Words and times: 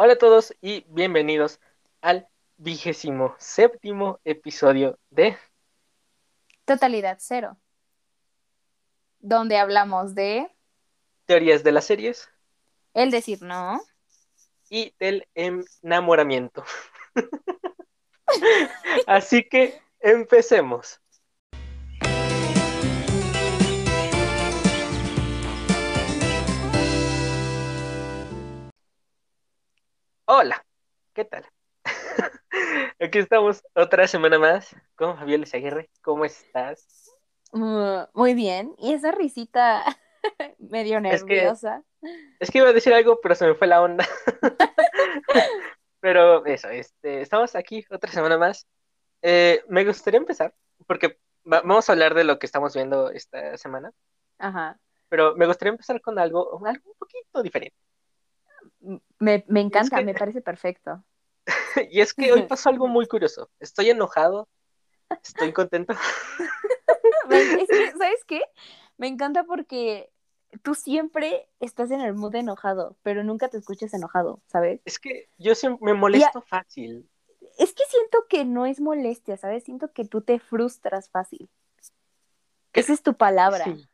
Hola 0.00 0.12
a 0.12 0.16
todos 0.18 0.54
y 0.60 0.84
bienvenidos 0.90 1.58
al 2.02 2.28
vigésimo 2.56 3.34
séptimo 3.40 4.20
episodio 4.24 4.96
de 5.10 5.36
Totalidad 6.64 7.18
Cero, 7.20 7.56
donde 9.18 9.58
hablamos 9.58 10.14
de 10.14 10.54
Teorías 11.26 11.64
de 11.64 11.72
las 11.72 11.86
series 11.86 12.30
el 12.94 13.10
decir 13.10 13.42
no 13.42 13.80
y 14.70 14.94
del 15.00 15.26
enamoramiento. 15.34 16.62
Así 19.08 19.48
que 19.48 19.82
empecemos. 19.98 21.00
Hola, 30.30 30.62
¿qué 31.14 31.24
tal? 31.24 31.46
Aquí 33.00 33.18
estamos 33.18 33.62
otra 33.74 34.06
semana 34.06 34.38
más 34.38 34.76
con 34.94 35.16
Fabiola 35.16 35.46
Aguirre. 35.50 35.88
¿Cómo 36.02 36.26
estás? 36.26 37.10
Uh, 37.52 38.04
muy 38.12 38.34
bien. 38.34 38.74
Y 38.76 38.92
esa 38.92 39.10
risita 39.10 39.84
medio 40.58 40.98
Es 40.98 41.24
que- 41.24 41.34
nerviosa. 41.36 41.82
Es 42.40 42.50
que 42.50 42.58
iba 42.58 42.68
a 42.68 42.72
decir 42.74 42.92
algo, 42.92 43.18
pero 43.22 43.34
se 43.34 43.46
me 43.46 43.54
fue 43.54 43.68
la 43.68 43.80
onda. 43.80 44.06
pero 46.00 46.44
eso, 46.44 46.68
este, 46.68 47.22
estamos 47.22 47.56
aquí 47.56 47.84
otra 47.90 48.12
semana 48.12 48.36
más. 48.36 48.66
Eh, 49.22 49.64
me 49.68 49.82
gustaría 49.86 50.18
empezar, 50.18 50.54
porque 50.86 51.18
va- 51.50 51.62
vamos 51.62 51.88
a 51.88 51.92
hablar 51.92 52.12
de 52.14 52.24
lo 52.24 52.38
que 52.38 52.44
estamos 52.44 52.74
viendo 52.74 53.10
esta 53.10 53.56
semana, 53.56 53.92
Ajá. 54.38 54.78
pero 55.08 55.34
me 55.36 55.46
gustaría 55.46 55.70
empezar 55.72 56.00
con 56.02 56.18
algo, 56.18 56.60
algo 56.66 56.90
un 56.90 56.98
poquito 56.98 57.42
diferente. 57.42 57.74
Me, 59.18 59.44
me 59.48 59.60
encanta, 59.60 59.98
que- 59.98 60.04
me 60.04 60.14
parece 60.14 60.40
perfecto. 60.40 61.04
Y 61.90 62.00
es 62.00 62.12
que 62.14 62.32
hoy 62.32 62.42
pasó 62.42 62.68
algo 62.68 62.88
muy 62.88 63.06
curioso. 63.08 63.50
Estoy 63.60 63.90
enojado, 63.90 64.48
estoy 65.22 65.52
contento. 65.52 65.94
Es 67.30 67.68
que, 67.68 67.90
¿Sabes 67.98 68.24
qué? 68.26 68.40
Me 68.96 69.06
encanta 69.06 69.44
porque 69.44 70.10
tú 70.62 70.74
siempre 70.74 71.48
estás 71.60 71.90
en 71.90 72.00
el 72.00 72.14
mood 72.14 72.34
enojado, 72.34 72.96
pero 73.02 73.22
nunca 73.22 73.48
te 73.48 73.58
escuchas 73.58 73.92
enojado, 73.92 74.40
¿sabes? 74.46 74.80
Es 74.84 74.98
que 74.98 75.28
yo 75.36 75.54
siempre 75.54 75.84
me 75.92 75.94
molesto 75.98 76.40
fácil. 76.40 77.08
Es 77.58 77.74
que 77.74 77.84
siento 77.88 78.26
que 78.28 78.44
no 78.44 78.66
es 78.66 78.80
molestia, 78.80 79.36
¿sabes? 79.36 79.64
Siento 79.64 79.92
que 79.92 80.04
tú 80.04 80.22
te 80.22 80.38
frustras 80.38 81.10
fácil. 81.10 81.50
¿Qué? 82.72 82.80
Esa 82.80 82.92
es 82.92 83.02
tu 83.02 83.14
palabra. 83.14 83.64
Sí. 83.64 83.88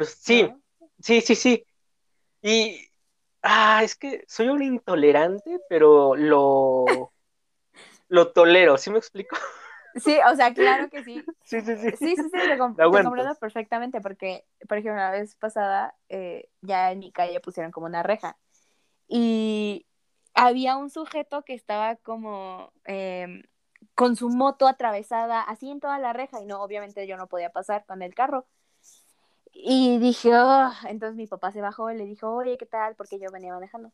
Sí, 0.00 0.52
sí, 1.00 1.20
sí, 1.20 1.34
sí. 1.34 1.64
Y, 2.42 2.87
ah, 3.48 3.82
es 3.84 3.96
que 3.96 4.24
soy 4.28 4.48
un 4.48 4.62
intolerante, 4.62 5.60
pero 5.68 6.14
lo, 6.16 7.12
lo 8.08 8.32
tolero, 8.32 8.78
¿sí 8.78 8.90
me 8.90 8.98
explico? 8.98 9.36
Sí, 9.94 10.18
o 10.30 10.36
sea, 10.36 10.54
claro 10.54 10.88
que 10.90 11.02
sí. 11.04 11.26
Sí, 11.44 11.60
sí, 11.62 11.76
sí. 11.76 11.90
Sí, 11.94 12.16
sí, 12.16 12.28
sí, 12.30 12.44
te, 12.46 12.58
com- 12.58 12.76
Lo 12.76 12.90
te 12.90 13.02
comprendo 13.02 13.34
perfectamente 13.36 14.00
porque, 14.00 14.46
por 14.68 14.78
ejemplo, 14.78 15.00
la 15.02 15.10
vez 15.10 15.34
pasada 15.36 15.96
eh, 16.08 16.48
ya 16.60 16.92
en 16.92 17.00
mi 17.00 17.12
calle 17.12 17.40
pusieron 17.40 17.72
como 17.72 17.86
una 17.86 18.02
reja 18.04 18.38
y 19.08 19.86
había 20.34 20.76
un 20.76 20.90
sujeto 20.90 21.44
que 21.44 21.54
estaba 21.54 21.96
como 21.96 22.72
em, 22.84 23.42
con 23.94 24.16
su 24.16 24.30
moto 24.30 24.68
atravesada 24.68 25.42
así 25.42 25.70
en 25.70 25.80
toda 25.80 25.98
la 25.98 26.12
reja 26.14 26.40
y 26.42 26.46
no, 26.46 26.62
obviamente 26.62 27.06
yo 27.06 27.16
no 27.16 27.28
podía 27.28 27.50
pasar 27.50 27.86
con 27.86 28.02
el 28.02 28.14
carro. 28.14 28.46
Y 29.60 29.98
dije, 29.98 30.30
"Oh", 30.38 30.70
entonces 30.88 31.16
mi 31.16 31.26
papá 31.26 31.50
se 31.52 31.60
bajó 31.60 31.90
y 31.90 31.96
le 31.96 32.06
dijo, 32.06 32.32
oye, 32.32 32.56
¿qué 32.58 32.66
tal? 32.66 32.94
Porque 32.94 33.18
yo 33.18 33.30
venía 33.32 33.52
manejando. 33.52 33.90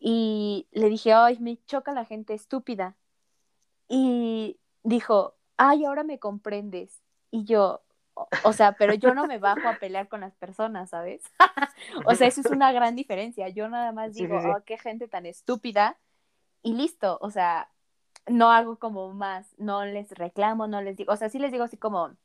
Y 0.00 0.68
le 0.72 0.88
dije, 0.88 1.12
ay, 1.12 1.38
me 1.40 1.58
choca 1.66 1.92
la 1.92 2.04
gente 2.04 2.34
estúpida. 2.34 2.96
Y 3.88 4.58
dijo, 4.82 5.36
ay, 5.56 5.84
ahora 5.84 6.04
me 6.04 6.18
comprendes. 6.18 7.02
Y 7.30 7.44
yo, 7.44 7.82
o, 8.14 8.28
o 8.44 8.52
sea, 8.52 8.72
pero 8.72 8.94
yo 8.94 9.14
no 9.14 9.26
me 9.26 9.38
bajo 9.38 9.68
a 9.68 9.78
pelear 9.78 10.08
con 10.08 10.20
las 10.22 10.34
personas, 10.36 10.90
¿sabes? 10.90 11.22
o 12.06 12.14
sea, 12.16 12.26
eso 12.28 12.40
es 12.40 12.50
una 12.50 12.72
gran 12.72 12.96
diferencia. 12.96 13.48
Yo 13.48 13.68
nada 13.68 13.92
más 13.92 14.14
digo, 14.14 14.36
sí, 14.38 14.42
sí. 14.42 14.48
oh, 14.50 14.62
qué 14.66 14.78
gente 14.78 15.08
tan 15.08 15.26
estúpida. 15.26 15.98
Y 16.62 16.74
listo, 16.74 17.18
o 17.22 17.30
sea, 17.30 17.70
no 18.26 18.50
hago 18.52 18.78
como 18.78 19.12
más, 19.14 19.54
no 19.58 19.84
les 19.84 20.10
reclamo, 20.12 20.66
no 20.66 20.82
les 20.82 20.96
digo, 20.96 21.12
o 21.12 21.16
sea, 21.16 21.28
sí 21.28 21.38
les 21.38 21.52
digo 21.52 21.64
así 21.64 21.76
como 21.76 22.16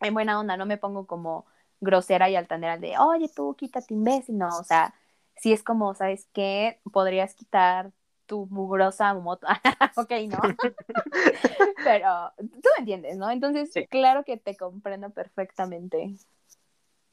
en 0.00 0.14
buena 0.14 0.38
onda, 0.38 0.56
no 0.56 0.66
me 0.66 0.78
pongo 0.78 1.06
como 1.06 1.46
grosera 1.80 2.30
y 2.30 2.36
altanera 2.36 2.78
de, 2.78 2.98
oye, 2.98 3.30
tú 3.34 3.54
quítate 3.56 3.94
imbécil, 3.94 4.38
no, 4.38 4.48
o 4.48 4.64
sea, 4.64 4.94
sí 5.36 5.52
es 5.52 5.62
como, 5.62 5.94
¿sabes 5.94 6.28
qué? 6.32 6.80
Podrías 6.92 7.34
quitar 7.34 7.92
tu 8.26 8.46
mugrosa 8.46 9.14
moto, 9.14 9.46
ok, 9.96 10.10
¿no? 10.28 10.38
Pero 11.84 12.32
tú 12.38 12.68
me 12.76 12.80
entiendes, 12.80 13.16
¿no? 13.16 13.30
Entonces, 13.30 13.70
Sí. 13.72 13.86
claro 13.86 14.24
que 14.24 14.36
te 14.36 14.56
comprendo 14.56 15.10
perfectamente. 15.10 16.14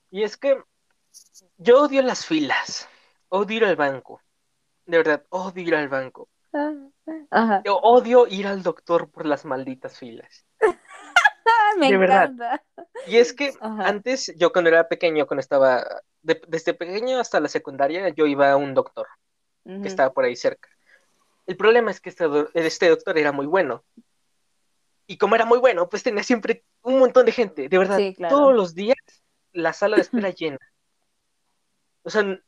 Y 0.09 0.23
es 0.23 0.37
que 0.37 0.57
yo 1.57 1.83
odio 1.83 2.01
las 2.01 2.25
filas, 2.25 2.87
odio 3.29 3.57
ir 3.57 3.65
al 3.65 3.75
banco. 3.75 4.21
De 4.85 4.97
verdad, 4.97 5.23
odio 5.29 5.63
ir 5.63 5.75
al 5.75 5.87
banco. 5.87 6.27
Ajá. 7.31 7.61
Yo 7.65 7.77
odio 7.77 8.27
ir 8.27 8.47
al 8.47 8.61
doctor 8.63 9.09
por 9.09 9.25
las 9.25 9.45
malditas 9.45 9.97
filas. 9.97 10.45
Me 11.79 11.91
De 11.91 11.97
verdad. 11.97 12.25
encanta. 12.25 12.63
Y 13.07 13.17
es 13.17 13.33
que 13.33 13.53
Ajá. 13.59 13.87
antes, 13.87 14.33
yo 14.37 14.51
cuando 14.51 14.69
era 14.69 14.87
pequeño, 14.87 15.27
cuando 15.27 15.41
estaba, 15.41 15.85
de- 16.21 16.41
desde 16.47 16.73
pequeño 16.73 17.19
hasta 17.19 17.39
la 17.39 17.49
secundaria, 17.49 18.09
yo 18.09 18.25
iba 18.27 18.51
a 18.51 18.57
un 18.57 18.73
doctor 18.73 19.07
que 19.81 19.87
estaba 19.87 20.13
por 20.13 20.25
ahí 20.25 20.35
cerca. 20.35 20.69
El 21.45 21.57
problema 21.57 21.91
es 21.91 21.99
que 22.01 22.09
este, 22.09 22.25
este 22.55 22.89
doctor 22.89 23.17
era 23.17 23.31
muy 23.31 23.45
bueno. 23.45 23.83
Y 25.05 25.17
como 25.17 25.35
era 25.35 25.45
muy 25.45 25.59
bueno, 25.59 25.89
pues 25.89 26.03
tenía 26.03 26.23
siempre 26.23 26.63
un 26.81 26.97
montón 26.99 27.25
de 27.25 27.31
gente, 27.33 27.67
de 27.67 27.77
verdad. 27.77 27.97
Sí, 27.97 28.13
claro. 28.15 28.37
Todos 28.37 28.55
los 28.55 28.73
días 28.73 28.97
la 29.51 29.73
sala 29.73 29.97
de 29.97 30.01
espera 30.03 30.29
llena. 30.35 30.59
O 32.03 32.09
sea, 32.09 32.39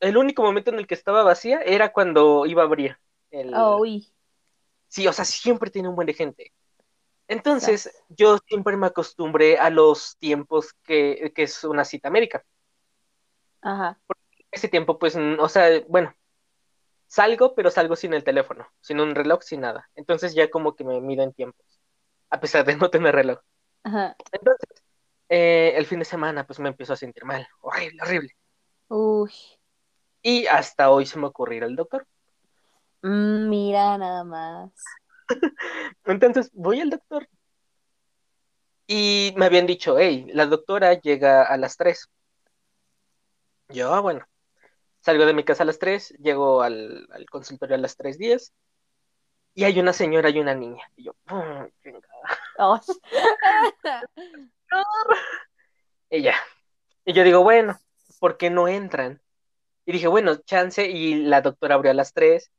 el 0.00 0.16
único 0.16 0.42
momento 0.42 0.70
en 0.70 0.78
el 0.78 0.86
que 0.86 0.94
estaba 0.94 1.22
vacía 1.22 1.60
era 1.62 1.92
cuando 1.92 2.46
iba 2.46 2.62
a 2.62 2.66
abrir. 2.66 2.96
El... 3.30 3.52
Oh, 3.54 3.78
uy. 3.80 4.08
Sí, 4.88 5.06
o 5.08 5.12
sea, 5.12 5.24
siempre 5.24 5.70
tiene 5.70 5.88
un 5.88 5.96
buen 5.96 6.06
de 6.06 6.14
gente. 6.14 6.52
Entonces, 7.28 7.90
yo 8.08 8.38
siempre 8.46 8.76
me 8.76 8.86
acostumbré 8.86 9.58
a 9.58 9.70
los 9.70 10.16
tiempos 10.18 10.74
que, 10.84 11.32
que 11.34 11.44
es 11.44 11.64
una 11.64 11.84
cita 11.84 12.10
médica. 12.10 12.44
Ajá. 13.62 13.98
Ese 14.50 14.68
tiempo, 14.68 14.98
pues, 14.98 15.16
o 15.16 15.48
sea, 15.48 15.68
bueno, 15.88 16.14
salgo, 17.06 17.54
pero 17.54 17.70
salgo 17.70 17.96
sin 17.96 18.12
el 18.12 18.24
teléfono, 18.24 18.66
sin 18.80 19.00
un 19.00 19.14
reloj, 19.14 19.42
sin 19.42 19.60
nada. 19.60 19.88
Entonces 19.94 20.34
ya 20.34 20.50
como 20.50 20.74
que 20.74 20.84
me 20.84 21.00
mido 21.00 21.22
en 21.22 21.32
tiempos, 21.32 21.64
a 22.30 22.40
pesar 22.40 22.64
de 22.64 22.76
no 22.76 22.90
tener 22.90 23.14
reloj. 23.14 23.38
Ajá. 23.84 24.16
Entonces, 24.32 24.82
eh, 25.28 25.72
el 25.76 25.86
fin 25.86 26.00
de 26.00 26.04
semana, 26.04 26.46
pues 26.46 26.58
me 26.58 26.68
empiezo 26.68 26.92
a 26.92 26.96
sentir 26.96 27.24
mal, 27.24 27.46
horrible, 27.60 28.02
horrible. 28.02 28.30
Uy. 28.88 29.32
Y 30.22 30.46
hasta 30.46 30.90
hoy 30.90 31.06
se 31.06 31.18
me 31.18 31.26
ocurrió 31.26 31.64
al 31.64 31.76
doctor. 31.76 32.06
Mm, 33.02 33.48
mira 33.48 33.98
nada 33.98 34.24
más. 34.24 34.70
Entonces, 36.04 36.50
voy 36.52 36.80
al 36.80 36.90
doctor. 36.90 37.28
Y 38.86 39.32
me 39.36 39.46
habían 39.46 39.66
dicho, 39.66 39.98
hey, 39.98 40.26
la 40.32 40.46
doctora 40.46 40.94
llega 40.94 41.42
a 41.42 41.56
las 41.56 41.76
3. 41.76 42.08
Yo, 43.68 43.94
ah, 43.94 44.00
bueno, 44.00 44.26
salgo 45.00 45.24
de 45.24 45.34
mi 45.34 45.44
casa 45.44 45.62
a 45.62 45.66
las 45.66 45.78
3, 45.78 46.10
llego 46.18 46.62
al, 46.62 47.08
consultorio 47.30 47.76
a 47.76 47.78
las 47.78 47.98
3.10 47.98 48.52
y 49.54 49.64
hay 49.64 49.80
una 49.80 49.92
señora 49.92 50.30
y 50.30 50.38
una 50.38 50.54
niña. 50.54 50.84
Y 50.96 51.04
yo. 51.04 51.16
Oh. 51.28 51.66
y 56.10 56.22
ya. 56.22 56.34
Y 57.04 57.12
yo 57.14 57.24
digo, 57.24 57.42
bueno, 57.42 57.78
¿por 58.20 58.36
qué 58.36 58.50
no 58.50 58.68
entran? 58.68 59.20
Y 59.86 59.92
dije, 59.92 60.08
bueno, 60.08 60.36
chance, 60.36 60.88
y 60.88 61.24
la 61.24 61.40
doctora 61.40 61.76
abrió 61.76 61.90
a 61.90 61.94
las 61.94 62.12
3 62.12 62.50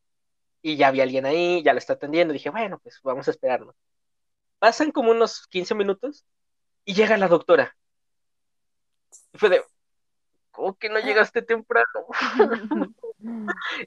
y 0.65 0.77
ya 0.77 0.87
había 0.87 1.03
alguien 1.03 1.27
ahí, 1.27 1.61
ya 1.61 1.73
la 1.73 1.77
está 1.77 1.93
atendiendo. 1.93 2.33
Dije, 2.33 2.49
bueno, 2.49 2.79
pues 2.79 2.99
vamos 3.03 3.27
a 3.27 3.31
esperarnos. 3.31 3.75
Pasan 4.57 4.89
como 4.89 5.11
unos 5.11 5.45
15 5.45 5.75
minutos 5.75 6.25
y 6.83 6.95
llega 6.95 7.17
la 7.17 7.27
doctora. 7.27 7.77
Y 9.31 9.37
fue 9.37 9.49
de, 9.49 9.63
¿cómo 10.49 10.75
que 10.75 10.89
no 10.89 10.99
llegaste 10.99 11.43
temprano? 11.43 11.85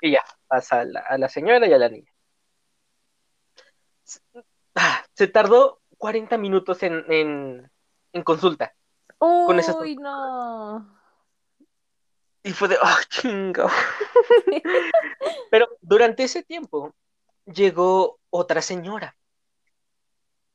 Y 0.01 0.13
ya, 0.13 0.25
pasa 0.49 0.81
a 0.81 0.85
la, 0.85 1.01
a 1.01 1.19
la 1.19 1.29
señora 1.29 1.67
y 1.67 1.73
a 1.73 1.79
la 1.79 1.89
niña. 1.89 2.11
Se 5.15 5.29
tardó 5.29 5.81
40 5.97 6.39
minutos 6.39 6.83
en, 6.83 7.05
en, 7.13 7.71
en 8.13 8.23
consulta. 8.23 8.75
Uy, 9.81 9.97
no. 9.97 10.98
Y 12.49 12.53
fue 12.53 12.69
de, 12.69 12.79
¡ah, 12.81 12.99
chinga! 13.11 13.67
Pero 15.51 15.69
durante 15.83 16.23
ese 16.23 16.43
tiempo 16.43 16.95
llegó 17.45 18.21
otra 18.31 18.63
señora. 18.63 19.15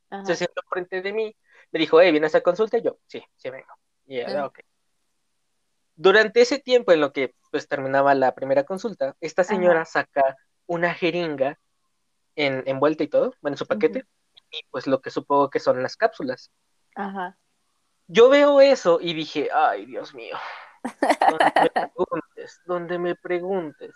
Ajá. 0.10 0.26
Se 0.26 0.36
sentó 0.36 0.64
frente 0.68 1.04
de 1.04 1.14
mí. 1.14 1.38
Me 1.72 1.80
dijo, 1.80 2.02
hey, 2.02 2.12
¿vienes 2.12 2.34
a 2.34 2.42
consulta? 2.42 2.80
Y 2.80 2.82
yo, 2.82 2.98
sí, 3.06 3.24
sí 3.36 3.52
vengo. 3.52 3.72
Y 4.08 4.18
ella, 4.22 4.42
Ah. 4.42 4.46
ok. 4.48 4.62
Durante 5.94 6.42
ese 6.42 6.58
tiempo 6.58 6.94
en 6.94 7.00
lo 7.00 7.14
que 7.14 7.36
pues 7.52 7.68
terminaba 7.68 8.16
la 8.16 8.34
primera 8.34 8.64
consulta, 8.64 9.16
esta 9.22 9.44
señora 9.44 9.86
saca 9.86 10.36
una 10.66 10.96
jeringa 10.96 11.60
en, 12.36 12.64
envuelta 12.66 13.04
y 13.04 13.08
todo, 13.08 13.36
bueno, 13.40 13.54
en 13.54 13.60
su 13.60 13.68
paquete, 13.68 14.08
y 14.50 14.66
pues 14.72 14.88
lo 14.88 15.00
que 15.00 15.12
supongo 15.12 15.52
que 15.52 15.60
son 15.60 15.84
las 15.84 15.96
cápsulas. 15.96 16.52
Ajá. 16.96 17.38
Yo 18.08 18.30
veo 18.30 18.62
eso 18.62 18.98
y 19.00 19.14
dije, 19.14 19.50
ay, 19.54 19.86
Dios 19.86 20.16
mío, 20.16 20.36
donde 20.84 21.40
me 21.62 21.70
preguntes, 21.96 22.62
donde 22.66 23.00
me 23.00 23.16
preguntes. 23.16 23.96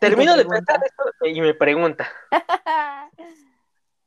Termino 0.00 0.36
de 0.36 0.44
pensar 0.44 0.80
esto 0.84 1.04
y 1.26 1.40
me 1.40 1.54
pregunta, 1.54 2.10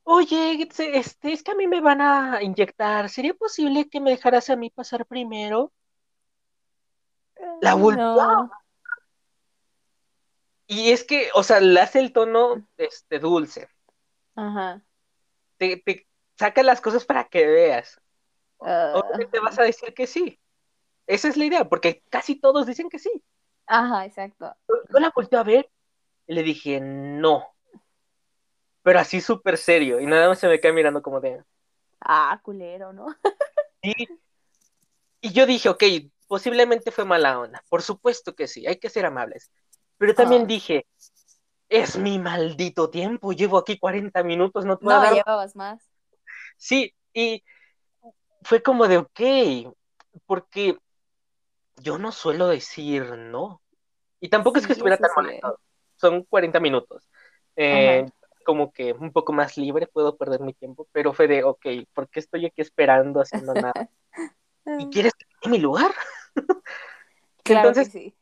oye, 0.04 0.62
este, 0.62 1.32
es 1.32 1.44
que 1.44 1.52
a 1.52 1.56
mí 1.56 1.68
me 1.68 1.80
van 1.80 2.02
a 2.02 2.44
inyectar, 2.44 3.10
¿sería 3.10 3.34
posible 3.34 3.90
que 3.90 4.02
me 4.02 4.12
dejaras 4.12 4.50
a 4.50 4.58
mí 4.58 4.70
pasar 4.70 5.06
primero? 5.06 5.72
La 7.62 7.76
volteó. 7.76 8.52
Y 10.68 10.92
es 10.92 11.04
que, 11.04 11.30
o 11.34 11.44
sea, 11.44 11.60
le 11.60 11.80
hace 11.80 12.00
el 12.00 12.12
tono 12.12 12.68
este, 12.78 13.20
dulce. 13.20 13.70
Ajá. 14.36 14.82
Te, 15.58 15.78
te 15.78 16.08
saca 16.38 16.64
las 16.64 16.82
cosas 16.82 17.06
para 17.06 17.26
que 17.26 17.46
veas. 17.46 18.02
Ah. 18.60 18.94
Obviamente 18.96 19.40
vas 19.40 19.60
a 19.60 19.64
decir 19.64 19.94
que 19.94 20.08
sí. 20.08 20.40
Esa 21.08 21.28
es 21.28 21.38
la 21.38 21.46
idea, 21.46 21.70
porque 21.70 22.04
casi 22.10 22.40
todos 22.40 22.66
dicen 22.66 22.90
que 22.90 23.00
sí. 23.00 23.24
Ajá, 23.68 24.06
exacto. 24.06 24.56
Yo 24.68 25.00
la 25.00 25.12
volteé 25.16 25.40
a 25.40 25.44
ver 25.44 25.70
y 26.28 26.34
le 26.34 26.44
dije, 26.44 26.80
no. 26.82 27.56
Pero 28.84 29.00
así 29.00 29.22
súper 29.22 29.58
serio. 29.58 30.00
Y 30.00 30.06
nada 30.06 30.28
más 30.28 30.40
se 30.40 30.48
me 30.48 30.60
queda 30.60 30.74
mirando 30.74 31.02
como 31.02 31.20
de. 31.20 31.44
Ah, 32.02 32.40
culero, 32.44 32.94
¿no? 32.94 33.08
Sí. 33.84 33.94
Y 35.22 35.32
yo 35.32 35.46
dije, 35.46 35.70
ok, 35.70 35.84
posiblemente 36.28 36.90
fue 36.90 37.06
mala 37.06 37.40
onda. 37.40 37.64
Por 37.70 37.84
supuesto 37.84 38.34
que 38.34 38.48
sí, 38.48 38.66
hay 38.66 38.78
que 38.78 38.90
ser 38.90 39.06
amables. 39.06 39.52
Pero 39.98 40.16
también 40.16 40.48
dije, 40.48 40.88
es 41.70 41.98
mi 41.98 42.20
maldito 42.20 42.90
tiempo. 42.90 43.32
Llevo 43.32 43.58
aquí 43.60 43.78
40 43.78 44.24
minutos, 44.24 44.66
no 44.66 44.78
te 44.78 44.86
No, 44.86 45.14
llevabas 45.14 45.56
más. 45.56 45.84
Sí, 46.58 46.96
y 47.14 47.44
fue 48.42 48.62
como 48.62 48.88
de, 48.88 48.98
ok, 48.98 49.76
porque 50.26 50.78
yo 51.78 51.98
no 51.98 52.12
suelo 52.12 52.48
decir 52.48 53.04
no. 53.18 53.62
Y 54.20 54.30
tampoco 54.30 54.60
es 54.60 54.68
que 54.68 54.74
estuviera 54.74 54.98
tan 54.98 55.12
molestado. 55.16 55.60
Son 55.96 56.24
40 56.24 56.60
minutos. 56.60 57.10
Eh, 57.56 58.06
como 58.46 58.72
que 58.72 58.94
un 58.94 59.12
poco 59.12 59.34
más 59.34 59.58
libre, 59.58 59.88
puedo 59.88 60.18
perder 60.18 60.42
mi 60.42 60.54
tiempo, 60.54 60.88
pero 60.92 61.14
fue 61.14 61.28
de, 61.28 61.44
ok, 61.44 61.66
¿por 61.94 62.08
qué 62.10 62.20
estoy 62.20 62.46
aquí 62.46 62.62
esperando 62.62 63.22
haciendo 63.22 63.54
nada? 63.54 63.90
¿Y 64.80 64.90
quieres 64.90 65.14
que 65.14 65.26
te 65.26 65.36
dé 65.44 65.50
mi 65.50 65.60
lugar? 65.60 65.94
Claro 67.44 67.70
Entonces, 67.70 67.94
que 67.94 68.00
sí. 68.00 68.16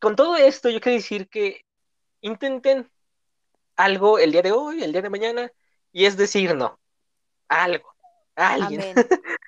con 0.00 0.16
todo 0.16 0.34
esto, 0.34 0.68
yo 0.68 0.80
quiero 0.80 0.96
decir 0.96 1.28
que 1.28 1.64
intenten 2.20 2.90
algo 3.76 4.18
el 4.18 4.32
día 4.32 4.42
de 4.42 4.50
hoy, 4.50 4.82
el 4.82 4.90
día 4.90 5.00
de 5.00 5.10
mañana, 5.10 5.52
y 5.92 6.06
es 6.06 6.16
decir 6.16 6.56
no. 6.56 6.76
Algo, 7.46 7.94
alguien. 8.34 8.80
Amén. 8.80 8.94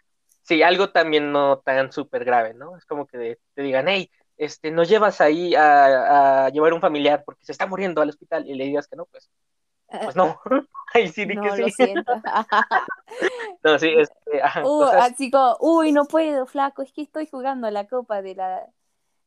Sí, 0.48 0.62
algo 0.62 0.90
también 0.90 1.30
no 1.30 1.58
tan 1.60 1.92
súper 1.92 2.24
grave, 2.24 2.54
¿no? 2.54 2.76
Es 2.76 2.86
como 2.86 3.06
que 3.06 3.38
te 3.54 3.62
digan, 3.62 3.86
hey, 3.86 4.10
este, 4.38 4.70
nos 4.70 4.88
llevas 4.88 5.20
ahí 5.20 5.54
a, 5.54 6.46
a 6.46 6.48
llevar 6.48 6.72
un 6.72 6.80
familiar 6.80 7.22
porque 7.26 7.44
se 7.44 7.52
está 7.52 7.66
muriendo 7.66 8.00
al 8.00 8.08
hospital 8.08 8.48
y 8.48 8.54
le 8.54 8.64
digas 8.64 8.88
que 8.88 8.96
no, 8.96 9.04
pues, 9.06 9.30
pues 10.02 10.16
no. 10.16 10.40
Ay, 10.94 11.08
sí, 11.08 11.26
di 11.26 11.34
No, 11.34 11.42
que 11.42 11.50
lo 11.58 11.68
sí. 11.68 11.74
siento. 11.76 12.12
No, 13.62 13.78
sí, 13.78 13.92
este, 13.98 14.42
ajá, 14.42 14.62
Uh, 14.62 14.84
cosas, 14.84 15.12
así 15.12 15.30
como, 15.30 15.56
uy, 15.60 15.92
no 15.92 16.06
puedo, 16.06 16.46
flaco, 16.46 16.82
es 16.82 16.92
que 16.92 17.02
estoy 17.02 17.26
jugando 17.26 17.70
la 17.70 17.86
copa 17.86 18.22
de 18.22 18.34
la 18.34 18.66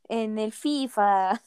en 0.09 0.39
el 0.39 0.51
FIFA. 0.53 1.41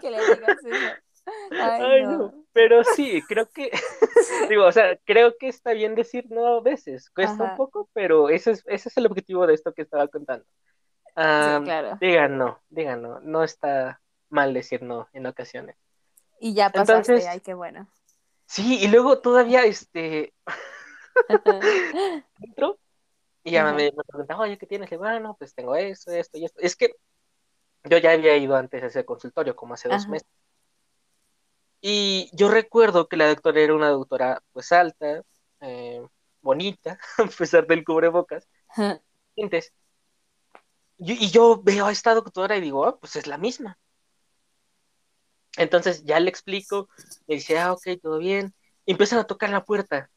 que 0.00 0.10
le 0.10 0.18
digas 0.18 0.58
eso. 0.64 0.96
Ay, 1.50 1.82
ay, 1.82 2.02
no. 2.04 2.18
no. 2.18 2.44
Pero 2.52 2.84
sí, 2.84 3.22
creo 3.26 3.48
que, 3.50 3.70
digo, 4.48 4.64
o 4.66 4.72
sea, 4.72 4.96
creo 5.04 5.36
que 5.38 5.48
está 5.48 5.72
bien 5.72 5.94
decir 5.94 6.26
no 6.30 6.46
a 6.46 6.60
veces, 6.60 7.10
cuesta 7.10 7.42
un 7.42 7.56
poco, 7.56 7.88
pero 7.92 8.28
ese 8.28 8.52
es, 8.52 8.62
ese 8.66 8.88
es 8.88 8.96
el 8.96 9.06
objetivo 9.06 9.46
de 9.46 9.54
esto 9.54 9.72
que 9.72 9.82
estaba 9.82 10.06
contando. 10.08 10.44
Ah, 11.16 11.56
Sí, 11.58 11.64
claro. 11.64 11.98
Digan 12.00 12.38
no, 12.38 12.60
digan 12.68 13.02
no, 13.02 13.20
no 13.20 13.42
está 13.44 14.00
mal 14.28 14.52
decir 14.54 14.82
no 14.82 15.08
en 15.12 15.26
ocasiones. 15.26 15.76
Y 16.40 16.54
ya 16.54 16.70
pasaste, 16.70 17.12
Entonces- 17.12 17.26
ay, 17.28 17.40
qué 17.40 17.54
bueno. 17.54 17.88
Sí, 18.46 18.78
y 18.84 18.88
luego 18.88 19.20
todavía, 19.20 19.64
este, 19.64 20.34
entro 22.40 22.78
y 23.42 23.52
ya 23.52 23.64
me, 23.64 23.92
me 23.92 24.04
preguntan, 24.06 24.38
oye, 24.40 24.56
¿qué 24.58 24.66
tienes? 24.66 24.90
Le 24.90 24.96
digo, 24.96 25.04
bueno, 25.08 25.36
pues 25.38 25.54
tengo 25.54 25.74
esto, 25.76 26.10
esto 26.12 26.38
y 26.38 26.44
esto. 26.46 26.60
Es 26.62 26.76
que 26.76 26.94
yo 27.84 27.98
ya 27.98 28.12
había 28.12 28.36
ido 28.36 28.56
antes 28.56 28.82
a 28.82 28.86
ese 28.86 29.04
consultorio, 29.04 29.54
como 29.54 29.74
hace 29.74 29.88
dos 29.88 30.08
meses. 30.08 30.28
Y 31.86 32.30
yo 32.32 32.48
recuerdo 32.50 33.08
que 33.08 33.18
la 33.18 33.28
doctora 33.28 33.60
era 33.60 33.74
una 33.74 33.90
doctora, 33.90 34.42
pues 34.54 34.72
alta, 34.72 35.22
eh, 35.60 36.02
bonita, 36.40 36.98
a 37.18 37.26
pesar 37.26 37.66
del 37.66 37.84
cubrebocas. 37.84 38.48
Entonces, 39.36 39.74
yo- 40.96 41.14
y 41.14 41.30
yo 41.30 41.60
veo 41.62 41.84
a 41.84 41.92
esta 41.92 42.14
doctora 42.14 42.56
y 42.56 42.62
digo, 42.62 42.86
ah, 42.86 42.98
pues 42.98 43.16
es 43.16 43.26
la 43.26 43.36
misma. 43.36 43.76
Entonces 45.58 46.04
ya 46.04 46.18
le 46.20 46.30
explico, 46.30 46.88
me 47.26 47.34
dice, 47.34 47.58
ah, 47.58 47.74
ok, 47.74 47.82
todo 48.02 48.16
bien. 48.16 48.54
Y 48.86 48.92
empiezan 48.92 49.18
a 49.18 49.24
tocar 49.26 49.50
la 49.50 49.62
puerta, 49.62 50.08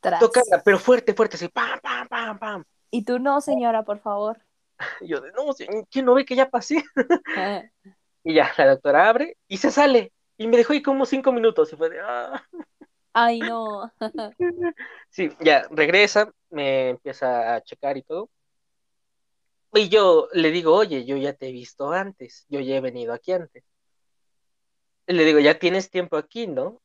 Tras. 0.00 0.20
tocarla, 0.20 0.62
pero 0.62 0.78
fuerte, 0.78 1.14
fuerte, 1.14 1.36
así, 1.36 1.48
pam, 1.48 1.80
pam, 1.80 2.06
pam, 2.06 2.38
pam. 2.38 2.64
Y 2.90 3.02
tú 3.06 3.18
no, 3.18 3.40
señora, 3.40 3.82
por 3.82 3.98
favor. 3.98 4.42
Yo 5.00 5.22
de, 5.22 5.32
no, 5.32 5.54
¿quién 5.90 6.04
no 6.04 6.12
ve 6.12 6.26
que 6.26 6.36
ya 6.36 6.50
pasé? 6.50 6.84
Y 8.22 8.34
ya, 8.34 8.52
la 8.58 8.66
doctora 8.66 9.08
abre 9.08 9.38
y 9.48 9.56
se 9.56 9.70
sale. 9.70 10.12
Y 10.36 10.46
me 10.46 10.56
dejó 10.56 10.72
ahí 10.72 10.82
como 10.82 11.06
cinco 11.06 11.32
minutos 11.32 11.72
y 11.72 11.76
fue 11.76 11.90
de, 11.90 12.00
ah. 12.00 12.42
Ay, 13.12 13.40
no. 13.40 13.92
Sí, 15.10 15.30
ya, 15.40 15.68
regresa, 15.70 16.32
me 16.50 16.90
empieza 16.90 17.54
a 17.54 17.62
checar 17.62 17.96
y 17.96 18.02
todo. 18.02 18.28
Y 19.72 19.88
yo 19.88 20.28
le 20.32 20.50
digo, 20.50 20.74
oye, 20.74 21.04
yo 21.04 21.16
ya 21.16 21.32
te 21.32 21.48
he 21.48 21.52
visto 21.52 21.92
antes, 21.92 22.46
yo 22.48 22.60
ya 22.60 22.76
he 22.76 22.80
venido 22.80 23.12
aquí 23.12 23.32
antes. 23.32 23.64
Y 25.06 25.12
le 25.12 25.24
digo, 25.24 25.38
ya 25.38 25.58
tienes 25.58 25.90
tiempo 25.90 26.16
aquí, 26.16 26.46
¿no? 26.46 26.80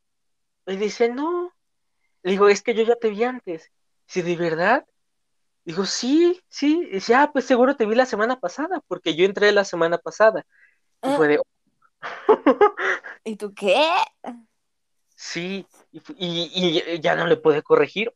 Y 0.68 0.76
dice, 0.76 1.10
no. 1.10 1.52
Le 2.24 2.32
digo, 2.32 2.50
es 2.50 2.62
que 2.62 2.74
yo 2.74 2.84
ya 2.84 2.96
te 2.96 3.10
vi 3.10 3.24
antes. 3.24 3.72
Si 4.06 4.22
de 4.22 4.36
verdad. 4.36 4.86
Digo, 5.64 5.86
sí, 5.86 6.42
sí. 6.50 6.82
Y 6.90 6.96
dice, 6.96 7.16
ah, 7.16 7.30
pues 7.32 7.46
seguro 7.46 7.76
te 7.76 7.86
vi 7.86 7.96
la 7.96 8.06
semana 8.06 8.40
pasada, 8.40 8.82
porque 8.88 9.16
yo 9.16 9.26
entré 9.26 9.52
la 9.52 9.64
semana 9.64 9.98
pasada. 9.98 10.46
Y 11.02 11.10
fue 11.12 11.28
de, 11.28 11.42
¿Y 13.24 13.36
tú 13.36 13.54
qué? 13.54 13.76
sí, 15.16 15.66
y, 15.92 16.02
y- 16.18 16.84
y 16.96 17.00
ya 17.02 17.16
no 17.16 17.28
le 17.28 17.38
pude 17.38 17.62
corregir. 17.64 18.14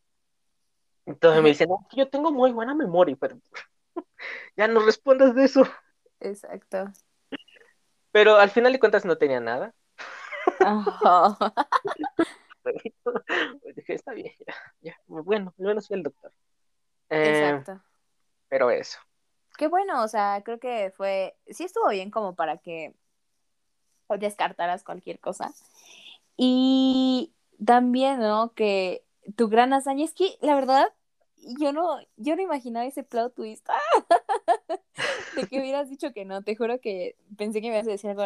Entonces 1.05 1.41
me 1.43 1.49
dice, 1.49 1.67
no, 1.67 1.85
yo 1.95 2.09
tengo 2.09 2.31
muy 2.31 2.51
buena 2.51 2.73
memoria, 2.75 3.15
pero 3.19 3.37
ya 4.57 4.67
no 4.67 4.85
respondas 4.85 5.35
de 5.35 5.45
eso. 5.45 5.63
Exacto. 6.19 6.91
Pero 8.11 8.37
al 8.37 8.49
final 8.49 8.71
de 8.71 8.79
cuentas 8.79 9.03
no 9.05 9.17
tenía 9.17 9.39
nada. 9.41 9.73
Ajá. 10.61 11.37
Dije, 13.75 13.93
está 13.95 14.13
bien, 14.13 14.31
ya, 14.47 14.53
ya. 14.81 14.97
Bueno, 15.07 15.53
al 15.59 15.65
menos 15.65 15.87
fui 15.87 15.97
el 15.97 16.03
doctor. 16.03 16.33
Eh, 17.09 17.63
Exacto. 17.63 17.81
pero 18.49 18.71
eso. 18.71 18.99
Qué 19.57 19.67
bueno, 19.67 20.03
o 20.03 20.07
sea, 20.07 20.41
creo 20.43 20.59
que 20.59 20.91
fue, 20.95 21.35
sí 21.47 21.63
estuvo 21.63 21.89
bien 21.89 22.09
como 22.11 22.35
para 22.35 22.57
que 22.57 22.95
descartaras 24.19 24.83
cualquier 24.83 25.19
cosa. 25.19 25.53
Y 26.37 27.33
también, 27.63 28.19
¿no? 28.19 28.53
Que 28.53 29.03
tu 29.35 29.47
gran 29.49 29.73
hazaña 29.73 30.05
es 30.05 30.13
que, 30.13 30.37
la 30.41 30.55
verdad, 30.55 30.87
yo 31.59 31.71
no, 31.73 31.99
yo 32.17 32.35
no 32.35 32.41
imaginaba 32.41 32.85
ese 32.85 33.03
plot 33.03 33.35
twist. 33.35 33.67
De 35.35 35.47
que 35.47 35.59
hubieras 35.59 35.89
dicho 35.89 36.13
que 36.13 36.25
no, 36.25 36.43
te 36.43 36.55
juro 36.55 36.79
que 36.79 37.15
pensé 37.37 37.61
que 37.61 37.69
me 37.69 37.75
ibas 37.75 37.87
a 37.87 37.91
decir 37.91 38.09
algo. 38.09 38.25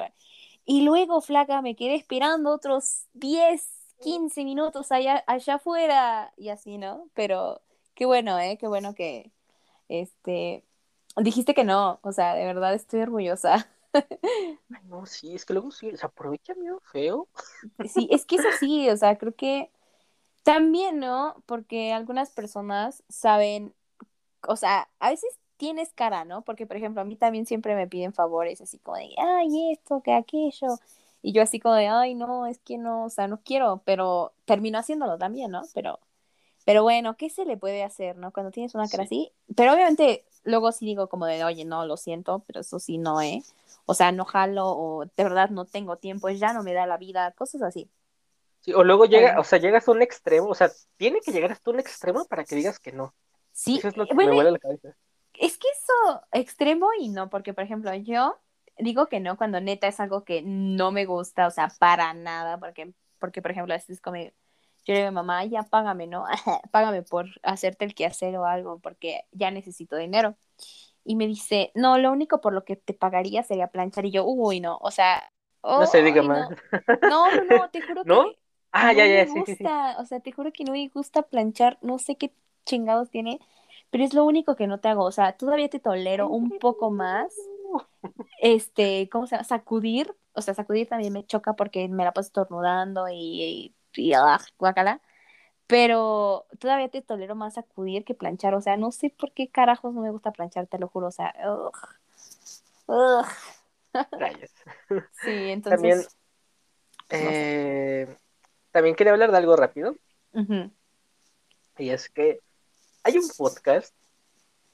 Y 0.65 0.81
luego, 0.81 1.21
flaca, 1.21 1.61
me 1.61 1.75
quedé 1.75 1.95
esperando 1.95 2.51
otros 2.53 3.05
10, 3.13 3.69
15 4.01 4.43
minutos 4.43 4.91
allá, 4.91 5.23
allá 5.27 5.55
afuera 5.55 6.33
y 6.37 6.49
así, 6.49 6.77
¿no? 6.77 7.09
Pero 7.13 7.61
qué 7.95 8.05
bueno, 8.05 8.37
¿eh? 8.39 8.57
Qué 8.59 8.67
bueno 8.67 8.93
que, 8.93 9.31
este, 9.89 10.63
dijiste 11.17 11.53
que 11.53 11.63
no, 11.63 11.99
o 12.03 12.11
sea, 12.11 12.35
de 12.35 12.45
verdad 12.45 12.73
estoy 12.73 13.01
orgullosa. 13.01 13.67
Ay, 14.21 14.81
no, 14.85 15.05
sí, 15.05 15.35
es 15.35 15.45
que 15.45 15.53
luego 15.53 15.71
sí, 15.71 15.95
se 15.95 16.05
aprovecha 16.05 16.53
medio 16.55 16.79
feo. 16.91 17.27
Sí, 17.87 18.07
es 18.11 18.25
que 18.25 18.35
eso 18.35 18.47
sí, 18.59 18.89
o 18.89 18.97
sea, 18.97 19.17
creo 19.17 19.35
que 19.35 19.71
también, 20.43 20.99
¿no? 20.99 21.43
Porque 21.45 21.91
algunas 21.91 22.31
personas 22.31 23.03
saben, 23.09 23.73
o 24.47 24.55
sea, 24.55 24.89
a 24.99 25.09
veces 25.09 25.37
tienes 25.57 25.91
cara, 25.93 26.23
¿no? 26.23 26.43
Porque, 26.43 26.65
por 26.65 26.77
ejemplo, 26.77 27.01
a 27.01 27.05
mí 27.05 27.15
también 27.15 27.45
siempre 27.45 27.75
me 27.75 27.87
piden 27.87 28.13
favores, 28.13 28.61
así 28.61 28.77
como 28.79 28.97
de, 28.97 29.09
ay, 29.17 29.71
esto, 29.73 30.01
que 30.01 30.13
aquello. 30.13 30.67
Y 31.21 31.33
yo 31.33 31.41
así 31.41 31.59
como 31.59 31.75
de, 31.75 31.87
ay, 31.87 32.15
no, 32.15 32.45
es 32.45 32.59
que 32.59 32.77
no, 32.77 33.05
o 33.05 33.09
sea, 33.09 33.27
no 33.27 33.41
quiero, 33.43 33.81
pero 33.83 34.31
termino 34.45 34.79
haciéndolo 34.79 35.17
también, 35.17 35.51
¿no? 35.51 35.63
Pero, 35.73 35.99
pero 36.63 36.83
bueno, 36.83 37.17
¿qué 37.17 37.29
se 37.29 37.43
le 37.43 37.57
puede 37.57 37.83
hacer, 37.83 38.15
¿no? 38.17 38.31
Cuando 38.31 38.51
tienes 38.51 38.75
una 38.75 38.87
cara 38.87 39.03
así. 39.03 39.31
Pero 39.55 39.73
obviamente 39.73 40.25
luego 40.47 40.71
sí 40.71 40.85
digo 40.85 41.07
como 41.07 41.25
de, 41.25 41.43
oye, 41.43 41.65
no, 41.65 41.85
lo 41.85 41.97
siento, 41.97 42.43
pero 42.47 42.61
eso 42.61 42.79
sí 42.79 42.97
no, 42.97 43.21
¿eh? 43.21 43.43
O 43.85 43.93
sea, 43.93 44.11
no 44.11 44.25
jalo 44.25 44.67
o 44.67 45.05
de 45.05 45.23
verdad 45.23 45.49
no 45.49 45.65
tengo 45.65 45.97
tiempo, 45.97 46.29
ya 46.29 46.53
no 46.53 46.63
me 46.63 46.73
da 46.73 46.87
la 46.87 46.97
vida, 46.97 47.31
cosas 47.33 47.61
así. 47.61 47.89
Sí, 48.61 48.73
o 48.73 48.83
luego 48.83 49.05
llega, 49.05 49.39
o 49.39 49.43
sea, 49.43 49.59
llegas 49.59 49.87
a 49.87 49.91
un 49.91 50.01
extremo, 50.01 50.47
o 50.47 50.55
sea, 50.55 50.71
tiene 50.97 51.21
que 51.21 51.31
llegar 51.31 51.51
hasta 51.51 51.69
un 51.69 51.79
extremo 51.79 52.25
para 52.25 52.43
que 52.43 52.55
digas 52.55 52.79
que 52.79 52.91
no. 52.91 53.13
Sí, 53.51 53.77
Eso 53.77 53.89
es 53.89 53.97
lo 53.97 54.07
que 54.07 54.13
bueno, 54.13 54.31
me 54.31 54.35
vuela 54.35 54.51
la 54.51 54.59
cabeza. 54.59 54.95
es 55.33 55.57
que 55.57 55.67
eso 55.67 56.21
extremo 56.31 56.89
y 56.99 57.09
no, 57.09 57.29
porque 57.29 57.53
por 57.53 57.63
ejemplo, 57.63 57.93
yo 57.93 58.37
digo 58.77 59.07
que 59.07 59.19
no 59.19 59.37
cuando 59.37 59.61
neta 59.61 59.87
es 59.87 59.99
algo 59.99 60.23
que 60.23 60.41
no 60.41 60.91
me 60.91 61.05
gusta, 61.05 61.47
o 61.47 61.51
sea, 61.51 61.69
para 61.79 62.13
nada, 62.13 62.57
porque, 62.57 62.93
porque 63.19 63.41
por 63.41 63.51
ejemplo, 63.51 63.73
es 63.73 64.01
como, 64.01 64.17
yo 64.87 64.93
le 64.93 64.99
digo 65.01 65.09
a 65.09 65.11
mi 65.11 65.15
mamá, 65.15 65.45
ya 65.45 65.63
págame, 65.63 66.07
¿no? 66.07 66.25
págame 66.71 67.03
por 67.03 67.27
hacerte 67.43 67.85
el 67.85 67.95
quehacer 67.95 68.37
o 68.37 68.45
algo, 68.45 68.79
porque 68.79 69.21
ya 69.33 69.51
necesito 69.51 69.97
dinero. 69.97 70.37
Y 71.03 71.15
me 71.15 71.27
dice, 71.27 71.71
no, 71.75 71.97
lo 71.97 72.11
único 72.11 72.41
por 72.41 72.53
lo 72.53 72.65
que 72.65 72.75
te 72.75 72.93
pagaría 72.93 73.43
sería 73.43 73.67
planchar. 73.69 74.05
Y 74.05 74.11
yo, 74.11 74.25
uy, 74.25 74.59
no, 74.59 74.77
o 74.81 74.91
sea, 74.91 75.23
No 75.75 75.85
se 75.85 76.01
diga 76.03 76.21
ay, 76.21 76.29
más. 76.29 76.49
No, 77.01 77.31
no, 77.33 77.45
no, 77.45 77.69
te 77.71 77.81
juro 77.83 78.05
¿No? 78.05 78.25
que 78.25 78.39
Ah, 78.71 78.93
no 78.93 78.93
ya, 78.93 79.07
ya, 79.07 79.25
me 79.25 79.27
sí, 79.27 79.41
sí, 79.43 79.55
sí. 79.55 79.73
gusta, 79.73 79.97
o 79.99 80.05
sea, 80.05 80.19
te 80.21 80.31
juro 80.31 80.51
que 80.53 80.63
no 80.65 80.73
me 80.73 80.87
gusta 80.89 81.23
planchar, 81.23 81.77
no 81.81 81.99
sé 81.99 82.17
qué 82.17 82.33
chingados 82.65 83.09
tiene, 83.11 83.39
pero 83.91 84.03
es 84.03 84.13
lo 84.13 84.25
único 84.25 84.55
que 84.55 84.67
no 84.67 84.79
te 84.79 84.89
hago, 84.89 85.05
o 85.05 85.11
sea, 85.11 85.37
todavía 85.37 85.69
te 85.69 85.79
tolero 85.79 86.29
un 86.29 86.51
poco 86.53 86.91
más, 86.91 87.51
este, 88.37 89.09
¿cómo 89.11 89.27
se 89.27 89.35
llama? 89.37 89.45
Sacudir, 89.45 90.15
o 90.33 90.41
sea, 90.41 90.53
sacudir 90.55 90.87
también 90.89 91.13
me 91.13 91.25
choca 91.25 91.55
porque 91.55 91.87
me 91.89 92.05
la 92.05 92.13
paso 92.13 92.27
estornudando 92.29 93.07
y, 93.09 93.15
y, 93.43 93.75
y 93.97 94.13
ah, 94.13 94.39
guácala, 94.57 95.01
pero 95.67 96.45
todavía 96.59 96.89
te 96.89 97.01
tolero 97.01 97.35
más 97.35 97.55
sacudir 97.55 98.05
que 98.05 98.13
planchar, 98.13 98.53
o 98.55 98.61
sea, 98.61 98.77
no 98.77 98.91
sé 98.91 99.09
por 99.09 99.31
qué 99.33 99.49
carajos 99.49 99.93
no 99.93 100.01
me 100.01 100.11
gusta 100.11 100.31
planchar, 100.31 100.67
te 100.67 100.79
lo 100.79 100.87
juro, 100.87 101.07
o 101.07 101.11
sea, 101.11 101.33
ugh. 101.45 103.25
Sí, 105.23 105.49
entonces, 105.49 105.63
También, 105.71 105.97
no 107.25 107.31
sé. 107.31 108.01
eh, 108.01 108.17
también 108.71 108.95
quería 108.95 109.13
hablar 109.13 109.31
de 109.31 109.37
algo 109.37 109.55
rápido, 109.55 109.95
y 111.77 111.89
es 111.89 112.09
que 112.09 112.39
hay 113.03 113.17
un 113.17 113.27
podcast, 113.37 113.93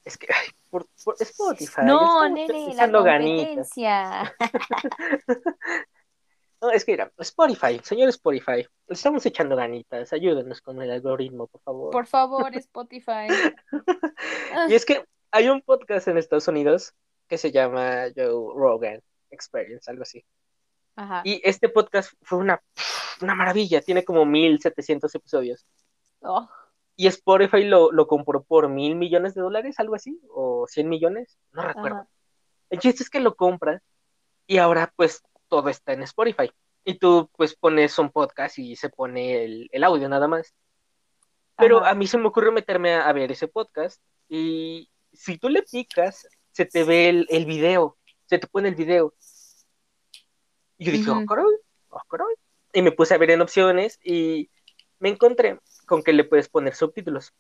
es 0.03 0.17
que, 0.17 0.27
ay, 0.33 0.49
por, 0.69 0.87
por 1.03 1.15
Spotify, 1.19 1.81
No, 1.83 2.27
nene, 2.29 2.73
la 2.75 2.91
competencia. 2.91 4.35
No, 6.63 6.71
es 6.71 6.85
que 6.85 6.93
mira, 6.93 7.11
Spotify, 7.17 7.77
señor 7.83 8.07
Spotify, 8.07 8.65
le 8.87 8.93
estamos 8.93 9.25
echando 9.25 9.57
ganitas, 9.57 10.13
ayúdenos 10.13 10.61
con 10.61 10.81
el 10.81 10.91
algoritmo, 10.91 11.47
por 11.47 11.61
favor. 11.61 11.91
Por 11.91 12.07
favor, 12.07 12.55
Spotify. 12.55 13.27
Y 14.69 14.73
es 14.73 14.85
que 14.85 15.03
hay 15.29 15.49
un 15.49 15.61
podcast 15.61 16.07
en 16.07 16.17
Estados 16.17 16.47
Unidos 16.47 16.93
que 17.27 17.37
se 17.37 17.51
llama 17.51 18.05
Joe 18.15 18.53
Rogan 18.55 19.01
Experience, 19.29 19.91
algo 19.91 20.03
así. 20.03 20.23
Ajá. 20.95 21.21
Y 21.25 21.41
este 21.43 21.67
podcast 21.67 22.13
fue 22.21 22.37
una, 22.37 22.61
una 23.21 23.35
maravilla, 23.35 23.81
tiene 23.81 24.05
como 24.05 24.25
1700 24.25 25.13
episodios. 25.15 25.65
Oh, 26.21 26.47
Y 26.95 27.07
Spotify 27.07 27.65
lo, 27.65 27.91
lo 27.91 28.07
compró 28.07 28.41
por 28.41 28.69
mil 28.69 28.95
millones 28.95 29.33
de 29.33 29.41
dólares, 29.41 29.75
algo 29.79 29.95
así, 29.95 30.17
o 30.29 30.65
100 30.69 30.87
millones, 30.87 31.37
no 31.51 31.63
recuerdo. 31.63 31.97
ajá. 31.97 32.07
El 32.69 32.79
chiste 32.79 33.03
es 33.03 33.09
que 33.09 33.19
lo 33.19 33.35
compra 33.35 33.83
y 34.47 34.59
ahora 34.59 34.93
pues 34.95 35.21
todo 35.47 35.69
está 35.69 35.93
en 35.93 36.03
Spotify. 36.03 36.51
Y 36.85 36.95
tú 36.95 37.29
pues 37.37 37.55
pones 37.55 37.97
un 37.99 38.11
podcast 38.11 38.59
y 38.59 38.75
se 38.75 38.89
pone 38.89 39.43
el, 39.45 39.69
el 39.71 39.83
audio 39.83 40.09
nada 40.09 40.27
más. 40.27 40.53
Pero 41.57 41.79
Ajá. 41.79 41.91
a 41.91 41.95
mí 41.95 42.07
se 42.07 42.17
me 42.17 42.27
ocurrió 42.27 42.51
meterme 42.51 42.93
a, 42.93 43.07
a 43.07 43.13
ver 43.13 43.31
ese 43.31 43.47
podcast 43.47 44.01
y 44.27 44.89
si 45.11 45.37
tú 45.37 45.49
le 45.49 45.61
picas, 45.63 46.27
se 46.51 46.65
te 46.65 46.83
ve 46.83 47.09
el, 47.09 47.27
el 47.29 47.45
video, 47.45 47.97
se 48.25 48.39
te 48.39 48.47
pone 48.47 48.69
el 48.69 48.75
video. 48.75 49.13
Y 50.77 50.85
yo 50.85 50.91
dije, 50.91 51.09
oh, 51.11 51.25
caray, 51.25 51.45
oh, 51.89 52.01
caray. 52.09 52.35
Y 52.73 52.81
me 52.81 52.91
puse 52.91 53.13
a 53.13 53.17
ver 53.17 53.31
en 53.31 53.41
opciones 53.41 53.99
y 54.03 54.49
me 54.99 55.09
encontré 55.09 55.59
con 55.85 56.01
que 56.03 56.13
le 56.13 56.23
puedes 56.23 56.49
poner 56.49 56.75
subtítulos. 56.75 57.33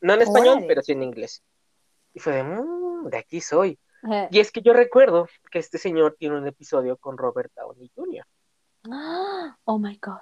No 0.00 0.14
en 0.14 0.22
español, 0.22 0.52
Órale. 0.58 0.66
pero 0.68 0.82
sí 0.82 0.92
en 0.92 1.02
inglés. 1.02 1.42
Y 2.14 2.20
fue 2.20 2.34
de, 2.34 2.44
"Mm, 2.44 3.08
de 3.08 3.18
aquí 3.18 3.40
soy. 3.40 3.78
Ajá. 4.02 4.28
Y 4.30 4.40
es 4.40 4.52
que 4.52 4.62
yo 4.62 4.72
recuerdo 4.72 5.28
que 5.50 5.58
este 5.58 5.78
señor 5.78 6.16
tiene 6.18 6.36
un 6.38 6.46
episodio 6.46 6.96
con 6.96 7.18
Robert 7.18 7.52
Downey 7.54 7.90
Jr. 7.94 8.24
Oh 9.64 9.78
my 9.78 9.98
God. 10.00 10.20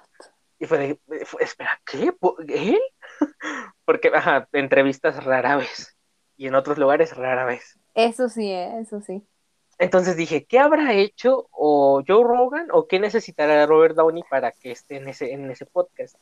Y 0.59 0.65
fue 0.65 0.77
de, 1.07 1.25
fue- 1.25 1.43
espera, 1.43 1.79
¿qué? 1.85 2.11
¿Po- 2.11 2.37
¿Él? 2.47 2.79
Porque, 3.85 4.11
ajá, 4.13 4.47
entrevistas 4.53 5.23
rara 5.23 5.55
vez. 5.57 5.95
Y 6.35 6.47
en 6.47 6.55
otros 6.55 6.77
lugares 6.77 7.15
rara 7.15 7.45
vez. 7.45 7.79
Eso 7.93 8.29
sí, 8.29 8.51
eh, 8.51 8.79
eso 8.79 9.01
sí. 9.01 9.23
Entonces 9.79 10.15
dije, 10.17 10.45
¿qué 10.45 10.57
habrá 10.59 10.93
hecho 10.93 11.47
o 11.51 12.01
Joe 12.07 12.23
Rogan 12.23 12.67
o 12.71 12.87
qué 12.87 12.99
necesitará 12.99 13.65
Robert 13.67 13.95
Downey 13.95 14.23
para 14.29 14.51
que 14.51 14.71
esté 14.71 14.97
en 14.97 15.07
ese, 15.07 15.31
en 15.33 15.49
ese 15.51 15.65
podcast? 15.67 16.15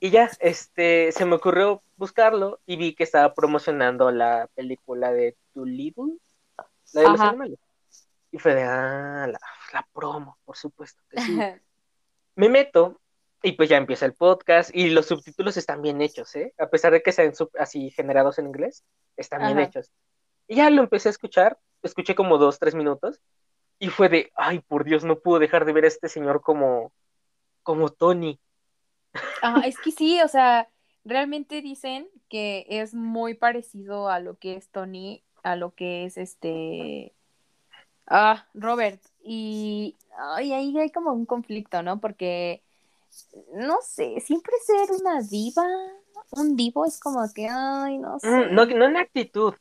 Y 0.00 0.10
ya, 0.10 0.30
este, 0.40 1.12
se 1.12 1.24
me 1.26 1.36
ocurrió 1.36 1.82
buscarlo 1.96 2.58
y 2.66 2.76
vi 2.76 2.94
que 2.94 3.04
estaba 3.04 3.34
promocionando 3.34 4.10
la 4.10 4.48
película 4.54 5.12
de 5.12 5.36
Dolittle, 5.54 6.14
la 6.92 7.02
de 7.02 7.08
los 7.08 7.20
Ajá. 7.20 7.30
animales. 7.30 7.58
Y 8.30 8.38
fue 8.38 8.54
de, 8.54 8.62
ah, 8.62 9.26
la, 9.30 9.38
la 9.72 9.88
promo, 9.92 10.38
por 10.44 10.56
supuesto 10.56 11.02
que 11.10 11.20
sí. 11.20 11.38
Me 12.36 12.48
meto 12.48 13.00
y 13.42 13.52
pues 13.52 13.68
ya 13.68 13.76
empieza 13.76 14.06
el 14.06 14.14
podcast 14.14 14.70
y 14.72 14.90
los 14.90 15.06
subtítulos 15.06 15.56
están 15.56 15.82
bien 15.82 16.00
hechos, 16.00 16.34
¿eh? 16.36 16.54
A 16.58 16.68
pesar 16.68 16.92
de 16.92 17.02
que 17.02 17.12
sean 17.12 17.32
así 17.58 17.90
generados 17.90 18.38
en 18.38 18.46
inglés, 18.46 18.84
están 19.16 19.44
bien 19.44 19.58
hechos. 19.58 19.92
Y 20.46 20.56
ya 20.56 20.70
lo 20.70 20.82
empecé 20.82 21.08
a 21.08 21.10
escuchar, 21.10 21.58
escuché 21.82 22.14
como 22.14 22.38
dos, 22.38 22.58
tres 22.58 22.74
minutos 22.74 23.20
y 23.78 23.88
fue 23.88 24.08
de, 24.08 24.32
ay, 24.36 24.60
por 24.60 24.84
Dios, 24.84 25.04
no 25.04 25.18
puedo 25.18 25.40
dejar 25.40 25.64
de 25.64 25.72
ver 25.72 25.84
a 25.84 25.88
este 25.88 26.08
señor 26.08 26.40
como, 26.40 26.92
como 27.62 27.88
Tony. 27.88 28.38
Ajá, 29.42 29.66
es 29.66 29.78
que 29.78 29.90
sí, 29.90 30.20
o 30.22 30.28
sea, 30.28 30.68
realmente 31.04 31.62
dicen 31.62 32.08
que 32.28 32.64
es 32.68 32.94
muy 32.94 33.34
parecido 33.34 34.08
a 34.08 34.20
lo 34.20 34.36
que 34.38 34.54
es 34.54 34.70
Tony, 34.70 35.24
a 35.42 35.56
lo 35.56 35.74
que 35.74 36.04
es 36.04 36.16
este. 36.16 37.12
Ah, 38.06 38.46
Robert. 38.54 39.00
Y 39.24 39.96
ay, 40.18 40.52
ahí 40.52 40.78
hay 40.78 40.90
como 40.90 41.12
un 41.12 41.26
conflicto, 41.26 41.82
¿no? 41.82 42.00
Porque, 42.00 42.62
no 43.54 43.76
sé, 43.82 44.20
siempre 44.20 44.54
ser 44.66 44.90
una 45.00 45.20
diva, 45.22 45.62
un 46.32 46.56
divo 46.56 46.84
es 46.84 46.98
como 46.98 47.20
que, 47.34 47.48
ay, 47.48 47.98
no 47.98 48.18
sé. 48.18 48.28
Mm, 48.28 48.54
no, 48.54 48.66
no 48.66 48.84
en 48.86 48.96
actitud. 48.96 49.54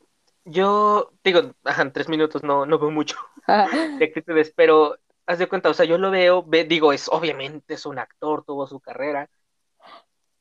Yo 0.46 1.12
digo, 1.24 1.54
ajá, 1.64 1.84
en 1.84 1.94
tres 1.94 2.10
minutos 2.10 2.44
no, 2.44 2.66
no 2.66 2.80
veo 2.80 2.90
mucho 2.92 3.16
de 4.00 4.06
actitudes, 4.06 4.52
pero 4.56 4.98
haz 5.28 5.38
de 5.40 5.48
cuenta, 5.48 5.70
o 5.70 5.74
sea, 5.74 5.86
yo 5.86 5.98
lo 5.98 6.10
veo, 6.12 6.44
ve- 6.44 6.64
digo, 6.66 6.92
es 6.94 7.08
obviamente 7.10 7.76
es 7.76 7.86
un 7.86 8.00
actor, 8.00 8.44
tuvo 8.44 8.66
su 8.68 8.80
carrera, 8.80 9.30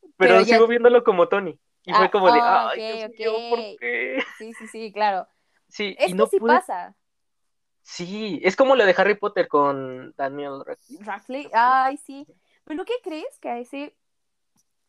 pero, 0.00 0.12
Pero 0.16 0.40
ya- 0.40 0.54
sigo 0.56 0.66
viéndolo 0.66 1.04
como 1.04 1.28
Tony. 1.28 1.58
Y 1.84 1.92
fue 1.92 2.04
Ah, 2.06 2.10
como 2.10 2.30
de, 2.32 2.40
ah, 2.40 2.68
ay, 2.70 2.78
ok, 3.04 3.12
Dios 3.16 3.32
mío, 3.32 3.50
¿por 3.50 3.58
qué? 3.80 4.22
Sí, 4.38 4.52
sí, 4.54 4.66
sí, 4.68 4.92
claro. 4.92 5.26
Sí, 5.68 5.96
Es 5.98 6.08
y 6.08 6.12
que 6.12 6.14
no 6.16 6.26
sí 6.26 6.38
pude- 6.38 6.54
pasa. 6.54 6.94
Sí, 7.82 8.40
es 8.44 8.54
como 8.56 8.76
lo 8.76 8.84
de 8.84 8.94
Harry 8.96 9.14
Potter 9.16 9.48
con 9.48 10.14
Daniel 10.16 10.62
Radcliffe. 10.64 11.04
Radcliffe, 11.04 11.50
ay, 11.54 11.96
sí. 11.96 12.26
Pero 12.64 12.84
¿qué 12.84 12.94
crees? 13.02 13.38
Que 13.40 13.48
a 13.48 13.58
ese 13.58 13.96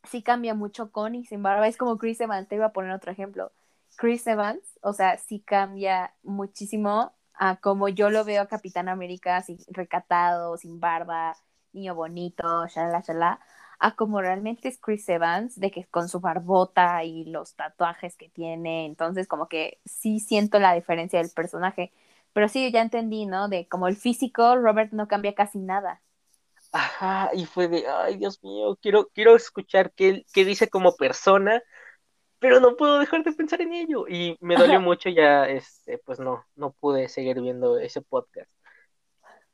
sí 0.04 0.22
cambia 0.24 0.54
mucho 0.54 0.92
con 0.92 1.16
y 1.16 1.26
sin 1.26 1.42
barba. 1.42 1.68
Es 1.68 1.78
como 1.78 1.98
Chris 1.98 2.20
Evans, 2.22 2.48
te 2.48 2.56
iba 2.56 2.68
a 2.68 2.74
poner 2.74 2.92
otro 2.92 3.12
ejemplo. 3.12 3.52
Chris 3.98 4.26
Evans, 4.28 4.62
o 4.82 4.94
sea, 4.94 5.18
sí 5.18 5.40
cambia 5.40 6.14
muchísimo 6.24 7.14
a 7.34 7.58
como 7.58 7.88
yo 7.90 8.10
lo 8.10 8.24
veo 8.24 8.42
a 8.44 8.48
Capitán 8.48 8.90
América, 8.90 9.38
así 9.38 9.58
recatado, 9.70 10.58
sin 10.58 10.80
barba, 10.80 11.36
niño 11.74 11.96
bonito, 11.96 12.68
shalala, 12.68 13.02
shalala, 13.02 13.40
a 13.82 13.96
como 13.96 14.22
realmente 14.22 14.70
es 14.70 14.80
Chris 14.80 15.10
Evans, 15.10 15.60
de 15.60 15.72
que 15.72 15.86
con 15.86 16.08
su 16.08 16.20
barbota 16.20 17.04
y 17.04 17.26
los 17.26 17.56
tatuajes 17.56 18.16
que 18.16 18.30
tiene. 18.30 18.86
Entonces, 18.86 19.28
como 19.28 19.48
que 19.50 19.80
sí 19.86 20.20
siento 20.20 20.60
la 20.60 20.76
diferencia 20.76 21.20
del 21.20 21.32
personaje. 21.32 21.92
Pero 22.34 22.48
sí, 22.48 22.72
ya 22.72 22.82
entendí, 22.82 23.26
¿no? 23.26 23.50
De 23.50 23.68
como 23.68 23.88
el 23.88 23.98
físico, 23.98 24.56
Robert 24.56 24.94
no 24.94 25.08
cambia 25.08 25.34
casi 25.36 25.58
nada. 25.60 26.02
Ajá, 26.72 27.32
y 27.34 27.46
fue 27.46 27.68
de, 27.68 27.86
ay, 27.88 28.18
Dios 28.18 28.42
mío, 28.44 28.78
quiero, 28.82 29.10
quiero 29.14 29.36
escuchar 29.36 29.92
qué, 29.94 30.26
qué 30.34 30.46
dice 30.46 30.70
como 30.70 30.96
persona, 30.96 31.62
pero 32.40 32.60
no 32.60 32.78
puedo 32.78 33.00
dejar 33.00 33.24
de 33.24 33.34
pensar 33.34 33.62
en 33.62 33.74
ello. 33.74 34.08
Y 34.08 34.38
me 34.42 34.56
dolió 34.56 34.80
mucho 34.80 35.10
ya, 35.10 35.48
este, 35.50 35.98
pues 36.00 36.20
no, 36.20 36.46
no 36.56 36.72
pude 36.74 37.10
seguir 37.10 37.42
viendo 37.42 37.80
ese 37.80 38.02
podcast. 38.02 38.52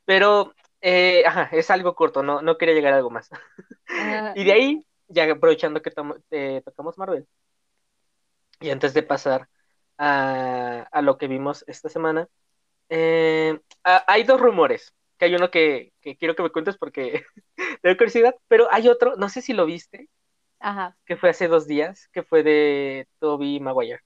Pero, 0.06 0.54
eh, 0.82 1.24
ajá, 1.26 1.50
es 1.54 1.70
algo 1.72 1.96
corto, 1.96 2.24
no, 2.24 2.42
no 2.42 2.58
quería 2.58 2.76
llegar 2.76 2.94
a 2.94 2.98
algo 2.98 3.10
más. 3.10 3.30
Ah, 3.98 4.38
Y 4.38 4.44
de 4.46 4.54
ahí, 4.54 4.86
ya 5.08 5.32
aprovechando 5.32 5.82
que 5.82 5.92
eh, 6.32 6.62
tocamos 6.66 6.98
Marvel, 6.98 7.28
y 8.60 8.70
antes 8.70 8.94
de 8.94 9.04
pasar 9.04 9.50
a, 9.98 10.88
a 10.92 11.02
lo 11.02 11.18
que 11.18 11.28
vimos 11.28 11.64
esta 11.68 11.90
semana, 11.90 12.28
eh, 12.90 13.60
a- 13.84 14.06
hay 14.08 14.24
dos 14.24 14.42
rumores, 14.42 14.94
que 15.20 15.26
hay 15.28 15.36
uno 15.36 15.52
que, 15.52 15.94
que 16.02 16.18
quiero 16.18 16.36
que 16.36 16.44
me 16.44 16.52
cuentes 16.52 16.78
porque 16.78 17.26
tengo 17.84 17.98
curiosidad, 17.98 18.36
pero 18.48 18.70
hay 18.74 18.88
otro, 18.90 19.16
no 19.18 19.30
sé 19.30 19.42
si 19.42 19.54
lo 19.54 19.66
viste, 19.66 20.10
Ajá. 20.60 20.96
que 21.06 21.18
fue 21.18 21.30
hace 21.32 21.48
dos 21.48 21.68
días, 21.68 22.10
que 22.14 22.24
fue 22.24 22.44
de 22.44 23.08
Toby 23.20 23.60
Maguire. 23.60 24.02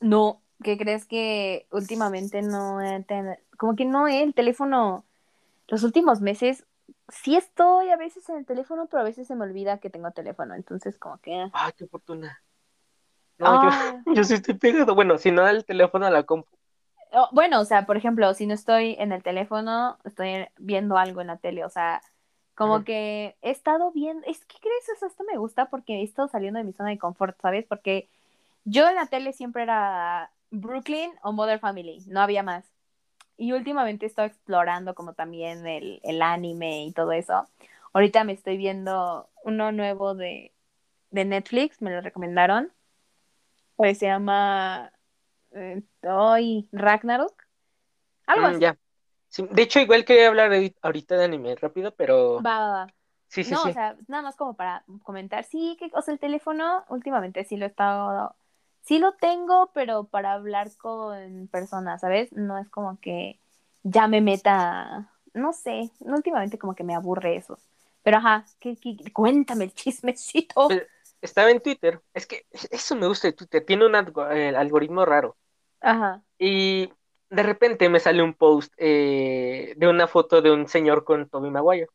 No, 0.00 0.42
¿Qué 0.62 0.78
crees 0.78 1.06
que 1.06 1.66
últimamente 1.72 2.42
no 2.42 2.78
ten- 3.06 3.38
como 3.58 3.74
que 3.76 3.84
no 3.84 4.06
el 4.08 4.34
teléfono 4.34 5.06
los 5.68 5.82
últimos 5.82 6.20
meses 6.20 6.64
sí 7.08 7.36
estoy 7.36 7.90
a 7.90 7.96
veces 7.96 8.28
en 8.28 8.36
el 8.36 8.46
teléfono, 8.46 8.86
pero 8.86 9.00
a 9.00 9.04
veces 9.04 9.26
se 9.26 9.34
me 9.34 9.44
olvida 9.44 9.78
que 9.78 9.90
tengo 9.90 10.10
teléfono, 10.10 10.54
entonces 10.54 10.98
como 10.98 11.18
que 11.18 11.34
Ay, 11.34 11.50
Ah, 11.52 11.72
qué 11.76 11.86
fortuna. 11.86 12.42
No, 13.38 13.62
yo, 13.62 13.68
Ah. 13.70 14.02
yo 14.14 14.24
sí 14.24 14.34
estoy 14.34 14.54
pegado. 14.54 14.94
Bueno, 14.94 15.18
si 15.18 15.30
no 15.30 15.46
el 15.48 15.64
teléfono 15.64 16.06
a 16.06 16.10
la 16.10 16.22
compu. 16.24 16.48
Oh, 17.12 17.28
bueno, 17.32 17.60
o 17.60 17.64
sea, 17.64 17.86
por 17.86 17.96
ejemplo, 17.96 18.34
si 18.34 18.46
no 18.46 18.54
estoy 18.54 18.96
en 18.98 19.12
el 19.12 19.22
teléfono, 19.22 19.98
estoy 20.04 20.48
viendo 20.58 20.98
algo 20.98 21.20
en 21.20 21.28
la 21.28 21.36
tele, 21.36 21.64
o 21.64 21.68
sea, 21.68 22.02
como 22.56 22.82
que 22.84 23.36
he 23.40 23.50
estado 23.50 23.92
viendo, 23.92 24.26
es 24.26 24.44
que 24.44 24.58
crees, 24.58 24.88
o 24.96 24.98
sea, 24.98 25.08
esto 25.08 25.22
me 25.24 25.36
gusta 25.38 25.66
porque 25.70 26.00
he 26.00 26.02
estado 26.02 26.26
saliendo 26.28 26.58
de 26.58 26.64
mi 26.64 26.72
zona 26.72 26.90
de 26.90 26.98
confort, 26.98 27.40
¿sabes? 27.40 27.66
Porque 27.68 28.08
yo 28.64 28.88
en 28.88 28.96
la 28.96 29.06
tele 29.06 29.32
siempre 29.32 29.62
era 29.62 30.32
Brooklyn 30.50 31.12
o 31.22 31.32
Mother 31.32 31.60
Family, 31.60 32.02
no 32.06 32.20
había 32.20 32.42
más. 32.42 32.64
Y 33.36 33.52
últimamente 33.52 34.06
he 34.06 34.08
estado 34.08 34.28
explorando 34.28 34.94
como 34.94 35.14
también 35.14 35.66
el, 35.66 36.00
el 36.04 36.22
anime 36.22 36.86
y 36.86 36.92
todo 36.92 37.12
eso. 37.12 37.48
Ahorita 37.92 38.24
me 38.24 38.32
estoy 38.32 38.56
viendo 38.56 39.30
uno 39.44 39.72
nuevo 39.72 40.14
de, 40.14 40.52
de 41.10 41.24
Netflix, 41.26 41.82
me 41.82 41.90
lo 41.92 42.00
recomendaron. 42.02 42.72
Pues 43.76 43.98
se 43.98 44.06
llama 44.06 44.92
eh, 45.52 45.82
Ragnarok. 46.72 47.44
Algo 48.26 48.46
Mm, 48.46 48.48
así. 48.48 48.60
ya. 48.60 48.78
Sí, 49.28 49.44
de 49.50 49.62
hecho, 49.62 49.80
igual 49.80 50.04
quería 50.04 50.28
hablar 50.28 50.52
ahori- 50.52 50.76
ahorita 50.82 51.16
de 51.16 51.24
anime 51.24 51.56
rápido, 51.56 51.94
pero 51.96 52.46
Va, 52.46 52.58
va, 52.60 52.68
va. 52.72 52.86
sí, 53.28 53.44
sí, 53.44 53.56
no, 53.56 53.58
sí. 53.58 53.68
o 53.68 53.72
sea, 53.72 53.96
nada 54.08 54.22
más 54.24 54.36
como 54.36 54.56
para 54.56 54.84
comentar. 55.04 55.44
Sí, 55.44 55.76
que, 55.78 55.90
o 55.94 56.02
sea, 56.02 56.14
el 56.14 56.20
teléfono 56.20 56.84
últimamente 56.88 57.44
sí 57.44 57.56
lo 57.56 57.66
he 57.66 57.68
estado, 57.68 58.36
sí 58.84 58.98
lo 58.98 59.14
tengo, 59.16 59.70
pero 59.74 60.04
para 60.04 60.32
hablar 60.34 60.70
con 60.78 61.48
personas, 61.48 62.00
¿sabes? 62.02 62.32
No 62.32 62.58
es 62.58 62.68
como 62.70 62.98
que 63.00 63.40
ya 63.82 64.08
me 64.08 64.20
meta, 64.20 65.10
no 65.34 65.52
sé, 65.52 65.90
últimamente 66.00 66.58
como 66.58 66.74
que 66.74 66.84
me 66.84 66.94
aburre 66.94 67.36
eso. 67.36 67.58
Pero 68.02 68.18
ajá, 68.18 68.44
¿qué, 68.60 68.76
qué- 68.76 68.96
cuéntame 69.12 69.64
el 69.64 69.74
chismecito. 69.74 70.80
Estaba 71.20 71.50
en 71.50 71.60
Twitter. 71.60 72.00
Es 72.12 72.26
que 72.26 72.46
eso 72.70 72.94
me 72.96 73.06
gusta 73.08 73.28
de 73.28 73.32
Twitter. 73.32 73.64
Tiene 73.64 73.86
un 73.86 73.94
el 73.96 74.56
algoritmo 74.56 75.04
raro. 75.04 75.36
Ajá, 75.80 76.24
Y 76.38 76.90
de 77.30 77.42
repente 77.42 77.88
me 77.88 78.00
sale 78.00 78.22
un 78.22 78.34
post 78.34 78.72
eh, 78.76 79.74
de 79.76 79.88
una 79.88 80.08
foto 80.08 80.42
de 80.42 80.50
un 80.52 80.68
señor 80.68 81.04
con 81.04 81.28
Tobey 81.28 81.50
Maguire. 81.50 81.88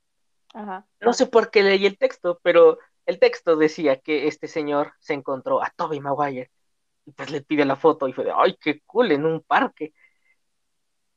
ajá. 0.54 0.88
No 1.02 1.14
sé 1.14 1.26
por 1.28 1.52
qué 1.52 1.64
leí 1.64 1.86
el 1.86 1.98
texto, 1.98 2.40
pero 2.44 2.78
el 3.06 3.20
texto 3.20 3.56
decía 3.56 4.00
que 4.00 4.28
este 4.28 4.48
señor 4.48 4.94
se 5.00 5.14
encontró 5.14 5.62
a 5.64 5.72
Tobey 5.76 6.00
Maguire. 6.00 6.52
Y 7.06 7.12
pues 7.12 7.32
le 7.32 7.42
pide 7.42 7.66
la 7.66 7.76
foto 7.76 8.08
y 8.08 8.14
fue 8.14 8.26
de, 8.26 8.34
ay, 8.36 8.58
qué 8.60 8.82
cool, 8.86 9.12
en 9.12 9.26
un 9.26 9.42
parque. 9.42 9.94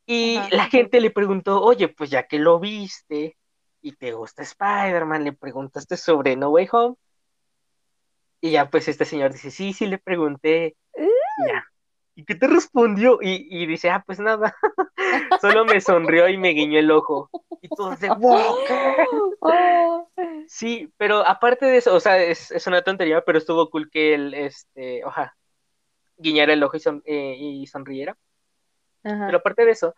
Y 0.06 0.36
Ajá. 0.36 0.48
la 0.52 0.64
gente 0.66 1.00
le 1.00 1.10
preguntó, 1.10 1.62
oye, 1.62 1.88
pues 1.88 2.10
ya 2.10 2.26
que 2.26 2.38
lo 2.38 2.58
viste 2.58 3.36
y 3.80 3.92
te 3.92 4.12
gusta 4.12 4.42
Spider-Man, 4.42 5.24
le 5.24 5.32
preguntaste 5.32 5.96
sobre 5.96 6.36
No 6.36 6.50
Way 6.50 6.68
Home. 6.72 6.96
Y 8.40 8.52
ya 8.52 8.68
pues 8.70 8.88
este 8.88 9.04
señor 9.04 9.32
dice, 9.32 9.50
sí, 9.50 9.72
sí 9.72 9.86
le 9.86 9.98
pregunté. 9.98 10.76
Y 10.96 11.48
ya. 11.48 11.64
¿Y 12.14 12.24
qué 12.24 12.34
te 12.34 12.46
respondió? 12.46 13.18
Y, 13.22 13.46
y 13.50 13.66
dice, 13.66 13.90
ah, 13.90 14.02
pues 14.04 14.18
nada. 14.18 14.54
Solo 15.40 15.64
me 15.64 15.80
sonrió 15.80 16.28
y 16.28 16.36
me 16.36 16.50
guiñó 16.50 16.78
el 16.78 16.90
ojo. 16.90 17.30
Y 17.60 17.68
todos 17.68 18.00
de, 18.00 18.08
wow. 18.08 18.56
Oh. 19.40 20.08
Sí, 20.46 20.92
pero 20.96 21.26
aparte 21.26 21.66
de 21.66 21.78
eso, 21.78 21.94
o 21.94 22.00
sea, 22.00 22.18
es, 22.18 22.50
es 22.50 22.66
una 22.66 22.82
tontería, 22.82 23.24
pero 23.24 23.38
estuvo 23.38 23.70
cool 23.70 23.90
que 23.90 24.14
él, 24.14 24.34
este, 24.34 25.04
oja, 25.04 25.34
guiñara 26.22 26.52
el 26.52 26.62
ojo 26.62 26.76
y, 26.76 26.80
son- 26.80 27.02
eh, 27.04 27.36
y 27.38 27.66
sonriera. 27.66 28.16
Ajá. 29.04 29.26
Pero 29.26 29.38
aparte 29.38 29.64
de 29.64 29.72
eso, 29.72 29.94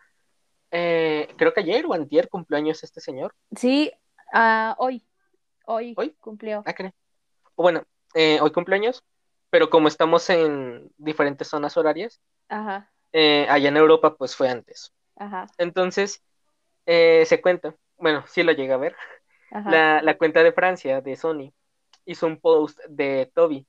eh, 0.70 1.28
creo 1.36 1.52
que 1.54 1.60
ayer 1.60 1.84
o 1.86 1.94
antier 1.94 2.28
cumpleaños 2.28 2.82
este 2.82 3.00
señor. 3.00 3.34
Sí, 3.56 3.92
ah, 4.32 4.74
hoy, 4.78 5.06
hoy, 5.66 5.94
¿Hoy? 5.96 6.16
cumplió. 6.20 6.62
Ah, 6.66 6.74
bueno, 7.56 7.84
eh, 8.14 8.38
hoy 8.40 8.52
cumpleaños, 8.52 9.04
pero 9.50 9.70
como 9.70 9.88
estamos 9.88 10.28
en 10.30 10.90
diferentes 10.96 11.48
zonas 11.48 11.76
horarias, 11.76 12.20
Ajá, 12.48 12.90
eh, 13.12 13.46
allá 13.48 13.68
en 13.68 13.76
Europa, 13.76 14.16
pues 14.16 14.34
fue 14.34 14.48
antes. 14.48 14.92
ajá, 15.16 15.46
Entonces, 15.58 16.22
eh, 16.86 17.24
se 17.26 17.40
cuenta, 17.40 17.76
bueno, 17.96 18.24
sí 18.28 18.42
lo 18.42 18.52
llegué 18.52 18.72
a 18.72 18.76
ver, 18.78 18.96
la, 19.50 20.02
la 20.02 20.18
cuenta 20.18 20.42
de 20.42 20.52
Francia, 20.52 21.00
de 21.00 21.16
Sony, 21.16 21.52
hizo 22.04 22.26
un 22.26 22.40
post 22.40 22.80
de 22.88 23.30
Toby 23.34 23.66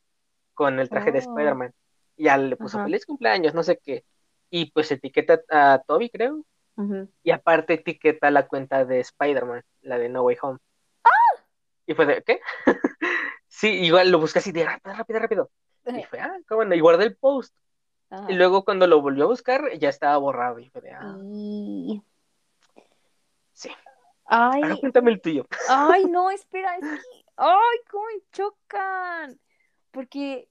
con 0.54 0.80
el 0.80 0.89
traje 0.89 1.12
de 1.12 1.20
Oh. 1.20 1.22
Spider-Man. 1.22 1.74
Y 2.17 2.25
ya 2.25 2.38
le 2.38 2.56
puso 2.56 2.78
Ajá. 2.78 2.86
feliz 2.86 3.06
cumpleaños, 3.06 3.54
no 3.54 3.63
sé 3.63 3.78
qué. 3.78 4.06
Y 4.49 4.71
pues 4.71 4.91
etiqueta 4.91 5.41
a 5.49 5.82
Toby, 5.86 6.10
creo. 6.10 6.45
Y 7.23 7.32
aparte 7.32 7.75
etiqueta 7.75 8.30
la 8.32 8.47
cuenta 8.47 8.84
de 8.84 8.99
Spider-Man, 8.99 9.63
la 9.82 9.97
de 9.97 10.10
No 10.10 10.23
Way 10.23 10.38
Home. 10.41 10.60
Y 11.88 11.93
fue 11.93 12.06
de, 12.06 12.23
¿qué? 12.23 12.41
sí, 13.47 13.69
igual 13.69 14.10
lo 14.12 14.19
busqué 14.19 14.39
así 14.39 14.51
de 14.51 14.65
rápido, 14.65 14.95
rápido, 14.95 15.19
rápido. 15.19 15.51
Y 15.86 16.04
fue, 16.04 16.19
ah, 16.19 16.36
qué 16.47 16.56
bueno. 16.56 16.73
Y 16.75 16.80
guardé 16.80 17.06
el 17.06 17.15
post. 17.15 17.54
Ajá. 18.10 18.25
Y 18.32 18.36
luego 18.36 18.65
cuando 18.65 18.88
lo 18.88 19.01
volvió 19.01 19.25
a 19.25 19.28
buscar, 19.28 19.78
ya 19.78 19.89
estaba 19.89 20.17
borrado. 20.17 20.60
Y 20.60 20.69
fue 20.69 20.82
de, 20.82 20.91
ah, 20.91 21.15
Y- 21.23 22.01
sí. 23.54 23.69
Ay, 24.25 24.63
Ahora 24.63 24.78
cuéntame 24.78 25.12
el 25.12 25.21
tuyo. 25.21 25.45
ay, 25.69 26.06
no, 26.10 26.32
espera, 26.32 26.75
es 26.78 26.82
que, 26.82 27.25
ay, 27.38 27.78
cómo 27.89 28.06
me 28.06 28.21
chocan. 28.32 29.39
Porque, 29.91 30.49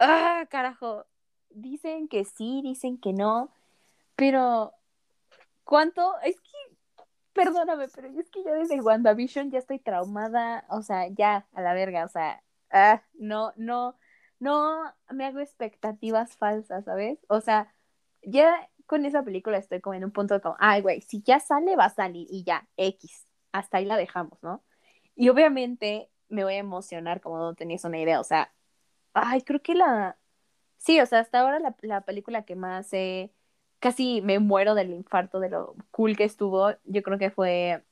ah, 0.00 0.46
carajo, 0.50 1.06
dicen 1.50 2.08
que 2.08 2.24
sí, 2.24 2.60
dicen 2.62 2.98
que 2.98 3.12
no, 3.12 3.52
pero 4.16 4.74
¿cuánto? 5.64 6.18
Es 6.22 6.40
que, 6.40 6.50
perdóname, 7.32 7.88
pero 7.94 8.08
es 8.08 8.30
que 8.30 8.42
yo 8.44 8.52
desde 8.54 8.80
WandaVision 8.80 9.50
ya 9.50 9.58
estoy 9.58 9.78
traumada, 9.78 10.64
o 10.70 10.82
sea, 10.82 11.08
ya, 11.08 11.46
a 11.52 11.62
la 11.62 11.74
verga, 11.74 12.04
o 12.04 12.08
sea, 12.08 12.42
ah, 12.70 13.02
no, 13.14 13.52
no, 13.56 13.96
no 14.40 14.94
me 15.10 15.26
hago 15.26 15.40
expectativas 15.40 16.36
falsas, 16.36 16.84
¿sabes? 16.84 17.18
O 17.28 17.40
sea, 17.40 17.72
ya 18.22 18.68
con 18.86 19.04
esa 19.06 19.22
película 19.22 19.58
estoy 19.58 19.80
como 19.80 19.94
en 19.94 20.04
un 20.04 20.10
punto 20.12 20.34
de 20.34 20.40
como, 20.40 20.56
ay, 20.58 20.82
güey, 20.82 21.00
si 21.02 21.22
ya 21.22 21.40
sale, 21.40 21.76
va 21.76 21.86
a 21.86 21.90
salir 21.90 22.26
y 22.30 22.44
ya, 22.44 22.68
X, 22.76 23.26
hasta 23.52 23.78
ahí 23.78 23.84
la 23.84 23.96
dejamos, 23.96 24.42
¿no? 24.42 24.64
Y 25.14 25.28
obviamente 25.28 26.10
me 26.28 26.44
voy 26.44 26.54
a 26.54 26.58
emocionar 26.58 27.20
como 27.20 27.38
no 27.38 27.54
tenías 27.54 27.84
una 27.84 27.98
idea, 28.00 28.20
o 28.20 28.24
sea, 28.24 28.52
ay, 29.14 29.42
creo 29.42 29.62
que 29.62 29.74
la, 29.74 30.18
sí, 30.78 31.00
o 31.00 31.06
sea, 31.06 31.20
hasta 31.20 31.40
ahora 31.40 31.58
la, 31.60 31.76
la 31.82 32.02
película 32.02 32.44
que 32.44 32.56
más 32.56 32.92
he, 32.92 33.32
casi 33.80 34.22
me 34.22 34.38
muero 34.38 34.74
del 34.74 34.90
infarto 34.92 35.40
de 35.40 35.50
lo 35.50 35.74
cool 35.90 36.16
que 36.16 36.24
estuvo, 36.24 36.72
yo 36.84 37.02
creo 37.02 37.18
que 37.18 37.30
fue, 37.30 37.84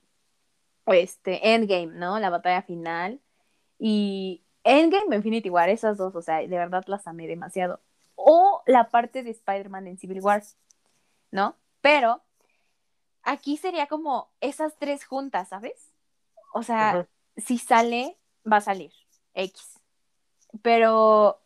este, 0.86 1.54
Endgame, 1.54 1.88
¿no? 1.88 2.18
La 2.18 2.30
batalla 2.30 2.62
final 2.62 3.20
y 3.78 4.42
Endgame, 4.64 5.16
Infinity 5.16 5.50
War, 5.50 5.68
esas 5.68 5.96
dos, 5.98 6.14
o 6.14 6.22
sea, 6.22 6.38
de 6.38 6.48
verdad 6.48 6.84
las 6.86 7.06
amé 7.06 7.26
demasiado. 7.26 7.80
O 8.16 8.62
la 8.66 8.90
parte 8.90 9.22
de 9.22 9.30
Spider-Man 9.30 9.86
en 9.86 9.98
Civil 9.98 10.20
War, 10.20 10.42
¿no? 11.30 11.56
Pero 11.80 12.22
aquí 13.22 13.56
sería 13.56 13.86
como 13.86 14.30
esas 14.40 14.76
tres 14.78 15.04
juntas, 15.04 15.48
¿sabes? 15.48 15.92
O 16.52 16.62
sea, 16.62 17.06
si 17.36 17.58
sale, 17.58 18.18
va 18.50 18.56
a 18.58 18.60
salir. 18.60 18.92
X. 19.34 19.77
Pero 20.62 21.40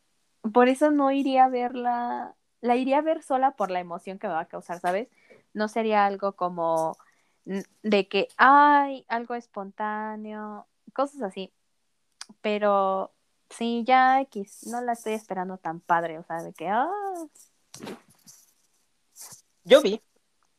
por 0.53 0.69
eso 0.69 0.91
no 0.91 1.11
iría 1.11 1.45
a 1.45 1.49
verla. 1.49 2.35
La 2.61 2.77
iría 2.77 2.99
a 2.99 3.03
ver 3.03 3.23
sola 3.23 3.53
por 3.57 3.71
la 3.71 3.81
emoción 3.81 4.19
que 4.19 4.29
me 4.29 4.35
va 4.35 4.41
a 4.41 4.49
causar, 4.49 4.81
¿sabes? 4.81 5.09
No 5.53 5.69
sería 5.69 6.07
algo 6.07 6.33
como 6.33 6.97
de 7.45 8.09
que, 8.09 8.29
ay, 8.37 9.05
algo 9.09 9.35
espontáneo, 9.35 10.67
cosas 10.93 11.23
así. 11.23 11.53
Pero 12.41 13.13
sí, 13.51 13.85
ya 13.87 14.21
X, 14.23 14.67
no 14.69 14.81
la 14.81 14.93
estoy 14.93 15.15
esperando 15.15 15.59
tan 15.59 15.81
padre, 15.81 16.19
o 16.19 16.25
sea, 16.25 16.43
de 16.43 16.53
que, 16.53 16.69
ah, 16.69 16.89
Yo 19.65 19.83
vi 19.83 20.01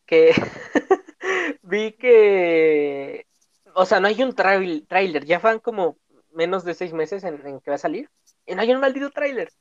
que 0.05 0.31
vi 1.63 1.93
que 1.93 3.27
o 3.75 3.85
sea, 3.85 3.99
no 3.99 4.07
hay 4.07 4.21
un 4.21 4.35
tráiler, 4.35 5.25
ya 5.25 5.39
van 5.39 5.59
como 5.59 5.97
menos 6.31 6.63
de 6.63 6.73
seis 6.73 6.93
meses 6.93 7.23
en, 7.23 7.45
en 7.45 7.59
que 7.59 7.71
va 7.71 7.75
a 7.75 7.79
salir 7.79 8.09
y 8.45 8.55
no 8.55 8.61
hay 8.61 8.71
un 8.73 8.79
maldito 8.81 9.09
tráiler. 9.11 9.51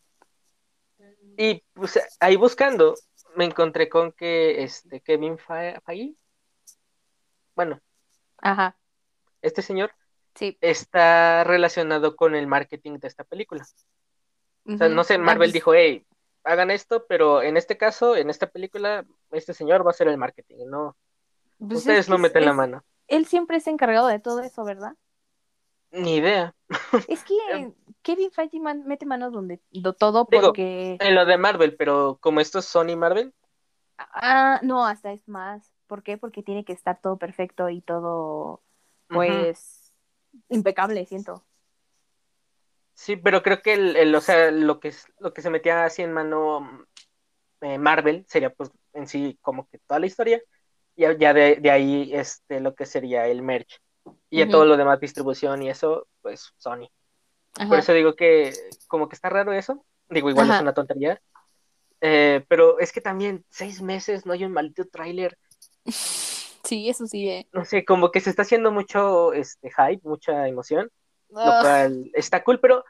Y 1.36 1.62
pues 1.72 1.98
ahí 2.20 2.36
buscando 2.36 2.94
me 3.34 3.44
encontré 3.44 3.88
con 3.88 4.12
que 4.12 4.62
este 4.62 5.00
Kevin 5.00 5.38
Fe- 5.38 5.80
Feige, 5.86 6.14
bueno, 7.54 7.80
ajá, 8.38 8.76
este 9.40 9.62
señor 9.62 9.92
sí. 10.34 10.56
está 10.60 11.44
relacionado 11.44 12.14
con 12.16 12.34
el 12.34 12.46
marketing 12.46 12.98
de 12.98 13.08
esta 13.08 13.24
película. 13.24 13.64
O 14.64 14.76
sea, 14.76 14.86
ujú. 14.86 14.94
no 14.94 15.04
sé, 15.04 15.18
Marvel 15.18 15.52
dijo, 15.52 15.74
hey, 15.74 16.06
hagan 16.44 16.70
esto, 16.70 17.06
pero 17.06 17.42
en 17.42 17.56
este 17.56 17.76
caso, 17.76 18.16
en 18.16 18.30
esta 18.30 18.46
película, 18.46 19.04
este 19.30 19.54
señor 19.54 19.84
va 19.84 19.90
a 19.90 19.92
hacer 19.92 20.08
el 20.08 20.18
marketing, 20.18 20.66
no, 20.66 20.96
pues 21.58 21.72
es 21.72 21.76
ustedes 21.78 22.08
no 22.08 22.16
es- 22.16 22.20
meten 22.22 22.44
la 22.44 22.52
mano. 22.52 22.84
Él 23.08 23.26
siempre 23.26 23.56
es 23.56 23.66
encargado 23.66 24.06
de 24.06 24.18
todo 24.20 24.40
eso, 24.40 24.64
¿verdad? 24.64 24.94
Ni 25.92 26.16
idea. 26.16 26.54
Es 27.08 27.22
que 27.24 27.34
Kevin 28.02 28.30
Feige 28.32 28.60
man- 28.60 28.84
mete 28.86 29.06
manos 29.06 29.32
donde 29.32 29.60
do- 29.70 29.92
todo 29.94 30.26
Digo, 30.30 30.48
porque... 30.48 30.96
En 31.00 31.14
lo 31.14 31.24
de 31.24 31.38
Marvel, 31.38 31.76
pero 31.76 32.18
como 32.20 32.40
esto 32.40 32.58
es 32.58 32.64
Sony 32.64 32.96
Marvel, 32.96 33.32
Ah, 33.98 34.60
no, 34.62 34.84
hasta 34.84 35.12
es 35.12 35.28
más. 35.28 35.72
¿Por 35.86 36.02
qué? 36.02 36.16
Porque 36.16 36.42
tiene 36.42 36.64
que 36.64 36.72
estar 36.72 37.00
todo 37.00 37.18
perfecto 37.18 37.68
y 37.68 37.82
todo, 37.82 38.62
pues, 39.06 39.92
impecable, 40.48 41.04
siento. 41.06 41.44
sí, 42.94 43.16
pero 43.16 43.42
creo 43.42 43.62
que 43.62 43.74
el, 43.74 43.96
el- 43.96 44.14
o 44.14 44.20
sea, 44.20 44.50
lo 44.50 44.80
que 44.80 44.88
es- 44.88 45.06
lo 45.18 45.32
que 45.32 45.42
se 45.42 45.50
metía 45.50 45.84
así 45.84 46.02
en 46.02 46.12
mano 46.12 46.86
eh, 47.60 47.78
Marvel 47.78 48.24
sería 48.28 48.50
pues 48.50 48.70
en 48.92 49.06
sí 49.06 49.38
como 49.42 49.68
que 49.68 49.78
toda 49.78 50.00
la 50.00 50.06
historia. 50.06 50.42
Y 50.96 51.02
ya- 51.02 51.16
ya 51.18 51.34
de, 51.34 51.56
de 51.56 51.70
ahí 51.70 52.10
este 52.14 52.60
lo 52.60 52.74
que 52.74 52.86
sería 52.86 53.26
el 53.28 53.42
merch. 53.42 53.80
Y 54.30 54.42
Ujú. 54.42 54.50
todo 54.50 54.64
lo 54.64 54.76
demás 54.76 55.00
distribución 55.00 55.62
y 55.62 55.70
eso, 55.70 56.06
pues 56.22 56.52
Sony. 56.56 56.88
Por 57.68 57.78
eso 57.78 57.92
digo 57.92 58.14
que 58.14 58.52
como 58.88 59.08
que 59.08 59.14
está 59.14 59.28
raro 59.28 59.52
eso. 59.52 59.84
Digo, 60.08 60.30
igual 60.30 60.48
Ajá. 60.48 60.56
es 60.56 60.62
una 60.62 60.74
tontería. 60.74 61.20
Eh, 62.00 62.44
pero 62.48 62.78
es 62.80 62.92
que 62.92 63.00
también 63.00 63.44
seis 63.50 63.80
meses 63.80 64.26
no 64.26 64.32
hay 64.32 64.44
un 64.44 64.52
maldito 64.52 64.86
tráiler. 64.86 65.38
Sí, 66.64 66.88
eso 66.88 67.06
sí, 67.06 67.28
eh. 67.28 67.48
No 67.52 67.64
sé, 67.64 67.84
como 67.84 68.10
que 68.10 68.20
se 68.20 68.30
está 68.30 68.42
haciendo 68.42 68.70
mucho 68.70 69.32
este 69.32 69.68
hype, 69.68 70.00
mucha 70.08 70.46
emoción, 70.46 70.90
lo 71.28 71.52
cual 71.60 72.10
está 72.14 72.44
cool, 72.44 72.60
pero 72.60 72.84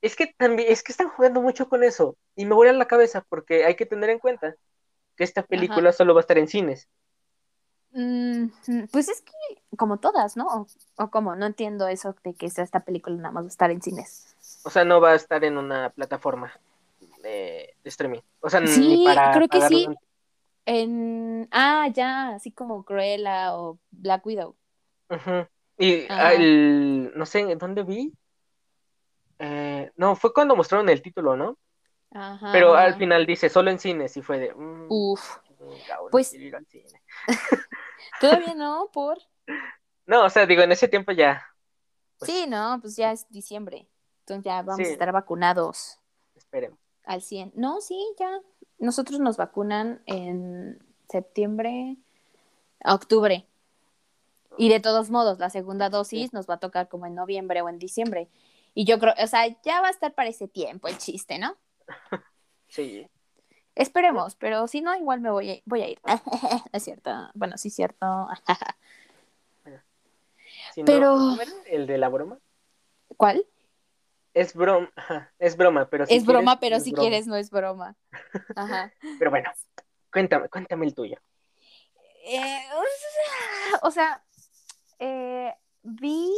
es 0.00 0.16
que 0.16 0.32
también, 0.38 0.72
es 0.72 0.82
que 0.82 0.92
están 0.92 1.10
jugando 1.10 1.42
mucho 1.42 1.68
con 1.68 1.84
eso. 1.84 2.16
Y 2.34 2.46
me 2.46 2.54
vuela 2.54 2.72
la 2.72 2.86
cabeza 2.86 3.24
porque 3.28 3.64
hay 3.64 3.76
que 3.76 3.86
tener 3.86 4.10
en 4.10 4.18
cuenta 4.18 4.56
que 5.16 5.24
esta 5.24 5.42
película 5.42 5.92
solo 5.92 6.14
va 6.14 6.20
a 6.20 6.22
estar 6.22 6.38
en 6.38 6.48
cines. 6.48 6.88
Mm, 8.00 8.86
pues 8.92 9.08
es 9.08 9.22
que, 9.22 9.32
como 9.76 9.98
todas, 9.98 10.36
¿no? 10.36 10.46
O, 10.46 10.66
o 10.96 11.10
como, 11.10 11.34
no 11.36 11.46
entiendo 11.46 11.88
eso 11.88 12.14
de 12.24 12.34
que 12.34 12.50
sea 12.50 12.64
esta 12.64 12.80
película 12.80 13.16
nada 13.16 13.30
más 13.32 13.44
va 13.44 13.48
a 13.48 13.50
estar 13.50 13.70
en 13.70 13.82
cines. 13.82 14.34
O 14.64 14.70
sea, 14.70 14.84
no 14.84 15.00
va 15.00 15.10
a 15.12 15.14
estar 15.14 15.44
en 15.44 15.58
una 15.58 15.90
plataforma 15.90 16.52
de, 17.22 17.74
de 17.82 17.88
streaming. 17.88 18.20
O 18.40 18.48
sea, 18.50 18.66
Sí, 18.66 18.96
ni 18.98 19.04
para 19.04 19.32
creo 19.32 19.48
que 19.48 19.60
sí. 19.62 19.84
en- 19.84 19.96
En... 20.70 21.48
Ah, 21.50 21.88
ya, 21.94 22.34
así 22.34 22.50
como 22.52 22.84
Cruella 22.84 23.56
o 23.56 23.78
Black 23.90 24.26
Widow. 24.26 24.54
Y 25.78 26.06
el, 26.10 27.12
no 27.14 27.24
sé, 27.24 27.56
¿dónde 27.56 27.82
vi? 27.84 28.12
Eh, 29.38 29.90
no, 29.96 30.14
fue 30.16 30.32
cuando 30.34 30.56
mostraron 30.56 30.88
el 30.88 31.00
título, 31.00 31.36
¿no? 31.36 31.56
Ajá. 32.10 32.50
Pero 32.52 32.74
al 32.74 32.96
final 32.96 33.24
dice 33.26 33.48
solo 33.48 33.70
en 33.70 33.78
cines 33.78 34.16
y 34.16 34.22
fue 34.22 34.38
de... 34.38 34.54
mm, 34.54 34.86
Uf. 34.90 35.36
ahora 35.96 36.10
Pues- 36.10 36.34
ir 36.34 36.54
al 36.56 36.66
cine. 36.66 37.00
Todavía 38.20 38.54
no, 38.54 38.90
por... 38.92 39.18
No, 40.06 40.24
o 40.24 40.30
sea, 40.30 40.46
digo, 40.46 40.62
en 40.62 40.72
ese 40.72 40.88
tiempo 40.88 41.12
ya, 41.12 41.42
Pues- 42.18 42.30
Sí, 42.30 42.46
no, 42.48 42.78
pues 42.80 42.96
ya 42.96 43.12
es 43.12 43.28
diciembre. 43.30 43.86
Entonces 44.20 44.44
ya 44.44 44.62
vamos 44.62 44.76
Sí. 44.78 44.84
a 44.84 44.92
estar 44.92 45.12
vacunados 45.12 45.98
esperemos. 46.34 46.78
al 47.04 47.22
100. 47.22 47.52
No, 47.54 47.80
sí, 47.80 47.96
ya. 48.18 48.40
Nosotros 48.78 49.20
nos 49.20 49.36
vacunan 49.36 50.02
en 50.06 50.78
septiembre, 51.08 51.96
octubre. 52.84 53.46
Y 54.56 54.68
de 54.68 54.80
todos 54.80 55.10
modos, 55.10 55.38
la 55.38 55.50
segunda 55.50 55.88
dosis 55.90 56.32
nos 56.32 56.48
va 56.48 56.54
a 56.54 56.58
tocar 56.60 56.88
como 56.88 57.06
en 57.06 57.14
noviembre 57.14 57.62
o 57.62 57.68
en 57.68 57.78
diciembre. 57.78 58.28
Y 58.74 58.84
yo 58.84 58.98
creo, 58.98 59.14
o 59.22 59.26
sea, 59.26 59.46
ya 59.62 59.80
va 59.80 59.88
a 59.88 59.90
estar 59.92 60.14
para 60.14 60.28
ese 60.28 60.48
tiempo 60.48 60.88
el 60.88 60.98
chiste, 60.98 61.38
¿no? 61.38 61.56
Sí. 62.68 63.08
Esperemos, 63.78 64.34
pero 64.34 64.66
si 64.66 64.80
no, 64.80 64.96
igual 64.96 65.20
me 65.20 65.30
voy 65.30 65.50
a, 65.52 65.62
voy 65.64 65.82
a 65.82 65.88
ir. 65.88 66.00
es 66.72 66.82
cierto. 66.82 67.10
Bueno, 67.34 67.56
sí, 67.56 67.68
es 67.68 67.74
cierto. 67.74 68.28
Si 70.74 70.82
no, 70.82 70.86
Pero- 70.86 71.12
¿cómo 71.12 71.40
era 71.40 71.52
el 71.66 71.86
de 71.86 71.98
la 71.98 72.08
broma? 72.08 72.38
¿Cuál? 73.16 73.46
Es 74.34 74.54
broma, 74.54 74.90
es 75.38 75.56
broma, 75.56 75.88
pero 75.88 76.06
si 76.06 76.14
es 76.14 76.24
broma, 76.26 76.58
quieres, 76.58 76.60
pero 76.60 76.76
es 76.76 76.84
si 76.84 76.92
broma. 76.92 77.02
quieres, 77.08 77.26
no 77.26 77.36
es 77.36 77.50
broma. 77.50 77.96
Ajá. 78.56 78.92
Pero 79.18 79.30
bueno, 79.30 79.50
cuéntame, 80.12 80.48
cuéntame 80.48 80.86
el 80.86 80.94
tuyo. 80.94 81.18
Eh, 82.26 82.60
o 83.82 83.90
sea, 83.90 84.22
eh, 84.98 85.54
vi, 85.82 86.30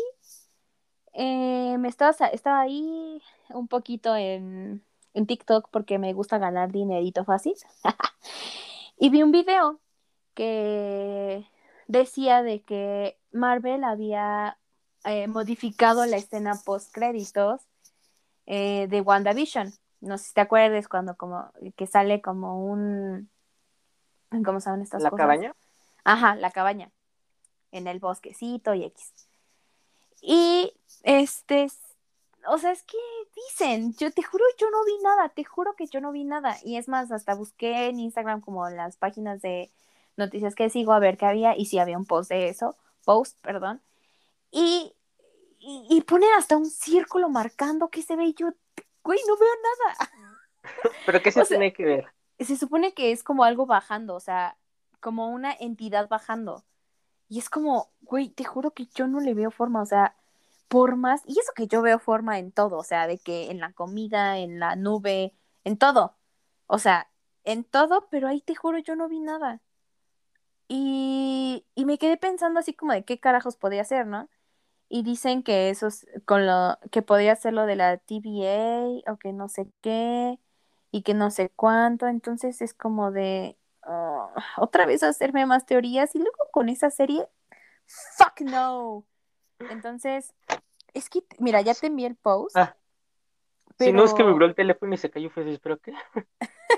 eh, 1.12 1.76
me 1.78 1.88
estaba, 1.88 2.12
estaba 2.28 2.60
ahí 2.60 3.20
un 3.50 3.68
poquito 3.68 4.14
en, 4.16 4.84
en 5.14 5.26
TikTok 5.26 5.68
porque 5.70 5.98
me 5.98 6.12
gusta 6.12 6.38
ganar 6.38 6.70
dinerito 6.70 7.24
fácil. 7.24 7.54
y 8.98 9.10
vi 9.10 9.22
un 9.22 9.32
video 9.32 9.80
que 10.34 11.46
decía 11.86 12.42
de 12.42 12.62
que 12.62 13.18
Marvel 13.32 13.84
había 13.84 14.58
eh, 15.04 15.26
modificado 15.26 16.06
la 16.06 16.16
escena 16.16 16.54
post 16.64 16.92
créditos 16.92 17.62
eh, 18.46 18.86
de 18.88 19.00
WandaVision. 19.00 19.72
No 20.00 20.18
sé 20.18 20.24
si 20.24 20.34
te 20.34 20.40
acuerdas 20.40 20.88
cuando 20.88 21.16
como 21.16 21.50
que 21.76 21.86
sale 21.86 22.20
como 22.22 22.64
un 22.64 23.30
¿cómo 24.44 24.60
saben 24.60 24.82
estas 24.82 25.02
¿La 25.02 25.10
cosas? 25.10 25.24
cabaña? 25.24 25.54
Ajá, 26.04 26.36
la 26.36 26.50
cabaña. 26.50 26.90
En 27.72 27.86
el 27.86 28.00
bosquecito 28.00 28.74
y 28.74 28.84
X. 28.84 29.12
Y 30.22 30.72
este, 31.02 31.68
o 32.48 32.58
sea, 32.58 32.70
es 32.72 32.82
que 32.82 32.96
dicen, 33.48 33.94
yo 33.96 34.10
te 34.12 34.22
juro, 34.22 34.44
yo 34.58 34.70
no 34.70 34.84
vi 34.84 34.98
nada, 35.02 35.28
te 35.30 35.44
juro 35.44 35.74
que 35.76 35.86
yo 35.86 36.00
no 36.00 36.12
vi 36.12 36.24
nada. 36.24 36.56
Y 36.64 36.76
es 36.76 36.88
más, 36.88 37.10
hasta 37.12 37.34
busqué 37.34 37.86
en 37.88 38.00
Instagram 38.00 38.40
como 38.40 38.66
en 38.68 38.76
las 38.76 38.96
páginas 38.96 39.40
de 39.42 39.70
noticias 40.16 40.54
que 40.54 40.70
sigo 40.70 40.92
a 40.92 40.98
ver 40.98 41.16
qué 41.16 41.26
había 41.26 41.56
y 41.56 41.66
si 41.66 41.78
había 41.78 41.96
un 41.98 42.06
post 42.06 42.30
de 42.30 42.48
eso, 42.48 42.76
post, 43.04 43.38
perdón. 43.40 43.80
Y, 44.50 44.92
y, 45.58 45.86
y 45.90 46.00
ponen 46.02 46.30
hasta 46.36 46.56
un 46.56 46.66
círculo 46.66 47.28
marcando 47.28 47.88
que 47.88 48.02
se 48.02 48.16
ve 48.16 48.24
y 48.26 48.34
yo, 48.34 48.48
güey, 49.02 49.18
no 49.26 49.36
veo 49.36 49.48
nada. 49.62 50.10
¿Pero 51.06 51.22
qué 51.22 51.32
se 51.32 51.40
O 51.40 51.44
sea- 51.44 51.56
tiene 51.58 51.72
que 51.72 51.84
ver? 51.84 52.06
se 52.38 52.56
supone 52.56 52.94
que 52.94 53.12
es 53.12 53.22
como 53.22 53.44
algo 53.44 53.66
bajando, 53.66 54.14
o 54.14 54.20
sea, 54.20 54.56
como 55.00 55.28
una 55.28 55.52
entidad 55.52 56.08
bajando. 56.08 56.64
Y 57.28 57.38
es 57.38 57.50
como, 57.50 57.90
güey, 58.00 58.30
te 58.30 58.44
juro 58.44 58.70
que 58.72 58.86
yo 58.86 59.06
no 59.06 59.20
le 59.20 59.34
veo 59.34 59.50
forma, 59.50 59.82
o 59.82 59.86
sea, 59.86 60.16
por 60.70 60.96
más, 60.96 61.22
y 61.26 61.32
eso 61.40 61.52
que 61.56 61.66
yo 61.66 61.82
veo 61.82 61.98
forma 61.98 62.38
en 62.38 62.52
todo, 62.52 62.78
o 62.78 62.84
sea, 62.84 63.08
de 63.08 63.18
que 63.18 63.50
en 63.50 63.60
la 63.60 63.72
comida, 63.72 64.38
en 64.38 64.60
la 64.60 64.76
nube, 64.76 65.34
en 65.64 65.78
todo, 65.78 66.16
o 66.68 66.78
sea, 66.78 67.10
en 67.44 67.64
todo, 67.64 68.08
pero 68.10 68.28
ahí 68.28 68.40
te 68.42 68.54
juro 68.54 68.78
yo 68.78 68.96
no 68.96 69.08
vi 69.08 69.20
nada. 69.20 69.60
Y, 70.68 71.66
y 71.74 71.84
me 71.86 71.98
quedé 71.98 72.16
pensando 72.16 72.60
así 72.60 72.74
como 72.74 72.92
de 72.92 73.04
qué 73.04 73.18
carajos 73.20 73.56
podía 73.56 73.84
ser, 73.84 74.06
¿no? 74.06 74.28
Y 74.88 75.02
dicen 75.02 75.42
que 75.42 75.70
eso 75.70 75.88
es 75.88 76.06
con 76.26 76.46
lo 76.46 76.78
que 76.92 77.02
podía 77.02 77.36
ser 77.36 77.54
lo 77.54 77.66
de 77.66 77.76
la 77.76 77.98
TVA 77.98 79.12
o 79.12 79.18
que 79.18 79.32
no 79.32 79.48
sé 79.48 79.68
qué 79.82 80.38
y 80.92 81.02
que 81.02 81.14
no 81.14 81.30
sé 81.32 81.50
cuánto, 81.50 82.06
entonces 82.08 82.62
es 82.62 82.74
como 82.74 83.12
de 83.12 83.58
ah, 83.82 84.32
otra 84.58 84.86
vez 84.86 85.02
hacerme 85.02 85.46
más 85.46 85.66
teorías 85.66 86.14
y 86.14 86.18
luego 86.18 86.38
con 86.52 86.68
esa 86.68 86.90
serie, 86.90 87.26
fuck 87.86 88.42
no. 88.42 89.04
Entonces, 89.68 90.32
es 90.94 91.08
que, 91.10 91.22
mira, 91.38 91.60
ya 91.60 91.74
te 91.74 91.86
envié 91.88 92.06
el 92.06 92.16
post. 92.16 92.56
Ah, 92.56 92.76
Si 93.78 93.92
no 93.92 94.04
es 94.04 94.12
que 94.12 94.18
pero- 94.18 94.28
vibró 94.30 94.46
el 94.46 94.54
teléfono 94.54 94.94
y 94.94 94.98
se 94.98 95.10
cayó, 95.10 95.30
fue 95.30 95.42
así, 95.44 95.58
¿pero 95.62 95.78
qué? 95.78 95.92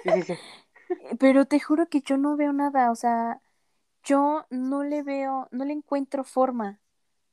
Sí, 0.03 0.11
sí, 0.11 0.23
sí. 0.23 0.35
Pero 1.21 1.45
te 1.47 1.61
juro 1.61 1.87
que 1.89 2.01
yo 2.01 2.17
no 2.19 2.37
veo 2.37 2.53
nada, 2.53 2.91
o 2.91 2.95
sea, 2.97 3.41
yo 4.05 4.47
no 4.51 4.83
le 4.83 5.03
veo, 5.03 5.49
no 5.53 5.65
le 5.65 5.73
encuentro 5.73 6.25
forma. 6.25 6.81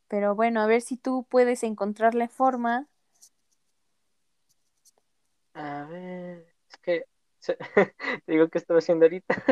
Pero 0.07 0.35
bueno, 0.35 0.62
a 0.62 0.67
ver 0.67 0.81
si 0.81 0.97
tú 0.97 1.25
puedes 1.29 1.63
encontrarle 1.63 2.27
forma. 2.27 2.88
A 5.53 5.85
ver, 5.89 6.45
es 6.69 6.77
que 6.77 7.05
te 8.25 8.31
digo 8.31 8.47
que 8.49 8.57
estaba 8.59 8.79
haciendo 8.79 9.05
ahorita. 9.05 9.43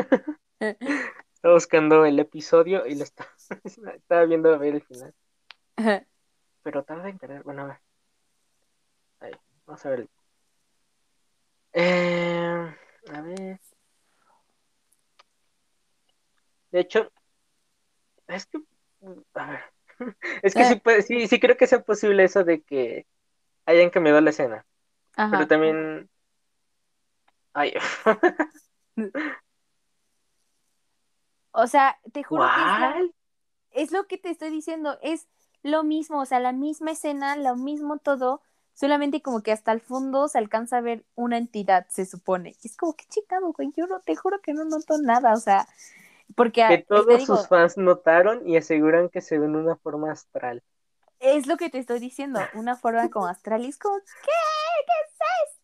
Estaba 1.34 1.54
buscando 1.54 2.04
el 2.04 2.18
episodio 2.18 2.86
y 2.86 2.94
lo 2.94 3.04
estaba, 3.04 3.30
estaba 3.94 4.24
viendo 4.24 4.52
a 4.54 4.58
ver 4.58 4.76
el 4.76 4.82
final. 4.82 5.14
Pero 6.62 6.82
tarda 6.82 7.08
en 7.08 7.18
cargar. 7.18 7.42
Bueno, 7.44 7.62
a 7.62 7.66
ver. 7.66 7.78
Ahí, 9.20 9.32
vamos 9.66 9.86
a 9.86 9.90
ver. 9.90 10.08
Eh, 11.72 12.76
a 13.12 13.20
ver. 13.20 13.60
De 16.70 16.80
hecho, 16.80 17.10
es 18.26 18.46
que. 18.46 18.58
A 19.34 19.50
ver. 19.50 19.60
Es 20.42 20.54
que 20.54 20.64
sí, 20.64 20.74
Eh. 20.74 20.80
puede, 20.82 21.02
sí, 21.02 21.26
sí 21.26 21.40
creo 21.40 21.56
que 21.56 21.66
sea 21.66 21.82
posible 21.82 22.22
eso 22.22 22.44
de 22.44 22.62
que 22.62 23.06
hayan 23.66 23.90
cambiado 23.90 24.20
la 24.20 24.30
escena. 24.30 24.64
Ajá. 25.16 25.30
Pero 25.32 25.48
también. 25.48 26.10
Ay. 27.52 27.74
O 31.50 31.66
sea, 31.66 31.98
te 32.12 32.22
juro 32.22 32.44
que 32.44 33.00
es 33.00 33.10
es 33.70 33.92
lo 33.92 34.06
que 34.06 34.16
te 34.18 34.30
estoy 34.30 34.50
diciendo, 34.50 34.98
es 35.02 35.28
lo 35.62 35.84
mismo, 35.84 36.20
o 36.20 36.26
sea, 36.26 36.40
la 36.40 36.52
misma 36.52 36.92
escena, 36.92 37.36
lo 37.36 37.56
mismo 37.56 37.98
todo, 37.98 38.42
solamente 38.74 39.22
como 39.22 39.42
que 39.42 39.52
hasta 39.52 39.72
el 39.72 39.80
fondo 39.80 40.28
se 40.28 40.38
alcanza 40.38 40.78
a 40.78 40.80
ver 40.80 41.04
una 41.14 41.38
entidad, 41.38 41.86
se 41.88 42.06
supone. 42.06 42.56
Y 42.62 42.68
es 42.68 42.76
como 42.76 42.94
que 42.94 43.06
chingado, 43.06 43.52
güey, 43.52 43.72
yo 43.76 43.86
no 43.86 44.00
te 44.00 44.16
juro 44.16 44.40
que 44.40 44.54
no 44.54 44.64
noto 44.64 44.98
nada, 44.98 45.34
o 45.34 45.40
sea, 45.40 45.66
porque 46.36 46.62
Que 46.66 46.78
te 46.78 46.84
todos 46.84 47.06
digo, 47.18 47.36
sus 47.36 47.48
fans 47.48 47.76
notaron 47.76 48.46
y 48.48 48.56
aseguran 48.56 49.08
que 49.08 49.20
se 49.20 49.38
ve 49.38 49.46
en 49.46 49.56
una 49.56 49.76
forma 49.76 50.12
astral. 50.12 50.62
Es 51.20 51.46
lo 51.46 51.56
que 51.56 51.70
te 51.70 51.78
estoy 51.78 52.00
diciendo, 52.00 52.40
una 52.54 52.76
forma 52.76 53.08
como 53.08 53.26
astral. 53.26 53.64
Y 53.64 53.68
es 53.68 53.78
como, 53.78 53.98
¿qué? 53.98 54.04
¿Qué 54.86 54.92
es 55.04 55.12
esto? 55.48 55.57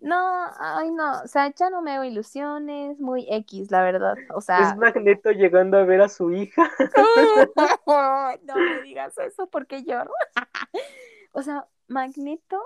No, 0.00 0.46
ay 0.60 0.92
no, 0.92 1.22
o 1.22 1.26
sea, 1.26 1.52
ya 1.52 1.70
no 1.70 1.82
me 1.82 1.92
hago 1.92 2.04
ilusiones, 2.04 3.00
muy 3.00 3.26
X, 3.28 3.70
la 3.70 3.82
verdad. 3.82 4.16
O 4.34 4.40
sea, 4.40 4.70
Es 4.70 4.76
Magneto 4.76 5.32
llegando 5.32 5.76
a 5.76 5.84
ver 5.84 6.02
a 6.02 6.08
su 6.08 6.30
hija. 6.30 6.70
no 8.42 8.54
me 8.54 8.82
digas 8.82 9.18
eso 9.18 9.48
porque 9.48 9.82
lloro. 9.82 10.12
o 11.32 11.42
sea, 11.42 11.66
Magneto, 11.88 12.62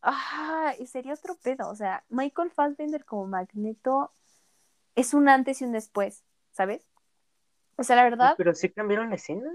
ah, 0.00 0.72
sería 0.86 1.12
otro 1.12 1.36
pedo. 1.36 1.68
O 1.68 1.74
sea, 1.74 2.04
Michael 2.08 2.50
Fassbender 2.50 3.04
como 3.04 3.26
Magneto 3.26 4.14
es 4.94 5.12
un 5.12 5.28
antes 5.28 5.60
y 5.60 5.64
un 5.64 5.72
después, 5.72 6.24
¿sabes? 6.52 6.82
O 7.76 7.82
sea, 7.82 7.94
la 7.94 8.04
verdad. 8.04 8.34
Pero 8.38 8.54
sí 8.54 8.70
cambiaron 8.70 9.10
la 9.10 9.16
escena. 9.16 9.52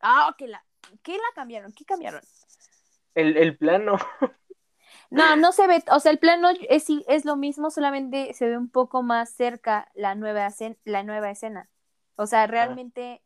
Ah, 0.00 0.34
que 0.38 0.48
la, 0.48 0.64
¿qué 1.02 1.12
la 1.12 1.34
cambiaron? 1.34 1.72
¿Qué 1.72 1.84
cambiaron? 1.84 2.22
El, 3.14 3.36
el 3.36 3.58
plano. 3.58 3.98
No, 5.12 5.36
no 5.36 5.52
se 5.52 5.66
ve, 5.66 5.84
o 5.90 6.00
sea, 6.00 6.10
el 6.10 6.18
plano 6.18 6.48
es, 6.70 6.86
es 6.88 7.24
lo 7.26 7.36
mismo, 7.36 7.70
solamente 7.70 8.32
se 8.32 8.48
ve 8.48 8.56
un 8.56 8.70
poco 8.70 9.02
más 9.02 9.28
cerca 9.30 9.90
la 9.94 10.14
nueva, 10.14 10.46
escena, 10.46 10.76
la 10.84 11.02
nueva 11.02 11.30
escena. 11.30 11.68
O 12.16 12.26
sea, 12.26 12.46
realmente, 12.46 13.22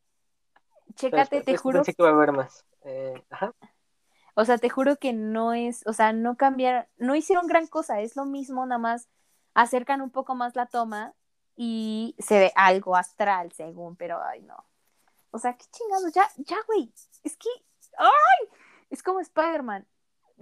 chécate, 0.95 1.43
te 1.43 1.57
juro. 1.57 1.79
Pensé 1.79 1.95
que 1.95 2.03
iba 2.03 2.11
a 2.11 2.15
haber 2.15 2.33
más. 2.33 2.67
Eh, 2.83 3.15
ajá. 3.31 3.55
O 4.35 4.45
sea, 4.45 4.59
te 4.59 4.69
juro 4.69 4.97
que 4.97 5.13
no 5.13 5.55
es, 5.55 5.87
o 5.87 5.93
sea, 5.93 6.13
no 6.13 6.37
cambiaron, 6.37 6.87
no 6.97 7.15
hicieron 7.15 7.47
gran 7.47 7.69
cosa, 7.69 8.01
es 8.01 8.17
lo 8.17 8.25
mismo, 8.25 8.67
nada 8.67 8.79
más 8.79 9.09
acercan 9.55 10.01
un 10.01 10.11
poco 10.11 10.35
más 10.35 10.57
la 10.57 10.67
toma 10.67 11.15
y 11.55 12.17
se 12.19 12.39
ve 12.39 12.53
algo 12.57 12.97
astral, 12.97 13.53
según, 13.53 13.95
pero 13.97 14.21
ay, 14.23 14.43
no. 14.43 14.67
O 15.31 15.39
sea, 15.39 15.57
qué 15.57 15.65
chingados, 15.71 16.13
ya, 16.13 16.29
ya, 16.39 16.57
güey, 16.67 16.93
es 17.23 17.37
que, 17.37 17.49
ay, 17.97 18.49
es 18.91 19.03
como 19.05 19.21
Spider-Man 19.21 19.87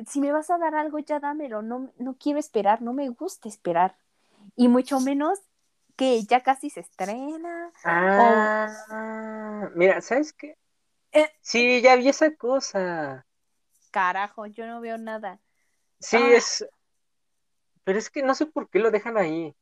si 0.07 0.20
me 0.20 0.33
vas 0.33 0.50
a 0.50 0.59
dar 0.59 0.74
algo, 0.74 0.98
ya 0.98 1.20
dámelo, 1.20 1.62
no, 1.62 1.92
no 1.98 2.16
quiero 2.18 2.38
esperar, 2.38 2.83
no 2.83 2.92
me 2.92 3.09
gusta 3.09 3.48
esperar. 3.48 3.96
Y 4.57 4.68
mucho 4.68 5.00
menos 5.00 5.40
que 5.96 6.22
ya 6.24 6.42
casi 6.42 6.70
se 6.70 6.80
estrena. 6.80 7.70
Ah, 7.85 9.70
mira, 9.74 10.00
¿sabes 10.00 10.33
qué? 10.33 10.57
Eh, 11.12 11.30
sí, 11.40 11.80
ya 11.80 11.96
vi 11.96 12.09
esa 12.09 12.35
cosa. 12.35 13.24
Carajo, 13.90 14.46
yo 14.46 14.66
no 14.66 14.80
veo 14.80 14.98
nada. 14.98 15.40
Sí, 16.00 16.16
ah. 16.16 16.37
es. 16.37 16.66
Pero 17.85 17.98
es 17.98 18.11
que 18.11 18.22
no 18.22 18.35
sé 18.35 18.46
por 18.46 18.68
qué 18.68 18.80
lo 18.80 18.90
dejan 18.90 19.16
ahí. 19.16 19.54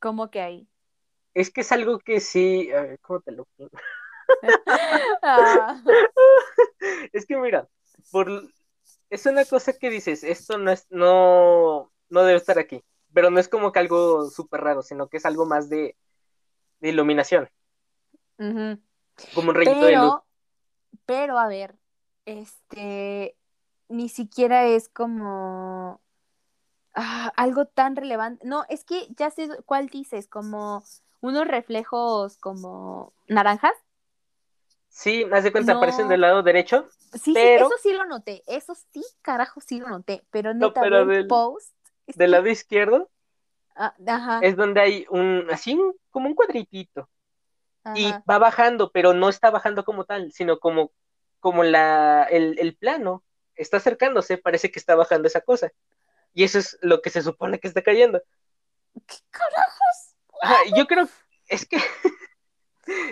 ¿Cómo 0.00 0.30
que 0.30 0.40
ahí? 0.40 0.68
Es 1.34 1.50
que 1.50 1.60
es 1.60 1.70
algo 1.70 1.98
que 2.00 2.20
sí. 2.20 2.72
A 2.72 2.82
ver, 2.82 2.98
¿cómo 3.00 3.20
te 3.20 3.30
lo 3.30 3.46
ah. 5.22 5.80
Es 7.12 7.26
que 7.26 7.36
mira, 7.36 7.68
por 8.10 8.28
es 9.10 9.26
una 9.26 9.44
cosa 9.44 9.72
que 9.72 9.90
dices, 9.90 10.24
esto 10.24 10.58
no 10.58 10.70
es, 10.70 10.86
no, 10.90 11.92
no 12.08 12.22
debe 12.22 12.38
estar 12.38 12.58
aquí, 12.58 12.84
pero 13.12 13.30
no 13.30 13.38
es 13.38 13.48
como 13.48 13.72
que 13.72 13.78
algo 13.78 14.28
súper 14.30 14.60
raro, 14.60 14.82
sino 14.82 15.08
que 15.08 15.18
es 15.18 15.26
algo 15.26 15.46
más 15.46 15.68
de, 15.68 15.96
de 16.80 16.88
iluminación. 16.88 17.48
Como 18.36 19.50
un 19.50 19.54
rayito 19.54 19.80
pero, 19.80 19.86
de 19.86 19.96
luz. 19.96 20.14
Pero, 21.06 21.38
a 21.38 21.46
ver, 21.48 21.76
este, 22.24 23.36
ni 23.88 24.08
siquiera 24.08 24.66
es 24.66 24.88
como 24.88 26.00
ah, 26.94 27.32
algo 27.36 27.66
tan 27.66 27.96
relevante. 27.96 28.46
No, 28.46 28.64
es 28.68 28.84
que 28.84 29.08
ya 29.16 29.30
sé 29.30 29.48
cuál 29.64 29.88
dices, 29.88 30.28
como 30.28 30.82
unos 31.20 31.46
reflejos 31.46 32.36
como 32.38 33.12
naranjas. 33.28 33.72
Sí, 34.96 35.26
me 35.26 35.42
de 35.42 35.52
cuenta, 35.52 35.74
aparecen 35.74 36.08
del 36.08 36.22
lado 36.22 36.42
derecho. 36.42 36.88
Sí, 37.22 37.34
pero... 37.34 37.68
sí, 37.68 37.74
eso 37.74 37.82
sí 37.82 37.92
lo 37.92 38.06
noté. 38.06 38.42
Eso 38.46 38.74
sí, 38.74 39.04
carajo, 39.20 39.60
sí 39.60 39.78
lo 39.78 39.90
noté. 39.90 40.24
Pero 40.30 40.54
neta, 40.54 40.66
no, 40.68 40.72
pero 40.72 41.04
del, 41.04 41.26
post. 41.26 41.74
Del 42.06 42.30
lado 42.30 42.48
izquierdo. 42.48 43.10
Ah, 43.74 43.94
ajá. 44.06 44.40
Es 44.42 44.56
donde 44.56 44.80
hay 44.80 45.06
un, 45.10 45.48
así, 45.50 45.78
como 46.08 46.28
un 46.28 46.34
cuadritito. 46.34 47.10
Y 47.94 48.10
va 48.28 48.38
bajando, 48.38 48.90
pero 48.90 49.12
no 49.12 49.28
está 49.28 49.50
bajando 49.50 49.84
como 49.84 50.06
tal, 50.06 50.32
sino 50.32 50.58
como, 50.58 50.92
como 51.40 51.62
la, 51.62 52.22
el, 52.30 52.58
el 52.58 52.74
plano 52.74 53.22
está 53.54 53.76
acercándose, 53.76 54.38
parece 54.38 54.70
que 54.70 54.78
está 54.78 54.94
bajando 54.94 55.28
esa 55.28 55.42
cosa. 55.42 55.72
Y 56.32 56.44
eso 56.44 56.58
es 56.58 56.78
lo 56.80 57.02
que 57.02 57.10
se 57.10 57.20
supone 57.20 57.60
que 57.60 57.68
está 57.68 57.82
cayendo. 57.82 58.22
¿Qué 59.06 59.16
carajos? 59.30 60.16
Ajá, 60.40 60.56
yo 60.74 60.86
creo, 60.86 61.06
es 61.48 61.66
que 61.66 61.76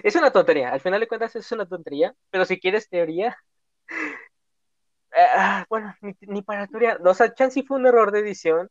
es 0.02 0.14
una 0.16 0.30
tontería, 0.30 0.72
al 0.72 0.80
final 0.80 1.00
de 1.00 1.08
cuentas 1.08 1.36
es 1.36 1.50
una 1.52 1.66
tontería, 1.66 2.14
pero 2.30 2.44
si 2.44 2.58
quieres 2.60 2.88
teoría, 2.88 3.36
ah, 5.16 5.64
bueno, 5.68 5.94
ni, 6.20 6.42
para 6.42 6.66
teoría, 6.66 6.98
o 7.04 7.14
sea, 7.14 7.34
Chansey 7.34 7.62
fue 7.62 7.78
un 7.78 7.86
error 7.86 8.12
de 8.12 8.20
edición, 8.20 8.70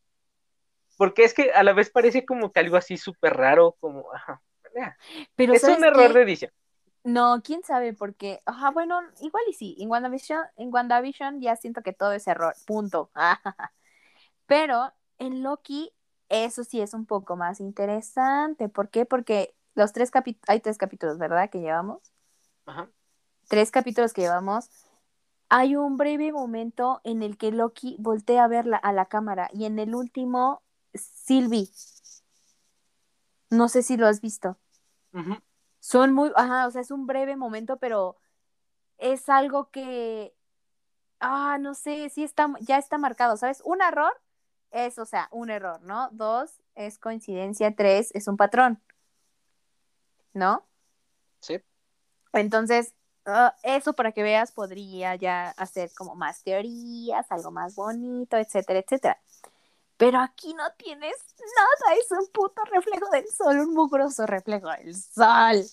porque 0.98 1.24
es 1.24 1.34
que 1.34 1.52
a 1.52 1.64
la 1.64 1.74
vez 1.74 1.90
parece 1.90 2.26
como 2.26 2.52
que 2.52 2.60
algo 2.60 2.78
así 2.78 2.98
súper 2.98 3.34
raro, 3.36 3.76
como, 3.80 4.06
pero 5.36 5.54
es 5.54 5.64
un 5.64 5.84
error 5.84 6.14
de 6.14 6.22
edición. 6.22 6.52
No, 7.04 7.42
quién 7.44 7.64
sabe, 7.64 7.94
porque, 7.94 8.42
ajá, 8.46 8.72
bueno, 8.72 9.02
igual 9.20 9.44
y 9.50 9.54
sí, 9.54 9.76
en 9.80 9.90
WandaVision, 9.90 10.42
en 10.56 10.74
WandaVision 10.74 11.42
ya 11.42 11.58
siento 11.58 11.82
que 11.82 11.92
todo 11.92 12.14
es 12.14 12.28
error, 12.28 12.56
punto. 12.66 13.12
Pero 14.46 14.94
en 15.20 15.44
Loki, 15.44 15.92
eso 16.30 16.64
sí 16.64 16.80
es 16.80 16.94
un 16.94 17.06
poco 17.06 17.36
más 17.36 17.60
interesante. 17.60 18.70
¿Por 18.70 18.90
qué? 18.90 19.06
Porque 19.06 19.54
los 19.76 19.94
tres 19.94 20.12
capítulos, 20.12 20.46
hay 20.48 20.60
tres 20.60 20.78
capítulos, 20.78 21.18
¿verdad? 21.18 21.50
Que 21.50 21.60
llevamos. 21.60 22.14
Ajá. 22.66 22.90
Tres 23.48 23.72
capítulos 23.72 24.14
que 24.14 24.22
llevamos. 24.22 24.70
Hay 25.50 25.76
un 25.76 25.98
breve 25.98 26.32
momento 26.32 27.02
en 27.04 27.22
el 27.22 27.38
que 27.38 27.52
Loki 27.52 27.96
voltea 28.00 28.44
a 28.44 28.48
ver 28.48 28.66
a 28.82 28.94
la 28.94 29.06
cámara 29.06 29.50
y 29.54 29.66
en 29.66 29.78
el 29.80 29.94
último, 29.94 30.64
Sylvie. 30.94 31.70
No 33.50 33.70
sé 33.70 33.84
si 33.84 33.98
lo 33.98 34.08
has 34.08 34.20
visto. 34.20 34.58
Son 35.80 36.14
muy, 36.14 36.32
ajá, 36.36 36.66
o 36.66 36.72
sea, 36.72 36.82
es 36.82 36.90
un 36.90 37.06
breve 37.06 37.36
momento, 37.36 37.78
pero 37.78 38.18
es 38.98 39.30
algo 39.30 39.70
que, 39.70 40.34
ah, 41.20 41.58
no 41.60 41.76
sé, 41.76 42.10
sí 42.10 42.24
está, 42.24 42.52
ya 42.62 42.78
está 42.78 42.98
marcado, 42.98 43.38
¿sabes? 43.38 43.62
Un 43.64 43.82
error 43.82 44.14
es, 44.72 44.98
o 44.98 45.06
sea, 45.06 45.28
un 45.32 45.52
error, 45.52 45.82
¿no? 45.84 46.10
Dos 46.12 46.62
es 46.74 46.98
coincidencia, 46.98 47.76
tres 47.76 48.10
es 48.16 48.28
un 48.28 48.38
patrón. 48.38 48.82
¿No? 50.34 50.66
Sí. 51.40 51.62
Entonces, 52.34 52.94
ah, 53.26 53.56
eso 53.64 53.94
para 53.94 54.12
que 54.12 54.24
veas 54.24 54.52
podría 54.52 55.16
ya 55.16 55.50
hacer 55.52 55.92
como 55.96 56.16
más 56.16 56.44
teorías, 56.44 57.32
algo 57.32 57.52
más 57.52 57.76
bonito, 57.76 58.38
etcétera, 58.38 58.80
etcétera. 58.80 59.22
Pero 59.98 60.20
aquí 60.20 60.54
no 60.54 60.64
tienes 60.78 61.16
nada, 61.56 61.96
es 62.00 62.12
un 62.12 62.28
puto 62.34 62.64
reflejo 62.66 63.10
del 63.12 63.28
sol, 63.28 63.60
un 63.60 63.74
mugroso 63.74 64.26
reflejo 64.26 64.70
del 64.70 64.96
sol. 64.96 65.64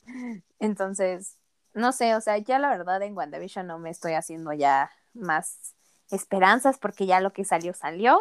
Entonces, 0.58 1.38
no 1.74 1.92
sé, 1.92 2.14
o 2.14 2.20
sea, 2.20 2.38
ya 2.38 2.58
la 2.58 2.70
verdad 2.70 3.02
en 3.02 3.16
WandaVision 3.16 3.66
no 3.66 3.78
me 3.78 3.90
estoy 3.90 4.12
haciendo 4.12 4.52
ya 4.52 4.90
más 5.14 5.74
esperanzas 6.10 6.78
porque 6.78 7.06
ya 7.06 7.20
lo 7.20 7.32
que 7.32 7.44
salió 7.44 7.74
salió. 7.74 8.20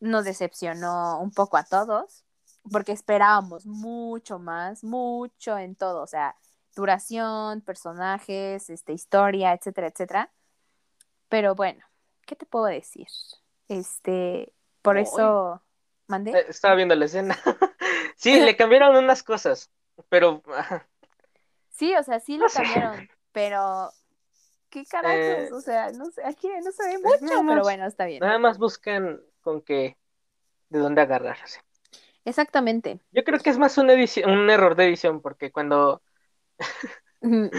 Nos 0.00 0.24
decepcionó 0.24 1.20
un 1.20 1.30
poco 1.30 1.56
a 1.56 1.64
todos 1.64 2.25
porque 2.70 2.92
esperábamos 2.92 3.66
mucho 3.66 4.38
más, 4.38 4.84
mucho 4.84 5.58
en 5.58 5.76
todo, 5.76 6.02
o 6.02 6.06
sea, 6.06 6.36
duración, 6.74 7.62
personajes, 7.62 8.70
este, 8.70 8.92
historia, 8.92 9.52
etcétera, 9.52 9.88
etcétera. 9.88 10.32
Pero 11.28 11.54
bueno, 11.54 11.84
¿qué 12.26 12.36
te 12.36 12.46
puedo 12.46 12.66
decir? 12.66 13.08
Este, 13.68 14.52
por 14.82 14.98
eso 14.98 15.62
mandé. 16.06 16.32
Eh, 16.32 16.46
estaba 16.48 16.74
viendo 16.74 16.94
la 16.94 17.06
escena. 17.06 17.36
sí, 18.16 18.40
le 18.40 18.56
cambiaron 18.56 18.96
unas 18.96 19.22
cosas, 19.22 19.70
pero. 20.08 20.42
sí, 21.70 21.94
o 21.96 22.02
sea, 22.02 22.20
sí 22.20 22.36
lo 22.36 22.46
cambiaron, 22.46 23.08
pero. 23.32 23.90
¿Qué 24.68 24.84
carajos? 24.84 25.18
Eh, 25.18 25.48
o 25.52 25.60
sea, 25.60 25.90
no 25.92 26.10
sé, 26.10 26.22
aquí 26.24 26.48
no 26.62 26.72
se 26.72 26.86
ve 26.86 26.98
mucho, 26.98 27.42
pero 27.46 27.62
bueno, 27.62 27.86
está 27.86 28.04
bien. 28.04 28.20
Nada 28.20 28.38
más 28.38 28.58
buscan 28.58 29.20
con 29.40 29.62
qué, 29.62 29.96
de 30.68 30.78
dónde 30.78 31.00
agarrarse. 31.00 31.60
Exactamente. 32.26 32.98
Yo 33.12 33.22
creo 33.22 33.38
que 33.38 33.50
es 33.50 33.58
más 33.58 33.78
una 33.78 33.92
edición, 33.92 34.28
un 34.28 34.50
error 34.50 34.74
de 34.74 34.86
edición, 34.88 35.22
porque 35.22 35.52
cuando 35.52 36.02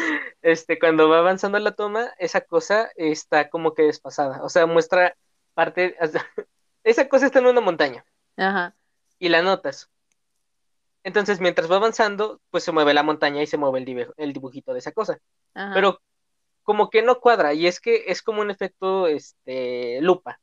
este, 0.42 0.78
cuando 0.78 1.08
va 1.08 1.20
avanzando 1.20 1.58
la 1.58 1.72
toma, 1.72 2.12
esa 2.20 2.42
cosa 2.42 2.92
está 2.98 3.50
como 3.50 3.74
que 3.74 3.84
despasada. 3.84 4.44
O 4.44 4.50
sea, 4.50 4.66
muestra 4.66 5.16
parte. 5.54 5.96
esa 6.84 7.08
cosa 7.08 7.28
está 7.28 7.40
en 7.40 7.48
una 7.48 7.62
montaña. 7.62 8.06
Ajá. 8.36 8.76
Y 9.20 9.30
la 9.30 9.42
notas. 9.42 9.90
Entonces, 11.02 11.40
mientras 11.40 11.72
va 11.72 11.78
avanzando, 11.78 12.42
pues 12.50 12.66
se 12.66 12.74
mueve 12.74 12.94
la 12.94 13.04
montaña 13.04 13.42
y 13.42 13.48
se 13.48 13.56
mueve 13.58 13.80
el, 13.80 14.14
el 14.18 14.34
dibujito 14.34 14.74
de 14.74 14.80
esa 14.80 14.92
cosa. 14.92 15.18
Ajá. 15.54 15.74
Pero 15.74 16.02
como 16.64 16.90
que 16.90 17.02
no 17.04 17.22
cuadra, 17.22 17.54
y 17.54 17.68
es 17.68 17.80
que 17.80 18.04
es 18.08 18.22
como 18.22 18.42
un 18.42 18.52
efecto 18.52 19.08
este 19.08 20.02
lupa. 20.02 20.42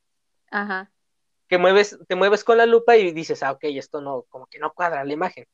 Ajá 0.51 0.94
que 1.49 1.59
mueves, 1.59 1.99
te 2.07 2.15
mueves 2.15 2.45
con 2.45 2.59
la 2.59 2.67
lupa 2.67 2.97
y 2.97 3.13
dices, 3.13 3.43
ah, 3.43 3.53
ok, 3.53 3.65
esto 3.65 4.01
no, 4.01 4.23
como 4.29 4.47
que 4.47 4.59
no 4.59 4.73
cuadra 4.73 5.05
la 5.05 5.13
imagen. 5.13 5.47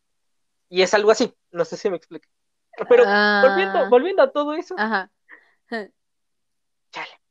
Y 0.69 0.83
es 0.83 0.95
algo 0.95 1.11
así, 1.11 1.35
no 1.51 1.65
sé 1.65 1.77
si 1.77 1.91
me 1.91 1.97
explico. 1.97 2.29
Pero 2.89 3.05
volviendo, 3.05 3.79
ah. 3.79 3.89
volviendo 3.89 4.23
a 4.23 4.33
todo 4.33 4.55
eso, 4.55 4.75
Ajá. 4.79 5.11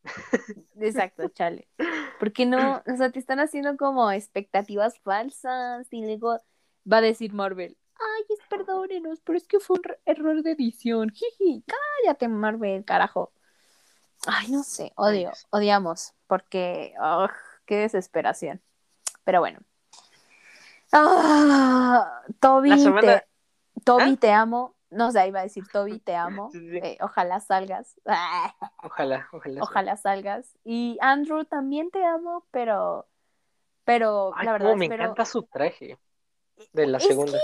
Exacto, 0.79 1.27
chale. 1.29 1.67
Porque 2.19 2.45
no, 2.45 2.81
o 2.87 2.97
sea, 2.97 3.11
te 3.11 3.19
están 3.19 3.39
haciendo 3.39 3.77
como 3.77 4.11
expectativas 4.11 4.99
falsas 4.99 5.87
y 5.91 6.03
luego 6.03 6.37
va 6.91 6.97
a 6.97 7.01
decir 7.01 7.33
Marvel, 7.33 7.77
ay, 7.95 8.23
es 8.29 8.39
perdónenos, 8.49 9.19
pero 9.21 9.37
es 9.37 9.47
que 9.47 9.59
fue 9.59 9.77
un 9.77 9.83
error 10.05 10.41
de 10.41 10.51
edición. 10.51 11.09
Jiji, 11.09 11.63
cállate, 12.03 12.27
Marvel, 12.27 12.85
carajo. 12.85 13.31
Ay, 14.27 14.49
no 14.49 14.63
sé, 14.63 14.91
odio, 14.95 15.31
odiamos, 15.49 16.13
porque, 16.27 16.93
qué 17.69 17.77
desesperación. 17.77 18.61
Pero 19.23 19.41
bueno. 19.41 19.59
Ah, 20.91 22.23
Toby, 22.39 22.71
te, 22.99 23.23
Toby, 23.85 24.13
¿Ah? 24.13 24.17
te 24.19 24.31
amo. 24.31 24.75
No 24.89 25.11
sé, 25.11 25.27
iba 25.27 25.41
a 25.41 25.43
decir 25.43 25.65
Toby, 25.71 25.99
te 25.99 26.15
amo. 26.15 26.49
Eh, 26.55 26.97
ojalá 26.99 27.39
salgas. 27.39 27.95
Ojalá, 28.81 29.29
ojalá. 29.31 29.61
Ojalá 29.61 29.95
salgas. 29.97 30.57
Y 30.63 30.97
Andrew, 30.99 31.45
también 31.45 31.91
te 31.91 32.03
amo, 32.03 32.43
pero, 32.49 33.07
pero 33.83 34.33
la 34.43 34.53
verdad. 34.53 34.75
me 34.75 34.85
encanta 34.85 35.25
su 35.25 35.43
traje 35.43 35.99
de 36.73 36.87
la 36.87 36.99
segunda. 36.99 37.37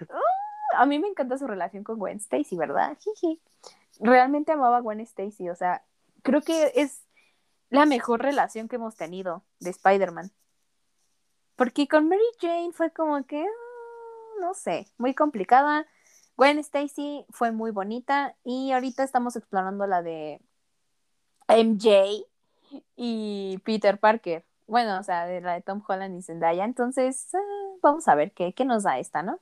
Uh, 0.00 0.78
a 0.78 0.86
mí 0.86 0.98
me 0.98 1.08
encanta 1.08 1.36
su 1.36 1.46
relación 1.46 1.84
con 1.84 1.98
Gwen 1.98 2.16
Stacy, 2.16 2.56
¿verdad? 2.56 2.96
Realmente 4.00 4.52
amaba 4.52 4.78
a 4.78 4.80
Gwen 4.80 5.00
Stacy, 5.00 5.50
o 5.50 5.54
sea, 5.54 5.84
creo 6.22 6.40
que 6.40 6.72
es 6.74 7.04
la 7.72 7.86
mejor 7.86 8.20
relación 8.20 8.68
que 8.68 8.76
hemos 8.76 8.96
tenido 8.96 9.42
de 9.58 9.70
Spider-Man. 9.70 10.30
Porque 11.56 11.88
con 11.88 12.06
Mary 12.06 12.20
Jane 12.38 12.72
fue 12.72 12.92
como 12.92 13.24
que, 13.26 13.42
ah, 13.42 14.40
no 14.40 14.52
sé, 14.52 14.86
muy 14.98 15.14
complicada. 15.14 15.86
Gwen 16.36 16.58
Stacy 16.58 17.24
fue 17.30 17.50
muy 17.50 17.70
bonita 17.70 18.36
y 18.44 18.72
ahorita 18.72 19.02
estamos 19.04 19.36
explorando 19.36 19.86
la 19.86 20.02
de 20.02 20.40
MJ 21.48 22.26
y 22.94 23.58
Peter 23.64 23.98
Parker. 23.98 24.44
Bueno, 24.66 25.00
o 25.00 25.02
sea, 25.02 25.24
de 25.24 25.40
la 25.40 25.54
de 25.54 25.62
Tom 25.62 25.82
Holland 25.88 26.18
y 26.18 26.22
Zendaya. 26.22 26.64
Entonces, 26.64 27.34
ah, 27.34 27.38
vamos 27.82 28.06
a 28.06 28.14
ver 28.14 28.32
qué, 28.32 28.52
qué 28.52 28.66
nos 28.66 28.82
da 28.82 28.98
esta, 28.98 29.22
¿no? 29.22 29.40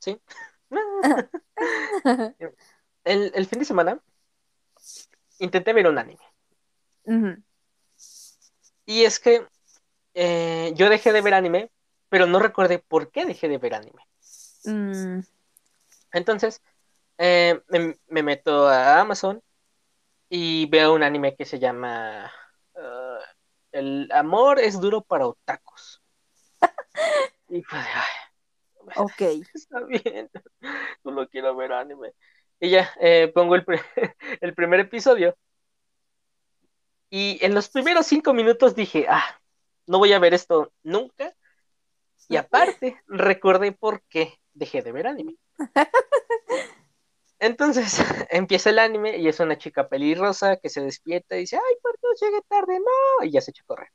Sí. 0.00 0.20
el, 3.04 3.46
fin 3.46 3.58
de 3.58 3.64
semana 3.64 4.02
intenté 5.38 5.72
ver 5.72 5.88
un 5.88 5.96
anime. 5.96 6.31
Y 8.84 9.04
es 9.04 9.18
que 9.18 9.46
eh, 10.14 10.72
yo 10.74 10.88
dejé 10.88 11.12
de 11.12 11.20
ver 11.20 11.34
anime, 11.34 11.70
pero 12.08 12.26
no 12.26 12.38
recordé 12.38 12.78
por 12.78 13.10
qué 13.10 13.24
dejé 13.24 13.48
de 13.48 13.58
ver 13.58 13.74
anime. 13.74 14.06
Mm. 14.64 15.20
Entonces, 16.12 16.62
eh, 17.18 17.60
me, 17.68 18.22
meto 18.22 18.68
a 18.68 19.00
Amazon 19.00 19.42
y 20.28 20.66
veo 20.66 20.94
un 20.94 21.02
anime 21.02 21.36
que 21.36 21.44
se 21.44 21.58
llama 21.58 22.30
uh, 22.74 23.22
El 23.72 24.10
amor 24.12 24.58
es 24.58 24.80
duro 24.80 25.02
para 25.02 25.26
otakus. 25.26 26.02
y 27.48 27.62
pues, 27.62 27.82
ay, 27.94 28.94
ok. 28.96 29.20
Está 29.54 29.80
bien, 29.84 30.30
no 31.04 31.28
quiero 31.28 31.56
ver 31.56 31.72
anime. 31.72 32.12
Y 32.60 32.70
ya, 32.70 32.90
eh, 33.00 33.30
pongo 33.34 33.56
el, 33.56 33.64
el 34.40 34.54
primer 34.54 34.80
episodio. 34.80 35.36
Y 37.14 37.38
en 37.44 37.54
los 37.54 37.68
primeros 37.68 38.06
cinco 38.06 38.32
minutos 38.32 38.74
dije, 38.74 39.04
ah, 39.06 39.38
no 39.86 39.98
voy 39.98 40.14
a 40.14 40.18
ver 40.18 40.32
esto 40.32 40.72
nunca. 40.82 41.36
Y 42.26 42.36
aparte, 42.36 43.02
recordé 43.06 43.72
por 43.72 44.02
qué 44.08 44.40
dejé 44.54 44.80
de 44.80 44.92
ver 44.92 45.06
anime. 45.06 45.36
Entonces 47.38 47.98
empieza 48.30 48.70
el 48.70 48.78
anime 48.78 49.18
y 49.18 49.28
es 49.28 49.40
una 49.40 49.58
chica 49.58 49.90
pelirrosa 49.90 50.56
que 50.56 50.70
se 50.70 50.80
despierta 50.80 51.36
y 51.36 51.40
dice, 51.40 51.56
ay, 51.56 51.74
por 51.82 52.00
Dios, 52.00 52.18
llegué 52.18 52.40
tarde, 52.48 52.80
no, 52.80 53.26
y 53.26 53.30
ya 53.30 53.42
se 53.42 53.50
echa 53.50 53.62
a 53.62 53.66
correr. 53.66 53.88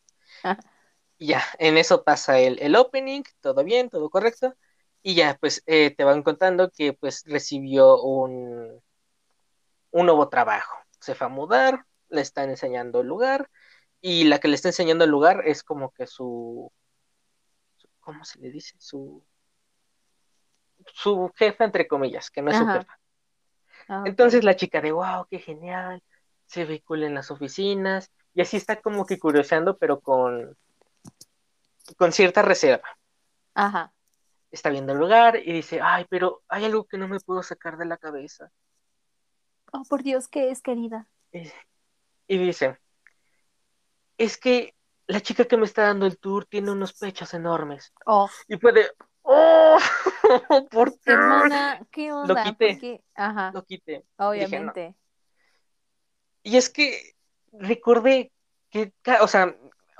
Y 1.19 1.30
ya, 1.30 1.43
en 1.58 1.77
eso 1.80 2.03
pasa 2.03 2.38
el, 2.38 2.60
el, 2.62 2.75
opening, 2.75 3.23
todo 3.41 3.63
bien, 3.63 3.89
todo 3.89 4.12
correcto, 4.12 4.53
y 5.01 5.15
ya, 5.15 5.36
pues 5.41 5.63
eh, 5.65 5.89
te 5.89 6.03
van 6.03 6.21
contando 6.21 6.69
que 6.69 6.93
pues 6.93 7.23
recibió 7.25 7.99
un, 8.03 8.84
un 9.89 10.06
nuevo 10.06 10.30
trabajo. 10.30 10.77
Se 10.99 11.15
fue 11.15 11.25
a 11.25 11.30
mudar, 11.32 11.88
le 12.09 12.21
están 12.21 12.49
enseñando 12.49 13.01
el 13.01 13.07
lugar, 13.07 13.49
y 14.01 14.25
la 14.25 14.39
que 14.39 14.47
le 14.47 14.55
está 14.55 14.69
enseñando 14.69 15.05
el 15.05 15.11
lugar 15.11 15.43
es 15.45 15.63
como 15.63 15.91
que 15.91 16.07
su, 16.07 16.71
¿cómo 17.99 18.23
se 18.23 18.39
le 18.39 18.51
dice? 18.51 18.75
Su, 18.77 19.23
su 20.93 21.31
jefa, 21.35 21.65
entre 21.65 21.87
comillas, 21.87 22.29
que 22.29 22.41
no 22.41 22.51
es 22.51 22.57
su 22.57 22.65
jefa. 22.65 22.99
Ah, 23.89 24.03
Entonces 24.05 24.43
la 24.43 24.55
chica 24.55 24.81
de, 24.81 24.91
wow, 24.91 25.25
qué 25.29 25.39
genial, 25.39 26.03
se 26.45 26.65
ve 26.65 26.83
en 26.89 27.13
las 27.13 27.31
oficinas, 27.31 28.11
y 28.33 28.41
así 28.41 28.57
está 28.57 28.81
como 28.81 29.05
que 29.05 29.19
curioseando, 29.19 29.77
pero 29.77 29.99
con, 29.99 30.57
con 31.97 32.11
cierta 32.11 32.41
reserva. 32.41 32.87
Ajá. 33.53 33.93
Está 34.51 34.69
viendo 34.69 34.93
el 34.93 34.99
lugar 34.99 35.35
y 35.37 35.51
dice, 35.51 35.81
ay, 35.81 36.05
pero 36.09 36.43
hay 36.47 36.65
algo 36.65 36.85
que 36.85 36.97
no 36.97 37.07
me 37.07 37.19
puedo 37.19 37.43
sacar 37.43 37.77
de 37.77 37.85
la 37.85 37.97
cabeza. 37.97 38.51
Oh, 39.73 39.83
por 39.83 40.03
Dios, 40.03 40.27
¿qué 40.27 40.51
es, 40.51 40.61
querida? 40.61 41.07
Y 42.27 42.37
dice, 42.37 42.77
es 44.17 44.37
que 44.37 44.75
la 45.07 45.21
chica 45.21 45.45
que 45.45 45.57
me 45.57 45.65
está 45.65 45.83
dando 45.83 46.05
el 46.05 46.17
tour 46.17 46.45
tiene 46.45 46.71
unos 46.71 46.93
pechos 46.93 47.33
enormes. 47.33 47.93
Oh. 48.05 48.29
Y 48.47 48.57
puede, 48.57 48.89
¡oh! 49.21 49.77
¿Por 50.71 50.99
qué? 50.99 51.11
Hermana, 51.11 51.85
¿qué 51.91 52.11
onda? 52.11 52.33
Lo 52.33 52.43
quité. 52.43 53.03
Ajá. 53.15 53.51
Lo 53.53 53.63
quité. 53.63 54.03
Obviamente. 54.17 54.95
Y 56.43 56.57
es 56.57 56.69
que 56.69 57.15
recordé 57.53 58.31
que, 58.69 58.93
o 59.21 59.27
sea, 59.27 59.55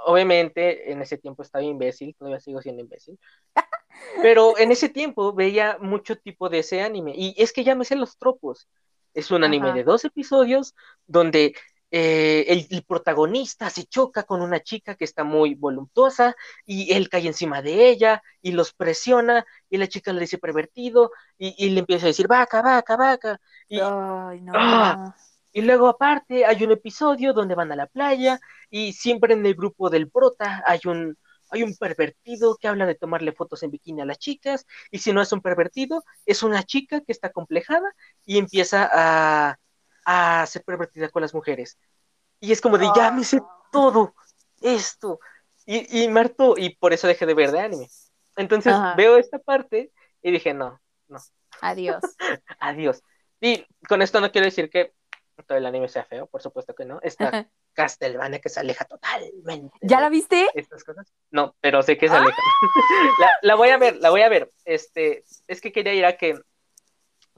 obviamente 0.05 0.91
en 0.91 1.01
ese 1.01 1.17
tiempo 1.17 1.41
estaba 1.41 1.63
imbécil, 1.63 2.15
todavía 2.15 2.39
sigo 2.39 2.61
siendo 2.61 2.81
imbécil. 2.81 3.19
pero 4.21 4.57
en 4.57 4.71
ese 4.71 4.89
tiempo 4.89 5.33
veía 5.33 5.77
mucho 5.79 6.17
tipo 6.17 6.49
de 6.49 6.59
ese 6.59 6.81
anime. 6.81 7.13
Y 7.15 7.35
es 7.37 7.53
que 7.53 7.63
ya 7.63 7.75
me 7.75 7.85
sé 7.85 7.95
los 7.95 8.17
tropos. 8.17 8.67
Es 9.13 9.31
un 9.31 9.43
anime 9.43 9.73
de 9.73 9.83
dos 9.83 10.05
episodios 10.05 10.75
donde 11.07 11.55
eh, 11.89 12.67
el, 12.69 12.84
protagonista 12.84 13.69
se 13.69 13.86
choca 13.86 14.23
con 14.23 14.41
una 14.41 14.60
chica 14.60 14.95
que 14.95 15.06
está 15.06 15.23
muy 15.23 15.56
voluptuosa 15.56 16.36
y 16.65 16.93
él 16.93 17.08
cae 17.08 17.28
encima 17.28 17.62
de 17.62 17.89
ella 17.89 18.21
y 18.41 18.52
los 18.52 18.73
presiona 18.73 19.45
y 19.69 19.78
la 19.78 19.88
chica 19.88 20.12
le 20.12 20.21
dice 20.21 20.38
pervertido 20.38 21.12
y, 21.38 21.69
le 21.69 21.80
empieza 21.80 22.06
a 22.06 22.08
decir 22.08 22.28
vaca, 22.28 22.62
vaca, 22.62 22.97
vaca. 22.97 23.41
Y, 23.69 23.80
¡ah! 23.82 25.15
y 25.54 25.62
luego 25.62 25.88
aparte 25.88 26.45
hay 26.45 26.63
un 26.63 26.71
episodio 26.71 27.34
donde 27.34 27.56
van 27.56 27.71
a 27.71 27.76
la 27.76 27.88
playa 27.88 28.39
y 28.69 28.93
siempre 28.93 29.34
en 29.34 29.45
el 29.45 29.56
grupo 29.56 29.89
del 29.89 30.10
prota 30.10 30.63
hay 30.67 30.82
un, 30.86 31.17
hay 31.50 31.63
un 31.63 31.76
pervertido 31.76 32.58
que 32.58 32.67
habla 32.67 32.86
de 32.86 32.95
tomarle 32.95 33.32
fotos 33.32 33.63
en 33.63 33.71
bikini 33.71 34.02
a 34.02 34.06
las 34.06 34.19
chicas 34.19 34.65
y 34.91 35.00
si 35.00 35.13
no 35.13 35.21
es 35.21 35.32
un 35.32 35.41
pervertido 35.41 36.04
es 36.26 36.43
una 36.43 36.63
chica 36.63 37.02
que 37.02 37.13
está 37.13 37.32
complejada 37.32 37.93
y 38.26 38.38
empieza 38.39 38.89
a 38.93 39.58
a 40.09 40.45
ser 40.45 40.63
pervertida 40.63 41.09
con 41.09 41.21
las 41.21 41.33
mujeres. 41.33 41.77
Y 42.39 42.53
es 42.53 42.61
como 42.61 42.77
de, 42.77 42.89
ya 42.95 43.11
me 43.11 43.25
sé 43.25 43.41
ah. 43.43 43.67
todo 43.73 44.15
esto. 44.61 45.19
Y, 45.65 46.03
y 46.03 46.07
Marto, 46.07 46.55
y 46.57 46.75
por 46.77 46.93
eso 46.93 47.07
dejé 47.07 47.25
de 47.25 47.33
ver 47.33 47.51
de 47.51 47.59
anime. 47.59 47.89
Entonces 48.37 48.73
veo 48.95 49.17
esta 49.17 49.37
parte 49.37 49.91
y 50.23 50.31
dije, 50.31 50.53
no, 50.53 50.79
no. 51.09 51.19
Adiós. 51.59 52.01
Adiós. 52.59 53.03
Y 53.41 53.67
con 53.89 54.01
esto 54.01 54.21
no 54.21 54.31
quiero 54.31 54.45
decir 54.45 54.69
que 54.69 54.93
todo 55.45 55.57
el 55.57 55.65
anime 55.65 55.89
sea 55.89 56.05
feo, 56.05 56.25
por 56.25 56.41
supuesto 56.41 56.73
que 56.73 56.85
no. 56.85 56.99
Está 57.01 57.49
Castlevania 57.73 58.39
que 58.39 58.47
se 58.47 58.61
aleja 58.61 58.85
totalmente. 58.85 59.77
¿Ya 59.81 59.99
la 59.99 60.07
viste? 60.07 60.47
Estas 60.53 60.85
cosas. 60.85 61.13
No, 61.31 61.53
pero 61.59 61.83
sé 61.83 61.97
que 61.97 62.07
se 62.07 62.15
aleja. 62.15 62.37
la, 63.19 63.31
la, 63.41 63.55
voy 63.55 63.69
a 63.69 63.77
ver, 63.77 63.97
la 63.97 64.09
voy 64.09 64.21
a 64.21 64.29
ver. 64.29 64.53
Este, 64.63 65.25
es 65.47 65.59
que 65.59 65.73
quería 65.73 65.93
ir 65.93 66.05
a 66.05 66.15
que 66.15 66.39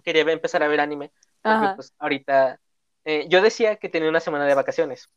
quería 0.04 0.22
empezar 0.32 0.62
a 0.62 0.68
ver 0.68 0.80
anime 0.82 1.12
pues 1.42 1.94
ahorita 1.98 2.60
eh, 3.06 3.28
yo 3.30 3.42
decía 3.42 3.78
que 3.78 3.90
tenía 3.90 4.10
una 4.10 4.20
semana 4.20 4.46
de 4.46 4.56
vacaciones. 4.56 5.10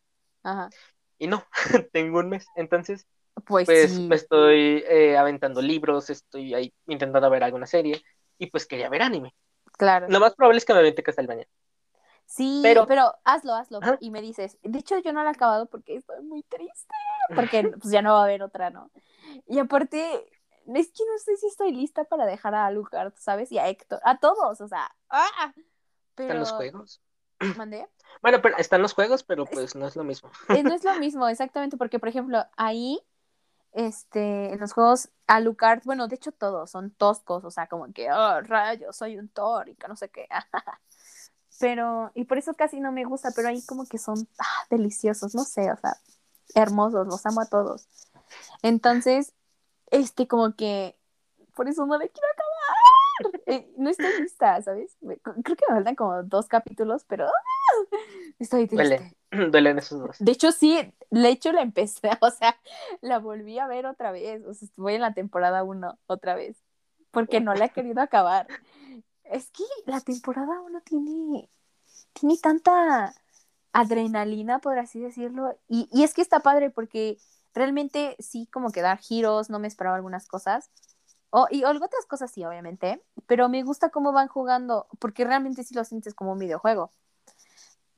Ajá. 0.42 0.70
Y 1.18 1.26
no, 1.26 1.44
tengo 1.92 2.18
un 2.18 2.28
mes. 2.28 2.46
Entonces, 2.56 3.06
pues, 3.44 3.66
pues 3.66 3.98
me 3.98 4.16
estoy 4.16 4.84
eh, 4.88 5.16
aventando 5.16 5.60
libros, 5.62 6.10
estoy 6.10 6.54
ahí 6.54 6.72
intentando 6.86 7.28
ver 7.30 7.44
alguna 7.44 7.66
serie 7.66 8.02
y 8.38 8.46
pues 8.46 8.66
quería 8.66 8.88
ver 8.88 9.02
anime. 9.02 9.34
Claro. 9.72 10.06
Lo 10.08 10.20
más 10.20 10.34
probable 10.34 10.58
es 10.58 10.64
que 10.64 10.72
me 10.72 10.80
aviente 10.80 11.02
Castlevania. 11.02 11.46
Sí, 12.26 12.60
pero, 12.62 12.86
pero 12.86 13.14
hazlo, 13.24 13.54
hazlo. 13.54 13.80
Y 14.00 14.10
me 14.10 14.22
dices, 14.22 14.58
de 14.62 14.78
hecho 14.78 14.98
yo 14.98 15.12
no 15.12 15.22
lo 15.22 15.28
he 15.28 15.32
acabado 15.32 15.66
porque 15.66 15.96
estoy 15.96 16.22
muy 16.22 16.42
triste, 16.44 16.94
porque 17.34 17.72
pues 17.78 17.92
ya 17.92 18.00
no 18.00 18.14
va 18.14 18.20
a 18.20 18.24
haber 18.24 18.42
otra, 18.42 18.70
¿no? 18.70 18.90
Y 19.46 19.58
aparte, 19.58 20.26
es 20.66 20.92
que 20.92 21.04
no 21.04 21.18
sé 21.18 21.36
si 21.36 21.46
estoy 21.46 21.72
lista 21.72 22.04
para 22.04 22.24
dejar 22.24 22.54
a 22.54 22.66
Alucard, 22.66 23.12
¿sabes? 23.18 23.52
Y 23.52 23.58
a 23.58 23.68
Héctor, 23.68 24.00
a 24.04 24.18
todos, 24.18 24.60
o 24.60 24.68
sea, 24.68 24.90
¡ah! 25.10 25.52
¿Están 26.16 26.38
los 26.38 26.52
juegos? 26.52 27.00
¿Mandé? 27.56 27.88
Bueno, 28.20 28.40
pero 28.40 28.56
están 28.58 28.82
los 28.82 28.92
juegos, 28.92 29.24
pero 29.24 29.46
pues 29.46 29.74
no 29.74 29.88
es 29.88 29.96
lo 29.96 30.04
mismo. 30.04 30.30
Eh, 30.50 30.62
no 30.62 30.74
es 30.74 30.84
lo 30.84 30.94
mismo, 31.00 31.26
exactamente, 31.26 31.76
porque 31.76 31.98
por 31.98 32.08
ejemplo, 32.08 32.44
ahí, 32.56 33.00
este, 33.72 34.52
en 34.52 34.60
los 34.60 34.74
juegos, 34.74 35.08
Alucard, 35.26 35.82
bueno, 35.84 36.06
de 36.06 36.14
hecho 36.14 36.30
todos 36.30 36.70
son 36.70 36.92
toscos, 36.92 37.42
o 37.44 37.50
sea, 37.50 37.66
como 37.66 37.92
que, 37.92 38.12
oh, 38.12 38.40
rayo, 38.42 38.92
soy 38.92 39.18
un 39.18 39.28
Thor 39.28 39.68
y 39.68 39.74
que 39.74 39.88
no 39.88 39.96
sé 39.96 40.08
qué. 40.10 40.28
pero, 41.58 42.12
y 42.14 42.24
por 42.24 42.38
eso 42.38 42.54
casi 42.54 42.78
no 42.78 42.92
me 42.92 43.04
gusta, 43.04 43.30
pero 43.34 43.48
ahí 43.48 43.64
como 43.66 43.86
que 43.86 43.98
son 43.98 44.28
ah, 44.38 44.66
deliciosos, 44.70 45.34
no 45.34 45.42
sé, 45.42 45.72
o 45.72 45.76
sea, 45.76 45.96
hermosos, 46.54 47.08
los 47.08 47.26
amo 47.26 47.40
a 47.40 47.46
todos. 47.46 47.88
Entonces, 48.62 49.32
este, 49.90 50.28
como 50.28 50.54
que, 50.54 50.96
por 51.56 51.68
eso 51.68 51.86
no 51.86 51.98
le 51.98 52.08
quiero 52.08 52.28
acabar. 52.32 52.91
Eh, 53.46 53.72
no 53.76 53.90
estoy 53.90 54.20
lista, 54.20 54.60
¿sabes? 54.62 54.96
Creo 55.00 55.56
que 55.56 55.64
me 55.68 55.74
faltan 55.74 55.94
como 55.94 56.22
dos 56.22 56.48
capítulos, 56.48 57.04
pero 57.06 57.26
¡ah! 57.26 57.96
estoy 58.38 58.66
triste. 58.66 59.16
Duelen, 59.50 59.78
esos 59.78 60.00
dos. 60.00 60.16
De 60.18 60.32
hecho, 60.32 60.52
sí, 60.52 60.92
de 61.10 61.28
hecho 61.28 61.52
la 61.52 61.62
empecé, 61.62 62.10
o 62.20 62.30
sea, 62.30 62.56
la 63.00 63.18
volví 63.18 63.58
a 63.58 63.66
ver 63.66 63.86
otra 63.86 64.12
vez, 64.12 64.44
o 64.46 64.54
sea, 64.54 64.68
voy 64.76 64.94
en 64.94 65.00
la 65.00 65.14
temporada 65.14 65.62
uno 65.62 65.98
otra 66.06 66.34
vez, 66.34 66.56
porque 67.10 67.40
no 67.40 67.54
la 67.54 67.66
he 67.66 67.70
querido 67.70 68.00
acabar. 68.00 68.46
Es 69.24 69.50
que 69.50 69.64
la 69.86 70.00
temporada 70.00 70.60
uno 70.60 70.80
tiene, 70.82 71.48
tiene 72.12 72.36
tanta 72.38 73.14
adrenalina, 73.72 74.58
por 74.58 74.78
así 74.78 75.00
decirlo, 75.00 75.58
y, 75.68 75.88
y 75.92 76.02
es 76.02 76.12
que 76.12 76.20
está 76.20 76.40
padre 76.40 76.70
porque 76.70 77.18
realmente 77.54 78.16
sí 78.18 78.46
como 78.52 78.70
que 78.70 78.82
dar 78.82 78.98
giros, 78.98 79.50
no 79.50 79.58
me 79.58 79.68
esperaba 79.68 79.96
algunas 79.96 80.26
cosas. 80.26 80.70
Oh, 81.34 81.46
y 81.50 81.64
otras 81.64 82.04
cosas 82.06 82.30
sí, 82.30 82.44
obviamente, 82.44 83.02
pero 83.26 83.48
me 83.48 83.62
gusta 83.62 83.88
cómo 83.88 84.12
van 84.12 84.28
jugando, 84.28 84.86
porque 84.98 85.24
realmente 85.24 85.64
sí 85.64 85.74
lo 85.74 85.82
sientes 85.82 86.12
como 86.12 86.32
un 86.32 86.38
videojuego. 86.38 86.90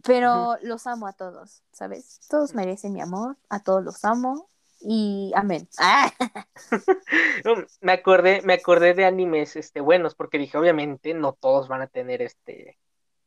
Pero 0.04 0.56
los 0.62 0.86
amo 0.86 1.08
a 1.08 1.14
todos, 1.14 1.64
¿sabes? 1.72 2.20
Todos 2.30 2.54
merecen 2.54 2.92
mi 2.92 3.00
amor, 3.00 3.36
a 3.48 3.58
todos 3.58 3.82
los 3.82 4.04
amo 4.04 4.48
y 4.80 5.32
amén. 5.34 5.68
me 7.80 7.92
acordé, 7.92 8.40
me 8.42 8.54
acordé 8.54 8.94
de 8.94 9.04
animes 9.04 9.56
este 9.56 9.80
buenos 9.80 10.14
porque 10.14 10.38
dije, 10.38 10.56
obviamente 10.56 11.12
no 11.12 11.32
todos 11.32 11.66
van 11.66 11.82
a 11.82 11.88
tener 11.88 12.22
este 12.22 12.78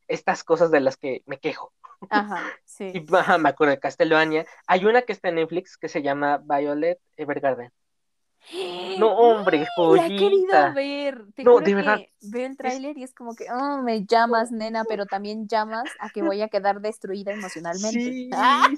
estas 0.06 0.42
cosas 0.42 0.70
de 0.70 0.80
las 0.80 0.96
que 0.96 1.22
me 1.26 1.38
quejo. 1.38 1.74
Ajá, 2.08 2.44
sí. 2.64 2.92
Y 2.94 3.00
me 3.00 3.48
acuerdo 3.50 3.72
de 3.72 3.80
Castlevania. 3.80 4.46
Hay 4.66 4.86
una 4.86 5.02
que 5.02 5.12
está 5.12 5.28
en 5.28 5.34
Netflix 5.34 5.76
que 5.76 5.90
se 5.90 6.00
llama 6.00 6.38
Violet 6.38 6.98
Evergarden. 7.18 7.70
No, 8.98 9.12
hombre, 9.16 9.66
joyita. 9.76 10.08
La 10.08 10.14
he 10.14 10.18
querido 10.18 10.74
ver. 10.74 11.24
no, 11.44 11.60
de 11.60 11.74
verdad. 11.74 12.00
Veo 12.20 12.46
el 12.46 12.56
tráiler 12.56 12.98
y 12.98 13.04
es 13.04 13.14
como 13.14 13.34
que, 13.34 13.46
oh, 13.50 13.82
me 13.82 14.04
llamas, 14.04 14.50
nena, 14.50 14.84
pero 14.88 15.06
también 15.06 15.46
llamas 15.46 15.88
a 16.00 16.10
que 16.10 16.22
voy 16.22 16.42
a 16.42 16.48
quedar 16.48 16.80
destruida 16.80 17.32
emocionalmente. 17.32 18.00
Sí, 18.00 18.30
¡Ah! 18.34 18.68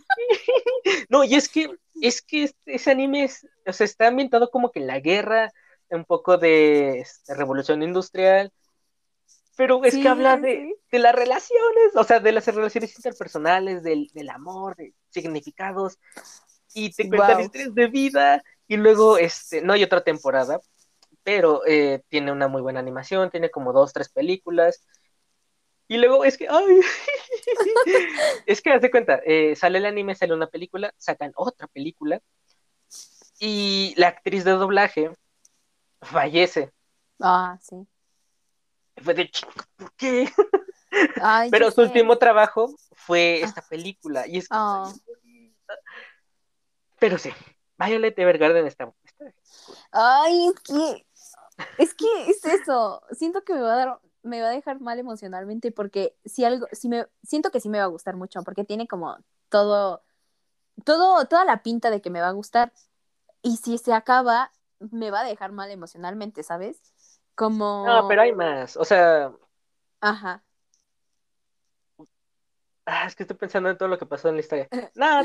No, 1.08 1.24
y 1.24 1.34
es 1.34 1.48
que, 1.48 1.70
es 2.00 2.22
que 2.22 2.50
ese 2.66 2.90
anime 2.90 3.24
es, 3.24 3.46
o 3.66 3.72
sea, 3.72 3.84
está 3.84 4.08
ambientado 4.08 4.50
como 4.50 4.70
que 4.70 4.80
en 4.80 4.86
la 4.86 5.00
guerra, 5.00 5.52
un 5.90 6.04
poco 6.04 6.38
de, 6.38 7.00
este, 7.00 7.34
revolución 7.34 7.82
industrial, 7.82 8.52
pero 9.56 9.84
es 9.84 9.94
que 9.94 10.08
habla 10.08 10.38
de, 10.38 10.72
de, 10.90 10.98
las 10.98 11.14
relaciones, 11.14 11.94
o 11.94 12.02
sea, 12.04 12.18
de 12.18 12.32
las 12.32 12.46
relaciones 12.46 12.96
interpersonales, 12.96 13.82
del, 13.82 14.08
del 14.14 14.30
amor, 14.30 14.74
de 14.76 14.94
significados, 15.10 15.98
y 16.72 16.90
te 16.92 17.08
cuentan 17.08 17.40
historias 17.40 17.74
de 17.74 17.86
vida, 17.88 18.42
y 18.70 18.76
luego, 18.76 19.18
este, 19.18 19.62
no 19.62 19.72
hay 19.72 19.82
otra 19.82 20.02
temporada, 20.02 20.60
pero 21.22 21.66
eh, 21.66 22.02
tiene 22.08 22.32
una 22.32 22.48
muy 22.48 22.62
buena 22.62 22.80
animación, 22.80 23.30
tiene 23.30 23.50
como 23.50 23.72
dos, 23.72 23.92
tres 23.92 24.08
películas, 24.08 24.86
y 25.88 25.98
luego 25.98 26.24
es 26.24 26.38
que, 26.38 26.46
ay, 26.48 26.80
es 28.46 28.62
que 28.62 28.72
haz 28.72 28.80
de 28.80 28.90
cuenta, 28.90 29.20
eh, 29.26 29.56
sale 29.56 29.78
el 29.78 29.86
anime, 29.86 30.14
sale 30.14 30.34
una 30.34 30.46
película, 30.46 30.94
sacan 30.96 31.32
otra 31.34 31.66
película, 31.66 32.20
y 33.40 33.92
la 33.96 34.08
actriz 34.08 34.44
de 34.44 34.52
doblaje 34.52 35.10
fallece. 36.00 36.70
Ah, 37.18 37.58
sí 37.60 37.86
fue 39.02 39.14
de 39.14 39.30
¿por 39.76 39.92
qué? 39.94 40.30
Pero 41.50 41.70
su 41.70 41.82
último 41.82 42.18
trabajo 42.18 42.74
fue 42.92 43.40
ah. 43.42 43.46
esta 43.46 43.62
película. 43.62 44.26
Y 44.26 44.38
es 44.38 44.48
oh. 44.50 44.92
Pero 46.98 47.16
sí, 47.16 47.30
Violet 47.84 48.18
Evergarden 48.18 48.66
está. 48.66 48.92
Ay, 49.92 50.48
es 50.48 50.60
que. 50.60 51.06
Es 51.78 51.94
que 51.94 52.30
es 52.30 52.44
eso. 52.44 53.02
Siento 53.12 53.42
que 53.42 53.54
me 53.54 53.62
va 53.62 53.72
a 53.72 53.76
dar. 53.76 54.00
Me 54.22 54.42
va 54.42 54.48
a 54.48 54.52
dejar 54.52 54.80
mal 54.80 54.98
emocionalmente 54.98 55.72
porque 55.72 56.14
si 56.26 56.44
algo, 56.44 56.66
si 56.72 56.90
me, 56.90 57.06
siento 57.22 57.50
que 57.50 57.60
sí 57.60 57.70
me 57.70 57.78
va 57.78 57.84
a 57.84 57.88
gustar 57.88 58.16
mucho 58.16 58.42
porque 58.42 58.64
tiene 58.64 58.86
como 58.86 59.16
todo, 59.48 60.02
todo, 60.84 61.24
toda 61.24 61.46
la 61.46 61.62
pinta 61.62 61.88
de 61.88 62.02
que 62.02 62.10
me 62.10 62.20
va 62.20 62.28
a 62.28 62.32
gustar 62.32 62.70
y 63.40 63.56
si 63.56 63.78
se 63.78 63.94
acaba 63.94 64.52
me 64.78 65.10
va 65.10 65.20
a 65.20 65.24
dejar 65.24 65.52
mal 65.52 65.70
emocionalmente, 65.70 66.42
¿sabes? 66.42 66.82
Como... 67.34 67.86
No, 67.86 68.08
pero 68.08 68.22
hay 68.22 68.34
más, 68.34 68.76
o 68.76 68.84
sea... 68.84 69.32
Ajá. 70.00 70.42
Ah, 72.92 73.06
es 73.06 73.14
que 73.14 73.22
estoy 73.22 73.36
pensando 73.36 73.70
en 73.70 73.78
todo 73.78 73.88
lo 73.88 73.98
que 73.98 74.06
pasó 74.06 74.28
en 74.28 74.34
la 74.34 74.40
historia. 74.40 74.68
No, 74.96 75.20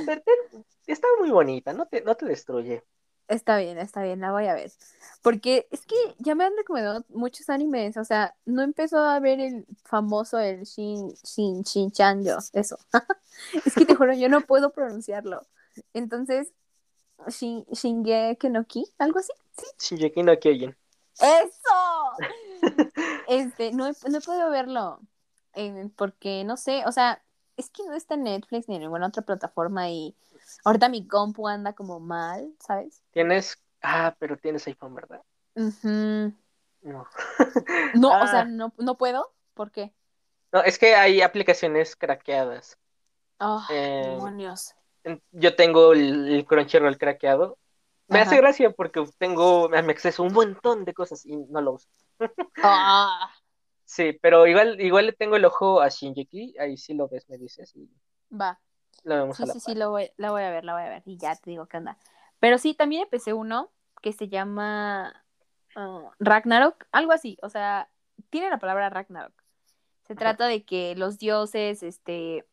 está 0.86 1.07
muy 1.20 1.32
bonita, 1.32 1.74
no 1.74 1.88
te, 1.88 2.01
no 2.01 2.16
te 2.16 2.26
destruye. 2.26 2.84
Está 3.28 3.57
bien, 3.57 3.80
está 3.80 4.03
bien, 4.03 4.22
la 4.22 4.32
voy 4.32 4.45
a 4.45 4.53
ver. 4.53 4.72
Porque 5.24 5.68
es 5.72 5.84
que 5.88 5.95
ya 6.20 6.36
me 6.36 6.43
han 6.43 6.55
recomendado 6.55 7.03
muchos 7.09 7.49
animes, 7.49 7.97
o 7.97 8.05
sea, 8.05 8.36
no 8.45 8.61
empezó 8.61 8.99
a 8.99 9.20
ver 9.20 9.39
el 9.39 9.66
famoso, 9.84 10.38
el 10.38 10.63
Shin, 10.63 11.09
Shin, 11.24 11.63
Shin 11.63 11.91
Chanjo, 11.91 12.38
eso. 12.53 12.78
es 13.66 13.74
que 13.74 13.86
te 13.86 13.95
juro, 13.95 14.13
yo 14.13 14.30
no 14.30 14.41
puedo 14.41 14.72
pronunciarlo. 14.72 15.47
Entonces, 15.93 16.53
Shin, 17.28 17.66
Shingeki 17.72 18.49
no 18.49 18.66
Ki, 18.66 18.86
algo 18.99 19.18
así, 19.18 19.32
¿sí? 19.57 19.66
Shingeki 19.80 20.22
no 20.22 20.38
Kyojin. 20.38 20.78
¡Eso! 21.20 22.61
este, 23.28 23.72
no 23.72 23.88
he, 23.88 23.93
no 24.07 24.18
he 24.20 24.22
podido 24.22 24.51
verlo. 24.51 24.99
Eh, 25.55 25.89
porque 25.95 26.43
no 26.43 26.57
sé, 26.57 26.84
o 26.86 26.91
sea, 26.91 27.24
es 27.58 27.70
que 27.70 27.84
no 27.84 27.93
está 27.93 28.16
en 28.16 28.24
Netflix 28.24 28.68
ni 28.68 28.76
en 28.76 28.82
ninguna 28.82 29.08
otra 29.08 29.24
plataforma 29.24 29.89
y 29.89 30.16
ahorita 30.64 30.89
mi 30.89 31.08
compu 31.08 31.47
anda 31.47 31.74
como 31.74 31.99
mal, 31.99 32.53
¿sabes? 32.60 33.03
Tienes, 33.12 33.62
ah, 33.82 34.16
pero 34.20 34.38
tienes 34.38 34.68
iPhone, 34.68 34.95
¿verdad? 34.95 35.22
No. 35.56 36.34
no, 37.95 38.10
o 38.10 38.28
sea, 38.28 38.41
ah. 38.41 38.45
no, 38.45 38.74
no 38.78 38.97
puedo, 38.97 39.34
¿por 39.53 39.72
qué? 39.72 39.93
No, 40.51 40.62
es 40.62 40.78
que 40.78 40.95
hay 40.95 41.22
aplicaciones 41.22 41.95
craqueadas. 41.95 42.78
Oh, 43.39 43.64
demonios. 43.70 44.76
Yo 45.32 45.56
tengo 45.56 45.93
el, 45.93 46.30
el 46.34 46.45
Crunchyroll 46.45 46.97
craqueado 46.97 47.58
me 48.08 48.20
hace 48.20 48.38
gracia 48.38 48.72
porque 48.72 49.03
tengo 49.18 49.74
a 49.74 49.82
mi 49.82 49.91
acceso 49.91 50.24
a 50.24 50.28
un 50.28 50.34
montón 50.34 50.86
de 50.86 50.93
cosas 50.93 51.26
y 51.26 51.36
no 51.36 51.62
lo 51.62 51.74
uso. 51.74 51.88
Ah. 52.64 53.30
Sí, 53.86 54.17
pero 54.19 54.47
igual, 54.47 54.81
igual 54.81 55.05
le 55.05 55.13
tengo 55.13 55.36
el 55.36 55.45
ojo 55.45 55.79
a 55.79 55.89
Shinjeki, 55.89 56.55
ahí 56.59 56.75
sí 56.75 56.93
lo 56.95 57.07
ves, 57.07 57.29
me 57.29 57.38
dices. 57.38 57.73
Va. 58.31 58.59
Lo 59.03 59.15
vemos 59.15 59.38
sí, 59.38 59.43
a 59.43 59.45
la 59.45 59.53
sí, 59.53 59.59
sí, 59.59 59.75
lo 59.75 59.91
voy, 59.91 60.09
la 60.17 60.31
voy 60.31 60.41
a 60.41 60.49
ver, 60.49 60.65
la 60.65 60.73
voy 60.73 60.81
a 60.83 60.89
ver 60.89 61.03
y 61.05 61.17
ya 61.17 61.36
te 61.36 61.51
digo 61.51 61.67
qué 61.67 61.77
onda. 61.77 61.97
Pero 62.39 62.57
sí, 62.57 62.73
también 62.73 63.03
empecé 63.03 63.33
uno 63.33 63.71
que 64.01 64.11
se 64.11 64.27
llama 64.27 65.23
uh, 65.75 66.09
Ragnarok, 66.19 66.86
algo 66.91 67.11
así, 67.11 67.38
o 67.43 67.49
sea, 67.49 67.89
tiene 68.31 68.49
la 68.49 68.57
palabra 68.57 68.89
Ragnarok. 68.89 69.33
Se 70.07 70.15
trata 70.15 70.47
de 70.47 70.63
que 70.63 70.95
los 70.95 71.17
dioses 71.17 71.81
este, 71.81 72.45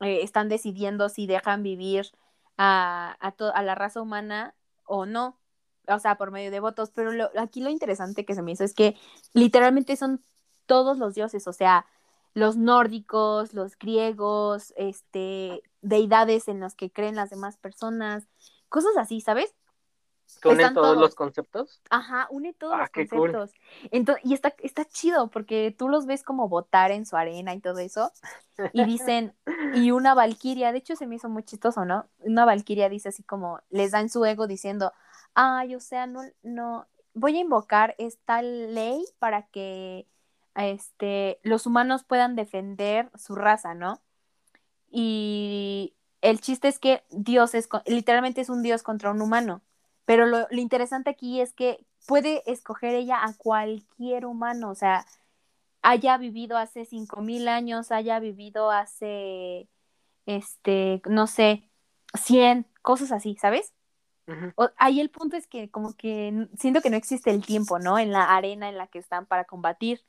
eh, 0.00 0.22
están 0.22 0.48
decidiendo 0.48 1.08
si 1.08 1.26
dejan 1.26 1.62
vivir 1.62 2.10
a, 2.56 3.16
a, 3.20 3.50
a 3.50 3.62
la 3.62 3.74
raza 3.74 4.00
humana 4.00 4.54
o 4.84 5.06
no, 5.06 5.38
o 5.88 5.98
sea, 5.98 6.16
por 6.16 6.30
medio 6.30 6.50
de 6.50 6.60
votos, 6.60 6.90
pero 6.90 7.30
aquí 7.38 7.60
lo 7.60 7.70
interesante 7.70 8.24
que 8.24 8.34
se 8.34 8.42
me 8.42 8.52
hizo 8.52 8.64
es 8.64 8.74
que 8.74 8.96
literalmente 9.32 9.96
son 9.96 10.24
todos 10.66 10.98
los 10.98 11.14
dioses, 11.14 11.46
o 11.46 11.52
sea, 11.52 11.86
los 12.34 12.56
nórdicos, 12.56 13.54
los 13.54 13.78
griegos, 13.78 14.74
este, 14.76 15.62
deidades 15.80 16.48
en 16.48 16.60
los 16.60 16.74
que 16.74 16.90
creen 16.90 17.16
las 17.16 17.30
demás 17.30 17.56
personas, 17.56 18.28
cosas 18.68 18.92
así, 18.98 19.20
¿sabes? 19.20 19.54
¿Que 20.42 20.48
unen 20.48 20.74
todos, 20.74 20.96
los 20.96 21.14
conceptos? 21.14 21.80
Ajá, 21.88 22.26
une 22.30 22.52
todos 22.52 22.74
ah, 22.74 22.80
los 22.80 22.90
conceptos. 22.90 23.52
Entonces, 23.90 24.24
y 24.24 24.34
está, 24.34 24.54
está 24.58 24.84
chido 24.84 25.30
porque 25.30 25.74
tú 25.76 25.88
los 25.88 26.04
ves 26.04 26.22
como 26.22 26.48
votar 26.48 26.90
en 26.90 27.06
su 27.06 27.16
arena 27.16 27.54
y 27.54 27.60
todo 27.60 27.78
eso. 27.78 28.12
Y 28.72 28.84
dicen, 28.84 29.34
y 29.74 29.92
una 29.92 30.14
valquiria, 30.14 30.72
de 30.72 30.78
hecho 30.78 30.96
se 30.96 31.06
me 31.06 31.14
hizo 31.14 31.28
muy 31.28 31.44
chistoso, 31.44 31.84
¿no? 31.84 32.08
Una 32.18 32.44
valquiria 32.44 32.88
dice 32.88 33.10
así 33.10 33.22
como, 33.22 33.60
les 33.70 33.92
da 33.92 34.00
en 34.00 34.10
su 34.10 34.24
ego 34.24 34.46
diciendo, 34.46 34.92
ay, 35.34 35.74
o 35.74 35.80
sea, 35.80 36.06
no, 36.06 36.22
no, 36.42 36.86
voy 37.14 37.36
a 37.36 37.40
invocar 37.40 37.94
esta 37.98 38.42
ley 38.42 39.04
para 39.18 39.46
que 39.46 40.06
este, 40.56 41.38
los 41.42 41.66
humanos 41.66 42.04
puedan 42.04 42.36
defender 42.36 43.10
su 43.14 43.34
raza, 43.34 43.74
¿no? 43.74 44.00
Y 44.90 45.94
el 46.22 46.40
chiste 46.40 46.68
es 46.68 46.78
que 46.78 47.04
Dios 47.10 47.54
es, 47.54 47.68
literalmente 47.86 48.40
es 48.40 48.48
un 48.48 48.62
Dios 48.62 48.82
contra 48.82 49.10
un 49.10 49.20
humano. 49.20 49.62
Pero 50.06 50.26
lo, 50.26 50.46
interesante 50.52 51.10
aquí 51.10 51.40
es 51.40 51.52
que 51.52 51.84
puede 52.06 52.42
escoger 52.50 52.94
ella 52.94 53.24
a 53.24 53.34
cualquier 53.34 54.24
humano, 54.24 54.70
o 54.70 54.74
sea, 54.74 55.04
haya 55.82 56.16
vivido 56.16 56.56
hace 56.56 56.84
cinco 56.84 57.20
mil 57.22 57.48
años, 57.48 57.90
haya 57.92 58.20
vivido 58.20 58.70
hace, 58.70 59.68
este, 60.26 61.02
no 61.06 61.26
sé, 61.26 61.68
cien, 62.14 62.66
cosas 62.82 63.12
así, 63.12 63.36
¿sabes? 63.36 63.72
ahí 64.76 65.00
el 65.00 65.10
punto 65.10 65.36
es 65.36 65.46
que 65.46 65.70
como 65.70 65.94
que 65.94 66.48
siento 66.58 66.80
que 66.80 66.90
no 66.90 66.96
existe 66.96 67.30
el 67.30 67.44
tiempo, 67.46 67.78
¿no? 67.78 67.98
En 67.98 68.10
la 68.10 68.36
arena 68.36 68.68
en 68.68 68.76
la 68.76 68.88
que 68.88 68.98
están 68.98 69.26
para 69.26 69.44
combatir. 69.44 70.04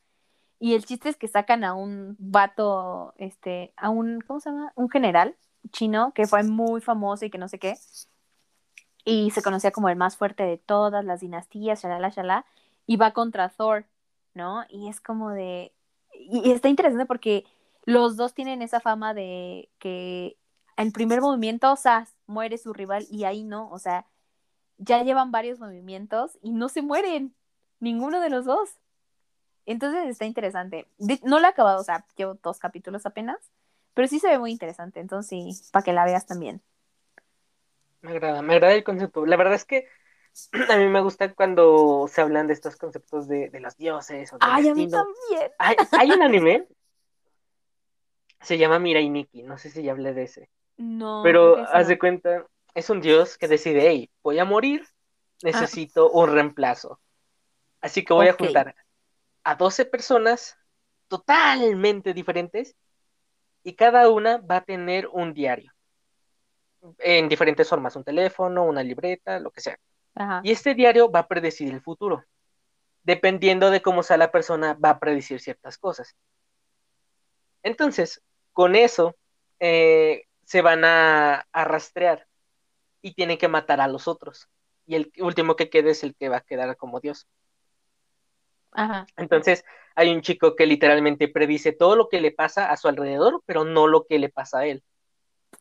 Y 0.60 0.74
el 0.74 0.86
chiste 0.86 1.10
es 1.10 1.18
que 1.18 1.28
sacan 1.28 1.64
a 1.64 1.74
un 1.74 2.16
vato, 2.20 3.14
este, 3.18 3.74
a 3.78 3.89
un, 3.89 4.22
¿cómo 4.22 4.39
se 4.39 4.49
llama? 4.49 4.72
Un 4.76 4.89
general 4.89 5.36
chino 5.72 6.14
que 6.14 6.26
fue 6.28 6.43
muy 6.43 6.82
famoso 6.82 7.26
y 7.26 7.30
que 7.30 7.38
no 7.38 7.47
sé 7.47 7.60
qué. 7.60 7.76
Y 9.05 9.32
se 9.32 9.41
conocía 9.41 9.72
como 9.72 9.89
el 9.89 9.95
más 9.95 10.18
fuerte 10.18 10.43
de 10.43 10.58
todas 10.58 11.05
las 11.05 11.22
dinastías, 11.22 11.82
shalala, 11.82 12.10
shalala. 12.10 12.45
Y 12.86 12.97
va 12.97 13.12
contra 13.12 13.49
Thor, 13.49 13.86
¿no? 14.34 14.64
Y 14.70 14.89
es 14.89 14.99
como 15.01 15.32
de... 15.32 15.74
Y 16.14 16.51
está 16.51 16.70
interesante 16.70 17.05
porque 17.05 17.45
los 17.86 18.18
dos 18.18 18.34
tienen 18.34 18.62
esa 18.62 18.80
fama 18.80 19.14
de 19.14 19.70
que 19.80 20.38
en 20.78 20.91
primer 20.91 21.22
movimiento, 21.22 21.72
o 21.72 21.76
sea, 21.76 22.08
muere 22.28 22.58
su 22.58 22.74
rival 22.74 23.05
y 23.10 23.24
ahí 23.26 23.43
no, 23.43 23.70
o 23.70 23.80
sea, 23.80 24.05
ya 24.78 25.03
llevan 25.03 25.32
varios 25.32 25.60
movimientos 25.60 26.38
y 26.41 26.51
no 26.51 26.70
se 26.70 26.82
mueren, 26.82 27.36
ninguno 27.80 28.22
de 28.22 28.30
los 28.30 28.45
dos. 28.45 28.70
Entonces 29.68 30.07
está 30.07 30.26
interesante. 30.26 30.88
no 31.24 31.39
lo 31.39 31.45
he 31.45 31.49
acabado, 31.49 31.82
o 31.82 31.84
sea, 31.84 32.05
llevo 32.15 32.36
dos 32.41 32.57
capítulos 32.57 33.05
apenas, 33.05 33.38
pero 33.93 34.07
sí 34.07 34.18
se 34.20 34.30
ve 34.30 34.39
muy 34.39 34.51
interesante, 34.51 35.01
entonces 35.01 35.30
sí, 35.30 35.70
para 35.72 35.84
que 35.84 35.91
la 35.91 36.05
veas 36.05 36.26
también. 36.26 36.61
Me 38.01 38.11
agrada, 38.11 38.41
me 38.41 38.53
agrada 38.53 38.74
el 38.74 38.86
concepto. 38.86 39.26
La 39.26 39.36
verdad 39.36 39.55
es 39.55 39.65
que 39.65 39.89
a 40.70 40.78
mí 40.78 40.86
me 40.86 41.01
gusta 41.01 41.34
cuando 41.34 42.07
se 42.07 42.22
hablan 42.22 42.47
de 42.47 42.53
estos 42.53 42.78
conceptos 42.78 43.28
de, 43.28 43.51
los 43.59 43.76
dioses. 43.76 44.32
O 44.32 44.38
Ay, 44.39 44.70
a 44.70 44.74
mí 44.74 44.89
también. 44.89 45.51
Hay, 45.59 46.11
un 46.11 46.24
anime, 46.24 46.65
se 48.41 48.57
llama 48.57 48.80
Mirai 48.80 49.09
Nikki, 49.09 49.43
no 49.43 49.57
sé 49.57 49.70
si 49.70 49.84
ya 49.84 49.91
hablé 49.91 50.13
de 50.13 50.24
ese. 50.24 50.49
No. 50.78 51.24
Pero 51.24 51.57
haz 51.57 51.89
de 51.89 51.99
cuenta, 51.99 52.47
es 52.74 52.89
un 52.89 53.01
dios 53.01 53.38
que 53.38 53.49
decide, 53.49 53.82
hey, 53.89 54.09
voy 54.24 54.39
a 54.39 54.45
morir, 54.45 54.88
necesito 55.43 56.09
un 56.09 56.32
reemplazo. 56.32 57.01
Así 57.82 58.05
que 58.05 58.13
voy 58.13 58.30
a 58.30 58.34
juntar 58.34 58.74
a 59.48 59.56
12 59.56 59.86
personas 59.86 60.58
totalmente 61.08 62.14
diferentes 62.14 62.76
y 63.64 63.76
cada 63.76 64.10
una 64.10 64.39
va 64.39 64.58
a 64.58 64.66
tener 64.66 65.08
un 65.08 65.34
diario 65.34 65.72
en 67.00 67.30
diferentes 67.30 67.70
formas, 67.70 67.95
un 67.95 68.04
teléfono, 68.04 68.66
una 68.66 68.84
libreta, 68.84 69.39
lo 69.39 69.50
que 69.52 69.62
sea. 69.62 69.80
Y 70.43 70.52
este 70.52 70.76
diario 70.76 71.10
va 71.10 71.20
a 71.20 71.28
predecir 71.30 71.72
el 71.72 71.80
futuro. 71.80 72.26
Dependiendo 73.04 73.70
de 73.72 73.82
cómo 73.82 74.04
sea 74.04 74.18
la 74.18 74.32
persona, 74.32 74.74
va 74.74 74.89
a 74.89 75.00
predecir 75.00 75.39
ciertas 75.39 75.78
cosas. 75.78 76.14
Entonces, 77.64 78.22
con 78.52 78.76
eso, 78.76 79.16
eh, 79.62 80.26
se 80.43 80.62
van 80.62 80.84
a, 80.84 81.48
a, 81.54 81.64
rastrear 81.64 82.28
y 83.02 83.14
tienen 83.14 83.38
que 83.38 83.48
matar 83.48 83.80
a 83.80 83.88
los 83.88 84.10
otros. 84.10 84.50
Y 84.86 84.95
el 84.95 85.14
último 85.20 85.56
que 85.56 85.70
quede 85.70 85.91
es 85.91 86.04
el 86.04 86.16
que 86.16 86.28
va 86.28 86.38
a 86.38 86.41
quedar 86.41 86.76
como 86.76 87.00
Dios. 87.00 87.28
Entonces, 89.15 89.63
hay 89.95 90.13
un 90.13 90.22
chico 90.22 90.55
que 90.55 90.65
literalmente 90.65 91.28
predice 91.28 91.72
todo 91.72 91.95
lo 91.95 92.07
que 92.09 92.22
le 92.22 92.32
pasa 92.32 92.72
a 92.72 92.78
su 92.78 92.88
alrededor, 92.88 93.41
pero 93.45 93.63
no 93.63 93.88
lo 93.88 94.05
que 94.05 94.20
le 94.20 94.30
pasa 94.30 94.59
a 94.59 94.65
él. 94.68 94.84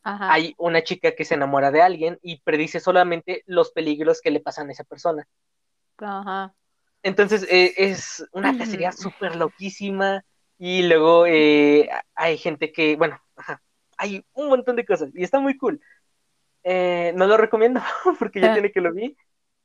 Hay 0.03 0.53
una 0.57 0.83
chica 0.83 1.15
que 1.15 1.25
se 1.25 1.35
enamora 1.35 1.71
de 1.71 1.81
alguien 1.81 2.19
y 2.21 2.41
predice 2.41 2.79
solamente 2.79 3.43
los 3.45 3.71
peligros 3.71 4.21
que 4.21 4.31
le 4.31 4.39
pasan 4.39 4.69
a 4.69 4.73
esa 4.73 4.83
persona. 4.83 5.27
Entonces, 7.03 7.43
eh, 7.49 7.73
es 7.77 8.25
una 8.31 8.55
cacería 8.57 8.91
súper 8.91 9.35
loquísima. 9.35 10.23
Y 10.59 10.83
luego 10.87 11.25
eh, 11.27 11.89
hay 12.15 12.37
gente 12.37 12.71
que, 12.71 12.95
bueno, 12.95 13.19
hay 13.97 14.25
un 14.33 14.49
montón 14.49 14.75
de 14.75 14.85
cosas 14.85 15.09
y 15.15 15.23
está 15.23 15.39
muy 15.39 15.57
cool. 15.57 15.81
Eh, 16.63 17.13
no 17.15 17.27
lo 17.27 17.37
recomiendo 17.37 17.81
porque 18.19 18.39
ya 18.41 18.53
tiene 18.53 18.71
que 18.71 18.81
lo 18.81 18.93
vi. 18.93 19.17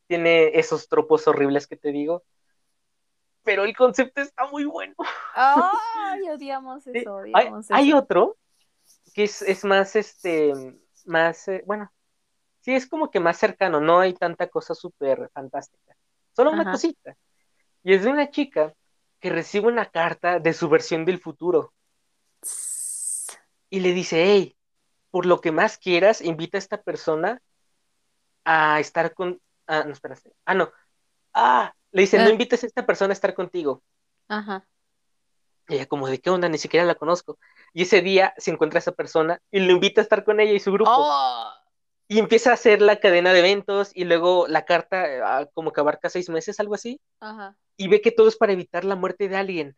Tiene 0.07 0.59
esos 0.59 0.89
tropos 0.89 1.27
horribles 1.29 1.67
que 1.67 1.77
te 1.77 1.93
digo 1.93 2.25
pero 3.43 3.65
el 3.65 3.77
concepto 3.77 4.21
está 4.21 4.47
muy 4.49 4.65
bueno. 4.65 4.95
Ay, 5.35 6.29
odiamos 6.31 6.87
eso, 6.87 7.23
hay, 7.71 7.93
otro 7.93 8.37
que 9.15 9.25
es, 9.25 9.65
más, 9.65 9.97
este, 9.97 10.53
más, 11.05 11.49
eh, 11.49 11.63
bueno, 11.67 11.93
sí, 12.61 12.75
es 12.75 12.87
como 12.87 13.11
que 13.11 13.21
más 13.21 13.37
cercano, 13.39 13.81
no 13.81 14.01
hay 14.01 14.15
tanta 14.15 14.49
cosa 14.49 14.75
súper 14.75 15.31
fantástica, 15.33 15.97
solo 16.33 16.51
una 16.51 16.71
cosita. 16.71 17.17
Y 17.85 17.95
es 17.95 18.05
de 18.05 18.11
una 18.11 18.31
chica 18.31 18.75
que 19.19 19.31
recibe 19.31 19.69
una 19.69 19.87
carta 19.87 20.39
de 20.39 20.53
su 20.53 20.69
versión 20.69 21.05
del 21.05 21.19
futuro. 21.19 21.73
Y 23.71 23.81
le 23.81 23.93
dice, 23.93 24.25
hey, 24.25 24.57
por 25.11 25.27
lo 25.27 25.41
que 25.41 25.53
más 25.53 25.79
quieras, 25.79 26.21
invita 26.21 26.59
a 26.59 26.61
esta 26.61 26.83
persona 26.83 27.43
a 28.45 28.81
estar 28.81 29.15
con... 29.15 29.41
Ah, 29.67 29.85
no, 29.85 29.93
espérate. 29.93 30.33
Ah, 30.45 30.55
no. 30.55 30.73
Ah, 31.33 31.75
le 31.93 32.03
dice, 32.03 32.19
no 32.19 32.25
ah. 32.25 32.31
invites 32.31 32.65
a 32.65 32.67
esta 32.67 32.87
persona 32.87 33.13
a 33.13 33.15
estar 33.15 33.35
contigo. 33.35 33.83
Ajá. 34.29 34.67
Y 35.69 35.75
ella 35.75 35.87
como, 35.87 36.09
¿de 36.09 36.21
qué 36.21 36.31
onda? 36.31 36.49
Ni 36.49 36.59
siquiera 36.59 36.85
la 36.85 36.95
conozco. 36.95 37.39
Y 37.73 37.83
ese 37.83 38.01
día 38.01 38.35
se 38.37 38.51
encuentra 38.51 38.79
esa 38.79 38.93
persona 38.93 39.41
y 39.51 39.61
lo 39.61 39.73
invita 39.73 40.01
a 40.01 40.05
estar 40.05 40.25
con 40.25 40.41
ella 40.41 40.53
y 40.53 40.61
su 40.61 40.73
grupo. 40.73 40.91
Oh. 40.93 41.51
Y 42.09 42.19
empieza 42.19 42.51
a 42.51 42.55
hacer 42.55 42.83
la 42.83 42.99
cadena 42.99 43.33
de 43.33 43.39
eventos 43.39 43.91
y 43.95 44.05
luego 44.05 44.47
la 44.49 44.65
carta 44.65 45.05
ah, 45.25 45.47
como 45.55 45.73
que 45.73 45.81
abarca 45.81 46.11
seis 46.11 46.29
meses, 46.29 46.59
algo 46.61 46.75
así. 46.75 47.01
Ajá. 47.21 47.57
Y 47.77 47.89
ve 47.89 48.01
que 48.01 48.11
todo 48.11 48.29
es 48.29 48.37
para 48.37 48.53
evitar 48.53 48.85
la 48.85 48.97
muerte 48.97 49.29
de 49.29 49.37
alguien. 49.37 49.77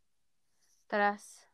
Tras. 0.86 1.48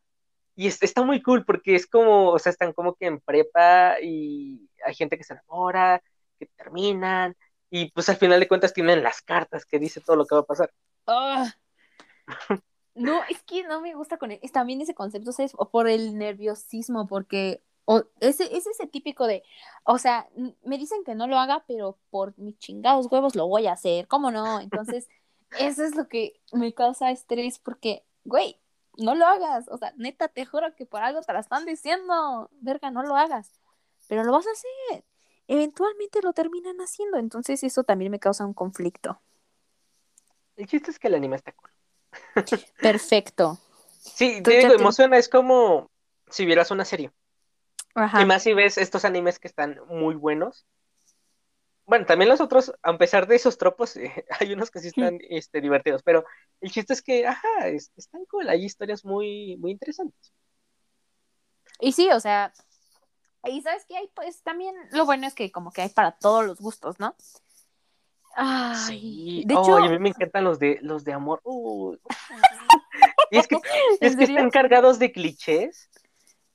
Y 0.57 0.67
está 0.67 1.03
muy 1.03 1.23
cool 1.23 1.45
porque 1.45 1.75
es 1.75 1.87
como, 1.87 2.31
o 2.31 2.39
sea, 2.39 2.51
están 2.51 2.73
como 2.73 2.95
que 2.95 3.07
en 3.07 3.21
prepa 3.21 4.01
y 4.01 4.69
hay 4.85 4.95
gente 4.95 5.17
que 5.17 5.25
se 5.25 5.35
enamora, 5.35 6.03
que 6.39 6.47
terminan, 6.57 7.37
y 7.71 7.91
pues 7.93 8.09
al 8.09 8.17
final 8.17 8.41
de 8.41 8.49
cuentas 8.49 8.75
tienen 8.75 9.03
las 9.03 9.23
cartas 9.23 9.65
que 9.65 9.79
dice 9.79 10.01
todo 10.01 10.17
lo 10.17 10.27
que 10.27 10.35
va 10.35 10.41
a 10.43 10.47
pasar. 10.47 10.73
Ah. 11.07 11.53
No, 12.95 13.21
es 13.31 13.43
que 13.45 13.63
no 13.63 13.81
me 13.81 13.95
gusta 13.95 14.19
con 14.19 14.33
él. 14.33 14.41
Es 14.43 14.53
también 14.53 14.81
ese 14.81 14.95
concepto, 14.95 15.33
¿sabes? 15.33 15.53
O 15.57 15.71
por 15.71 15.89
el 15.89 16.19
nerviosismo, 16.19 17.07
porque 17.07 17.63
o 17.85 18.05
ese, 18.21 18.57
es 18.57 18.67
ese 18.67 18.87
típico 18.87 19.27
de, 19.27 19.43
o 19.85 19.99
sea, 19.99 20.29
me 20.65 20.79
dicen 20.79 21.03
que 21.05 21.15
no 21.15 21.27
lo 21.27 21.39
haga, 21.39 21.65
pero 21.67 21.99
por 22.11 22.37
mis 22.39 22.59
chingados 22.59 23.07
huevos 23.11 23.35
lo 23.35 23.47
voy 23.47 23.67
a 23.67 23.73
hacer, 23.73 24.07
¿cómo 24.07 24.31
no? 24.31 24.61
Entonces, 24.61 25.09
eso 25.59 25.85
es 25.85 25.97
lo 25.97 26.09
que 26.09 26.41
me 26.53 26.75
causa 26.75 27.11
estrés, 27.11 27.59
porque, 27.59 28.05
güey, 28.25 28.61
no 28.97 29.15
lo 29.15 29.27
hagas, 29.27 29.69
o 29.69 29.79
sea, 29.79 29.93
neta, 29.97 30.29
te 30.29 30.45
juro 30.45 30.75
que 30.77 30.87
por 30.87 31.03
algo 31.03 31.21
te 31.23 31.33
la 31.33 31.41
están 31.41 31.65
diciendo, 31.65 32.51
verga, 32.61 32.91
no 32.91 33.03
lo 33.03 33.17
hagas, 33.17 33.61
pero 34.09 34.25
lo 34.25 34.33
vas 34.33 34.47
a 34.47 34.53
hacer 34.53 35.05
eventualmente 35.51 36.23
lo 36.23 36.33
terminan 36.33 36.79
haciendo. 36.79 37.19
Entonces 37.19 37.63
eso 37.65 37.83
también 37.83 38.13
me 38.13 38.21
causa 38.21 38.47
un 38.47 38.55
conflicto. 38.55 39.21
El 40.57 40.67
chiste 40.69 40.93
es 40.93 40.99
que 40.99 41.09
el 41.09 41.17
anime 41.17 41.37
está 41.37 41.53
cool. 41.53 41.71
Perfecto. 42.81 43.59
Sí, 43.99 44.43
te 44.43 44.59
digo, 44.59 44.75
emociona, 44.75 45.19
es 45.19 45.29
como 45.29 45.91
si 46.29 46.47
vieras 46.47 46.71
una 46.71 46.85
serie. 46.85 47.11
Ajá. 47.95 48.23
Y 48.23 48.27
más 48.27 48.45
si 48.45 48.55
ves 48.55 48.79
estos 48.79 49.05
animes 49.05 49.41
que 49.41 49.49
están 49.49 49.81
muy 49.89 50.15
buenos. 50.15 50.67
Bueno, 51.85 52.07
también 52.07 52.29
los 52.29 52.41
otros, 52.41 52.73
a 52.83 52.97
pesar 52.97 53.27
de 53.27 53.35
esos 53.35 53.59
tropos, 53.59 53.97
hay 54.41 54.53
unos 54.53 54.71
que 54.71 54.79
sí 54.79 54.89
están 54.89 55.19
este, 55.29 55.61
divertidos, 55.61 56.05
pero 56.05 56.25
el 56.61 56.71
chiste 56.71 56.93
es 56.93 57.03
que, 57.03 57.27
ajá, 57.27 57.67
están 57.69 58.25
cool, 58.27 58.49
hay 58.49 58.65
historias 58.65 59.05
muy, 59.05 59.57
muy 59.57 59.73
interesantes. 59.73 60.33
Y 61.81 61.91
sí, 61.91 62.09
o 62.11 62.21
sea, 62.21 62.53
y 63.45 63.63
sabes 63.63 63.85
que 63.87 63.97
hay, 63.97 64.09
pues 64.15 64.43
también 64.43 64.75
lo 64.93 65.05
bueno 65.05 65.27
es 65.27 65.35
que 65.35 65.51
como 65.51 65.73
que 65.73 65.83
hay 65.83 65.89
para 65.89 66.13
todos 66.13 66.45
los 66.45 66.59
gustos, 66.59 66.99
¿no? 66.99 67.15
Ay, 68.35 69.43
de 69.45 69.55
hecho, 69.55 69.77
a 69.77 69.89
mí 69.89 69.99
me 69.99 70.11
encantan 70.11 70.45
los 70.45 70.59
de 70.59 70.79
los 70.83 71.05
de 71.05 71.13
amor. 71.13 71.43
y 73.31 73.39
es 73.39 73.49
que, 73.49 73.57
es 74.01 74.17
que 74.17 74.25
están 74.25 74.51
cargados 74.51 74.99
de 74.99 75.13
clichés. 75.13 75.91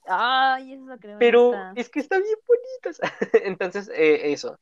Ay, 0.07 0.73
eso 0.73 0.83
es 0.83 0.87
lo 0.87 0.97
que 0.99 1.07
me 1.07 1.17
Pero 1.17 1.53
es 1.75 1.89
que 1.89 1.99
están 1.99 2.21
bien 2.21 2.37
bonitos. 2.47 3.01
Entonces, 3.45 3.89
eh, 3.93 4.31
eso. 4.31 4.57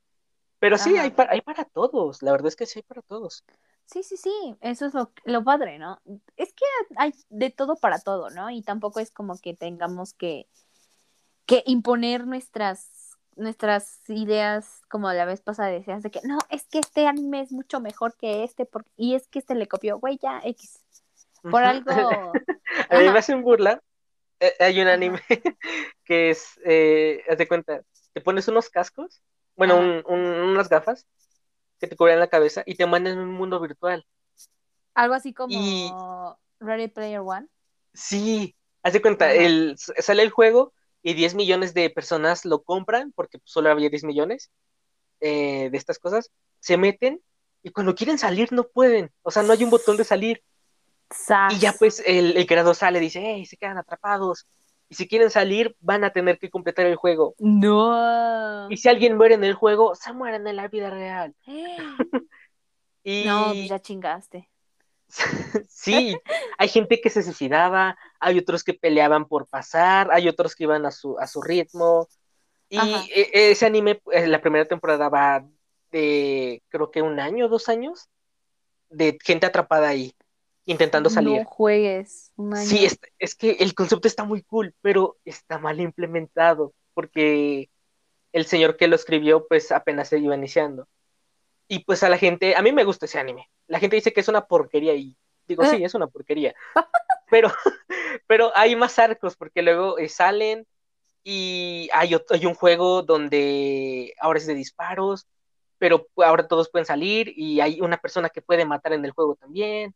Pero 0.60 0.78
sí, 0.78 0.98
hay 0.98 1.12
para, 1.12 1.34
hay 1.34 1.42
para 1.42 1.66
todos. 1.66 2.24
La 2.24 2.32
verdad 2.32 2.48
es 2.48 2.56
que 2.56 2.66
sí 2.66 2.80
hay 2.80 2.84
para 2.84 3.02
todos. 3.02 3.44
Sí, 3.86 4.02
sí, 4.02 4.16
sí, 4.16 4.56
eso 4.62 4.86
es 4.86 4.94
lo, 4.94 5.12
lo 5.26 5.44
padre, 5.44 5.78
¿no? 5.78 6.02
Es 6.38 6.54
que 6.54 6.64
hay 6.96 7.14
de 7.30 7.50
todo 7.50 7.76
para 7.76 8.00
todo, 8.00 8.30
¿no? 8.30 8.50
Y 8.50 8.62
tampoco 8.62 9.02
es 9.02 9.12
como 9.12 9.38
que 9.38 9.54
tengamos 9.54 10.14
que 10.14 10.48
que 11.46 11.64
imponer 11.66 12.26
nuestras, 12.26 13.18
nuestras 13.36 14.02
ideas, 14.10 14.82
como 14.90 15.12
la 15.12 15.26
vez 15.26 15.42
pasada 15.42 15.70
decías, 15.70 16.04
de 16.04 16.12
que 16.12 16.22
no, 16.24 16.38
es 16.50 16.68
que 16.68 16.80
este 16.80 17.08
anime 17.08 17.42
es 17.42 17.52
mucho 17.52 17.80
mejor 17.80 18.16
que 18.16 18.44
este, 18.44 18.68
y 18.96 19.16
es 19.16 19.28
que 19.28 19.40
este 19.40 19.56
le 19.56 19.68
copió, 19.68 20.00
güey, 20.00 20.18
ya, 20.22 20.42
X. 20.44 20.80
Por 21.42 21.64
algo. 21.64 21.92
A 22.90 22.98
mí 22.98 23.10
me 23.10 23.20
hacen 23.20 23.42
burla. 23.42 23.82
Eh, 24.40 24.54
hay 24.60 24.82
un 24.82 24.88
anime 24.88 25.22
que 26.06 26.32
es, 26.32 26.60
eh, 26.66 27.24
haz 27.30 27.38
de 27.38 27.48
cuenta, 27.48 27.82
te 28.14 28.22
pones 28.22 28.48
unos 28.48 28.70
cascos, 28.70 29.22
bueno, 29.56 30.04
unas 30.08 30.68
gafas 30.70 31.06
que 31.80 31.88
te 31.88 31.96
cubren 31.96 32.20
la 32.20 32.28
cabeza 32.28 32.64
y 32.66 32.76
te 32.76 32.86
mandan 32.86 33.14
en 33.14 33.20
un 33.20 33.32
mundo 33.32 33.60
virtual. 33.60 34.06
Algo 34.96 35.14
así 35.14 35.34
como 35.34 36.38
Ready 36.60 36.88
Player 36.88 37.20
One. 37.20 37.48
Sí, 37.94 38.56
haz 38.82 38.94
de 38.94 39.02
cuenta, 39.02 39.34
el, 39.34 39.76
sale 39.78 40.24
el 40.24 40.32
juego 40.32 40.74
y 41.04 41.14
10 41.14 41.36
millones 41.36 41.74
de 41.74 41.90
personas 41.90 42.46
lo 42.46 42.64
compran, 42.64 43.12
porque 43.12 43.40
solo 43.44 43.70
había 43.70 43.90
10 43.90 44.06
millones 44.06 44.50
eh, 45.20 45.70
de 45.70 45.78
estas 45.78 46.00
cosas, 46.00 46.32
se 46.60 46.78
meten 46.78 47.22
y 47.62 47.70
cuando 47.70 47.94
quieren 47.94 48.18
salir 48.18 48.52
no 48.52 48.64
pueden, 48.64 49.12
o 49.22 49.30
sea, 49.30 49.44
no 49.44 49.52
hay 49.54 49.64
un 49.64 49.70
botón 49.70 49.98
de 49.98 50.06
salir. 50.06 50.42
Y 51.52 51.60
ya 51.60 51.74
pues 51.74 52.02
el, 52.06 52.38
el 52.38 52.48
creador 52.48 52.76
sale 52.76 52.98
y 52.98 53.02
dice, 53.02 53.22
hey, 53.24 53.46
se 53.46 53.58
quedan 53.58 53.78
atrapados. 53.78 54.48
Y 54.90 54.96
si 54.96 55.08
quieren 55.08 55.30
salir, 55.30 55.76
van 55.80 56.04
a 56.04 56.12
tener 56.12 56.40
que 56.40 56.50
completar 56.50 56.86
el 56.86 56.96
juego. 56.96 57.36
No. 57.40 58.70
Y 58.70 58.78
si 58.78 58.90
alguien 58.90 59.18
muere 59.18 59.36
en 59.36 59.44
el 59.44 59.54
juego, 59.54 59.96
se 59.96 60.14
mueren 60.14 60.48
en 60.48 60.56
la 60.56 60.68
vida 60.68 60.90
real. 60.90 61.36
y... 63.04 63.26
No, 63.26 63.52
pues 63.54 63.70
ya 63.70 63.80
chingaste. 63.80 64.50
sí, 65.70 66.16
hay 66.58 66.68
gente 66.68 67.00
que 67.02 67.10
se 67.10 67.24
suicidaba, 67.24 67.98
hay 68.20 68.38
otros 68.38 68.64
que 68.64 68.74
peleaban 68.74 69.28
por 69.28 69.48
pasar, 69.48 70.10
hay 70.12 70.28
otros 70.28 70.56
que 70.56 70.64
iban 70.64 70.86
a 70.86 70.92
su, 70.92 71.18
a 71.20 71.28
su 71.28 71.42
ritmo. 71.42 72.08
Y 72.70 72.80
e, 72.80 73.52
ese 73.52 73.66
anime, 73.66 74.02
eh, 74.12 74.28
la 74.28 74.42
primera 74.42 74.66
temporada 74.66 75.10
va 75.10 75.46
de 75.92 76.64
creo 76.70 76.90
que 76.90 77.02
un 77.02 77.20
año, 77.20 77.48
dos 77.48 77.70
años, 77.70 78.10
de 78.90 79.18
gente 79.24 79.46
atrapada 79.46 79.90
ahí, 79.90 80.14
intentando 80.66 81.10
salir. 81.10 81.42
No 81.42 81.46
juegues. 81.46 82.32
Un 82.36 82.56
año. 82.56 82.66
Sí, 82.66 82.86
es, 82.86 83.00
es 83.20 83.36
que 83.36 83.52
el 83.60 83.76
concepto 83.76 84.08
está 84.08 84.24
muy 84.24 84.42
cool, 84.44 84.74
pero 84.82 85.18
está 85.26 85.60
mal 85.60 85.80
implementado, 85.80 86.74
porque 86.94 87.70
el 88.32 88.46
señor 88.46 88.78
que 88.78 88.88
lo 88.88 88.96
escribió, 88.96 89.48
pues 89.48 89.72
apenas 89.72 90.10
se 90.10 90.18
iba 90.18 90.36
iniciando. 90.36 90.88
Y 91.68 91.80
pues 91.80 92.04
a 92.04 92.10
la 92.10 92.18
gente, 92.18 92.56
a 92.56 92.62
mí 92.62 92.72
me 92.72 92.84
gusta 92.84 93.06
ese 93.06 93.20
anime. 93.20 93.50
La 93.68 93.80
gente 93.80 93.96
dice 93.96 94.14
que 94.14 94.20
es 94.20 94.28
una 94.28 94.46
porquería 94.46 94.94
y 94.96 95.16
digo, 95.48 95.64
sí, 95.66 95.84
es 95.84 95.94
una 95.94 96.08
porquería. 96.08 96.54
Pero, 97.30 97.52
pero 98.28 98.52
hay 98.56 98.76
más 98.76 99.00
arcos 99.00 99.36
porque 99.36 99.62
luego 99.62 99.98
eh, 99.98 100.10
salen 100.10 100.68
y 101.24 101.90
hay, 101.94 102.16
hay 102.30 102.46
un 102.46 102.54
juego 102.54 103.02
donde 103.02 104.14
ahora 104.20 104.40
es 104.40 104.46
de 104.46 104.54
disparos, 104.54 105.28
pero 105.78 106.08
ahora 106.18 106.48
todos 106.48 106.70
pueden 106.70 106.86
salir 106.86 107.34
y 107.36 107.60
hay 107.62 107.82
una 107.82 107.98
persona 107.98 108.30
que 108.30 108.42
puede 108.42 108.66
matar 108.66 108.94
en 108.94 109.04
el 109.06 109.12
juego 109.12 109.36
también. 109.36 109.96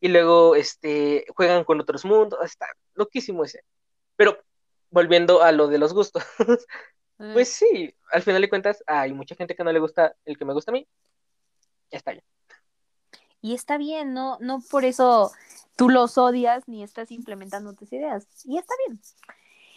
Y 0.00 0.08
luego 0.08 0.56
este, 0.56 1.26
juegan 1.36 1.64
con 1.64 1.80
otros 1.80 2.04
mundos. 2.04 2.40
Está 2.42 2.66
loquísimo 2.94 3.44
ese. 3.44 3.62
Pero 4.16 4.38
volviendo 4.90 5.42
a 5.42 5.52
lo 5.52 5.68
de 5.68 5.78
los 5.78 5.92
gustos, 5.92 6.24
pues 7.32 7.50
sí, 7.50 7.94
al 8.12 8.22
final 8.22 8.40
de 8.40 8.48
cuentas 8.48 8.82
hay 8.86 9.12
mucha 9.12 9.34
gente 9.34 9.54
que 9.54 9.64
no 9.64 9.72
le 9.72 9.78
gusta 9.78 10.16
el 10.24 10.38
que 10.38 10.44
me 10.44 10.54
gusta 10.54 10.70
a 10.70 10.74
mí. 10.74 10.86
Está 11.90 12.12
bien. 12.12 12.24
Y 13.42 13.54
está 13.54 13.78
bien, 13.78 14.14
no, 14.14 14.38
no 14.40 14.60
por 14.70 14.84
eso 14.84 15.30
tú 15.76 15.88
los 15.88 16.18
odias 16.18 16.66
ni 16.68 16.82
estás 16.82 17.10
implementando 17.10 17.74
tus 17.74 17.92
ideas. 17.92 18.26
Y 18.44 18.58
está 18.58 18.74
bien. 18.86 19.00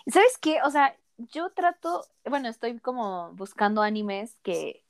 ¿Sabes 0.08 0.38
qué? 0.38 0.62
O 0.64 0.70
sea, 0.72 0.96
yo 1.18 1.50
trato, 1.52 2.06
bueno, 2.26 2.50
estoy 2.50 2.80
como 2.80 3.32
buscando 3.34 3.82
animes 3.82 4.36
que 4.44 4.84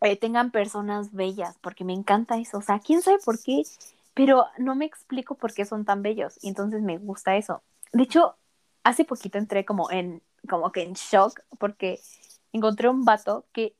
eh, 0.00 0.16
tengan 0.16 0.50
personas 0.50 1.12
bellas, 1.12 1.56
porque 1.60 1.84
me 1.84 1.92
encanta 1.92 2.38
eso. 2.38 2.58
O 2.58 2.62
sea, 2.62 2.78
quién 2.78 3.02
sabe 3.02 3.18
por 3.24 3.42
qué, 3.42 3.62
pero 4.14 4.46
no 4.58 4.74
me 4.74 4.84
explico 4.84 5.34
por 5.34 5.52
qué 5.52 5.64
son 5.64 5.84
tan 5.84 6.02
bellos. 6.02 6.38
Y 6.42 6.48
entonces 6.48 6.82
me 6.82 6.98
gusta 6.98 7.36
eso. 7.36 7.62
De 7.92 8.04
hecho, 8.04 8.36
hace 8.84 9.04
poquito 9.04 9.38
entré 9.38 9.64
como 9.64 9.90
en, 9.90 10.22
como 10.48 10.72
que 10.72 10.82
en 10.82 10.94
shock, 10.94 11.40
porque 11.58 12.00
encontré 12.52 12.88
un 12.88 13.04
vato 13.04 13.46
que 13.52 13.76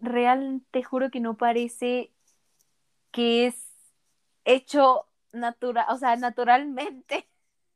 real, 0.00 0.62
te 0.70 0.82
juro 0.82 1.10
que 1.10 1.20
no 1.20 1.36
parece 1.36 2.12
que 3.10 3.46
es 3.46 3.54
hecho 4.44 5.06
natural, 5.32 5.86
o 5.90 5.98
sea, 5.98 6.16
naturalmente. 6.16 7.28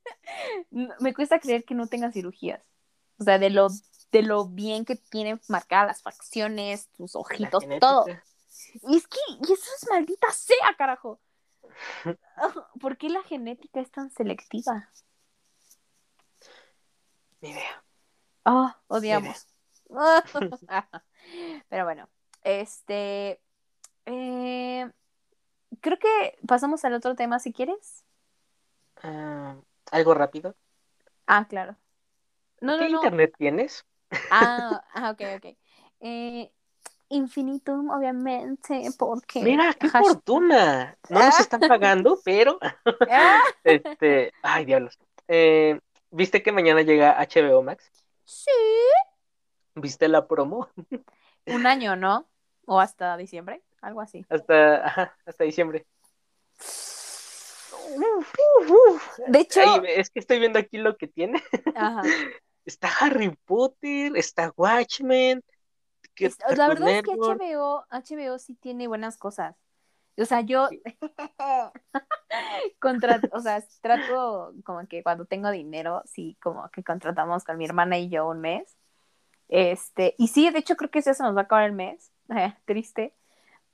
Me 0.70 1.14
cuesta 1.14 1.39
creer 1.39 1.64
que 1.64 1.74
no 1.74 1.87
tenga 1.87 2.12
cirugías. 2.12 2.62
O 3.18 3.24
sea, 3.24 3.39
de 3.39 3.51
lo, 3.51 3.68
de 4.12 4.22
lo 4.22 4.47
bien 4.47 4.85
que 4.85 4.97
tiene 4.97 5.39
marcadas 5.49 5.87
las 5.87 6.03
facciones, 6.03 6.89
tus 6.97 7.14
ojitos, 7.14 7.64
todo. 7.80 8.07
Y 8.89 8.97
es 8.97 9.07
que, 9.07 9.18
y 9.28 9.53
eso 9.53 9.70
es 9.76 9.89
maldita 9.89 10.30
sea, 10.30 10.74
carajo. 10.76 11.20
¿Por 12.80 12.97
qué 12.97 13.09
la 13.09 13.22
genética 13.22 13.80
es 13.80 13.91
tan 13.91 14.11
selectiva? 14.11 14.91
Ni 17.45 17.51
idea. 17.51 17.84
Oh, 18.47 18.72
odiamos. 18.86 19.47
Pero 21.68 21.84
bueno, 21.84 22.09
este. 22.42 23.38
Eh, 24.07 24.90
creo 25.82 25.99
que 25.99 26.38
pasamos 26.49 26.86
al 26.86 26.95
otro 26.95 27.14
tema 27.14 27.38
si 27.38 27.53
quieres. 27.53 28.03
Ah, 29.03 29.57
¿Algo 29.90 30.14
rápido? 30.14 30.57
Ah, 31.26 31.47
claro. 31.47 31.76
No, 32.62 32.78
¿Qué 32.78 32.88
internet 32.88 33.34
tienes? 33.36 33.84
Ah, 34.30 34.82
ah, 34.95 35.11
ok, 35.11 35.20
ok. 35.36 35.57
Eh, 36.01 36.51
Infinitum, 37.11 37.90
obviamente, 37.90 38.88
porque... 38.99 39.42
Mira, 39.42 39.74
qué 39.74 39.90
fortuna. 39.90 40.97
No 41.11 41.20
nos 41.20 41.38
están 41.40 41.61
pagando, 41.68 42.18
pero... 42.24 42.59
Ah. 43.11 43.42
este, 43.64 44.32
ay, 44.42 44.64
diablos. 44.64 44.99
Eh, 45.28 45.78
¿Viste 46.16 46.44
que 46.44 46.52
mañana 46.52 46.82
llega 46.82 47.20
HBO 47.20 47.60
Max? 47.64 47.90
Sí. 48.24 48.50
¿Viste 49.74 50.06
la 50.06 50.28
promo? 50.28 50.68
Un 51.46 51.66
año, 51.66 51.96
¿no? 51.96 52.28
O 52.66 52.78
hasta 52.78 53.16
diciembre, 53.16 53.64
algo 53.82 54.00
así. 54.00 54.24
Hasta, 54.28 54.86
ajá, 54.86 55.18
hasta 55.26 55.42
diciembre. 55.42 55.84
De 59.26 59.40
hecho, 59.40 59.60
es 59.82 60.10
que 60.10 60.20
estoy 60.20 60.38
viendo 60.38 60.60
aquí 60.60 60.78
lo 60.78 60.96
que 60.96 61.08
tiene. 61.08 61.42
Ajá. 61.74 62.02
Está 62.64 62.88
Harry 63.00 63.36
Potter, 63.44 64.16
está 64.16 64.50
Watchmen. 64.56 65.44
la 66.56 66.68
verdad 66.68 66.90
es 66.90 67.02
que 67.02 67.10
HBO, 67.10 67.84
HBO 67.90 68.38
sí 68.38 68.54
tiene 68.54 68.86
buenas 68.86 69.18
cosas. 69.18 69.54
O 70.16 70.24
sea, 70.24 70.40
yo 70.42 70.68
contra, 72.78 73.20
o 73.32 73.40
sea, 73.40 73.62
trato 73.80 74.54
como 74.64 74.86
que 74.86 75.02
cuando 75.02 75.24
tengo 75.24 75.50
dinero, 75.50 76.02
sí, 76.06 76.36
como 76.42 76.68
que 76.70 76.84
contratamos 76.84 77.44
con 77.44 77.58
mi 77.58 77.64
hermana 77.64 77.98
y 77.98 78.08
yo 78.08 78.28
un 78.28 78.40
mes. 78.40 78.76
Este, 79.48 80.14
y 80.18 80.28
sí, 80.28 80.50
de 80.50 80.60
hecho 80.60 80.76
creo 80.76 80.90
que 80.90 81.00
eso 81.00 81.14
se 81.14 81.22
nos 81.22 81.36
va 81.36 81.42
a 81.42 81.44
acabar 81.44 81.64
el 81.64 81.72
mes. 81.72 82.12
triste. 82.64 83.14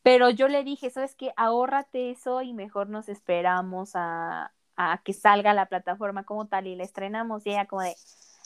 Pero 0.02 0.30
yo 0.30 0.48
le 0.48 0.64
dije, 0.64 0.90
¿sabes 0.90 1.14
qué? 1.14 1.32
Ahórrate 1.36 2.10
eso 2.10 2.42
y 2.42 2.54
mejor 2.54 2.88
nos 2.88 3.08
esperamos 3.08 3.92
a, 3.94 4.52
a 4.76 5.02
que 5.04 5.12
salga 5.12 5.52
la 5.52 5.66
plataforma 5.66 6.24
como 6.24 6.46
tal 6.46 6.66
y 6.66 6.76
la 6.76 6.84
estrenamos. 6.84 7.46
Y 7.46 7.50
ella 7.50 7.66
como 7.66 7.82
de, 7.82 7.94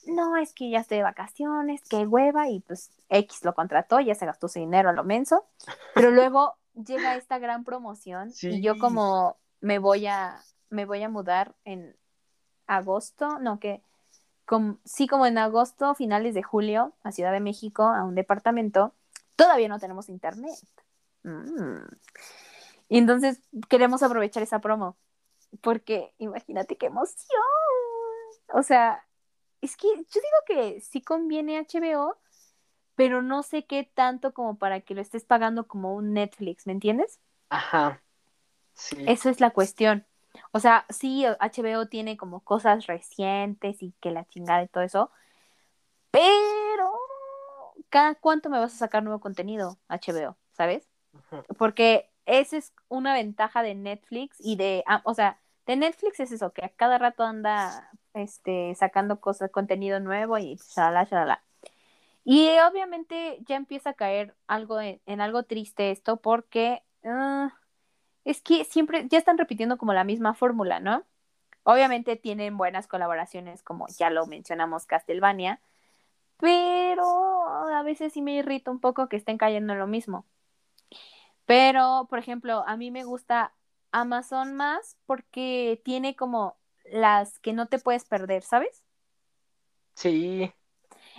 no, 0.06 0.36
es 0.36 0.52
que 0.52 0.70
ya 0.70 0.80
estoy 0.80 0.98
de 0.98 1.04
vacaciones, 1.04 1.82
qué 1.88 2.06
hueva, 2.06 2.48
y 2.48 2.60
pues 2.60 2.90
X 3.08 3.44
lo 3.44 3.54
contrató, 3.54 4.00
ya 4.00 4.14
se 4.14 4.26
gastó 4.26 4.48
su 4.48 4.58
dinero 4.58 4.90
a 4.90 4.92
lo 4.92 5.04
menso. 5.04 5.44
Pero 5.94 6.10
luego 6.10 6.56
llega 6.74 7.16
esta 7.16 7.38
gran 7.38 7.64
promoción 7.64 8.32
y 8.42 8.60
yo 8.60 8.78
como 8.78 9.36
me 9.60 9.78
voy 9.78 10.06
a, 10.06 10.42
me 10.70 10.84
voy 10.84 11.02
a 11.02 11.08
mudar 11.08 11.54
en 11.64 11.96
agosto, 12.66 13.38
no, 13.38 13.58
que 13.58 13.82
sí 14.84 15.06
como 15.06 15.26
en 15.26 15.38
agosto, 15.38 15.94
finales 15.94 16.34
de 16.34 16.42
julio, 16.42 16.92
a 17.02 17.12
Ciudad 17.12 17.32
de 17.32 17.40
México, 17.40 17.84
a 17.84 18.04
un 18.04 18.14
departamento, 18.14 18.94
todavía 19.36 19.68
no 19.68 19.78
tenemos 19.78 20.08
internet. 20.08 20.58
Mm. 21.22 21.86
Y 22.88 22.98
entonces 22.98 23.40
queremos 23.68 24.02
aprovechar 24.02 24.42
esa 24.42 24.60
promo, 24.60 24.96
porque 25.62 26.14
imagínate 26.18 26.76
qué 26.76 26.86
emoción. 26.86 27.42
O 28.52 28.62
sea, 28.62 29.04
es 29.60 29.76
que 29.76 29.88
yo 29.88 29.94
digo 29.96 30.38
que 30.46 30.80
sí 30.80 31.00
conviene 31.00 31.58
HBO, 31.58 32.18
pero 32.94 33.22
no 33.22 33.42
sé 33.42 33.64
qué 33.64 33.90
tanto 33.94 34.32
como 34.32 34.56
para 34.56 34.80
que 34.80 34.94
lo 34.94 35.00
estés 35.00 35.24
pagando 35.24 35.66
como 35.66 35.94
un 35.94 36.12
Netflix, 36.12 36.66
¿me 36.66 36.72
entiendes? 36.72 37.20
Ajá. 37.48 38.02
Sí. 38.74 38.96
Eso 39.06 39.30
es 39.30 39.40
la 39.40 39.50
cuestión. 39.50 40.06
O 40.52 40.60
sea, 40.60 40.84
sí, 40.88 41.24
HBO 41.24 41.86
tiene 41.86 42.16
como 42.16 42.40
cosas 42.40 42.86
recientes 42.86 43.82
y 43.82 43.92
que 44.00 44.10
la 44.10 44.26
chingada 44.26 44.62
y 44.62 44.68
todo 44.68 44.82
eso, 44.82 45.10
pero 46.10 46.92
¿cada 47.88 48.14
cuánto 48.14 48.50
me 48.50 48.58
vas 48.58 48.74
a 48.74 48.78
sacar 48.78 49.02
nuevo 49.02 49.20
contenido 49.20 49.78
HBO? 49.88 50.36
¿Sabes? 50.52 50.88
Porque 51.58 52.10
esa 52.26 52.56
es 52.56 52.72
una 52.88 53.14
ventaja 53.14 53.62
de 53.62 53.74
Netflix 53.74 54.36
y 54.38 54.56
de, 54.56 54.84
ah, 54.86 55.02
o 55.04 55.14
sea, 55.14 55.40
de 55.66 55.76
Netflix 55.76 56.20
es 56.20 56.32
eso, 56.32 56.52
que 56.52 56.64
a 56.64 56.68
cada 56.68 56.98
rato 56.98 57.24
anda 57.24 57.90
este, 58.14 58.74
sacando 58.74 59.20
cosas, 59.20 59.50
contenido 59.50 60.00
nuevo 60.00 60.38
y 60.38 60.56
shalala, 60.56 61.04
shalala. 61.04 61.44
Y 62.24 62.48
obviamente 62.58 63.38
ya 63.46 63.56
empieza 63.56 63.90
a 63.90 63.94
caer 63.94 64.34
algo 64.46 64.80
en, 64.80 65.20
algo 65.20 65.42
triste 65.42 65.90
esto 65.90 66.16
porque 66.16 66.82
ah, 67.04 67.52
es 68.24 68.40
que 68.40 68.64
siempre 68.64 69.06
ya 69.08 69.18
están 69.18 69.36
repitiendo 69.36 69.76
como 69.76 69.92
la 69.92 70.04
misma 70.04 70.34
fórmula, 70.34 70.80
¿no? 70.80 71.04
Obviamente 71.64 72.16
tienen 72.16 72.56
buenas 72.56 72.86
colaboraciones 72.86 73.62
como 73.62 73.86
ya 73.88 74.10
lo 74.10 74.26
mencionamos 74.26 74.86
Castlevania, 74.86 75.60
pero 76.38 77.04
a 77.46 77.82
veces 77.82 78.12
sí 78.12 78.22
me 78.22 78.34
irrita 78.34 78.70
un 78.70 78.80
poco 78.80 79.08
que 79.08 79.16
estén 79.16 79.38
cayendo 79.38 79.74
en 79.74 79.78
lo 79.78 79.86
mismo. 79.86 80.26
Pero, 81.46 82.06
por 82.08 82.18
ejemplo, 82.18 82.64
a 82.66 82.76
mí 82.76 82.90
me 82.90 83.04
gusta 83.04 83.52
Amazon 83.92 84.54
más 84.54 84.96
porque 85.06 85.80
tiene 85.84 86.16
como 86.16 86.56
las 86.84 87.38
que 87.38 87.52
no 87.52 87.66
te 87.66 87.78
puedes 87.78 88.04
perder, 88.04 88.42
¿sabes? 88.42 88.82
Sí. 89.94 90.52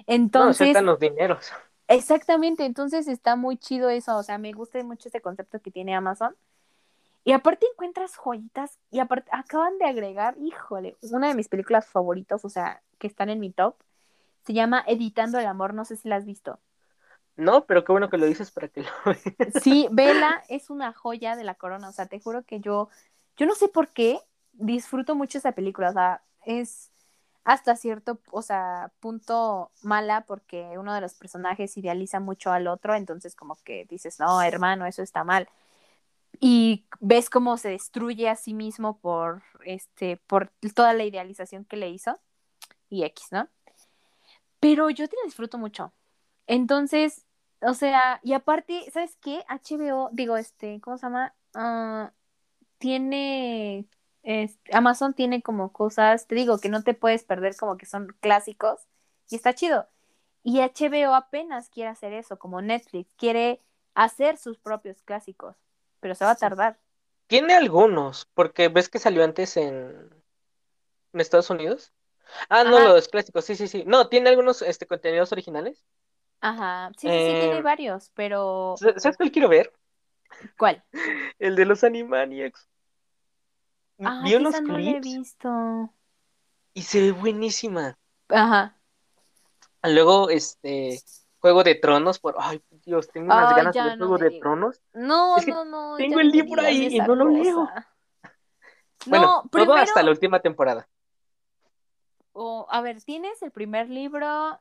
Entonces. 0.07 0.73
No, 0.73 0.81
los 0.81 0.99
dineros. 0.99 1.51
Exactamente, 1.87 2.65
entonces 2.65 3.07
está 3.07 3.35
muy 3.35 3.57
chido 3.57 3.89
eso, 3.89 4.17
o 4.17 4.23
sea, 4.23 4.37
me 4.39 4.51
gusta 4.53 4.83
mucho 4.83 5.09
ese 5.09 5.21
concepto 5.21 5.61
que 5.61 5.71
tiene 5.71 5.95
Amazon. 5.95 6.35
Y 7.23 7.31
aparte 7.31 7.65
encuentras 7.71 8.15
joyitas 8.15 8.79
y 8.91 8.99
aparte 8.99 9.29
acaban 9.33 9.77
de 9.77 9.85
agregar, 9.85 10.35
híjole, 10.39 10.95
una 11.11 11.27
de 11.27 11.35
mis 11.35 11.47
películas 11.47 11.87
favoritas, 11.87 12.45
o 12.45 12.49
sea, 12.49 12.81
que 12.99 13.07
están 13.07 13.29
en 13.29 13.39
mi 13.39 13.51
top, 13.51 13.75
se 14.45 14.53
llama 14.53 14.83
Editando 14.87 15.39
el 15.39 15.45
Amor, 15.45 15.73
no 15.73 15.85
sé 15.85 15.95
si 15.95 16.07
la 16.07 16.17
has 16.17 16.25
visto. 16.25 16.59
No, 17.35 17.65
pero 17.65 17.83
qué 17.83 17.91
bueno 17.91 18.09
que 18.09 18.17
lo 18.17 18.25
dices 18.25 18.51
para 18.51 18.67
que 18.67 18.81
lo 18.81 18.89
veas. 19.05 19.63
Sí, 19.63 19.87
Vela 19.91 20.43
es 20.49 20.69
una 20.69 20.93
joya 20.93 21.35
de 21.35 21.43
la 21.43 21.55
corona, 21.55 21.89
o 21.89 21.91
sea, 21.91 22.05
te 22.05 22.19
juro 22.19 22.43
que 22.43 22.59
yo, 22.59 22.89
yo 23.37 23.45
no 23.45 23.55
sé 23.55 23.67
por 23.67 23.89
qué 23.89 24.19
disfruto 24.53 25.15
mucho 25.15 25.37
esa 25.37 25.51
película, 25.51 25.89
o 25.89 25.93
sea, 25.93 26.21
es 26.45 26.91
hasta 27.45 27.75
cierto, 27.75 28.19
o 28.31 28.41
sea, 28.41 28.91
punto 28.99 29.71
mala 29.83 30.25
porque 30.25 30.77
uno 30.79 30.93
de 30.95 31.01
los 31.01 31.13
personajes 31.13 31.77
idealiza 31.77 32.19
mucho 32.19 32.51
al 32.51 32.67
otro, 32.67 32.95
entonces 32.95 33.35
como 33.35 33.55
que 33.63 33.85
dices, 33.85 34.19
no, 34.19 34.41
hermano, 34.41 34.85
eso 34.87 35.03
está 35.03 35.23
mal. 35.23 35.47
Y 36.39 36.85
ves 36.99 37.29
cómo 37.29 37.57
se 37.57 37.69
destruye 37.69 38.29
a 38.29 38.35
sí 38.35 38.53
mismo 38.53 38.99
por, 38.99 39.43
este, 39.65 40.17
por 40.27 40.51
toda 40.75 40.93
la 40.93 41.05
idealización 41.05 41.65
que 41.65 41.77
le 41.77 41.89
hizo 41.89 42.19
y 42.89 43.03
X, 43.03 43.27
¿no? 43.31 43.47
Pero 44.59 44.89
yo 44.89 45.07
te 45.07 45.15
la 45.17 45.25
disfruto 45.25 45.57
mucho. 45.57 45.93
Entonces, 46.47 47.25
o 47.61 47.73
sea, 47.73 48.19
y 48.23 48.33
aparte, 48.33 48.89
¿sabes 48.91 49.17
qué? 49.21 49.43
HBO, 49.47 50.09
digo, 50.13 50.37
este, 50.37 50.81
¿cómo 50.81 50.97
se 50.97 51.05
llama? 51.07 51.35
Ah, 51.53 52.11
tiene, 52.79 53.87
este, 54.25 54.75
Amazon 54.75 55.13
tiene 55.13 55.43
como 55.43 55.71
cosas, 55.71 56.25
te 56.25 56.33
digo, 56.33 56.57
que 56.57 56.67
no 56.67 56.83
te 56.83 56.95
puedes 56.95 57.23
perder 57.23 57.55
como 57.55 57.77
que 57.77 57.85
son 57.85 58.15
clásicos 58.19 58.81
y 59.29 59.35
está 59.35 59.53
chido. 59.53 59.87
Y 60.43 60.61
HBO 60.61 61.13
apenas 61.13 61.69
quiere 61.69 61.91
hacer 61.91 62.11
eso, 62.11 62.37
como 62.37 62.61
Netflix, 62.61 63.07
quiere 63.17 63.61
hacer 63.93 64.37
sus 64.37 64.57
propios 64.57 65.03
clásicos, 65.03 65.55
pero 65.99 66.15
se 66.15 66.25
va 66.25 66.31
a 66.31 66.35
tardar. 66.35 66.79
Tiene 67.27 67.53
algunos, 67.53 68.27
porque 68.33 68.67
ves 68.67 68.89
que 68.89 68.99
salió 68.99 69.23
antes 69.23 69.57
en, 69.57 70.09
en 71.13 71.19
Estados 71.19 71.51
Unidos. 71.51 71.93
Ah, 72.49 72.63
no, 72.63 72.79
los 72.79 73.07
clásicos, 73.07 73.45
sí, 73.45 73.55
sí, 73.55 73.67
sí. 73.67 73.83
No, 73.85 74.09
tiene 74.09 74.29
algunos 74.29 74.63
este, 74.63 74.87
contenidos 74.87 75.31
originales. 75.31 75.83
Ajá, 76.41 76.91
sí, 76.97 77.07
sí, 77.07 77.13
sí, 77.13 77.39
tiene 77.39 77.57
eh, 77.57 77.61
varios, 77.61 78.11
pero... 78.15 78.75
¿Sabes 78.77 79.17
cuál 79.17 79.31
quiero 79.31 79.49
ver? 79.49 79.71
¿Cuál? 80.57 80.83
El 81.39 81.55
de 81.55 81.65
los 81.65 81.83
Animaniacs. 81.83 82.67
Ah, 83.99 84.21
Vi 84.23 84.35
unos 84.35 84.61
no 84.61 84.77
he 84.77 84.99
visto. 84.99 85.89
Y 86.73 86.81
se 86.81 87.01
ve 87.01 87.11
buenísima. 87.11 87.97
Ajá. 88.29 88.77
Luego, 89.83 90.29
este, 90.29 90.99
Juego 91.39 91.63
de 91.63 91.75
Tronos, 91.75 92.19
por, 92.19 92.35
ay, 92.39 92.61
Dios, 92.85 93.07
tengo 93.09 93.27
unas 93.27 93.55
ganas 93.55 93.73
de 93.73 93.83
ver 93.83 93.97
Juego 93.97 94.17
de 94.17 94.39
Tronos. 94.39 94.81
No, 94.93 95.37
no, 95.37 95.65
no. 95.65 95.95
Tengo 95.95 96.19
el 96.19 96.29
libro 96.29 96.61
ahí 96.61 96.87
y 96.95 96.99
no 96.99 97.15
lo 97.15 97.29
leo. 97.29 97.69
Bueno, 99.07 99.43
no, 99.43 99.49
primero... 99.51 99.75
hasta 99.75 100.01
la 100.01 100.09
última 100.09 100.39
temporada. 100.39 100.89
O, 102.33 102.65
a 102.71 102.81
ver, 102.81 103.03
tienes 103.03 103.39
el 103.43 103.51
primer 103.51 103.87
libro, 103.87 104.59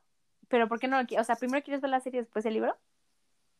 pero 0.49 0.68
¿por 0.68 0.78
qué 0.78 0.87
no 0.87 1.01
lo 1.01 1.07
quieres? 1.07 1.24
O 1.24 1.26
sea, 1.26 1.37
primero 1.37 1.64
quieres 1.64 1.80
ver 1.80 1.91
la 1.91 2.01
serie 2.01 2.20
después 2.20 2.45
el 2.45 2.53
libro. 2.53 2.76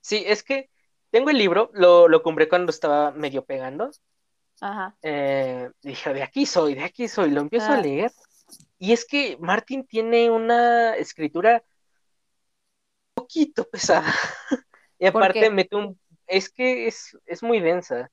Sí, 0.03 0.23
es 0.27 0.43
que 0.43 0.69
tengo 1.11 1.31
el 1.31 1.39
libro, 1.39 1.71
lo, 1.73 2.07
lo 2.09 2.23
compré 2.23 2.51
cuando 2.51 2.69
estaba 2.69 3.13
medio 3.13 3.47
pegando. 3.47 3.91
Ajá. 4.61 4.97
Eh, 5.03 5.71
dije, 5.83 6.15
de 6.15 6.23
aquí 6.23 6.47
soy, 6.47 6.75
de 6.75 6.85
aquí 6.85 7.09
soy, 7.09 7.31
lo 7.31 7.41
empiezo 7.41 7.73
a 7.73 7.81
leer. 7.81 8.13
Y 8.79 8.93
es 8.93 9.05
que 9.05 9.37
Martin 9.41 9.87
tiene 9.87 10.31
una 10.31 10.95
escritura 10.97 11.63
un 13.17 13.23
poquito 13.23 13.69
pesada. 13.69 14.13
y 14.99 15.07
aparte 15.07 15.51
mete 15.51 15.77
un... 15.77 15.99
Es 16.27 16.51
que 16.51 16.87
es, 16.87 17.17
es 17.27 17.43
muy 17.43 17.61
densa. 17.61 18.11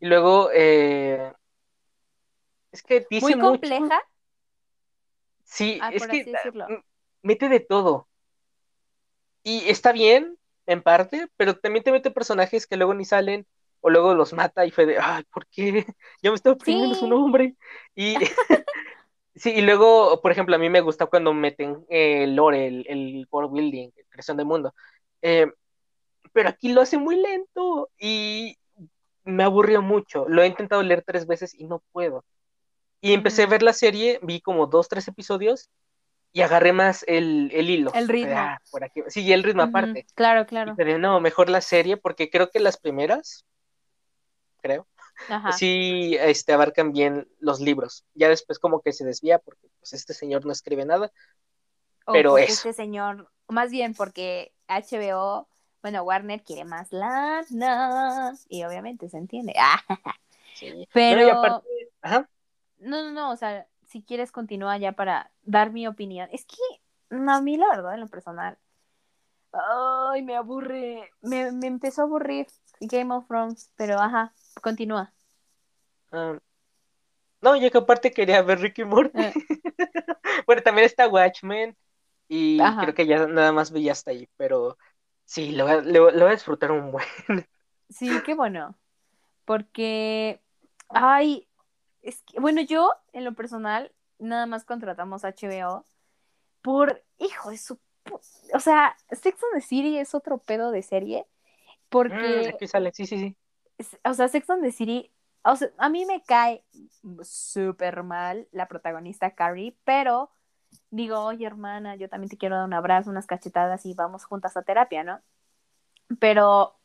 Y 0.00 0.06
luego... 0.06 0.50
Eh, 0.52 1.32
es 2.70 2.82
que 2.82 3.06
dice 3.08 3.34
¿Muy 3.34 3.40
compleja? 3.40 4.00
Sí, 5.44 5.78
ah, 5.80 5.90
es 5.92 6.06
que 6.06 6.30
mete 7.22 7.48
de 7.48 7.60
todo. 7.60 8.06
Y 9.42 9.68
está 9.70 9.92
bien, 9.92 10.38
en 10.66 10.82
parte, 10.82 11.28
pero 11.36 11.58
también 11.58 11.82
te 11.82 11.92
mete 11.92 12.10
personajes 12.10 12.66
que 12.66 12.76
luego 12.76 12.92
ni 12.92 13.06
salen, 13.06 13.46
o 13.80 13.90
luego 13.90 14.14
los 14.14 14.32
mata 14.32 14.66
y 14.66 14.70
fue 14.70 14.86
de, 14.86 14.98
ay, 14.98 15.24
¿por 15.32 15.46
qué? 15.46 15.86
Ya 16.22 16.30
me 16.30 16.36
estaba 16.36 16.54
oprimiendo 16.54 16.94
su 16.94 17.06
nombre. 17.06 17.54
Y 17.94 18.14
sí, 19.34 19.50
y 19.50 19.60
luego, 19.62 20.20
por 20.20 20.32
ejemplo, 20.32 20.56
a 20.56 20.58
mí 20.58 20.68
me 20.68 20.80
gusta 20.80 21.06
cuando 21.06 21.32
meten 21.32 21.84
el 21.88 22.34
lore, 22.34 22.66
el, 22.66 22.86
el 22.88 23.28
world 23.30 23.52
building, 23.52 23.90
creación 24.08 24.36
del 24.36 24.46
mundo. 24.46 24.74
Eh, 25.22 25.46
pero 26.32 26.48
aquí 26.48 26.72
lo 26.72 26.82
hace 26.82 26.98
muy 26.98 27.16
lento 27.16 27.90
y 27.98 28.56
me 29.24 29.44
aburrió 29.44 29.82
mucho. 29.82 30.26
Lo 30.28 30.42
he 30.42 30.46
intentado 30.46 30.82
leer 30.82 31.02
tres 31.06 31.26
veces 31.26 31.54
y 31.54 31.64
no 31.64 31.82
puedo. 31.92 32.24
Y 33.00 33.12
empecé 33.12 33.44
a 33.44 33.46
ver 33.46 33.62
la 33.62 33.72
serie, 33.72 34.18
vi 34.22 34.40
como 34.40 34.66
dos, 34.66 34.88
tres 34.88 35.06
episodios 35.06 35.70
y 36.32 36.42
agarré 36.42 36.72
más 36.72 37.04
el, 37.06 37.50
hilo. 37.52 37.92
El 37.94 38.08
ritmo. 38.08 38.34
Ah, 38.36 38.58
por 38.70 38.84
aquí. 38.84 39.02
Sí, 39.08 39.22
y 39.22 39.32
el 39.32 39.42
ritmo 39.42 39.62
aparte. 39.62 40.06
Claro, 40.14 40.46
claro. 40.46 40.74
Pero 40.76 40.98
no, 40.98 41.20
mejor 41.20 41.48
la 41.48 41.60
serie 41.60 41.96
porque 41.96 42.30
creo 42.30 42.50
que 42.50 42.60
las 42.60 42.78
primeras, 42.78 43.44
creo, 44.60 44.86
sí 45.56 46.16
este, 46.20 46.52
abarcan 46.52 46.92
bien 46.92 47.28
los 47.40 47.60
libros. 47.60 48.04
Ya 48.14 48.28
después 48.28 48.58
como 48.58 48.80
que 48.80 48.92
se 48.92 49.04
desvía 49.04 49.38
porque 49.38 49.68
pues 49.78 49.92
este 49.92 50.14
señor 50.14 50.44
no 50.44 50.52
escribe 50.52 50.84
nada. 50.84 51.12
pero 52.06 52.32
pues, 52.32 52.50
Este 52.50 52.72
señor, 52.72 53.30
más 53.48 53.70
bien 53.70 53.94
porque 53.94 54.52
HBO, 54.68 55.48
bueno, 55.82 56.02
Warner 56.02 56.42
quiere 56.42 56.64
más 56.64 56.92
lana 56.92 58.34
y 58.48 58.64
obviamente 58.64 59.08
se 59.08 59.18
entiende. 59.18 59.54
sí. 60.54 60.88
Pero... 60.92 61.32
aparte... 61.32 61.68
Ajá. 62.02 62.28
No, 62.78 63.02
no, 63.02 63.10
no, 63.10 63.30
o 63.32 63.36
sea, 63.36 63.66
si 63.88 64.02
quieres 64.02 64.30
continúa 64.30 64.76
ya 64.78 64.92
para 64.92 65.32
dar 65.42 65.72
mi 65.72 65.86
opinión. 65.88 66.28
Es 66.32 66.44
que 66.44 66.56
a 67.10 67.40
mí 67.40 67.56
la 67.56 67.68
verdad, 67.68 67.94
en 67.94 68.00
lo 68.00 68.06
personal, 68.06 68.56
ay, 69.52 70.22
me 70.22 70.36
aburre, 70.36 71.10
me, 71.20 71.50
me 71.52 71.66
empezó 71.66 72.02
a 72.02 72.04
aburrir 72.04 72.46
Game 72.80 73.12
of 73.14 73.26
Thrones, 73.26 73.72
pero 73.76 73.98
ajá, 73.98 74.32
continúa. 74.60 75.12
Ah, 76.12 76.38
no, 77.40 77.56
yo 77.56 77.70
que 77.70 77.78
aparte 77.78 78.10
quería 78.10 78.42
ver 78.42 78.60
Ricky 78.60 78.84
Morty. 78.84 79.18
Ah. 79.18 79.32
bueno, 80.46 80.62
también 80.62 80.86
está 80.86 81.08
Watchmen 81.08 81.76
y 82.28 82.58
creo 82.58 82.94
que 82.94 83.06
ya 83.06 83.26
nada 83.26 83.52
más 83.52 83.72
vi 83.72 83.88
hasta 83.88 84.10
ahí, 84.10 84.28
pero 84.36 84.76
sí, 85.24 85.52
lo, 85.52 85.66
lo, 85.82 86.10
lo 86.10 86.20
voy 86.20 86.28
a 86.28 86.36
disfrutar 86.36 86.72
un 86.72 86.92
buen. 86.92 87.06
sí, 87.88 88.10
qué 88.24 88.34
bueno, 88.34 88.76
porque, 89.44 90.40
ay, 90.88 91.48
bueno, 92.38 92.60
yo 92.60 92.92
en 93.12 93.24
lo 93.24 93.34
personal 93.34 93.92
nada 94.18 94.46
más 94.46 94.64
contratamos 94.64 95.24
HBO 95.24 95.84
por, 96.60 97.02
hijo 97.18 97.50
de 97.50 97.58
su, 97.58 97.78
o 98.52 98.60
sea, 98.60 98.96
Sex 99.10 99.42
and 99.42 99.54
the 99.54 99.66
City 99.66 99.98
es 99.98 100.14
otro 100.14 100.38
pedo 100.38 100.70
de 100.70 100.82
serie 100.82 101.26
porque... 101.88 102.56
Mm, 102.60 102.66
sale, 102.66 102.90
sí, 102.92 103.06
sí, 103.06 103.18
sí. 103.18 103.36
O 104.04 104.14
sea, 104.14 104.28
Sex 104.28 104.48
and 104.50 104.62
the 104.62 104.72
City, 104.72 105.12
o 105.44 105.56
sea, 105.56 105.70
a 105.78 105.88
mí 105.88 106.04
me 106.06 106.22
cae 106.22 106.64
súper 107.22 108.02
mal 108.02 108.48
la 108.52 108.66
protagonista 108.68 109.34
Carrie, 109.34 109.76
pero 109.84 110.30
digo, 110.90 111.20
oye 111.20 111.46
hermana, 111.46 111.96
yo 111.96 112.08
también 112.08 112.30
te 112.30 112.38
quiero 112.38 112.56
dar 112.56 112.66
un 112.66 112.74
abrazo, 112.74 113.10
unas 113.10 113.26
cachetadas 113.26 113.86
y 113.86 113.94
vamos 113.94 114.24
juntas 114.24 114.56
a 114.56 114.62
terapia, 114.62 115.04
¿no? 115.04 115.22
Pero 116.20 116.78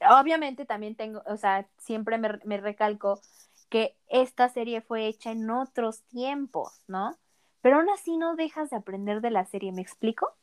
obviamente 0.00 0.66
también 0.66 0.96
tengo, 0.96 1.22
o 1.26 1.36
sea, 1.36 1.68
siempre 1.78 2.18
me, 2.18 2.38
me 2.44 2.58
recalco 2.58 3.20
que 3.70 3.96
esta 4.08 4.48
serie 4.48 4.80
fue 4.82 5.06
hecha 5.06 5.32
en 5.32 5.50
otros 5.50 6.02
tiempos, 6.04 6.84
¿no? 6.88 7.18
Pero 7.62 7.76
aún 7.78 7.90
así 7.90 8.16
no 8.16 8.36
dejas 8.36 8.70
de 8.70 8.76
aprender 8.76 9.20
de 9.20 9.30
la 9.30 9.44
serie, 9.46 9.72
¿me 9.72 9.82
explico? 9.82 10.36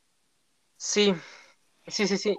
Sí, 0.76 1.14
sí, 1.88 2.06
sí, 2.08 2.18
sí. 2.18 2.36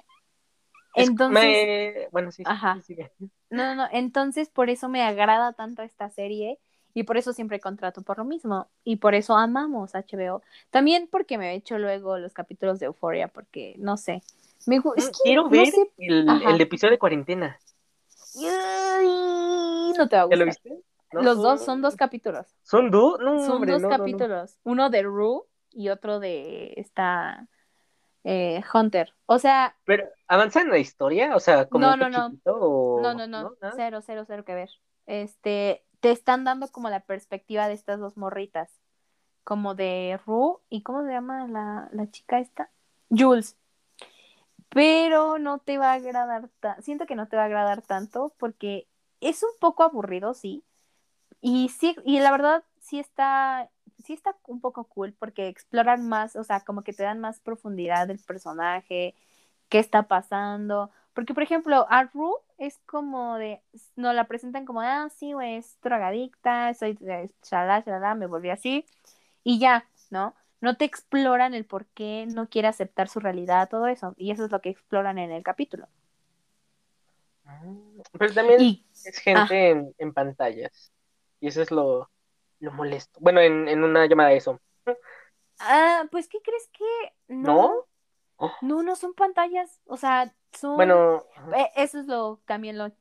Entonces, 0.95 2.09
bueno, 2.11 2.31
sí, 2.31 2.43
Ajá. 2.45 2.81
Sí, 2.83 2.97
No, 3.19 3.29
no, 3.49 3.75
no, 3.75 3.87
entonces 3.91 4.49
por 4.49 4.69
eso 4.69 4.89
me 4.89 5.03
agrada 5.03 5.53
tanto 5.53 5.81
esta 5.81 6.09
serie 6.09 6.59
y 6.93 7.03
por 7.03 7.17
eso 7.17 7.33
siempre 7.33 7.59
contrato 7.59 8.01
por 8.01 8.17
lo 8.17 8.25
mismo 8.25 8.67
y 8.83 8.97
por 8.97 9.15
eso 9.15 9.35
amamos 9.35 9.93
HBO. 9.93 10.41
También 10.71 11.07
porque 11.11 11.37
me 11.37 11.51
he 11.51 11.55
hecho 11.55 11.77
luego 11.77 12.17
los 12.17 12.33
capítulos 12.33 12.79
de 12.79 12.87
Euphoria 12.87 13.27
porque 13.27 13.75
no 13.77 13.97
sé, 13.97 14.23
me 14.65 14.79
mm, 14.79 14.83
quiero 15.23 15.47
ver 15.49 15.73
el, 15.97 16.27
el, 16.29 16.61
episodio 16.61 16.91
de 16.91 16.99
cuarentena 16.99 17.59
no 19.97 20.07
te 20.07 20.15
va 20.15 20.21
a 20.21 20.25
gustar. 20.25 20.39
lo 20.39 20.45
viste? 20.45 20.83
Los 21.11 21.37
dos 21.37 21.63
son 21.63 21.81
dos 21.81 21.95
capítulos. 21.95 22.47
¿Son 22.63 22.91
dos? 22.91 23.17
Son 23.19 23.65
dos 23.65 23.81
capítulos. 23.83 24.59
Uno 24.63 24.89
de 24.89 25.03
Rue 25.03 25.41
y 25.71 25.89
otro 25.89 26.19
de 26.19 26.73
esta 26.77 27.47
eh, 28.23 28.61
Hunter. 28.73 29.13
O 29.25 29.39
sea. 29.39 29.75
Pero, 29.85 30.07
¿avanza 30.27 30.61
en 30.61 30.69
la 30.69 30.77
historia? 30.77 31.35
O 31.35 31.39
sea, 31.39 31.67
como. 31.67 31.85
No, 31.85 31.97
no, 31.97 32.09
no. 32.09 32.29
No, 32.45 33.13
no, 33.13 33.27
no. 33.27 33.55
Cero, 33.75 34.01
cero, 34.05 34.23
cero 34.27 34.45
que 34.45 34.55
ver. 34.55 34.69
Este. 35.05 35.83
Te 35.99 36.11
están 36.11 36.45
dando 36.45 36.69
como 36.69 36.89
la 36.89 37.01
perspectiva 37.01 37.67
de 37.67 37.73
estas 37.73 37.99
dos 37.99 38.15
morritas. 38.15 38.71
Como 39.43 39.75
de 39.75 40.19
Rue 40.25 40.59
y 40.69 40.83
¿cómo 40.83 41.03
se 41.03 41.11
llama 41.11 41.47
la, 41.47 41.89
la 41.91 42.09
chica 42.11 42.39
esta? 42.39 42.69
Jules 43.09 43.57
pero 44.69 45.39
no 45.39 45.59
te 45.59 45.77
va 45.77 45.91
a 45.91 45.95
agradar, 45.95 46.49
siento 46.79 47.05
que 47.05 47.15
no 47.15 47.27
te 47.27 47.35
va 47.35 47.43
a 47.43 47.45
agradar 47.45 47.81
tanto 47.81 48.33
porque 48.37 48.87
es 49.19 49.43
un 49.43 49.49
poco 49.59 49.83
aburrido, 49.83 50.33
sí. 50.33 50.63
Y 51.41 51.69
sí, 51.69 51.95
y 52.05 52.19
la 52.19 52.31
verdad 52.31 52.63
sí 52.79 52.99
está, 52.99 53.69
sí 54.03 54.13
está 54.13 54.35
un 54.47 54.61
poco 54.61 54.85
cool 54.85 55.13
porque 55.13 55.47
exploran 55.47 56.07
más, 56.07 56.35
o 56.35 56.43
sea, 56.43 56.61
como 56.61 56.83
que 56.83 56.93
te 56.93 57.03
dan 57.03 57.19
más 57.19 57.39
profundidad 57.39 58.07
del 58.07 58.19
personaje, 58.19 59.15
qué 59.69 59.79
está 59.79 60.03
pasando. 60.03 60.91
Porque, 61.13 61.33
por 61.33 61.43
ejemplo, 61.43 61.85
a 61.89 62.03
Ru 62.03 62.37
es 62.57 62.77
como 62.85 63.37
de, 63.37 63.61
nos 63.95 64.13
la 64.15 64.25
presentan 64.25 64.65
como, 64.65 64.81
ah, 64.81 65.09
sí, 65.09 65.33
güey, 65.33 65.57
es 65.57 65.77
drogadicta, 65.81 66.73
soy, 66.73 66.97
chalá, 67.41 67.83
chalá, 67.83 68.15
me 68.15 68.27
volví 68.27 68.49
así, 68.49 68.85
y 69.43 69.59
ya, 69.59 69.85
¿no? 70.09 70.35
No 70.61 70.75
te 70.77 70.85
exploran 70.85 71.53
el 71.53 71.65
por 71.65 71.85
qué 71.87 72.25
no 72.27 72.49
quiere 72.49 72.67
aceptar 72.67 73.07
su 73.07 73.19
realidad, 73.19 73.69
todo 73.69 73.87
eso, 73.87 74.13
y 74.17 74.31
eso 74.31 74.45
es 74.45 74.51
lo 74.51 74.61
que 74.61 74.69
exploran 74.69 75.17
en 75.17 75.31
el 75.31 75.43
capítulo. 75.43 75.87
Ah, 77.45 77.61
pero 78.17 78.33
también 78.33 78.83
es 78.93 79.17
gente 79.17 79.69
en, 79.69 79.95
en, 79.97 80.13
pantallas, 80.13 80.91
y 81.39 81.47
eso 81.47 81.61
es 81.61 81.71
lo, 81.71 82.09
lo 82.59 82.71
molesto. 82.71 83.19
Bueno, 83.21 83.41
en, 83.41 83.67
en 83.67 83.83
una 83.83 84.05
llamada 84.05 84.29
de 84.29 84.37
eso. 84.37 84.59
Ah, 85.59 86.03
pues, 86.11 86.27
¿qué 86.27 86.39
crees 86.41 86.69
que 86.69 87.13
no? 87.27 87.85
¿No? 88.39 88.55
No, 88.61 88.83
no 88.83 88.95
son 88.95 89.13
pantallas, 89.13 89.81
o 89.85 89.97
sea, 89.97 90.33
son... 90.53 90.77
Bueno... 90.77 91.25
Eh, 91.55 91.69
eso 91.75 91.99
es 91.99 92.05
lo, 92.05 92.39
también 92.45 92.77
lo, 92.77 92.91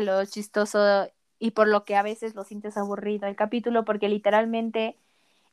lo 0.00 0.24
chistoso 0.26 1.10
y 1.38 1.52
por 1.52 1.66
lo 1.66 1.84
que 1.84 1.96
a 1.96 2.02
veces 2.02 2.34
lo 2.34 2.44
sientes 2.44 2.76
aburrido 2.76 3.26
el 3.26 3.34
capítulo, 3.34 3.84
porque 3.84 4.08
literalmente 4.08 4.98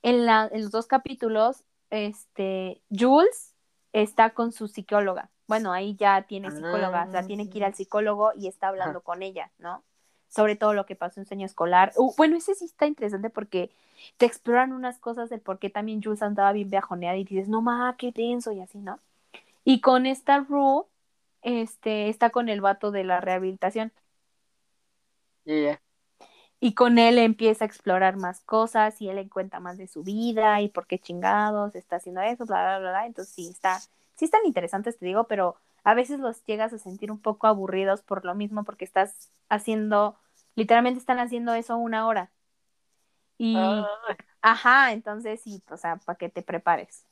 en, 0.04 0.26
la, 0.26 0.50
en 0.52 0.64
los 0.64 0.72
dos 0.72 0.88
capítulos, 0.88 1.64
este, 1.90 2.82
Jules 2.92 3.56
está 3.94 4.32
con 4.32 4.52
su 4.52 4.68
psicóloga. 4.68 5.30
Bueno, 5.48 5.72
ahí 5.74 5.96
ya 5.96 6.22
tiene 6.24 6.52
psicóloga, 6.52 7.06
o 7.08 7.12
sea, 7.12 7.24
tiene 7.24 7.50
que 7.50 7.58
ir 7.58 7.66
al 7.66 7.72
ah. 7.72 7.76
psicólogo 7.76 8.34
y 8.36 8.48
está 8.48 8.68
hablando 8.68 9.02
con 9.02 9.24
ella, 9.24 9.52
¿no? 9.58 9.84
Sobre 10.30 10.56
todo 10.56 10.74
lo 10.74 10.86
que 10.86 10.96
pasó 10.96 11.20
en 11.20 11.26
sueño 11.26 11.46
escolar. 11.46 11.92
Uh, 11.96 12.14
bueno, 12.16 12.38
ese 12.38 12.56
sí 12.56 12.66
está 12.66 12.86
interesante 12.86 13.30
porque 13.30 13.72
te 14.18 14.26
exploran 14.26 14.74
unas 14.74 15.00
cosas 15.00 15.30
del 15.30 15.42
por 15.42 15.60
qué 15.60 15.70
también 15.70 16.02
Jules 16.02 16.22
andaba 16.22 16.54
bien 16.54 16.70
viajoneada 16.70 17.18
y 17.18 17.24
dices, 17.24 17.50
no 17.50 17.62
ma, 17.62 17.96
qué 17.98 18.12
denso 18.12 18.52
y 18.52 18.62
así, 18.62 18.78
¿no? 18.78 19.00
Y 19.66 19.82
con 19.82 20.06
esta 20.06 20.40
Rue, 20.40 20.86
este, 21.42 22.10
está 22.10 22.30
con 22.30 22.50
el 22.50 22.62
vato 22.62 22.92
de 22.92 23.04
la 23.04 23.22
rehabilitación. 23.22 23.92
Yeah. 25.46 25.82
Y 26.60 26.74
con 26.74 27.00
él 27.00 27.18
empieza 27.18 27.64
a 27.64 27.68
explorar 27.68 28.18
más 28.18 28.42
cosas 28.42 29.02
y 29.02 29.10
él 29.10 29.16
le 29.16 29.30
cuenta 29.30 29.60
más 29.60 29.78
de 29.78 29.88
su 29.88 30.04
vida 30.04 30.62
y 30.62 30.70
por 30.70 30.88
qué 30.88 31.00
chingados 31.00 31.76
está 31.76 31.98
haciendo 31.98 32.22
eso, 32.22 32.46
bla, 32.46 32.62
bla, 32.64 32.80
bla, 32.80 32.90
bla. 32.92 33.06
Entonces 33.06 33.34
sí, 33.34 33.48
está, 33.50 33.80
sí 34.16 34.26
están 34.26 34.42
interesantes, 34.46 34.98
te 34.98 35.06
digo, 35.06 35.26
pero 35.26 35.56
a 35.84 35.94
veces 35.94 36.20
los 36.20 36.44
llegas 36.46 36.74
a 36.74 36.78
sentir 36.78 37.12
un 37.12 37.20
poco 37.20 37.48
aburridos 37.48 38.02
por 38.02 38.26
lo 38.26 38.36
mismo, 38.36 38.64
porque 38.64 38.86
estás 38.86 39.32
haciendo, 39.50 40.18
literalmente 40.56 41.00
están 41.00 41.20
haciendo 41.20 41.54
eso 41.54 41.78
una 41.78 42.08
hora. 42.08 42.32
Y, 43.38 43.56
ajá, 44.42 44.92
entonces 44.92 45.42
sí, 45.42 45.64
o 45.70 45.78
sea, 45.78 45.96
para 45.98 46.18
que 46.18 46.30
te 46.30 46.42
prepares. 46.42 47.06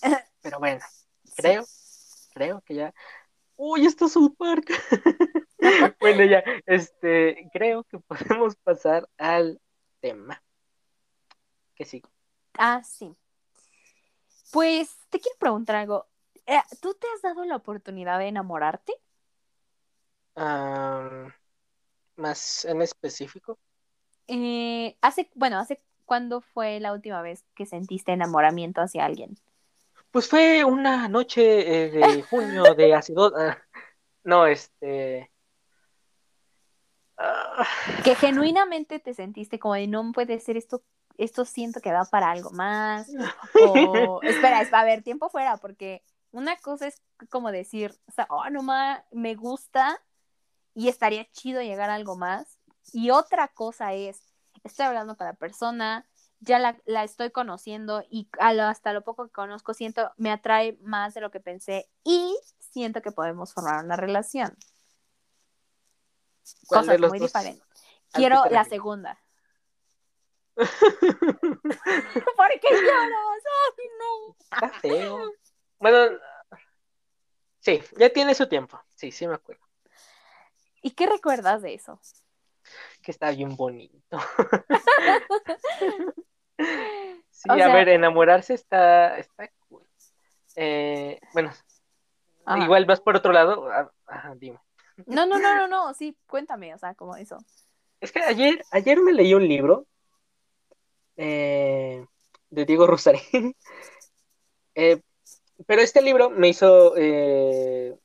Pero 0.42 0.58
bueno, 0.60 0.80
creo, 1.36 1.64
creo 2.32 2.60
que 2.62 2.74
ya. 2.74 2.94
Uy, 3.56 3.86
está 3.86 4.08
South 4.08 4.36
Park. 4.38 4.70
bueno, 6.00 6.24
ya, 6.24 6.44
este, 6.66 7.48
creo 7.52 7.82
que 7.84 7.98
podemos 7.98 8.54
pasar 8.56 9.08
al 9.18 9.60
tema. 10.00 10.40
Que 11.74 11.84
sí. 11.84 12.02
Ah, 12.54 12.82
sí. 12.84 13.16
Pues 14.50 14.96
te 15.10 15.20
quiero 15.20 15.36
preguntar 15.38 15.76
algo. 15.76 16.06
Eh, 16.46 16.60
¿Tú 16.80 16.94
te 16.94 17.06
has 17.14 17.22
dado 17.22 17.44
la 17.44 17.56
oportunidad 17.56 18.18
de 18.18 18.28
enamorarte? 18.28 18.94
más 22.16 22.64
en 22.64 22.80
específico. 22.80 23.58
Eh, 24.28 24.96
hace, 25.00 25.28
bueno, 25.34 25.58
hace 25.58 25.80
cuándo 26.04 26.40
fue 26.40 26.80
la 26.80 26.92
última 26.92 27.22
vez 27.22 27.44
que 27.54 27.66
sentiste 27.66 28.12
enamoramiento 28.12 28.80
hacia 28.80 29.04
alguien? 29.04 29.36
Pues 30.10 30.28
fue 30.28 30.64
una 30.64 31.08
noche 31.08 31.42
eh, 31.84 31.90
de 31.90 32.22
junio 32.22 32.74
de 32.74 32.94
ácido. 32.94 33.32
Ah, 33.36 33.58
no, 34.24 34.46
este. 34.46 35.30
Ah. 37.16 37.66
Que 38.04 38.14
genuinamente 38.14 39.00
te 39.00 39.12
sentiste 39.12 39.58
como 39.58 39.74
de 39.74 39.86
no 39.86 40.12
puede 40.12 40.40
ser 40.40 40.56
esto, 40.56 40.82
esto 41.18 41.44
siento 41.44 41.80
que 41.80 41.92
va 41.92 42.04
para 42.04 42.30
algo 42.30 42.50
más. 42.50 43.08
O 43.66 44.22
espera, 44.22 44.62
es, 44.62 44.72
va 44.72 44.78
a 44.78 44.82
haber 44.82 45.02
tiempo 45.02 45.28
fuera, 45.28 45.58
porque 45.58 46.02
una 46.30 46.56
cosa 46.56 46.86
es 46.86 47.02
como 47.28 47.50
decir, 47.50 47.94
o 48.06 48.12
sea, 48.12 48.26
oh, 48.30 48.48
no 48.50 48.62
me 49.10 49.34
gusta 49.34 50.00
y 50.74 50.88
estaría 50.88 51.28
chido 51.32 51.60
llegar 51.60 51.90
a 51.90 51.94
algo 51.94 52.16
más. 52.16 52.58
Y 52.92 53.10
otra 53.10 53.48
cosa 53.48 53.92
es, 53.92 54.22
estoy 54.62 54.86
hablando 54.86 55.16
con 55.16 55.26
la 55.26 55.34
persona, 55.34 56.08
ya 56.40 56.58
la, 56.58 56.80
la 56.86 57.02
estoy 57.02 57.30
conociendo 57.30 58.04
y 58.08 58.28
hasta 58.38 58.92
lo 58.92 59.02
poco 59.02 59.26
que 59.26 59.32
conozco 59.32 59.74
siento, 59.74 60.12
me 60.16 60.30
atrae 60.30 60.78
más 60.82 61.14
de 61.14 61.20
lo 61.20 61.30
que 61.30 61.40
pensé 61.40 61.88
y 62.04 62.38
siento 62.58 63.02
que 63.02 63.10
podemos 63.10 63.52
formar 63.52 63.84
una 63.84 63.96
relación. 63.96 64.56
Cosas 66.68 66.98
muy 67.00 67.18
diferentes. 67.18 67.66
Quiero 68.12 68.44
la 68.50 68.64
segunda. 68.64 69.18
¿Por 72.36 72.50
qué 72.60 72.68
lloras? 72.70 73.44
Ay, 73.68 73.88
no. 73.98 74.36
Está 74.52 74.68
feo. 74.80 75.32
Bueno, 75.78 76.18
sí, 77.60 77.80
ya 77.96 78.10
tiene 78.10 78.34
su 78.34 78.48
tiempo. 78.48 78.80
Sí, 78.94 79.12
sí 79.12 79.26
me 79.26 79.34
acuerdo. 79.34 79.62
¿Y 80.82 80.90
qué 80.92 81.06
recuerdas 81.06 81.62
de 81.62 81.72
eso? 81.74 82.00
Que 83.02 83.12
está 83.12 83.30
bien 83.30 83.56
bonito. 83.56 84.18
sí, 87.30 87.48
a 87.48 87.72
ver, 87.72 87.88
enamorarse 87.88 88.52
está, 88.54 89.16
está 89.18 89.48
cool. 89.68 89.86
Eh, 90.56 91.20
bueno, 91.32 91.52
Igual 92.56 92.86
vas 92.86 93.00
por 93.00 93.16
otro 93.16 93.32
lado. 93.32 93.70
Ah, 93.70 93.90
ajá, 94.06 94.34
dime. 94.36 94.58
No, 95.06 95.26
no, 95.26 95.38
no, 95.38 95.54
no, 95.54 95.68
no, 95.68 95.94
sí, 95.94 96.16
cuéntame, 96.26 96.74
o 96.74 96.78
sea, 96.78 96.94
como 96.94 97.16
eso. 97.16 97.38
Es 98.00 98.10
que 98.10 98.20
ayer, 98.20 98.64
ayer 98.72 99.00
me 99.00 99.12
leí 99.12 99.34
un 99.34 99.46
libro 99.46 99.86
eh, 101.18 102.06
de 102.50 102.64
Diego 102.64 102.86
Rosarín. 102.86 103.54
Eh, 104.80 105.00
pero 105.66 105.82
este 105.82 106.00
libro 106.02 106.30
me 106.30 106.46
hizo. 106.46 106.94
Eh, 106.96 107.98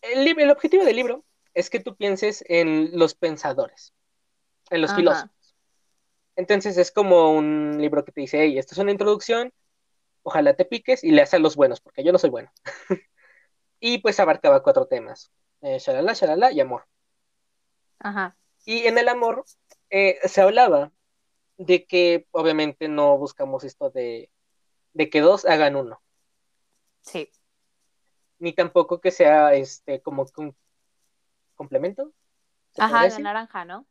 el, 0.00 0.26
el, 0.26 0.50
objetivo 0.50 0.84
del 0.84 0.96
libro 0.96 1.24
es 1.54 1.70
que 1.70 1.78
tú 1.78 1.94
pienses 1.94 2.44
en 2.48 2.98
los 2.98 3.14
pensadores, 3.14 3.94
en 4.70 4.80
los 4.80 4.92
filósofos. 4.92 5.54
Entonces 6.34 6.76
es 6.76 6.90
como 6.90 7.30
un 7.30 7.78
libro 7.80 8.04
que 8.04 8.10
te 8.10 8.22
dice, 8.22 8.42
hey, 8.42 8.58
esto 8.58 8.74
es 8.74 8.78
una 8.78 8.90
introducción 8.90 9.52
ojalá 10.22 10.54
te 10.54 10.64
piques 10.64 11.04
y 11.04 11.10
le 11.10 11.22
a 11.22 11.38
los 11.38 11.56
buenos, 11.56 11.80
porque 11.80 12.04
yo 12.04 12.12
no 12.12 12.18
soy 12.18 12.30
bueno. 12.30 12.50
y 13.80 13.98
pues 13.98 14.20
abarcaba 14.20 14.62
cuatro 14.62 14.86
temas, 14.86 15.30
eh, 15.60 15.78
shalala, 15.78 16.14
shalala 16.14 16.52
y 16.52 16.60
amor. 16.60 16.86
Ajá. 17.98 18.36
Y 18.64 18.86
en 18.86 18.98
el 18.98 19.08
amor 19.08 19.44
eh, 19.90 20.18
se 20.24 20.40
hablaba 20.40 20.92
de 21.58 21.86
que 21.86 22.26
obviamente 22.30 22.88
no 22.88 23.16
buscamos 23.18 23.64
esto 23.64 23.90
de, 23.90 24.30
de 24.92 25.10
que 25.10 25.20
dos 25.20 25.44
hagan 25.44 25.76
uno. 25.76 26.02
Sí. 27.00 27.30
Ni 28.38 28.52
tampoco 28.52 29.00
que 29.00 29.10
sea 29.10 29.54
este 29.54 30.00
como 30.02 30.26
un 30.36 30.56
complemento. 31.54 32.12
Ajá, 32.78 33.08
la 33.08 33.18
naranja, 33.18 33.64
¿no? 33.64 33.86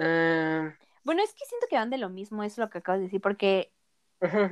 Ah. 0.00 0.74
bueno, 1.02 1.22
es 1.24 1.34
que 1.34 1.44
siento 1.44 1.66
que 1.68 1.76
van 1.76 1.90
de 1.90 1.98
lo 1.98 2.08
mismo, 2.08 2.44
es 2.44 2.56
lo 2.56 2.70
que 2.70 2.78
acabas 2.78 3.00
de 3.00 3.06
decir, 3.06 3.20
porque 3.20 3.72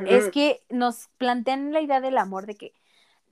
es 0.07 0.31
que 0.31 0.65
nos 0.69 1.09
plantean 1.19 1.73
la 1.73 1.81
idea 1.81 2.01
del 2.01 2.19
amor 2.19 2.47
de 2.47 2.57
que 2.57 2.73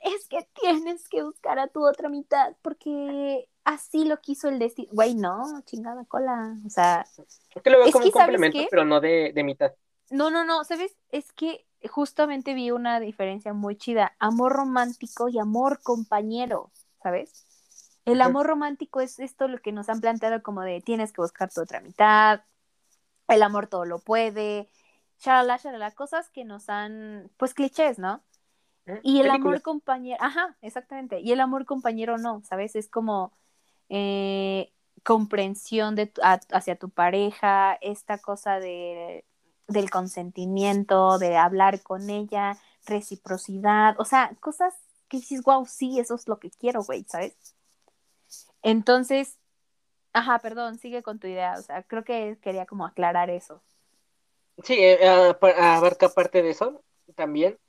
es 0.01 0.29
que 0.29 0.47
tienes 0.61 1.09
que 1.09 1.23
buscar 1.23 1.59
a 1.59 1.69
tu 1.69 1.87
otra 1.87 2.09
mitad 2.09 2.55
porque 2.63 3.49
así 3.65 4.05
lo 4.05 4.21
quiso 4.21 4.49
el 4.49 4.59
destino. 4.59 4.89
Güey, 4.93 5.15
no, 5.15 5.63
chingada 5.65 6.05
cola. 6.05 6.57
O 6.67 6.71
sea, 6.71 7.07
es 7.55 7.63
que 7.63 7.71
lo 7.71 7.79
veo 7.79 7.91
como 7.91 8.05
un 8.05 8.11
complemento, 8.11 8.59
pero 8.71 8.85
no 8.85 9.01
de, 9.01 9.33
de 9.35 9.45
mitad. 9.45 9.73
No, 10.11 10.31
no, 10.31 10.45
no, 10.45 10.65
¿sabes? 10.65 10.97
Es 11.11 11.33
que 11.33 11.67
justamente 11.89 12.55
vi 12.55 12.71
una 12.71 13.01
diferencia 13.01 13.53
muy 13.53 13.77
chida. 13.77 14.15
Amor 14.19 14.53
romántico 14.53 15.29
y 15.29 15.39
amor 15.39 15.81
compañero, 15.83 16.71
¿sabes? 17.03 17.47
El 18.05 18.21
amor 18.21 18.47
romántico 18.47 19.01
es 19.01 19.19
esto 19.19 19.49
lo 19.49 19.59
que 19.59 19.73
nos 19.73 19.89
han 19.89 20.01
planteado 20.01 20.43
como 20.43 20.61
de 20.61 20.83
tienes 20.83 21.13
que 21.13 21.23
buscar 21.23 21.51
tu 21.51 21.63
otra 21.63 21.81
mitad, 21.81 22.43
el 23.29 23.43
amor 23.43 23.67
todo 23.67 23.87
lo 23.87 23.99
puede, 23.99 24.69
shalala, 25.21 25.57
shalala, 25.57 25.91
cosas 25.93 26.29
que 26.29 26.45
nos 26.45 26.69
han, 26.69 27.31
pues 27.39 27.55
clichés, 27.55 27.99
¿no? 27.99 28.23
Eh, 28.85 29.01
y 29.03 29.21
el 29.21 29.31
amor 29.31 29.63
compañero, 29.63 30.19
ajá, 30.21 30.57
exactamente, 30.61 31.21
y 31.21 31.33
el 31.33 31.41
amor 31.41 31.65
compañero 31.65 32.19
no, 32.19 32.43
¿sabes? 32.45 32.77
Es 32.77 32.91
como 32.91 33.33
eh, 33.97 34.73
comprensión 35.05 35.95
hacia 36.51 36.75
tu 36.77 36.91
pareja, 36.91 37.79
esta 37.81 38.19
cosa 38.19 38.59
de, 38.59 39.25
del 39.69 39.89
consentimiento, 39.89 41.19
de 41.19 41.37
hablar 41.37 41.81
con 41.81 42.11
ella, 42.11 42.59
reciprocidad, 42.87 43.95
o 44.01 44.05
sea, 44.05 44.33
cosas 44.41 44.75
que 45.09 45.19
dices, 45.19 45.45
wow, 45.45 45.65
sí, 45.65 46.01
eso 46.01 46.17
es 46.17 46.27
lo 46.27 46.41
que 46.41 46.51
quiero, 46.51 46.83
güey, 46.83 47.05
¿sabes? 47.09 47.37
Entonces, 48.63 49.39
ajá, 50.13 50.41
perdón, 50.41 50.79
sigue 50.79 51.05
con 51.05 51.21
tu 51.21 51.29
idea, 51.29 51.55
o 51.57 51.63
sea, 51.63 51.85
creo 51.85 52.03
que 52.03 52.37
quería 52.43 52.67
como 52.67 52.85
aclarar 52.85 53.31
eso. 53.31 53.63
Sí, 54.65 54.75
eh, 54.77 55.09
abarca 55.09 56.09
parte 56.09 56.43
de 56.43 56.51
eso 56.51 56.83
también. 57.15 57.61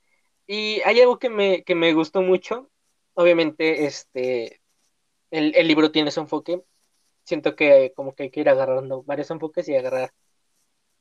Y 0.48 0.80
hay 0.84 1.00
algo 1.00 1.20
que 1.20 1.30
me, 1.30 1.62
que 1.62 1.76
me 1.76 1.92
gustó 1.92 2.20
mucho. 2.22 2.68
Obviamente, 3.14 3.86
este, 3.86 4.60
el, 5.30 5.54
el 5.56 5.68
libro 5.68 5.90
tiene 5.92 6.10
su 6.10 6.20
enfoque. 6.20 6.62
Siento 7.24 7.56
que 7.56 7.92
como 7.96 8.14
que 8.14 8.24
hay 8.24 8.30
que 8.30 8.40
ir 8.40 8.48
agarrando 8.48 9.02
varios 9.04 9.30
enfoques 9.30 9.68
y 9.68 9.76
agarrar 9.76 10.12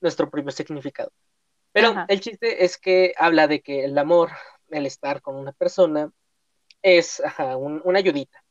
nuestro 0.01 0.29
propio 0.29 0.51
significado. 0.51 1.11
Pero 1.73 1.89
Ajá. 1.89 2.05
el 2.09 2.21
chiste 2.21 2.65
es 2.65 2.77
que 2.77 3.13
habla 3.17 3.47
de 3.47 3.61
que 3.61 3.85
el 3.85 3.97
amor, 3.97 4.31
el 4.69 4.85
estar 4.85 5.21
con 5.21 5.35
una 5.35 5.53
persona, 5.53 6.11
es 6.83 7.21
ajá, 7.21 7.57
un- 7.57 7.81
una 7.85 7.99
ayudita. 7.99 8.43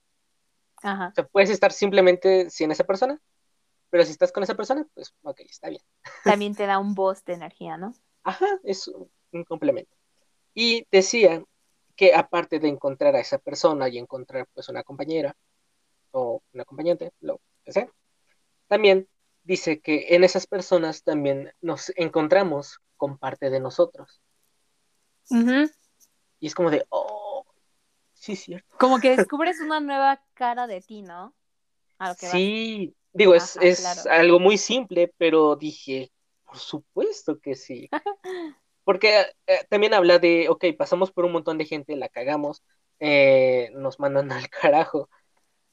Ajá. 0.83 1.13
O 1.13 1.15
sea, 1.15 1.27
puedes 1.27 1.51
estar 1.51 1.73
simplemente 1.73 2.51
sin 2.51 2.71
esa 2.71 2.85
persona, 2.85 3.21
pero 3.91 4.05
si 4.05 4.13
estás 4.13 4.33
con 4.33 4.43
esa 4.43 4.57
persona, 4.57 4.87
pues 4.95 5.15
ok, 5.23 5.41
está 5.43 5.69
bien. 5.71 5.83
También 6.23 6.55
te 6.57 6.67
da 6.67 6.79
un 6.79 6.95
boost 6.95 7.27
de 7.27 7.35
energía, 7.35 7.77
¿no? 7.77 7.95
Ajá, 8.23 8.47
es 8.65 8.89
un, 8.89 9.11
un 9.33 9.45
complemento. 9.45 9.95
Y 10.55 10.87
decía 10.91 11.45
que 11.97 12.15
aparte 12.15 12.59
de 12.61 12.69
encontrar 12.69 13.17
a 13.17 13.21
esa 13.21 13.39
persona 13.39 13.89
y 13.89 13.99
encontrar 13.99 14.49
pues 14.55 14.69
una 14.69 14.83
compañera 14.85 15.37
o 16.15 16.43
un 16.53 16.61
acompañante, 16.61 17.13
lo 17.21 17.41
que 17.65 17.73
sea, 17.73 17.89
también 18.69 19.09
dice 19.43 19.81
que 19.81 20.15
en 20.15 20.25
esas 20.25 20.47
personas 20.47 21.03
también 21.03 21.53
nos 21.61 21.93
encontramos 21.97 22.81
con 22.97 23.19
parte 23.19 23.51
de 23.51 23.61
nosotros. 23.61 24.23
Y 25.29 26.47
es 26.47 26.55
como 26.55 26.71
de, 26.71 26.87
oh, 26.91 27.45
sí, 28.13 28.37
cierto. 28.37 28.77
Como 28.79 28.99
que 28.99 29.17
descubres 29.17 29.61
una 29.61 29.81
nueva 29.81 30.23
cara 30.35 30.67
de 30.67 30.81
ti, 30.81 31.03
¿no? 31.03 31.35
A 31.99 32.11
lo 32.11 32.15
que 32.15 32.27
vas. 32.27 32.33
Sí, 32.33 32.95
digo, 33.13 33.35
es, 33.35 33.57
es 33.61 33.81
claro. 33.81 34.11
algo 34.11 34.41
muy 34.41 34.59
simple, 34.59 35.13
pero 35.19 35.57
dije, 35.57 36.13
por 36.45 36.59
supuesto 36.59 37.39
que 37.41 37.55
sí. 37.55 37.89
Porque 38.85 39.25
eh, 39.47 39.65
también 39.71 39.95
habla 39.95 40.19
de, 40.19 40.49
ok, 40.51 40.67
pasamos 40.79 41.11
por 41.11 41.25
un 41.25 41.33
montón 41.33 41.57
de 41.57 41.65
gente, 41.65 41.97
la 41.97 42.09
cagamos, 42.09 42.63
eh, 43.01 43.71
nos 43.75 43.99
mandan 43.99 44.31
al 44.33 44.49
carajo, 44.49 45.09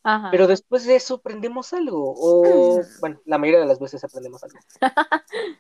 Ajá. 0.04 0.30
pero 0.32 0.48
después 0.48 0.86
de 0.86 0.96
eso 0.96 1.16
aprendemos 1.16 1.74
algo, 1.74 2.14
o 2.18 2.44
bueno, 3.02 3.22
la 3.26 3.38
mayoría 3.38 3.60
de 3.60 3.68
las 3.68 3.80
veces 3.80 4.04
aprendemos 4.04 4.44
algo. 4.44 4.58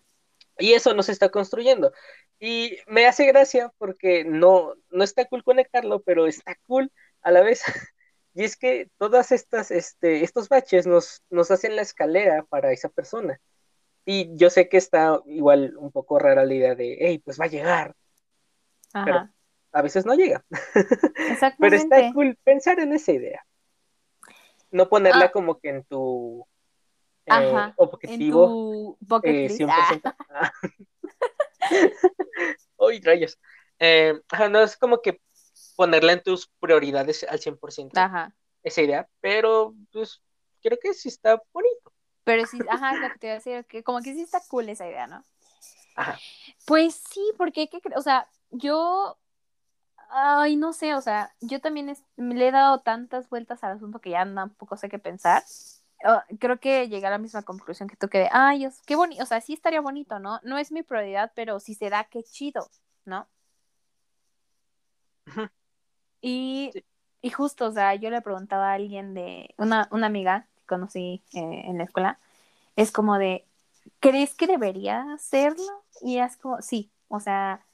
Y 0.61 0.73
eso 0.73 0.93
nos 0.93 1.09
está 1.09 1.29
construyendo. 1.29 1.91
Y 2.39 2.77
me 2.87 3.07
hace 3.07 3.25
gracia 3.25 3.73
porque 3.77 4.23
no, 4.23 4.75
no 4.89 5.03
está 5.03 5.25
cool 5.25 5.43
conectarlo, 5.43 6.01
pero 6.01 6.27
está 6.27 6.55
cool 6.67 6.91
a 7.21 7.31
la 7.31 7.41
vez. 7.41 7.63
Y 8.33 8.45
es 8.45 8.55
que 8.55 8.89
todas 8.97 9.33
estas, 9.33 9.71
este, 9.71 10.23
estos 10.23 10.47
baches 10.47 10.87
nos, 10.87 11.21
nos 11.29 11.51
hacen 11.51 11.75
la 11.75 11.81
escalera 11.81 12.45
para 12.47 12.71
esa 12.71 12.87
persona. 12.87 13.41
Y 14.05 14.33
yo 14.37 14.49
sé 14.49 14.69
que 14.69 14.77
está 14.77 15.19
igual 15.25 15.75
un 15.75 15.91
poco 15.91 16.17
rara 16.17 16.45
la 16.45 16.53
idea 16.53 16.73
de, 16.73 16.95
hey, 16.97 17.21
pues 17.25 17.37
va 17.37 17.45
a 17.45 17.49
llegar. 17.49 17.93
Pero 18.93 19.17
Ajá. 19.17 19.33
a 19.73 19.81
veces 19.81 20.05
no 20.05 20.13
llega. 20.13 20.45
Pero 20.73 20.85
Exactamente. 21.29 21.75
está 21.75 22.13
cool 22.13 22.37
pensar 22.41 22.79
en 22.79 22.93
esa 22.93 23.11
idea. 23.11 23.45
No 24.71 24.87
ponerla 24.89 25.25
Ah. 25.25 25.31
como 25.31 25.59
que 25.59 25.69
en 25.69 25.83
tu 25.83 26.45
eh, 27.25 27.31
Ajá. 27.31 27.65
En 27.67 27.73
objetivo 27.77 28.97
tu 29.07 29.19
eh, 29.23 29.47
list. 29.47 29.57
100%. 29.61 30.15
Ah. 30.29 30.51
Uy, 32.77 32.99
rayos. 33.01 33.37
Eh, 33.79 34.19
ajá, 34.29 34.49
no 34.49 34.59
es 34.61 34.77
como 34.77 35.01
que 35.01 35.21
ponerla 35.75 36.13
en 36.13 36.23
tus 36.23 36.47
prioridades 36.59 37.23
al 37.29 37.39
100% 37.39 37.91
Ah, 37.95 38.05
Ajá. 38.05 38.35
esa 38.63 38.81
idea, 38.81 39.07
pero 39.19 39.73
pues 39.91 40.21
creo 40.61 40.77
que 40.81 40.93
sí 40.93 41.09
está 41.09 41.41
bonito. 41.53 41.91
Pero 42.23 42.45
sí, 42.45 42.59
ajá, 42.69 42.95
lo 42.95 43.09
que 43.13 43.19
te 43.19 43.27
iba 43.27 43.33
a 43.33 43.37
decir, 43.37 43.65
que 43.65 43.83
como 43.83 43.99
que 44.01 44.13
sí 44.13 44.21
está 44.21 44.39
cool 44.47 44.69
esa 44.69 44.87
idea, 44.87 45.07
¿no? 45.07 45.23
Ajá. 45.95 46.19
Pues 46.65 46.95
sí, 46.95 47.21
porque, 47.37 47.67
¿qué 47.67 47.79
cre- 47.81 47.97
o 47.97 48.01
sea, 48.01 48.27
yo, 48.51 49.17
ay, 50.11 50.55
no 50.57 50.73
sé, 50.73 50.95
o 50.95 51.01
sea, 51.01 51.33
yo 51.41 51.59
también 51.61 51.89
es- 51.89 52.03
le 52.17 52.47
he 52.47 52.51
dado 52.51 52.81
tantas 52.81 53.29
vueltas 53.29 53.63
al 53.63 53.73
asunto 53.77 53.99
que 54.01 54.11
ya 54.11 54.25
tampoco 54.33 54.77
sé 54.77 54.89
qué 54.89 54.99
pensar. 54.99 55.43
Ah, 56.03 56.25
creo 56.39 56.59
que 56.59 56.89
llegué 56.89 57.05
a 57.07 57.11
la 57.11 57.17
misma 57.19 57.43
conclusión 57.43 57.87
que 57.89 57.95
tú, 57.95 58.09
que 58.09 58.19
de, 58.19 58.29
ay, 58.31 58.65
es- 58.65 58.81
qué 58.83 58.95
bonito, 58.95 59.23
o 59.23 59.25
sea, 59.25 59.41
sí 59.41 59.53
estaría 59.53 59.81
bonito, 59.81 60.19
¿no? 60.19 60.39
No 60.43 60.57
es 60.57 60.71
mi 60.71 60.83
prioridad, 60.83 61.31
pero 61.35 61.59
si 61.59 61.75
se 61.75 61.89
da, 61.89 62.05
qué 62.05 62.23
chido, 62.23 62.69
¿no? 63.05 63.27
Y, 66.21 66.71
Sí. 66.73 66.85
y 67.21 67.29
justo, 67.31 67.65
o 67.67 67.71
sea, 67.71 67.95
yo 67.95 68.09
le 68.09 68.21
preguntaba 68.21 68.71
a 68.71 68.73
alguien 68.75 69.13
de, 69.13 69.53
una, 69.57 69.87
una 69.91 70.07
amiga 70.07 70.47
que 70.57 70.63
conocí 70.65 71.23
eh, 71.33 71.63
en 71.65 71.77
la 71.77 71.85
escuela, 71.85 72.19
es 72.75 72.91
como 72.91 73.17
de, 73.19 73.45
¿crees 73.99 74.35
que 74.35 74.47
debería 74.47 75.13
hacerlo? 75.13 75.63
Y 76.01 76.19
es 76.19 76.37
como, 76.37 76.61
sí, 76.61 76.91
o 77.09 77.19
sea, 77.19 77.65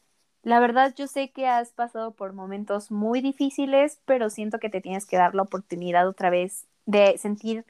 la 0.43 0.59
verdad 0.59 0.93
yo 0.95 1.07
sé 1.07 1.31
que 1.31 1.47
has 1.47 1.71
pasado 1.71 2.11
por 2.11 2.33
momentos 2.33 2.91
muy 2.91 3.21
difíciles, 3.21 3.99
pero 4.05 4.29
siento 4.29 4.59
que 4.59 4.69
te 4.69 4.81
tienes 4.81 5.05
que 5.05 5.17
dar 5.17 5.35
la 5.35 5.43
oportunidad 5.43 6.07
otra 6.07 6.29
vez 6.29 6.67
de 6.85 7.17
sentir 7.17 7.65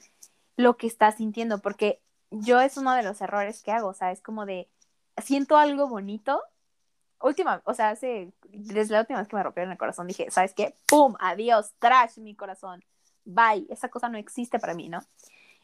lo 0.57 0.78
que 0.78 0.88
estás 0.88 1.15
sintiendo, 1.15 1.59
porque 1.59 2.01
yo 2.32 2.59
es 2.59 2.78
uno 2.78 2.93
de 2.93 3.03
los 3.03 3.22
errores 3.22 3.63
que 3.63 3.72
hago, 3.72 3.89
o 3.89 3.93
sea, 3.93 4.11
es 4.11 4.22
como 4.22 4.45
de, 4.45 4.68
siento 5.24 5.57
algo 5.57 5.88
bonito, 5.88 6.41
última, 7.22 7.61
o 7.65 7.74
sea, 7.74 7.89
hace, 7.89 8.32
desde 8.49 8.93
la 8.93 9.01
última 9.01 9.20
vez 9.20 9.28
que 9.28 9.36
me 9.36 9.43
rompieron 9.43 9.72
el 9.72 9.78
corazón, 9.78 10.07
dije, 10.07 10.30
¿sabes 10.32 10.53
qué? 10.53 10.76
¡Pum! 10.88 11.15
Adiós, 11.20 11.74
trash 11.80 12.18
mi 12.18 12.36
corazón, 12.36 12.84
bye, 13.26 13.65
esa 13.70 13.89
cosa 13.89 14.09
no 14.09 14.18
existe 14.18 14.59
para 14.59 14.74
mí, 14.74 14.89
¿no? 14.89 14.99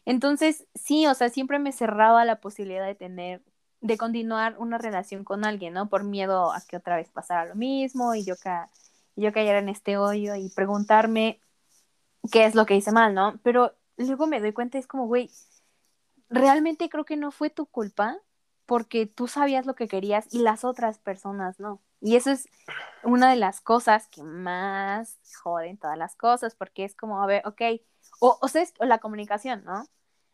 Entonces, 0.04 0.66
sí, 0.74 1.06
o 1.06 1.14
sea, 1.14 1.28
siempre 1.28 1.58
me 1.58 1.72
cerraba 1.72 2.24
la 2.24 2.40
posibilidad 2.40 2.86
de 2.86 2.94
tener, 2.94 3.42
de 3.84 3.98
continuar 3.98 4.56
una 4.58 4.78
relación 4.78 5.24
con 5.24 5.44
alguien, 5.44 5.74
¿no? 5.74 5.90
Por 5.90 6.04
miedo 6.04 6.52
a 6.52 6.62
que 6.62 6.78
otra 6.78 6.96
vez 6.96 7.10
pasara 7.10 7.44
lo 7.44 7.54
mismo 7.54 8.14
y 8.14 8.24
yo, 8.24 8.34
ca 8.38 8.70
yo 9.14 9.30
cayera 9.30 9.58
en 9.58 9.68
este 9.68 9.98
hoyo 9.98 10.34
y 10.36 10.48
preguntarme 10.48 11.38
qué 12.32 12.46
es 12.46 12.54
lo 12.54 12.64
que 12.64 12.76
hice 12.76 12.92
mal, 12.92 13.14
¿no? 13.14 13.38
Pero 13.42 13.74
luego 13.98 14.26
me 14.26 14.40
doy 14.40 14.54
cuenta, 14.54 14.78
es 14.78 14.86
como, 14.86 15.06
güey, 15.06 15.30
realmente 16.30 16.88
creo 16.88 17.04
que 17.04 17.18
no 17.18 17.30
fue 17.30 17.50
tu 17.50 17.66
culpa 17.66 18.16
porque 18.64 19.04
tú 19.04 19.28
sabías 19.28 19.66
lo 19.66 19.74
que 19.74 19.86
querías 19.86 20.32
y 20.32 20.38
las 20.38 20.64
otras 20.64 20.98
personas 20.98 21.60
no. 21.60 21.82
Y 22.00 22.16
eso 22.16 22.30
es 22.30 22.48
una 23.02 23.28
de 23.28 23.36
las 23.36 23.60
cosas 23.60 24.08
que 24.08 24.22
más 24.22 25.18
joden 25.42 25.76
todas 25.76 25.98
las 25.98 26.16
cosas, 26.16 26.54
porque 26.54 26.86
es 26.86 26.96
como, 26.96 27.22
a 27.22 27.26
ver, 27.26 27.46
ok, 27.46 27.60
o, 28.18 28.38
o 28.40 28.48
sea, 28.48 28.62
es 28.62 28.72
la 28.80 28.96
comunicación, 28.98 29.62
¿no? 29.64 29.86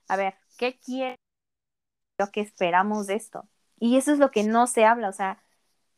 A 0.07 0.17
ver, 0.17 0.37
¿qué 0.57 0.79
quiere 0.79 1.17
lo 2.21 2.31
que 2.31 2.41
esperamos 2.41 3.07
de 3.07 3.15
esto? 3.15 3.49
Y 3.79 3.97
eso 3.97 4.13
es 4.13 4.19
lo 4.19 4.31
que 4.31 4.45
no 4.45 4.67
se 4.67 4.85
habla, 4.85 5.09
o 5.09 5.13
sea, 5.13 5.43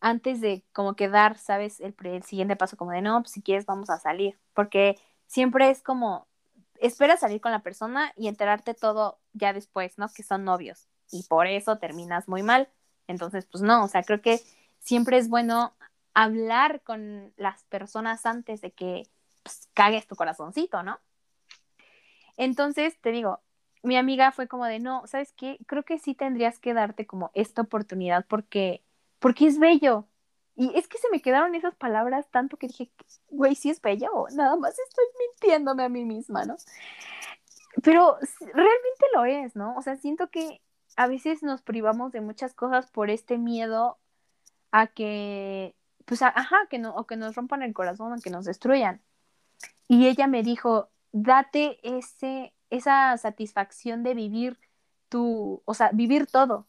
antes 0.00 0.40
de 0.40 0.64
como 0.72 0.94
que 0.94 1.08
dar, 1.08 1.36
¿sabes? 1.36 1.80
El, 1.80 2.22
siguiente 2.22 2.56
paso 2.56 2.76
como 2.76 2.92
de, 2.92 3.02
no, 3.02 3.20
pues 3.22 3.32
si 3.32 3.42
quieres 3.42 3.66
vamos 3.66 3.90
a 3.90 3.98
salir, 3.98 4.38
porque 4.54 4.98
siempre 5.26 5.70
es 5.70 5.82
como, 5.82 6.26
esperas 6.80 7.20
salir 7.20 7.40
con 7.40 7.52
la 7.52 7.62
persona 7.62 8.12
y 8.16 8.28
enterarte 8.28 8.74
todo 8.74 9.18
ya 9.32 9.52
después, 9.52 9.98
¿no? 9.98 10.08
Que 10.08 10.22
son 10.22 10.44
novios 10.44 10.88
y 11.10 11.24
por 11.24 11.46
eso 11.46 11.78
terminas 11.78 12.28
muy 12.28 12.42
mal. 12.42 12.68
Entonces, 13.08 13.46
pues 13.46 13.62
no, 13.62 13.84
o 13.84 13.88
sea, 13.88 14.02
creo 14.02 14.22
que 14.22 14.40
siempre 14.78 15.18
es 15.18 15.28
bueno 15.28 15.74
hablar 16.14 16.82
con 16.82 17.32
las 17.36 17.64
personas 17.64 18.26
antes 18.26 18.60
de 18.60 18.72
que 18.72 19.08
pues, 19.42 19.68
cagues 19.74 20.06
tu 20.06 20.16
corazoncito, 20.16 20.82
¿no? 20.82 21.00
Entonces, 22.36 22.98
te 23.00 23.10
digo, 23.10 23.40
mi 23.82 23.96
amiga 23.96 24.32
fue 24.32 24.48
como 24.48 24.64
de, 24.66 24.78
no, 24.78 25.06
¿sabes 25.06 25.32
qué? 25.32 25.58
Creo 25.66 25.84
que 25.84 25.98
sí 25.98 26.14
tendrías 26.14 26.58
que 26.58 26.74
darte 26.74 27.06
como 27.06 27.30
esta 27.34 27.62
oportunidad 27.62 28.24
porque, 28.28 28.82
porque 29.18 29.46
es 29.46 29.58
bello. 29.58 30.06
Y 30.54 30.76
es 30.76 30.86
que 30.86 30.98
se 30.98 31.08
me 31.10 31.22
quedaron 31.22 31.54
esas 31.54 31.74
palabras 31.74 32.28
tanto 32.30 32.56
que 32.56 32.68
dije, 32.68 32.90
güey, 33.30 33.54
sí 33.54 33.70
es 33.70 33.80
bello, 33.80 34.26
nada 34.34 34.56
más 34.56 34.78
estoy 34.78 35.04
mintiéndome 35.18 35.82
a 35.84 35.88
mí 35.88 36.04
misma, 36.04 36.44
¿no? 36.44 36.56
Pero 37.82 38.18
realmente 38.40 39.06
lo 39.14 39.24
es, 39.24 39.56
¿no? 39.56 39.74
O 39.76 39.82
sea, 39.82 39.96
siento 39.96 40.28
que 40.30 40.60
a 40.96 41.06
veces 41.06 41.42
nos 41.42 41.62
privamos 41.62 42.12
de 42.12 42.20
muchas 42.20 42.54
cosas 42.54 42.86
por 42.90 43.10
este 43.10 43.38
miedo 43.38 43.98
a 44.72 44.88
que, 44.88 45.74
pues, 46.04 46.22
a, 46.22 46.28
ajá, 46.28 46.56
que 46.68 46.78
no, 46.78 46.94
o 46.94 47.06
que 47.06 47.16
nos 47.16 47.34
rompan 47.34 47.62
el 47.62 47.72
corazón 47.72 48.12
o 48.12 48.20
que 48.20 48.30
nos 48.30 48.44
destruyan. 48.44 49.00
Y 49.88 50.06
ella 50.06 50.26
me 50.26 50.42
dijo, 50.42 50.90
date 51.12 51.78
ese, 51.82 52.52
esa 52.72 53.16
satisfacción 53.18 54.02
de 54.02 54.14
vivir 54.14 54.58
tu, 55.10 55.62
o 55.66 55.74
sea, 55.74 55.90
vivir 55.92 56.26
todo, 56.26 56.66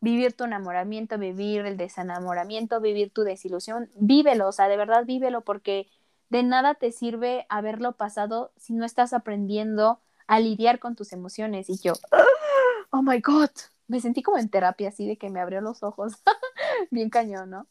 vivir 0.00 0.32
tu 0.32 0.44
enamoramiento, 0.44 1.18
vivir 1.18 1.66
el 1.66 1.76
desenamoramiento, 1.76 2.80
vivir 2.80 3.12
tu 3.12 3.24
desilusión, 3.24 3.90
vívelo, 3.94 4.48
o 4.48 4.52
sea, 4.52 4.68
de 4.68 4.78
verdad 4.78 5.04
vívelo 5.04 5.42
porque 5.42 5.86
de 6.30 6.42
nada 6.42 6.74
te 6.74 6.92
sirve 6.92 7.44
haberlo 7.50 7.92
pasado 7.92 8.52
si 8.56 8.72
no 8.72 8.86
estás 8.86 9.12
aprendiendo 9.12 10.00
a 10.26 10.40
lidiar 10.40 10.78
con 10.78 10.96
tus 10.96 11.12
emociones. 11.12 11.68
Y 11.68 11.76
yo, 11.78 11.92
oh 12.88 13.02
my 13.02 13.20
God, 13.20 13.50
me 13.86 14.00
sentí 14.00 14.22
como 14.22 14.38
en 14.38 14.48
terapia, 14.48 14.88
así 14.88 15.06
de 15.06 15.18
que 15.18 15.28
me 15.28 15.40
abrió 15.40 15.60
los 15.60 15.82
ojos, 15.82 16.14
bien 16.90 17.10
cañón, 17.10 17.50
¿no? 17.50 17.66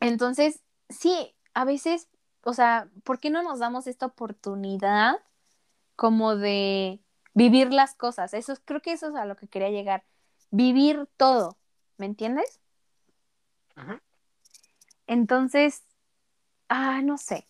Entonces, 0.00 0.64
sí, 0.88 1.36
a 1.54 1.64
veces, 1.64 2.08
o 2.42 2.54
sea, 2.54 2.88
¿por 3.04 3.20
qué 3.20 3.30
no 3.30 3.44
nos 3.44 3.60
damos 3.60 3.86
esta 3.86 4.06
oportunidad 4.06 5.20
como 6.00 6.34
de 6.34 6.98
vivir 7.34 7.74
las 7.74 7.94
cosas. 7.94 8.32
Eso 8.32 8.54
creo 8.64 8.80
que 8.80 8.92
eso 8.92 9.10
es 9.10 9.14
a 9.16 9.26
lo 9.26 9.36
que 9.36 9.48
quería 9.48 9.68
llegar. 9.68 10.02
Vivir 10.50 11.06
todo, 11.18 11.58
¿me 11.98 12.06
entiendes? 12.06 12.58
Entonces, 15.06 15.82
ah, 16.70 17.02
no 17.02 17.18
sé. 17.18 17.46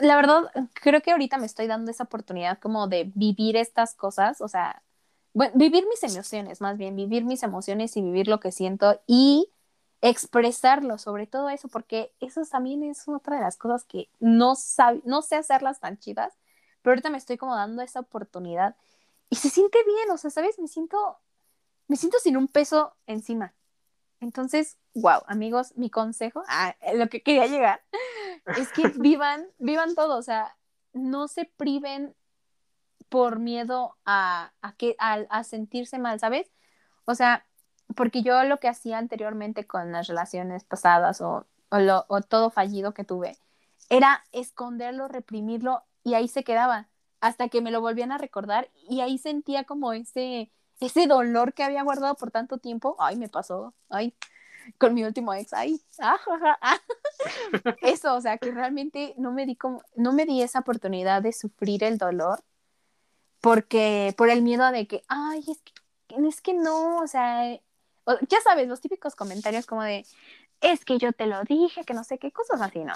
La 0.00 0.16
verdad, 0.16 0.50
creo 0.74 1.00
que 1.00 1.12
ahorita 1.12 1.38
me 1.38 1.46
estoy 1.46 1.66
dando 1.66 1.90
esa 1.90 2.04
oportunidad 2.04 2.58
como 2.58 2.88
de 2.88 3.10
vivir 3.14 3.56
estas 3.56 3.94
cosas, 3.94 4.42
o 4.42 4.48
sea, 4.48 4.82
bueno, 5.32 5.52
vivir 5.54 5.86
mis 5.88 6.02
emociones, 6.02 6.60
más 6.60 6.76
bien, 6.76 6.94
vivir 6.94 7.24
mis 7.24 7.42
emociones 7.42 7.96
y 7.96 8.02
vivir 8.02 8.28
lo 8.28 8.38
que 8.38 8.52
siento 8.52 9.00
y 9.06 9.50
expresarlo, 10.02 10.98
sobre 10.98 11.26
todo 11.26 11.48
eso, 11.48 11.68
porque 11.68 12.12
eso 12.20 12.42
también 12.42 12.82
es 12.82 13.08
otra 13.08 13.36
de 13.36 13.42
las 13.42 13.56
cosas 13.56 13.84
que 13.84 14.10
no, 14.18 14.52
no 15.04 15.22
sé 15.22 15.36
hacerlas 15.36 15.80
tan 15.80 15.98
chidas, 15.98 16.34
pero 16.82 16.92
ahorita 16.92 17.10
me 17.10 17.18
estoy 17.18 17.36
como 17.36 17.54
dando 17.54 17.82
esa 17.82 18.00
oportunidad 18.00 18.76
y 19.28 19.36
se 19.36 19.50
siente 19.50 19.78
bien, 19.84 20.10
o 20.10 20.18
sea, 20.18 20.30
¿sabes? 20.30 20.58
Me 20.58 20.68
siento, 20.68 21.18
me 21.88 21.96
siento 21.96 22.18
sin 22.18 22.36
un 22.36 22.48
peso 22.48 22.96
encima. 23.06 23.54
Entonces, 24.20 24.78
wow, 24.94 25.22
amigos, 25.26 25.76
mi 25.76 25.88
consejo, 25.88 26.42
ah, 26.48 26.74
lo 26.94 27.08
que 27.08 27.22
quería 27.22 27.46
llegar, 27.46 27.82
es 28.58 28.70
que 28.72 28.88
vivan, 28.98 29.46
vivan 29.58 29.94
todo, 29.94 30.18
o 30.18 30.22
sea, 30.22 30.56
no 30.92 31.28
se 31.28 31.44
priven 31.44 32.14
por 33.08 33.38
miedo 33.38 33.96
a, 34.04 34.52
a, 34.62 34.72
que, 34.74 34.96
a, 34.98 35.44
sentirse 35.44 35.98
mal, 35.98 36.20
¿sabes? 36.20 36.50
O 37.06 37.14
sea, 37.14 37.46
porque 37.96 38.22
yo 38.22 38.44
lo 38.44 38.58
que 38.60 38.68
hacía 38.68 38.98
anteriormente 38.98 39.66
con 39.66 39.90
las 39.92 40.06
relaciones 40.06 40.64
pasadas 40.64 41.20
o, 41.20 41.46
o, 41.70 41.78
lo, 41.78 42.04
o 42.08 42.20
todo 42.20 42.50
fallido 42.50 42.94
que 42.94 43.04
tuve, 43.04 43.36
era 43.88 44.24
esconderlo, 44.32 45.08
reprimirlo 45.08 45.82
y 46.04 46.14
ahí 46.14 46.28
se 46.28 46.44
quedaba 46.44 46.88
hasta 47.20 47.48
que 47.48 47.60
me 47.60 47.70
lo 47.70 47.80
volvían 47.80 48.12
a 48.12 48.18
recordar 48.18 48.70
y 48.88 49.00
ahí 49.00 49.18
sentía 49.18 49.64
como 49.64 49.92
ese, 49.92 50.50
ese 50.80 51.06
dolor 51.06 51.52
que 51.52 51.62
había 51.64 51.82
guardado 51.82 52.14
por 52.16 52.30
tanto 52.30 52.58
tiempo. 52.58 52.96
Ay, 52.98 53.16
me 53.16 53.28
pasó, 53.28 53.74
ay, 53.90 54.14
con 54.78 54.94
mi 54.94 55.04
último 55.04 55.34
ex, 55.34 55.52
ay, 55.52 55.80
ah, 56.00 56.18
eso, 57.82 58.14
o 58.14 58.20
sea, 58.20 58.38
que 58.38 58.50
realmente 58.50 59.14
no 59.18 59.32
me 59.32 59.46
di 59.46 59.56
como, 59.56 59.82
no 59.96 60.12
me 60.12 60.26
di 60.26 60.42
esa 60.42 60.60
oportunidad 60.60 61.22
de 61.22 61.32
sufrir 61.32 61.84
el 61.84 61.98
dolor 61.98 62.42
porque 63.40 64.14
por 64.16 64.30
el 64.30 64.42
miedo 64.42 64.70
de 64.70 64.86
que, 64.86 65.02
ay, 65.08 65.44
es 65.48 65.58
que, 65.62 66.28
es 66.28 66.40
que 66.40 66.54
no, 66.54 66.98
o 66.98 67.06
sea, 67.06 67.58
ya 68.28 68.40
sabes, 68.42 68.68
los 68.68 68.80
típicos 68.80 69.16
comentarios 69.16 69.66
como 69.66 69.82
de, 69.82 70.06
es 70.60 70.84
que 70.84 70.98
yo 70.98 71.12
te 71.12 71.26
lo 71.26 71.42
dije, 71.44 71.84
que 71.84 71.94
no 71.94 72.04
sé 72.04 72.18
qué 72.18 72.32
cosas 72.32 72.60
así, 72.60 72.80
¿no? 72.80 72.94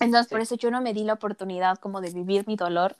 Entonces, 0.00 0.30
por 0.30 0.40
eso 0.40 0.56
yo 0.56 0.70
no 0.70 0.80
me 0.80 0.92
di 0.92 1.04
la 1.04 1.14
oportunidad 1.14 1.78
como 1.78 2.00
de 2.00 2.10
vivir 2.10 2.46
mi 2.46 2.56
dolor. 2.56 2.96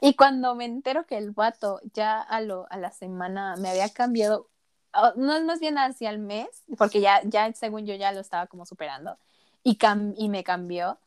Y 0.00 0.14
cuando 0.14 0.54
me 0.54 0.64
entero 0.64 1.06
que 1.06 1.18
el 1.18 1.30
vato 1.30 1.80
ya 1.92 2.20
a, 2.20 2.40
lo, 2.40 2.66
a 2.70 2.78
la 2.78 2.90
semana 2.90 3.56
me 3.56 3.68
había 3.68 3.88
cambiado, 3.90 4.48
no 5.16 5.36
es 5.36 5.44
más 5.44 5.60
bien 5.60 5.78
hacia 5.78 6.10
el 6.10 6.18
mes, 6.18 6.48
porque 6.78 7.00
ya, 7.00 7.20
ya 7.24 7.52
según 7.52 7.86
yo 7.86 7.94
ya 7.94 8.12
lo 8.12 8.20
estaba 8.20 8.46
como 8.46 8.64
superando, 8.64 9.18
y, 9.62 9.78
y 10.16 10.28
me 10.28 10.42
cambió, 10.44 10.98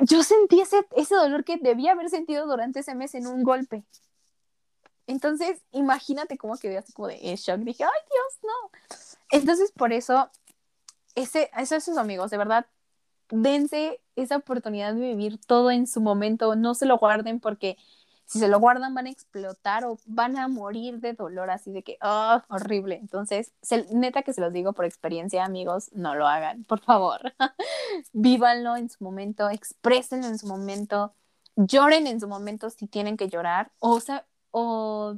yo 0.00 0.22
sentí 0.22 0.60
ese, 0.60 0.86
ese 0.96 1.14
dolor 1.14 1.44
que 1.44 1.58
debía 1.58 1.92
haber 1.92 2.08
sentido 2.08 2.46
durante 2.46 2.80
ese 2.80 2.94
mes 2.94 3.14
en 3.14 3.26
un 3.26 3.42
golpe. 3.44 3.84
Entonces, 5.06 5.60
imagínate 5.70 6.36
cómo 6.36 6.56
quedé 6.56 6.78
así 6.78 6.92
como 6.92 7.08
de 7.08 7.36
shock. 7.36 7.58
Dije, 7.58 7.84
ay 7.84 7.90
Dios, 8.10 8.38
no. 8.42 8.98
Entonces, 9.30 9.70
por 9.70 9.92
eso, 9.92 10.30
ese, 11.14 11.50
esos 11.56 11.96
amigos, 11.96 12.30
de 12.30 12.38
verdad, 12.38 12.66
dense 13.30 14.00
esa 14.16 14.36
oportunidad 14.36 14.94
de 14.94 15.00
vivir 15.00 15.38
todo 15.38 15.70
en 15.70 15.86
su 15.86 16.00
momento, 16.00 16.56
no 16.56 16.74
se 16.74 16.86
lo 16.86 16.98
guarden 16.98 17.40
porque 17.40 17.76
si 18.26 18.40
se 18.40 18.48
lo 18.48 18.58
guardan 18.58 18.94
van 18.94 19.06
a 19.06 19.10
explotar 19.10 19.84
o 19.84 19.98
van 20.04 20.36
a 20.36 20.48
morir 20.48 20.98
de 21.00 21.12
dolor, 21.12 21.48
así 21.50 21.70
de 21.72 21.82
que, 21.82 21.96
oh, 22.02 22.42
horrible. 22.48 22.96
Entonces, 22.96 23.52
neta 23.92 24.22
que 24.22 24.32
se 24.32 24.40
los 24.40 24.52
digo 24.52 24.72
por 24.72 24.84
experiencia, 24.84 25.44
amigos, 25.44 25.90
no 25.92 26.14
lo 26.16 26.26
hagan, 26.26 26.64
por 26.64 26.80
favor. 26.80 27.20
Vívanlo 28.12 28.76
en 28.76 28.90
su 28.90 29.04
momento, 29.04 29.48
exprésenlo 29.48 30.26
en 30.26 30.38
su 30.38 30.48
momento, 30.48 31.14
lloren 31.54 32.06
en 32.08 32.20
su 32.20 32.28
momento 32.28 32.68
si 32.70 32.88
tienen 32.88 33.16
que 33.16 33.28
llorar, 33.28 33.70
o, 33.78 34.00
sea, 34.00 34.26
o, 34.50 35.16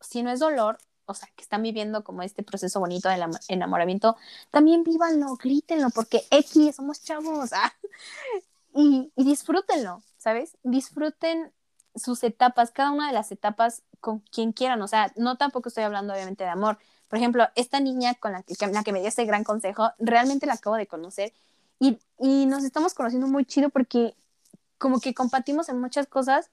si 0.00 0.22
no 0.22 0.30
es 0.30 0.38
dolor, 0.38 0.78
o 1.06 1.14
sea, 1.14 1.28
que 1.36 1.42
están 1.42 1.62
viviendo 1.62 2.04
como 2.04 2.22
este 2.22 2.42
proceso 2.42 2.80
bonito 2.80 3.08
del 3.08 3.24
enamoramiento, 3.48 4.16
también 4.50 4.84
vívanlo, 4.84 5.36
grítenlo, 5.36 5.90
porque 5.90 6.22
X, 6.30 6.76
somos 6.76 7.02
chavos, 7.02 7.52
ah, 7.52 7.72
y, 8.74 9.12
y 9.16 9.24
disfrútenlo, 9.24 10.02
¿sabes? 10.18 10.56
Disfruten 10.62 11.52
sus 11.94 12.24
etapas, 12.24 12.70
cada 12.72 12.90
una 12.90 13.06
de 13.06 13.12
las 13.14 13.30
etapas 13.32 13.82
con 14.00 14.20
quien 14.20 14.52
quieran, 14.52 14.82
o 14.82 14.88
sea, 14.88 15.12
no 15.16 15.36
tampoco 15.36 15.68
estoy 15.68 15.84
hablando 15.84 16.12
obviamente 16.12 16.44
de 16.44 16.50
amor. 16.50 16.78
Por 17.08 17.18
ejemplo, 17.18 17.48
esta 17.54 17.80
niña 17.80 18.14
con 18.14 18.32
la 18.32 18.42
que, 18.42 18.54
la 18.66 18.82
que 18.82 18.92
me 18.92 19.00
dio 19.00 19.08
este 19.08 19.24
gran 19.24 19.44
consejo, 19.44 19.92
realmente 19.98 20.46
la 20.46 20.54
acabo 20.54 20.76
de 20.76 20.86
conocer 20.86 21.32
y, 21.78 21.98
y 22.18 22.46
nos 22.46 22.64
estamos 22.64 22.94
conociendo 22.94 23.28
muy 23.28 23.44
chido 23.44 23.70
porque 23.70 24.16
como 24.78 25.00
que 25.00 25.14
compartimos 25.14 25.68
en 25.68 25.80
muchas 25.80 26.06
cosas 26.06 26.50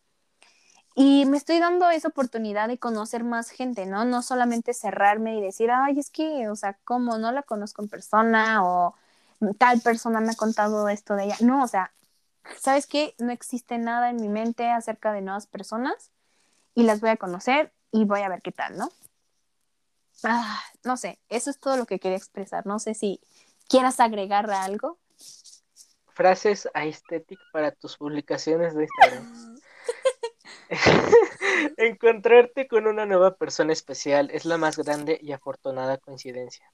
y 0.95 1.25
me 1.25 1.37
estoy 1.37 1.59
dando 1.59 1.89
esa 1.89 2.09
oportunidad 2.09 2.67
de 2.67 2.77
conocer 2.77 3.23
más 3.23 3.49
gente, 3.49 3.85
¿no? 3.85 4.03
No 4.05 4.21
solamente 4.21 4.73
cerrarme 4.73 5.37
y 5.37 5.41
decir, 5.41 5.71
ay, 5.71 5.97
es 5.99 6.09
que, 6.09 6.49
o 6.49 6.55
sea, 6.55 6.77
¿cómo 6.83 7.17
no 7.17 7.31
la 7.31 7.43
conozco 7.43 7.81
en 7.81 7.89
persona 7.89 8.65
o 8.65 8.95
tal 9.57 9.81
persona 9.81 10.19
me 10.21 10.31
ha 10.31 10.35
contado 10.35 10.89
esto 10.89 11.15
de 11.15 11.25
ella? 11.25 11.37
No, 11.41 11.63
o 11.63 11.67
sea, 11.67 11.93
¿sabes 12.57 12.87
qué? 12.87 13.15
No 13.19 13.31
existe 13.31 13.77
nada 13.77 14.09
en 14.09 14.17
mi 14.17 14.29
mente 14.29 14.69
acerca 14.69 15.13
de 15.13 15.21
nuevas 15.21 15.47
personas 15.47 16.11
y 16.73 16.83
las 16.83 17.01
voy 17.01 17.09
a 17.09 17.17
conocer 17.17 17.73
y 17.91 18.05
voy 18.05 18.21
a 18.21 18.29
ver 18.29 18.41
qué 18.41 18.51
tal, 18.51 18.77
¿no? 18.77 18.91
Ah, 20.23 20.61
no 20.83 20.97
sé, 20.97 21.19
eso 21.29 21.49
es 21.49 21.59
todo 21.59 21.77
lo 21.77 21.85
que 21.85 21.99
quería 21.99 22.17
expresar. 22.17 22.65
No 22.65 22.79
sé 22.79 22.93
si 22.93 23.19
quieras 23.67 23.99
agregar 23.99 24.49
algo. 24.49 24.99
Frases 26.13 26.69
aesthetic 26.73 27.39
para 27.51 27.71
tus 27.71 27.97
publicaciones 27.97 28.75
de 28.75 28.83
Instagram. 28.83 29.59
Encontrarte 31.77 32.67
con 32.67 32.87
una 32.87 33.05
nueva 33.05 33.35
persona 33.35 33.73
especial 33.73 34.29
es 34.31 34.45
la 34.45 34.57
más 34.57 34.77
grande 34.77 35.17
y 35.21 35.31
afortunada 35.31 35.97
coincidencia. 35.97 36.71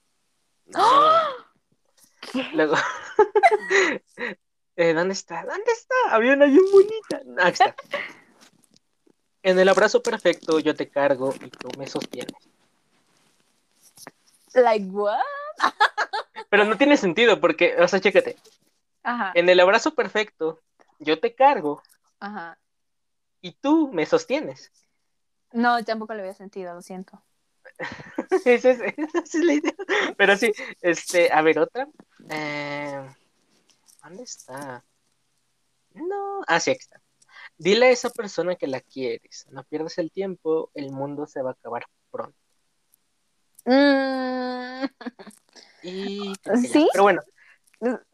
Luego, 2.52 2.74
eh, 4.78 4.94
¿dónde 4.94 5.12
está? 5.12 5.44
¿Dónde 5.44 5.72
está? 5.72 5.94
Había 6.10 6.32
una 6.32 6.46
bien 6.46 6.64
bonita. 6.72 7.22
Ah, 7.38 7.48
está. 7.48 7.74
En 9.42 9.58
el 9.58 9.68
abrazo 9.68 10.02
perfecto 10.02 10.58
yo 10.58 10.74
te 10.74 10.88
cargo 10.88 11.34
y 11.40 11.50
tú 11.50 11.68
me 11.78 11.86
sostienes. 11.86 12.34
Like 14.54 14.86
what? 14.86 15.20
Pero 16.50 16.64
no 16.64 16.76
tiene 16.76 16.96
sentido 16.96 17.40
porque, 17.40 17.76
o 17.78 17.86
sea, 17.86 18.00
chécate. 18.00 18.36
Ajá. 19.02 19.32
En 19.34 19.48
el 19.48 19.60
abrazo 19.60 19.94
perfecto 19.94 20.60
yo 20.98 21.20
te 21.20 21.34
cargo. 21.34 21.82
Ajá 22.20 22.58
y 23.40 23.52
tú 23.52 23.90
me 23.92 24.06
sostienes. 24.06 24.72
No, 25.52 25.82
tampoco 25.84 26.14
lo 26.14 26.20
había 26.20 26.34
sentido, 26.34 26.74
lo 26.74 26.82
siento. 26.82 27.22
esa, 28.44 28.70
es, 28.70 29.34
la 29.34 29.52
idea. 29.52 29.74
Pero 30.16 30.36
sí, 30.36 30.52
este, 30.80 31.32
a 31.32 31.42
ver, 31.42 31.58
otra. 31.58 31.88
Eh, 32.28 33.08
¿Dónde 34.02 34.22
está? 34.22 34.84
No, 35.94 36.42
ah, 36.46 36.60
sí, 36.60 36.70
aquí 36.70 36.80
está. 36.80 37.00
Dile 37.56 37.86
a 37.86 37.90
esa 37.90 38.10
persona 38.10 38.56
que 38.56 38.66
la 38.66 38.80
quieres. 38.80 39.46
No 39.50 39.64
pierdas 39.64 39.98
el 39.98 40.10
tiempo, 40.10 40.70
el 40.74 40.92
mundo 40.92 41.26
se 41.26 41.42
va 41.42 41.50
a 41.50 41.52
acabar 41.52 41.86
pronto. 42.10 42.38
Mm. 43.64 44.84
Y 45.82 46.34
¿Sí? 46.70 46.88
Pero 46.92 47.02
bueno, 47.02 47.20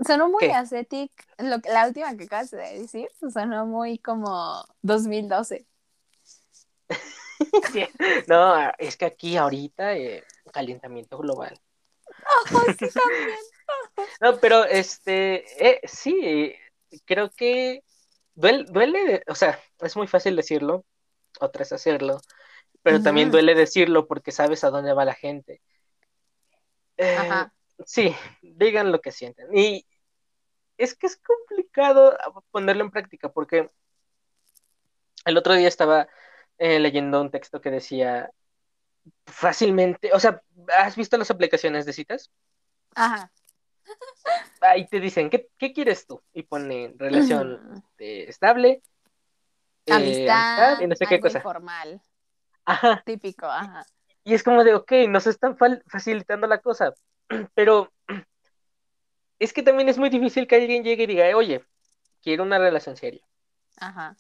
Sonó 0.07 0.29
muy 0.29 0.45
ascetic. 0.51 1.11
Lo, 1.39 1.57
la 1.65 1.87
última 1.87 2.15
que 2.17 2.25
acabas 2.25 2.51
de 2.51 2.81
decir 2.81 3.09
sonó 3.33 3.67
muy 3.67 3.99
como 3.99 4.65
2012. 4.83 5.67
No, 8.29 8.71
es 8.79 8.97
que 8.97 9.07
aquí 9.07 9.37
ahorita 9.37 9.97
eh, 9.97 10.23
calentamiento 10.53 11.19
global. 11.19 11.59
Oh, 12.53 12.61
sí, 12.79 12.87
también. 12.89 13.39
No, 14.21 14.39
pero 14.41 14.65
este, 14.65 15.45
eh, 15.65 15.81
sí, 15.85 16.55
creo 17.05 17.31
que 17.31 17.83
duele, 18.35 18.65
duele, 18.69 19.23
o 19.29 19.35
sea, 19.35 19.61
es 19.81 19.97
muy 19.97 20.07
fácil 20.07 20.37
decirlo, 20.37 20.85
otra 21.41 21.63
es 21.63 21.73
hacerlo, 21.73 22.21
pero 22.83 23.03
también 23.03 23.31
duele 23.31 23.55
decirlo 23.55 24.07
porque 24.07 24.33
sabes 24.33 24.63
a 24.65 24.71
dónde 24.71 24.93
va 24.93 25.05
la 25.05 25.15
gente. 25.15 25.63
Ajá. 26.99 27.53
Eh, 27.79 27.85
sí, 27.87 28.15
digan 28.43 28.93
lo 28.93 29.01
que 29.01 29.11
sienten. 29.11 29.57
Y 29.57 29.87
es 30.77 30.95
que 30.95 31.07
es 31.07 31.17
complicado 31.17 32.17
ponerlo 32.51 32.85
en 32.85 32.91
práctica 32.91 33.31
porque 33.31 33.71
el 35.25 35.37
otro 35.37 35.55
día 35.55 35.69
estaba 35.69 36.09
eh, 36.59 36.79
leyendo 36.79 37.21
un 37.21 37.31
texto 37.31 37.61
que 37.61 37.71
decía 37.71 38.31
fácilmente, 39.27 40.11
o 40.13 40.21
sea, 40.21 40.43
¿has 40.77 40.97
visto 40.97 41.17
las 41.17 41.31
aplicaciones 41.31 41.87
de 41.87 41.93
citas? 41.93 42.31
Ajá. 42.95 43.31
Ahí 44.61 44.87
te 44.87 45.01
dicen, 45.01 45.31
¿qué, 45.31 45.73
quieres 45.73 46.07
tú? 46.07 46.23
Y 46.33 46.45
pone 46.45 46.95
relación 46.97 47.85
estable, 47.99 48.83
eh, 49.87 49.93
Amistad, 49.95 50.81
y 50.81 50.87
no 50.87 50.97
sé 50.97 51.07
qué 51.07 51.21
cosa. 51.21 51.39
informal, 51.39 52.01
Ajá. 52.65 53.03
típico, 53.05 53.47
ajá. 53.47 53.85
Y 54.25 54.33
es 54.33 54.43
como 54.43 54.65
de, 54.65 54.75
ok, 54.75 54.93
nos 55.09 55.27
están 55.27 55.57
facilitando 55.87 56.47
la 56.47 56.59
cosa, 56.59 56.95
pero 57.55 57.93
es 59.39 59.53
que 59.53 59.63
también 59.63 59.89
es 59.89 59.99
muy 59.99 60.09
difícil 60.09 60.47
que 60.47 60.57
alguien 60.57 60.83
llegue 60.83 61.05
y 61.05 61.07
diga, 61.07 61.37
oye, 61.37 61.63
quiero 62.23 62.43
una 62.43 62.59
relación 62.59 62.97
seria. 62.97 63.25
Ajá. 63.77 64.17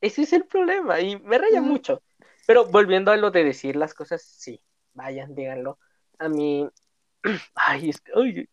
Ese 0.00 0.22
es 0.22 0.32
el 0.32 0.46
problema 0.46 1.00
y 1.00 1.18
me 1.20 1.38
raya 1.38 1.60
mucho. 1.60 2.02
Pero 2.46 2.66
volviendo 2.66 3.12
a 3.12 3.16
lo 3.16 3.30
de 3.30 3.44
decir 3.44 3.76
las 3.76 3.94
cosas, 3.94 4.22
sí, 4.22 4.60
vayan, 4.94 5.34
díganlo. 5.34 5.78
A 6.18 6.28
mí, 6.28 6.68
ay, 7.54 7.90
es 7.90 8.00
que, 8.00 8.12
ay, 8.14 8.48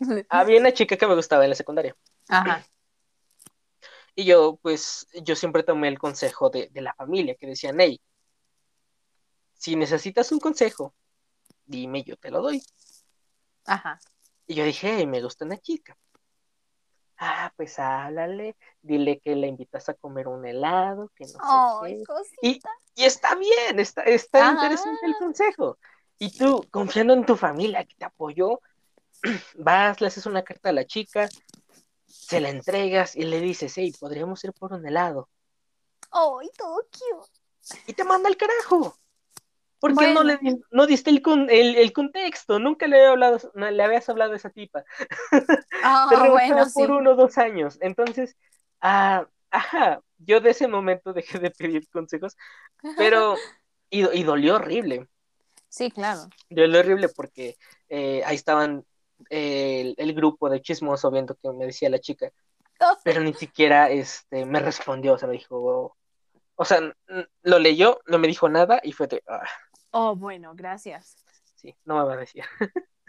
había 0.28 0.60
una 0.60 0.72
chica 0.72 0.96
que 0.96 1.06
me 1.06 1.14
gustaba 1.14 1.44
en 1.44 1.50
la 1.50 1.56
secundaria 1.56 1.96
Ajá. 2.28 2.64
y 4.14 4.24
yo, 4.24 4.58
pues, 4.62 5.06
yo 5.22 5.34
siempre 5.36 5.62
tomé 5.62 5.88
el 5.88 5.98
consejo 5.98 6.50
de, 6.50 6.68
de 6.68 6.80
la 6.80 6.94
familia 6.94 7.34
que 7.34 7.46
decían, 7.46 7.80
hey, 7.80 8.00
si 9.54 9.76
necesitas 9.76 10.30
un 10.32 10.38
consejo, 10.38 10.94
dime, 11.64 12.04
yo 12.04 12.16
te 12.16 12.30
lo 12.30 12.42
doy. 12.42 12.62
Ajá. 13.66 13.98
Y 14.46 14.54
yo 14.54 14.64
dije, 14.64 14.96
hey, 14.96 15.06
me 15.06 15.20
gusta 15.20 15.44
una 15.44 15.58
chica. 15.58 15.96
Ah, 17.18 17.52
pues 17.56 17.78
háblale, 17.78 18.56
dile 18.80 19.18
que 19.18 19.34
la 19.34 19.48
invitas 19.48 19.88
a 19.88 19.94
comer 19.94 20.28
un 20.28 20.46
helado, 20.46 21.10
que 21.16 21.24
no 21.24 21.30
sé 21.30 21.96
qué. 21.96 22.04
Y, 22.42 22.60
y 22.94 23.04
está 23.04 23.34
bien, 23.34 23.80
está, 23.80 24.02
está 24.02 24.38
Ajá. 24.38 24.52
interesante 24.52 25.06
el 25.06 25.16
consejo. 25.16 25.78
Y 26.18 26.30
tú, 26.36 26.64
confiando 26.70 27.12
en 27.14 27.24
tu 27.26 27.36
familia 27.36 27.84
que 27.84 27.94
te 27.94 28.04
apoyó, 28.04 28.60
vas, 29.58 30.00
le 30.00 30.08
haces 30.08 30.26
una 30.26 30.42
carta 30.42 30.70
a 30.70 30.72
la 30.72 30.84
chica, 30.86 31.28
se 32.06 32.40
la 32.40 32.50
entregas 32.50 33.16
y 33.16 33.22
le 33.22 33.40
dices, 33.40 33.74
hey, 33.76 33.92
podríamos 33.98 34.42
ir 34.44 34.52
por 34.52 34.72
un 34.72 34.86
helado. 34.86 35.28
Ay, 36.10 36.48
todo 36.56 36.82
cute. 36.92 37.30
Y 37.86 37.92
te 37.92 38.04
manda 38.04 38.28
al 38.28 38.36
carajo. 38.36 38.96
¿Por 39.80 39.94
qué 39.96 40.08
no, 40.08 40.24
Bueno. 40.24 40.24
le, 40.24 40.38
no 40.72 40.86
diste 40.86 41.10
el, 41.10 41.22
con- 41.22 41.48
el, 41.50 41.76
el 41.76 41.92
contexto? 41.92 42.58
Nunca 42.58 42.86
le, 42.88 42.96
había 42.96 43.10
hablado, 43.10 43.38
no, 43.54 43.70
le 43.70 43.82
habías 43.82 44.08
hablado 44.08 44.32
a 44.32 44.36
esa 44.36 44.50
tipa. 44.50 44.84
Ah, 45.82 46.08
Te 46.10 46.30
bueno, 46.30 46.64
sí. 46.68 46.82
por 46.82 46.90
uno 46.90 47.12
o 47.12 47.16
dos 47.16 47.38
años. 47.38 47.78
Entonces, 47.80 48.36
ah, 48.80 49.28
ajá, 49.50 50.00
yo 50.18 50.40
de 50.40 50.50
ese 50.50 50.66
momento 50.68 51.12
dejé 51.12 51.38
de 51.38 51.50
pedir 51.52 51.88
consejos, 51.90 52.36
pero, 52.96 53.38
y, 53.90 54.08
y 54.18 54.24
dolió 54.24 54.56
horrible. 54.56 55.08
Sí, 55.68 55.90
claro. 55.90 56.28
Dolió 56.50 56.80
horrible 56.80 57.08
porque 57.10 57.56
eh, 57.88 58.22
ahí 58.24 58.36
estaban 58.36 58.84
eh, 59.30 59.80
el, 59.82 59.94
el 59.98 60.14
grupo 60.14 60.48
de 60.50 60.62
chismoso 60.62 61.10
viendo 61.10 61.34
que 61.36 61.50
me 61.52 61.66
decía 61.66 61.90
la 61.90 61.98
chica, 61.98 62.30
pero 63.02 63.20
ni 63.22 63.34
siquiera 63.34 63.90
este, 63.90 64.46
me 64.46 64.60
respondió, 64.60 65.14
o 65.14 65.18
sea, 65.18 65.28
me 65.28 65.34
dijo, 65.34 65.96
o 66.56 66.64
sea, 66.66 66.80
lo 67.42 67.58
leyó, 67.58 68.00
no 68.06 68.18
me 68.18 68.28
dijo 68.28 68.48
nada 68.48 68.80
y 68.84 68.92
fue 68.92 69.08
de, 69.08 69.22
ah, 69.28 69.44
Oh, 69.92 70.14
bueno, 70.16 70.54
gracias. 70.54 71.18
sí, 71.54 71.76
no 71.84 71.96
me 71.98 72.04
va 72.04 72.14
a 72.14 72.16
decir. 72.16 72.44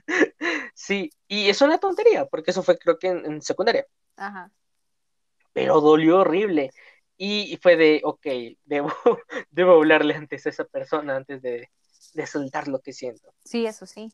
sí, 0.74 1.10
y 1.28 1.50
es 1.50 1.62
una 1.62 1.78
tontería, 1.80 2.26
porque 2.26 2.52
eso 2.52 2.64
fue 2.64 2.78
creo 2.78 2.98
que 3.00 3.08
en, 3.08 3.26
en 3.26 3.42
secundaria, 3.42 3.86
Ajá. 4.18 4.52
pero 5.54 5.82
dolió 5.82 6.20
horrible. 6.20 6.72
Y, 7.18 7.54
y 7.54 7.58
fue 7.58 7.76
de, 7.76 8.02
ok, 8.04 8.26
debo, 8.66 8.92
debo 9.50 9.74
hablarle 9.74 10.16
antes 10.16 10.46
a 10.46 10.50
esa 10.50 10.64
persona, 10.66 11.18
antes 11.18 11.42
de, 11.42 11.70
de 12.14 12.26
soltar 12.26 12.68
lo 12.68 12.80
que 12.80 12.94
siento. 12.94 13.34
Sí, 13.44 13.66
eso 13.66 13.86
sí. 13.86 14.12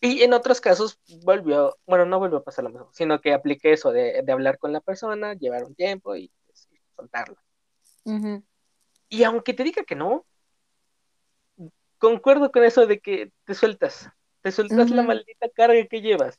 Y 0.00 0.22
en 0.22 0.32
otros 0.32 0.60
casos 0.60 0.98
volvió, 1.24 1.76
bueno, 1.86 2.06
no 2.06 2.18
volvió 2.18 2.38
a 2.38 2.44
pasar 2.44 2.64
lo 2.64 2.70
mismo, 2.70 2.90
sino 2.92 3.20
que 3.20 3.34
apliqué 3.34 3.72
eso 3.72 3.92
de, 3.92 4.22
de 4.22 4.32
hablar 4.32 4.58
con 4.58 4.72
la 4.72 4.80
persona, 4.80 5.34
llevar 5.34 5.64
un 5.64 5.74
tiempo 5.74 6.16
y 6.16 6.30
pues, 6.46 6.68
soltarlo. 6.96 7.36
Y 9.08 9.24
aunque 9.24 9.52
te 9.52 9.62
diga 9.62 9.84
que 9.84 9.94
no, 9.94 10.24
concuerdo 11.98 12.50
con 12.50 12.64
eso 12.64 12.86
de 12.86 12.98
que 12.98 13.30
te 13.44 13.54
sueltas, 13.54 14.08
te 14.40 14.50
sueltas 14.50 14.90
la 14.90 15.02
maldita 15.02 15.48
carga 15.50 15.86
que 15.86 16.00
llevas. 16.00 16.38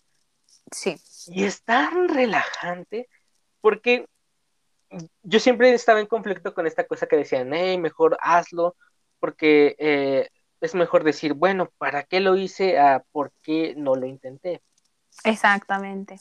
Sí. 0.72 0.95
Y 1.28 1.44
es 1.44 1.64
tan 1.64 2.10
relajante 2.10 3.07
porque 3.61 4.07
yo 5.22 5.40
siempre 5.40 5.72
estaba 5.73 5.99
en 5.99 6.07
conflicto 6.07 6.53
con 6.53 6.68
esta 6.68 6.86
cosa 6.86 7.06
que 7.07 7.15
decían, 7.15 7.53
hey, 7.53 7.78
mejor 7.78 8.18
hazlo, 8.22 8.76
porque 9.19 9.76
eh, 9.78 10.30
es 10.62 10.76
mejor 10.76 11.04
decir, 11.04 11.34
bueno, 11.34 11.72
¿para 11.78 12.04
qué 12.04 12.20
lo 12.20 12.38
hice? 12.38 12.80
a 12.80 13.04
por 13.12 13.32
qué 13.42 13.74
no 13.76 13.96
lo 13.96 14.06
intenté. 14.06 14.62
Exactamente. 15.24 16.20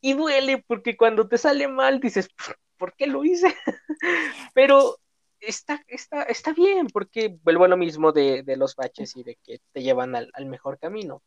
Y 0.00 0.14
duele 0.14 0.64
porque 0.66 0.96
cuando 0.96 1.28
te 1.28 1.38
sale 1.38 1.68
mal 1.68 2.00
dices, 2.00 2.28
¿por 2.76 2.94
qué 2.94 3.06
lo 3.06 3.24
hice? 3.24 3.54
Pero 4.54 4.98
está, 5.40 5.82
está, 5.88 6.22
está 6.22 6.52
bien 6.52 6.86
porque 6.86 7.38
vuelvo 7.42 7.64
a 7.64 7.68
lo 7.68 7.76
mismo 7.76 8.12
de, 8.12 8.42
de 8.42 8.56
los 8.56 8.76
baches 8.76 9.16
y 9.16 9.22
de 9.22 9.36
que 9.36 9.60
te 9.72 9.82
llevan 9.82 10.14
al, 10.14 10.30
al 10.34 10.46
mejor 10.46 10.78
camino. 10.78 11.22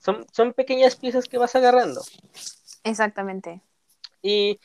Son, 0.00 0.26
son 0.32 0.52
pequeñas 0.52 0.96
piezas 0.96 1.26
que 1.26 1.38
vas 1.38 1.56
agarrando. 1.56 2.02
Exactamente. 2.84 3.60
Y 4.22 4.60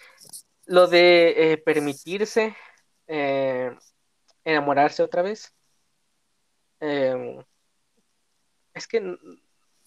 lo 0.66 0.88
de 0.88 1.54
eh, 1.54 1.58
permitirse 1.58 2.56
eh, 3.08 3.76
enamorarse 4.46 5.04
otra 5.04 5.22
vez, 5.22 5.54
eh, 6.82 7.40
es 8.74 8.88
que 8.88 9.18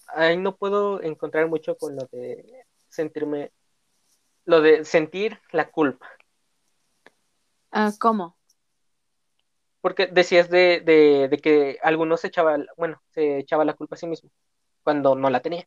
ahí 0.08 0.36
no 0.36 0.56
puedo 0.56 1.02
encontrar 1.02 1.48
mucho 1.48 1.76
con 1.76 1.96
lo 1.96 2.08
de 2.10 2.66
sentirme, 2.88 3.52
lo 4.44 4.60
de 4.60 4.84
sentir 4.84 5.40
la 5.52 5.70
culpa. 5.70 6.08
Ah, 7.70 7.92
¿Cómo? 7.98 8.36
Porque 9.80 10.06
decías 10.06 10.48
de, 10.48 10.80
de, 10.80 11.28
de 11.28 11.38
que 11.38 11.78
algunos 11.82 12.20
se 12.20 12.28
echaba, 12.28 12.56
bueno, 12.76 13.02
se 13.10 13.38
echaba 13.38 13.64
la 13.64 13.74
culpa 13.74 13.96
a 13.96 13.98
sí 13.98 14.06
mismo 14.06 14.30
cuando 14.82 15.14
no 15.14 15.28
la 15.28 15.40
tenía. 15.40 15.66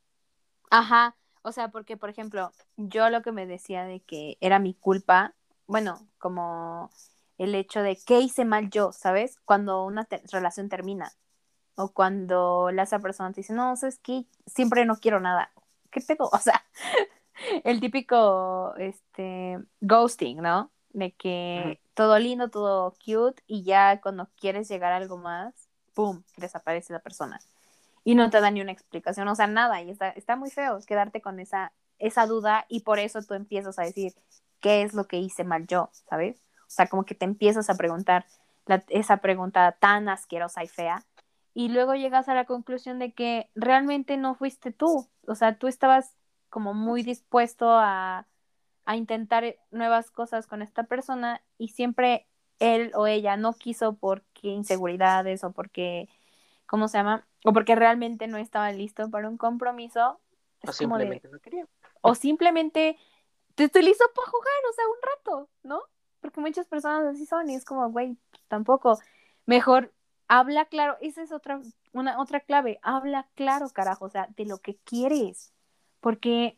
Ajá. 0.71 1.15
O 1.43 1.51
sea, 1.51 1.69
porque, 1.69 1.97
por 1.97 2.09
ejemplo, 2.09 2.51
yo 2.77 3.09
lo 3.09 3.21
que 3.21 3.31
me 3.31 3.45
decía 3.45 3.85
de 3.85 3.99
que 4.01 4.37
era 4.41 4.59
mi 4.59 4.73
culpa, 4.73 5.35
bueno, 5.65 6.07
como 6.17 6.89
el 7.37 7.55
hecho 7.55 7.81
de 7.81 7.97
qué 8.05 8.19
hice 8.19 8.45
mal 8.45 8.69
yo, 8.69 8.91
¿sabes? 8.91 9.37
Cuando 9.45 9.85
una 9.85 10.05
te- 10.05 10.21
relación 10.31 10.69
termina. 10.69 11.11
O 11.75 11.93
cuando 11.93 12.71
la 12.71 12.83
esa 12.83 12.99
persona 12.99 13.31
te 13.33 13.41
dice, 13.41 13.53
no, 13.53 13.75
¿sabes 13.75 13.99
qué? 13.99 14.25
Siempre 14.47 14.85
no 14.85 14.97
quiero 14.97 15.19
nada. 15.19 15.51
¿Qué 15.91 16.01
pedo? 16.01 16.29
O 16.33 16.39
sea, 16.39 16.63
el 17.63 17.79
típico, 17.79 18.75
este, 18.77 19.59
ghosting, 19.81 20.37
¿no? 20.41 20.71
De 20.91 21.13
que 21.13 21.79
todo 21.93 22.17
lindo, 22.19 22.49
todo 22.49 22.93
cute, 23.05 23.43
y 23.47 23.63
ya 23.63 24.01
cuando 24.01 24.29
quieres 24.39 24.67
llegar 24.69 24.93
a 24.93 24.97
algo 24.97 25.17
más, 25.17 25.53
¡pum! 25.93 26.23
desaparece 26.37 26.93
la 26.93 26.99
persona. 26.99 27.39
Y 28.03 28.15
no 28.15 28.29
te 28.29 28.41
da 28.41 28.51
ni 28.51 28.61
una 28.61 28.71
explicación, 28.71 29.27
o 29.27 29.35
sea, 29.35 29.47
nada, 29.47 29.81
y 29.81 29.91
está, 29.91 30.09
está 30.09 30.35
muy 30.35 30.49
feo 30.49 30.79
quedarte 30.87 31.21
con 31.21 31.39
esa, 31.39 31.73
esa 31.99 32.25
duda, 32.25 32.65
y 32.69 32.81
por 32.81 32.99
eso 32.99 33.21
tú 33.23 33.33
empiezas 33.35 33.77
a 33.79 33.83
decir, 33.83 34.13
¿qué 34.61 34.83
es 34.83 34.93
lo 34.93 35.07
que 35.07 35.17
hice 35.19 35.43
mal 35.43 35.67
yo? 35.67 35.89
¿Sabes? 36.09 36.41
O 36.67 36.69
sea, 36.69 36.87
como 36.87 37.05
que 37.05 37.15
te 37.15 37.25
empiezas 37.25 37.69
a 37.69 37.75
preguntar 37.75 38.25
la- 38.65 38.83
esa 38.89 39.17
pregunta 39.17 39.71
tan 39.73 40.09
asquerosa 40.09 40.63
y 40.63 40.67
fea, 40.67 41.03
y 41.53 41.69
luego 41.69 41.95
llegas 41.95 42.29
a 42.29 42.35
la 42.35 42.45
conclusión 42.45 42.99
de 42.99 43.13
que 43.13 43.49
realmente 43.55 44.15
no 44.17 44.35
fuiste 44.35 44.71
tú, 44.71 45.07
o 45.25 45.35
sea, 45.35 45.57
tú 45.57 45.67
estabas 45.67 46.13
como 46.49 46.73
muy 46.75 47.01
dispuesto 47.01 47.69
a, 47.71 48.27
a 48.85 48.95
intentar 48.95 49.55
nuevas 49.71 50.11
cosas 50.11 50.45
con 50.45 50.61
esta 50.61 50.83
persona 50.83 51.41
y 51.57 51.69
siempre 51.69 52.27
él 52.59 52.91
o 52.95 53.07
ella 53.07 53.37
no 53.37 53.53
quiso 53.53 53.95
porque 53.95 54.49
inseguridades 54.49 55.43
o 55.43 55.51
porque, 55.51 56.09
¿cómo 56.67 56.87
se 56.87 56.97
llama? 56.99 57.25
O 57.43 57.53
porque 57.53 57.75
realmente 57.75 58.27
no 58.27 58.37
estaba 58.37 58.71
listo 58.71 59.09
para 59.09 59.27
un 59.29 59.37
compromiso. 59.37 60.19
O 60.61 60.67
de, 60.67 60.73
simplemente 60.73 61.27
no 61.27 61.39
quería. 61.39 61.65
o 62.01 62.15
simplemente 62.15 62.97
te 63.55 63.65
estoy 63.65 63.83
listo 63.83 64.05
para 64.15 64.29
jugar, 64.29 64.53
o 64.69 64.73
sea, 64.73 64.85
un 64.87 64.95
rato, 65.01 65.49
¿no? 65.63 65.81
Porque 66.27 66.41
muchas 66.41 66.67
personas 66.67 67.15
así 67.15 67.25
son 67.25 67.49
y 67.49 67.55
es 67.55 67.63
como, 67.63 67.89
güey, 67.89 68.17
tampoco. 68.49 68.99
Mejor 69.45 69.93
habla 70.27 70.65
claro, 70.65 70.97
esa 70.99 71.21
es 71.21 71.31
otra, 71.31 71.61
una, 71.93 72.19
otra 72.19 72.41
clave, 72.41 72.79
habla 72.81 73.29
claro, 73.35 73.69
carajo, 73.69 74.05
o 74.05 74.09
sea, 74.09 74.27
de 74.35 74.45
lo 74.45 74.57
que 74.57 74.75
quieres. 74.83 75.53
Porque 76.01 76.57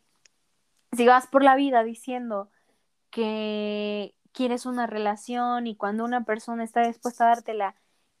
si 0.92 1.06
vas 1.06 1.28
por 1.28 1.44
la 1.44 1.54
vida 1.54 1.84
diciendo 1.84 2.50
que 3.10 4.16
quieres 4.32 4.66
una 4.66 4.88
relación 4.88 5.68
y 5.68 5.76
cuando 5.76 6.04
una 6.04 6.24
persona 6.24 6.64
está 6.64 6.82
dispuesta 6.82 7.24
a 7.24 7.28
dártela 7.28 7.76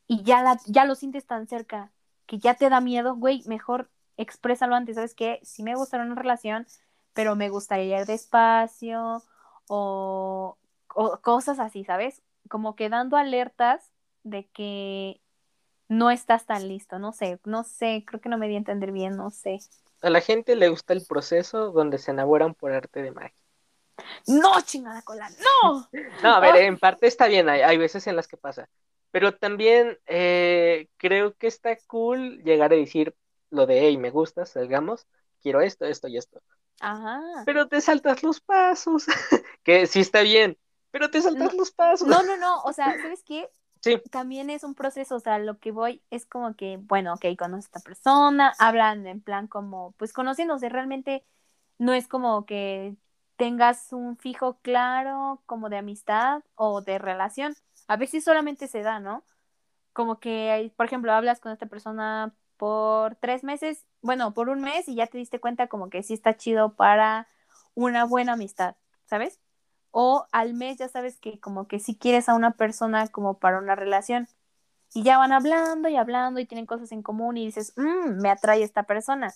y 0.06 0.22
ya, 0.22 0.42
la, 0.42 0.60
ya 0.66 0.84
lo 0.84 0.94
sientes 0.94 1.26
tan 1.26 1.48
cerca 1.48 1.90
que 2.26 2.38
ya 2.38 2.54
te 2.54 2.68
da 2.68 2.80
miedo, 2.80 3.16
güey, 3.16 3.42
mejor 3.46 3.90
exprésalo 4.16 4.76
antes, 4.76 4.94
¿sabes 4.94 5.16
qué? 5.16 5.40
Sí 5.42 5.64
me 5.64 5.74
gustaría 5.74 6.06
una 6.06 6.14
relación, 6.14 6.66
pero 7.12 7.34
me 7.34 7.48
gustaría 7.48 8.00
ir 8.00 8.06
despacio 8.06 9.24
o, 9.66 10.56
o 10.94 11.20
cosas 11.20 11.58
así, 11.58 11.84
¿sabes? 11.84 12.22
Como 12.48 12.76
que 12.76 12.88
dando 12.88 13.16
alertas 13.16 13.92
de 14.22 14.48
que 14.48 15.20
no 15.88 16.10
estás 16.10 16.46
tan 16.46 16.68
listo, 16.68 16.98
no 16.98 17.12
sé, 17.12 17.40
no 17.44 17.64
sé, 17.64 18.04
creo 18.06 18.20
que 18.20 18.28
no 18.28 18.38
me 18.38 18.48
di 18.48 18.54
a 18.54 18.58
entender 18.58 18.92
bien, 18.92 19.16
no 19.16 19.30
sé. 19.30 19.58
A 20.02 20.10
la 20.10 20.20
gente 20.20 20.56
le 20.56 20.68
gusta 20.68 20.92
el 20.92 21.04
proceso 21.06 21.72
donde 21.72 21.98
se 21.98 22.12
enamoran 22.12 22.54
por 22.54 22.72
arte 22.72 23.02
de 23.02 23.10
magia. 23.10 23.34
No, 24.26 24.60
chingada 24.62 25.02
cola, 25.02 25.28
no. 25.30 25.88
No, 26.22 26.34
a 26.34 26.40
ver, 26.40 26.56
en 26.56 26.78
parte 26.78 27.06
está 27.06 27.26
bien, 27.26 27.48
hay, 27.48 27.60
hay 27.62 27.76
veces 27.76 28.06
en 28.06 28.16
las 28.16 28.28
que 28.28 28.36
pasa. 28.36 28.68
Pero 29.10 29.36
también 29.36 29.98
eh, 30.06 30.88
creo 30.96 31.34
que 31.34 31.48
está 31.48 31.76
cool 31.86 32.42
llegar 32.44 32.72
a 32.72 32.76
decir 32.76 33.14
lo 33.50 33.66
de, 33.66 33.80
hey, 33.80 33.98
me 33.98 34.10
gusta, 34.10 34.46
salgamos, 34.46 35.06
quiero 35.42 35.60
esto, 35.60 35.84
esto 35.84 36.08
y 36.08 36.16
esto. 36.16 36.40
Ajá. 36.80 37.20
Pero 37.44 37.68
te 37.68 37.80
saltas 37.80 38.22
los 38.22 38.40
pasos, 38.40 39.06
que 39.64 39.86
sí 39.86 40.00
está 40.00 40.22
bien, 40.22 40.56
pero 40.90 41.10
te 41.10 41.20
saltas 41.20 41.54
los 41.54 41.70
pasos. 41.70 42.06
No, 42.06 42.22
no, 42.22 42.36
no, 42.36 42.60
o 42.62 42.72
sea, 42.72 42.96
¿sabes 43.00 43.22
qué? 43.24 43.48
Sí. 43.80 44.00
También 44.10 44.50
es 44.50 44.62
un 44.62 44.74
proceso, 44.74 45.16
o 45.16 45.20
sea, 45.20 45.38
lo 45.38 45.58
que 45.58 45.72
voy 45.72 46.02
es 46.10 46.26
como 46.26 46.54
que, 46.54 46.78
bueno, 46.78 47.14
ok, 47.14 47.24
conoces 47.38 47.66
a 47.66 47.68
esta 47.68 47.80
persona, 47.80 48.52
hablan 48.58 49.06
en 49.06 49.22
plan 49.22 49.46
como, 49.46 49.92
pues 49.92 50.12
conociéndose, 50.12 50.68
realmente 50.68 51.24
no 51.78 51.94
es 51.94 52.06
como 52.06 52.44
que 52.44 52.94
tengas 53.36 53.92
un 53.94 54.18
fijo 54.18 54.58
claro 54.60 55.42
como 55.46 55.70
de 55.70 55.78
amistad 55.78 56.42
o 56.56 56.82
de 56.82 56.98
relación. 56.98 57.56
A 57.88 57.96
veces 57.96 58.22
solamente 58.22 58.68
se 58.68 58.82
da, 58.82 59.00
¿no? 59.00 59.24
Como 59.94 60.20
que, 60.20 60.72
por 60.76 60.84
ejemplo, 60.84 61.12
hablas 61.12 61.40
con 61.40 61.50
esta 61.50 61.64
persona 61.64 62.34
por 62.58 63.16
tres 63.16 63.42
meses, 63.42 63.86
bueno, 64.02 64.34
por 64.34 64.50
un 64.50 64.60
mes 64.60 64.86
y 64.88 64.94
ya 64.94 65.06
te 65.06 65.16
diste 65.16 65.40
cuenta 65.40 65.68
como 65.68 65.88
que 65.88 66.02
sí 66.02 66.12
está 66.12 66.36
chido 66.36 66.76
para 66.76 67.28
una 67.74 68.04
buena 68.04 68.34
amistad, 68.34 68.76
¿sabes? 69.06 69.39
O 69.92 70.26
al 70.32 70.54
mes 70.54 70.78
ya 70.78 70.88
sabes 70.88 71.18
que 71.18 71.40
como 71.40 71.66
que 71.68 71.80
si 71.80 71.96
quieres 71.96 72.28
a 72.28 72.34
una 72.34 72.52
persona 72.52 73.08
como 73.08 73.38
para 73.38 73.58
una 73.58 73.74
relación. 73.76 74.28
Y 74.94 75.02
ya 75.04 75.18
van 75.18 75.32
hablando 75.32 75.88
y 75.88 75.96
hablando 75.96 76.40
y 76.40 76.46
tienen 76.46 76.66
cosas 76.66 76.92
en 76.92 77.02
común 77.02 77.36
y 77.36 77.46
dices, 77.46 77.74
"Mm, 77.76 78.20
me 78.22 78.30
atrae 78.30 78.62
esta 78.62 78.84
persona. 78.84 79.32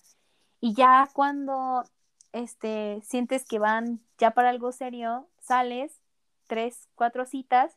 Y 0.60 0.74
ya 0.74 1.08
cuando 1.14 1.84
este, 2.32 3.00
sientes 3.04 3.44
que 3.44 3.58
van 3.60 4.00
ya 4.18 4.32
para 4.32 4.50
algo 4.50 4.72
serio, 4.72 5.28
sales 5.40 6.00
tres, 6.48 6.88
cuatro 6.96 7.26
citas 7.26 7.76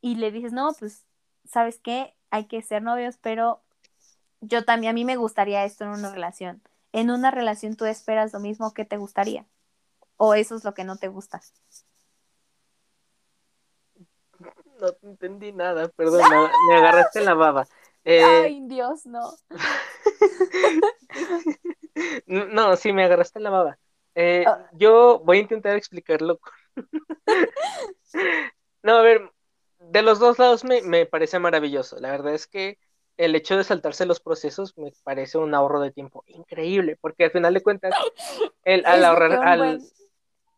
y 0.00 0.16
le 0.16 0.30
dices, 0.32 0.52
no, 0.52 0.72
pues, 0.78 1.06
¿sabes 1.44 1.78
qué? 1.78 2.14
Hay 2.30 2.46
que 2.46 2.62
ser 2.62 2.82
novios, 2.82 3.18
pero 3.18 3.62
yo 4.40 4.64
también, 4.64 4.90
a 4.90 4.94
mí 4.94 5.04
me 5.04 5.16
gustaría 5.16 5.64
esto 5.64 5.84
en 5.84 5.90
una 5.90 6.10
relación. 6.12 6.62
En 6.92 7.10
una 7.10 7.30
relación 7.30 7.76
tú 7.76 7.84
esperas 7.86 8.32
lo 8.32 8.40
mismo 8.40 8.72
que 8.74 8.84
te 8.84 8.96
gustaría. 8.96 9.46
O 10.16 10.34
eso 10.34 10.56
es 10.56 10.64
lo 10.64 10.74
que 10.74 10.84
no 10.84 10.96
te 10.96 11.08
gusta. 11.08 11.40
No 14.80 14.92
te 14.92 15.06
entendí 15.06 15.52
nada, 15.52 15.88
perdón, 15.88 16.22
me, 16.68 16.76
agarraste 16.76 17.20
la 17.20 17.34
baba. 17.34 17.66
Eh, 18.04 18.24
Ay, 18.24 18.60
Dios, 18.62 19.04
no. 19.04 19.20
no, 22.26 22.76
sí, 22.76 22.94
me 22.94 23.04
agarraste 23.04 23.38
la 23.38 23.50
baba. 23.50 23.78
Eh, 24.14 24.44
Ah. 24.46 24.66
yo 24.72 25.18
voy 25.18 25.38
a 25.38 25.40
intentar 25.40 25.76
explicarlo. 25.76 26.40
no, 28.82 28.94
a 28.94 29.02
ver, 29.02 29.30
de 29.78 30.00
los 30.00 30.20
dos 30.20 30.38
lados 30.38 30.64
me, 30.64 30.80
me 30.80 31.04
parece 31.04 31.38
maravilloso. 31.38 31.98
La 32.00 32.10
verdad 32.10 32.32
es 32.32 32.46
que 32.46 32.78
el 33.18 33.34
hecho 33.34 33.58
de 33.58 33.64
saltarse 33.64 34.06
los 34.06 34.20
procesos 34.20 34.78
me 34.78 34.92
parece 35.02 35.36
un 35.36 35.54
ahorro 35.54 35.80
de 35.80 35.90
tiempo 35.90 36.24
increíble, 36.28 36.96
porque 37.00 37.24
al 37.24 37.32
final 37.32 37.52
de 37.52 37.62
cuentas, 37.62 37.92
el, 38.64 38.86
al 38.86 39.04
ahorrar, 39.04 39.32
al, 39.32 39.82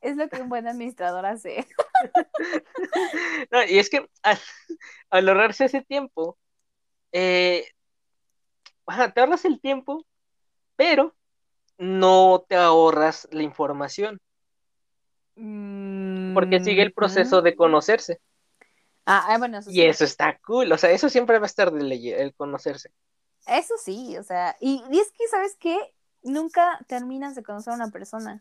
es 0.00 0.16
lo 0.16 0.28
que 0.28 0.40
un 0.40 0.48
buen 0.48 0.66
administrador 0.66 1.26
hace. 1.26 1.66
No, 3.50 3.62
y 3.64 3.78
es 3.78 3.90
que 3.90 4.08
al, 4.22 4.38
al 5.10 5.28
ahorrarse 5.28 5.66
ese 5.66 5.82
tiempo, 5.82 6.38
eh, 7.12 7.66
te 9.14 9.20
ahorras 9.20 9.44
el 9.44 9.60
tiempo, 9.60 10.06
pero 10.76 11.14
no 11.78 12.44
te 12.48 12.56
ahorras 12.56 13.28
la 13.32 13.42
información, 13.42 14.20
porque 16.34 16.60
sigue 16.62 16.82
el 16.82 16.92
proceso 16.92 17.42
de 17.42 17.54
conocerse. 17.56 18.20
Ah, 19.06 19.26
ah, 19.28 19.38
bueno, 19.38 19.58
eso 19.58 19.70
Y 19.70 19.74
sí. 19.74 19.82
eso 19.82 20.04
está 20.04 20.38
cool, 20.38 20.72
o 20.72 20.78
sea, 20.78 20.90
eso 20.90 21.08
siempre 21.08 21.38
va 21.38 21.44
a 21.44 21.46
estar 21.46 21.72
de 21.72 21.82
ley, 21.82 22.10
el 22.10 22.34
conocerse. 22.34 22.90
Eso 23.46 23.74
sí, 23.82 24.16
o 24.18 24.22
sea, 24.22 24.56
y, 24.60 24.82
y 24.90 24.98
es 24.98 25.10
que, 25.12 25.26
¿sabes 25.28 25.56
qué? 25.58 25.78
Nunca 26.22 26.78
terminas 26.86 27.34
de 27.34 27.42
conocer 27.42 27.72
a 27.72 27.76
una 27.76 27.90
persona. 27.90 28.40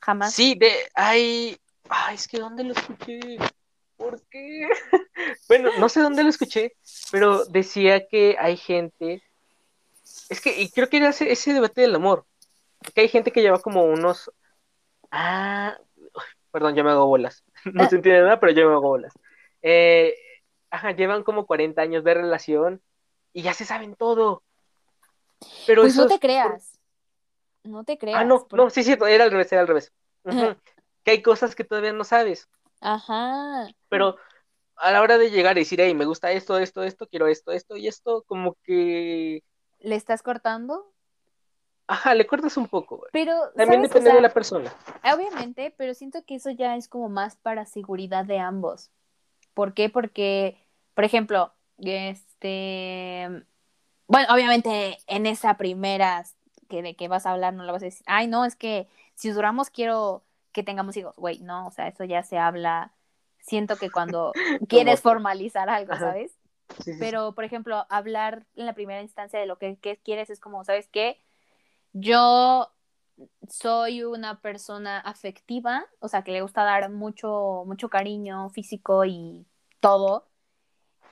Jamás. 0.00 0.34
Sí, 0.34 0.54
de, 0.54 0.72
ay, 0.94 1.56
ay, 1.88 2.14
es 2.14 2.28
que 2.28 2.38
¿dónde 2.38 2.64
lo 2.64 2.72
escuché? 2.72 3.38
¿Por 3.96 4.22
qué? 4.28 4.68
Bueno, 5.48 5.70
no 5.78 5.88
sé 5.88 6.00
dónde 6.00 6.22
lo 6.22 6.28
escuché, 6.28 6.74
pero 7.10 7.44
decía 7.46 8.06
que 8.06 8.36
hay 8.38 8.56
gente, 8.56 9.22
es 10.28 10.40
que, 10.40 10.60
y 10.60 10.70
creo 10.70 10.88
que 10.88 10.98
era 10.98 11.08
ese, 11.08 11.32
ese 11.32 11.52
debate 11.52 11.80
del 11.80 11.94
amor, 11.94 12.26
que 12.94 13.00
hay 13.00 13.08
gente 13.08 13.32
que 13.32 13.42
lleva 13.42 13.58
como 13.58 13.84
unos, 13.84 14.30
ah, 15.10 15.76
perdón, 16.52 16.74
ya 16.74 16.84
me 16.84 16.90
hago 16.90 17.06
bolas, 17.06 17.44
no 17.64 17.88
se 17.88 17.96
entiende 17.96 18.22
nada, 18.22 18.38
pero 18.38 18.52
yo 18.52 18.68
me 18.68 18.72
hago 18.72 18.88
bolas. 18.88 19.12
Eh, 19.62 20.14
ajá, 20.70 20.92
llevan 20.92 21.22
como 21.22 21.46
40 21.46 21.80
años 21.80 22.04
de 22.04 22.14
relación 22.14 22.82
y 23.32 23.42
ya 23.42 23.54
se 23.54 23.64
saben 23.64 23.94
todo. 23.94 24.42
Pero 25.66 25.82
pues 25.82 25.96
no 25.96 26.06
te 26.06 26.18
creas. 26.18 26.75
No 27.66 27.84
te 27.84 27.98
creas. 27.98 28.20
Ah, 28.20 28.24
no, 28.24 28.46
porque- 28.46 28.56
no, 28.56 28.70
sí, 28.70 28.82
sí, 28.84 28.92
era 29.08 29.24
al 29.24 29.30
revés, 29.30 29.50
era 29.52 29.60
al 29.62 29.68
revés. 29.68 29.92
Que 31.04 31.12
hay 31.12 31.22
cosas 31.22 31.54
que 31.54 31.62
todavía 31.62 31.92
no 31.92 32.02
sabes, 32.02 32.48
Ajá. 32.80 33.68
pero 33.88 34.16
a 34.74 34.90
la 34.90 35.00
hora 35.02 35.18
de 35.18 35.30
llegar 35.30 35.56
y 35.56 35.60
decir, 35.60 35.80
hey, 35.80 35.94
me 35.94 36.04
gusta 36.04 36.32
esto, 36.32 36.58
esto, 36.58 36.82
esto, 36.82 37.06
quiero 37.06 37.28
esto, 37.28 37.52
esto 37.52 37.76
y 37.76 37.86
esto, 37.86 38.24
como 38.26 38.56
que, 38.64 39.44
¿Le 39.78 39.94
estás 39.94 40.22
cortando? 40.22 40.92
ajá, 41.86 42.14
le 42.16 42.26
cortas 42.26 42.56
un 42.56 42.66
poco. 42.66 43.06
Pero, 43.12 43.32
También 43.54 43.82
¿sabes? 43.82 43.90
O 43.90 43.94
depende 43.94 44.10
sea, 44.10 44.16
de 44.16 44.20
la 44.20 44.34
persona. 44.34 44.74
Obviamente, 45.14 45.72
pero 45.76 45.94
siento 45.94 46.24
que 46.24 46.34
eso 46.34 46.50
ya 46.50 46.74
es 46.74 46.88
como 46.88 47.08
más 47.08 47.36
para 47.36 47.64
seguridad 47.66 48.24
de 48.24 48.40
ambos. 48.40 48.90
¿Por 49.54 49.72
qué? 49.74 49.88
Porque, 49.88 50.58
por 50.94 51.04
ejemplo, 51.04 51.54
este, 51.78 53.44
bueno, 54.08 54.34
obviamente 54.34 54.98
en 55.06 55.26
esa 55.26 55.56
primera 55.56 56.24
que 56.66 56.82
de 56.82 56.94
que 56.96 57.08
vas 57.08 57.26
a 57.26 57.32
hablar 57.32 57.54
no 57.54 57.64
lo 57.64 57.72
vas 57.72 57.82
a 57.82 57.86
decir, 57.86 58.04
ay, 58.06 58.26
no, 58.26 58.44
es 58.44 58.56
que 58.56 58.88
si 59.14 59.30
duramos 59.30 59.70
quiero 59.70 60.22
que 60.52 60.62
tengamos 60.62 60.96
hijos, 60.96 61.14
güey, 61.16 61.38
no, 61.40 61.66
o 61.66 61.70
sea, 61.70 61.88
eso 61.88 62.04
ya 62.04 62.22
se 62.22 62.38
habla, 62.38 62.92
siento 63.40 63.76
que 63.76 63.90
cuando 63.90 64.32
quieres 64.68 65.00
formalizar 65.00 65.68
algo, 65.68 65.92
Ajá. 65.92 66.06
¿sabes? 66.06 66.32
Sí, 66.78 66.82
sí, 66.82 66.92
sí. 66.94 66.98
Pero, 66.98 67.32
por 67.34 67.44
ejemplo, 67.44 67.86
hablar 67.90 68.46
en 68.56 68.66
la 68.66 68.74
primera 68.74 69.02
instancia 69.02 69.38
de 69.38 69.46
lo 69.46 69.58
que, 69.58 69.76
que 69.76 69.98
quieres 69.98 70.30
es 70.30 70.40
como, 70.40 70.64
¿sabes 70.64 70.88
qué? 70.88 71.22
Yo 71.92 72.70
soy 73.48 74.02
una 74.04 74.40
persona 74.40 74.98
afectiva, 74.98 75.86
o 76.00 76.08
sea, 76.08 76.22
que 76.22 76.32
le 76.32 76.42
gusta 76.42 76.64
dar 76.64 76.90
mucho, 76.90 77.62
mucho 77.66 77.88
cariño 77.88 78.50
físico 78.50 79.04
y 79.04 79.46
todo. 79.80 80.26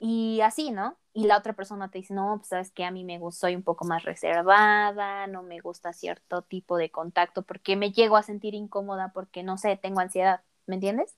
Y 0.07 0.43
así, 0.43 0.71
¿no? 0.71 0.99
Y 1.15 1.25
la 1.27 1.39
otra 1.39 1.55
persona 1.55 1.91
te 1.91 1.97
dice, 1.97 2.13
no, 2.13 2.37
pues 2.37 2.49
sabes 2.49 2.71
que 2.71 2.85
a 2.85 2.91
mí 2.91 3.05
me 3.05 3.19
gusta, 3.19 3.47
soy 3.47 3.57
un 3.57 3.63
poco 3.63 3.87
más 3.87 4.03
reservada, 4.03 5.27
no 5.29 5.43
me 5.43 5.61
gusta 5.61 5.95
cierto 5.95 6.43
tipo 6.43 6.77
de 6.77 6.91
contacto 6.91 7.41
porque 7.41 7.75
me 7.75 7.91
llego 7.91 8.19
a 8.19 8.23
sentir 8.23 8.53
incómoda 8.53 9.13
porque, 9.15 9.43
no 9.43 9.57
sé, 9.57 9.79
tengo 9.79 10.01
ansiedad, 10.01 10.43
¿me 10.67 10.75
entiendes? 10.75 11.17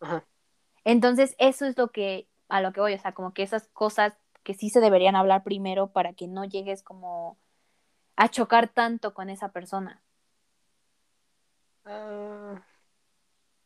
Ajá. 0.00 0.26
Entonces, 0.84 1.34
eso 1.38 1.64
es 1.64 1.78
lo 1.78 1.88
que, 1.88 2.28
a 2.50 2.60
lo 2.60 2.74
que 2.74 2.82
voy, 2.82 2.92
o 2.92 2.98
sea, 2.98 3.12
como 3.12 3.32
que 3.32 3.42
esas 3.42 3.68
cosas 3.68 4.12
que 4.42 4.52
sí 4.52 4.68
se 4.68 4.80
deberían 4.80 5.16
hablar 5.16 5.42
primero 5.42 5.92
para 5.92 6.12
que 6.12 6.28
no 6.28 6.44
llegues 6.44 6.82
como 6.82 7.38
a 8.16 8.28
chocar 8.28 8.68
tanto 8.68 9.14
con 9.14 9.30
esa 9.30 9.48
persona. 9.48 10.02
Ah, 11.86 12.62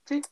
sí, 0.07 0.23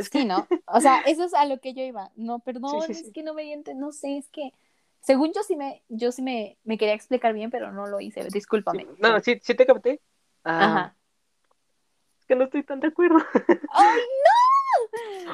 es 0.00 0.08
Sí, 0.08 0.24
¿no? 0.24 0.46
O 0.66 0.80
sea, 0.80 1.00
eso 1.02 1.24
es 1.24 1.34
a 1.34 1.44
lo 1.44 1.60
que 1.60 1.74
yo 1.74 1.82
iba. 1.82 2.10
No, 2.16 2.40
perdón, 2.40 2.82
Sí, 2.82 2.94
sí, 2.94 3.02
es 3.06 3.12
que 3.12 3.22
no 3.22 3.34
me 3.34 3.42
diente, 3.42 3.74
no 3.74 3.92
sé, 3.92 4.18
es 4.18 4.28
que 4.30 4.52
según 5.00 5.32
yo 5.32 5.42
sí 5.42 5.56
me, 5.56 5.82
yo 5.88 6.12
sí 6.12 6.22
me, 6.22 6.58
me 6.64 6.76
quería 6.76 6.94
explicar 6.94 7.32
bien, 7.32 7.50
pero 7.50 7.72
no 7.72 7.86
lo 7.86 8.00
hice, 8.00 8.24
discúlpame. 8.32 8.86
no, 8.98 9.20
sí, 9.20 9.38
sí 9.42 9.54
te 9.54 9.64
capté. 9.66 10.00
Ah, 10.44 10.64
Ajá. 10.64 10.96
es 12.18 12.26
que 12.26 12.34
no 12.36 12.44
estoy 12.44 12.62
tan 12.64 12.80
de 12.80 12.88
acuerdo. 12.88 13.18
¡Ay, 13.72 14.00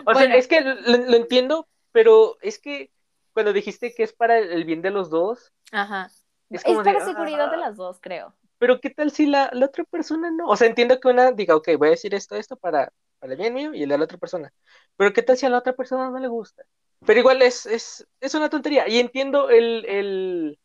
O 0.00 0.02
Bueno. 0.04 0.20
sea, 0.20 0.36
es 0.36 0.46
que 0.48 0.60
lo, 0.60 0.74
lo 0.74 1.16
entiendo, 1.16 1.68
pero 1.92 2.36
es 2.40 2.58
que 2.58 2.90
cuando 3.32 3.52
dijiste 3.52 3.94
que 3.94 4.02
es 4.02 4.12
para 4.12 4.38
el 4.38 4.64
bien 4.64 4.82
de 4.82 4.90
los 4.90 5.10
dos, 5.10 5.52
Ajá. 5.72 6.06
Es 6.50 6.60
Es, 6.60 6.64
como 6.64 6.82
de, 6.82 6.92
para 6.92 7.04
seguridad 7.04 7.50
de 7.50 7.56
ah. 7.56 7.58
las 7.58 7.76
dos, 7.76 7.98
creo. 8.00 8.34
pero 8.58 8.80
¿qué 8.80 8.90
tal 8.90 9.10
si 9.10 9.26
la, 9.26 9.50
la 9.52 9.66
otra 9.66 9.84
persona 9.84 10.30
no? 10.30 10.46
O 10.48 10.56
sea, 10.56 10.68
entiendo 10.68 10.98
que 11.00 11.08
una 11.08 11.32
diga, 11.32 11.56
ok, 11.56 11.70
voy 11.76 11.88
a 11.88 11.90
decir 11.92 12.14
esto, 12.14 12.36
esto 12.36 12.56
para, 12.56 12.92
el 13.22 13.36
bien 13.36 13.54
mío 13.54 13.74
y 13.74 13.82
el 13.82 13.88
de 13.88 13.98
la 13.98 14.04
otra 14.04 14.18
persona. 14.18 14.52
Pero 14.96 15.12
¿qué 15.12 15.22
tal 15.22 15.36
si 15.36 15.46
a 15.46 15.48
la 15.50 15.58
otra 15.58 15.74
persona 15.74 16.10
no 16.10 16.18
le 16.18 16.28
gusta? 16.28 16.64
Pero 17.04 17.20
igual 17.20 17.42
es, 17.42 17.66
es, 17.66 18.06
es 18.20 18.34
una 18.34 18.48
tontería. 18.50 18.88
Y 18.88 18.98
entiendo 18.98 19.50
el, 19.50 19.84
el, 19.86 20.58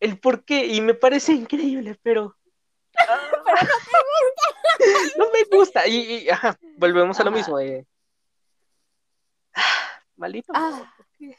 el 0.00 0.18
por 0.20 0.44
qué. 0.44 0.66
Y 0.66 0.80
me 0.80 0.94
parece 0.94 1.32
increíble, 1.32 1.98
pero. 2.02 2.36
ah, 3.08 3.18
Pero 4.78 4.98
no 5.18 5.24
no 5.26 5.32
me 5.32 5.44
gusta. 5.56 5.86
Y, 5.86 5.96
y, 6.24 6.28
ajá, 6.30 6.58
volvemos 6.76 7.18
a 7.20 7.24
lo 7.24 7.30
mismo. 7.30 7.58
eh. 7.58 7.86
Ah, 9.54 9.62
Maldito. 10.16 10.52
Ah. 10.54 10.92
¿por 10.96 11.06
qué? 11.18 11.36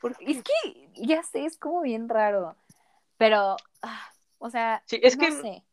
¿Por 0.00 0.16
qué? 0.16 0.24
Es 0.30 0.42
que 0.42 0.88
ya 0.94 1.22
sé, 1.22 1.44
es 1.44 1.56
como 1.58 1.82
bien 1.82 2.08
raro. 2.08 2.56
Pero, 3.16 3.56
ah, 3.82 4.12
o 4.38 4.50
sea, 4.50 4.82
Sí, 4.86 4.98
es 5.02 5.16
no 5.16 5.24
que- 5.24 5.32
sé. 5.32 5.64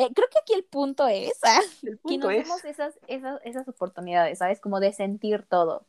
Eh, 0.00 0.10
creo 0.14 0.28
que 0.30 0.38
aquí 0.40 0.54
el 0.54 0.64
punto 0.64 1.06
es 1.06 1.38
ah, 1.42 1.60
El 1.82 1.98
que 1.98 2.02
punto 2.02 2.28
nos 2.28 2.36
es, 2.36 2.44
demos 2.44 2.64
esas, 2.64 2.98
esas, 3.06 3.40
esas 3.44 3.68
oportunidades, 3.68 4.38
¿sabes? 4.38 4.58
Como 4.58 4.80
de 4.80 4.92
sentir 4.92 5.42
todo. 5.42 5.86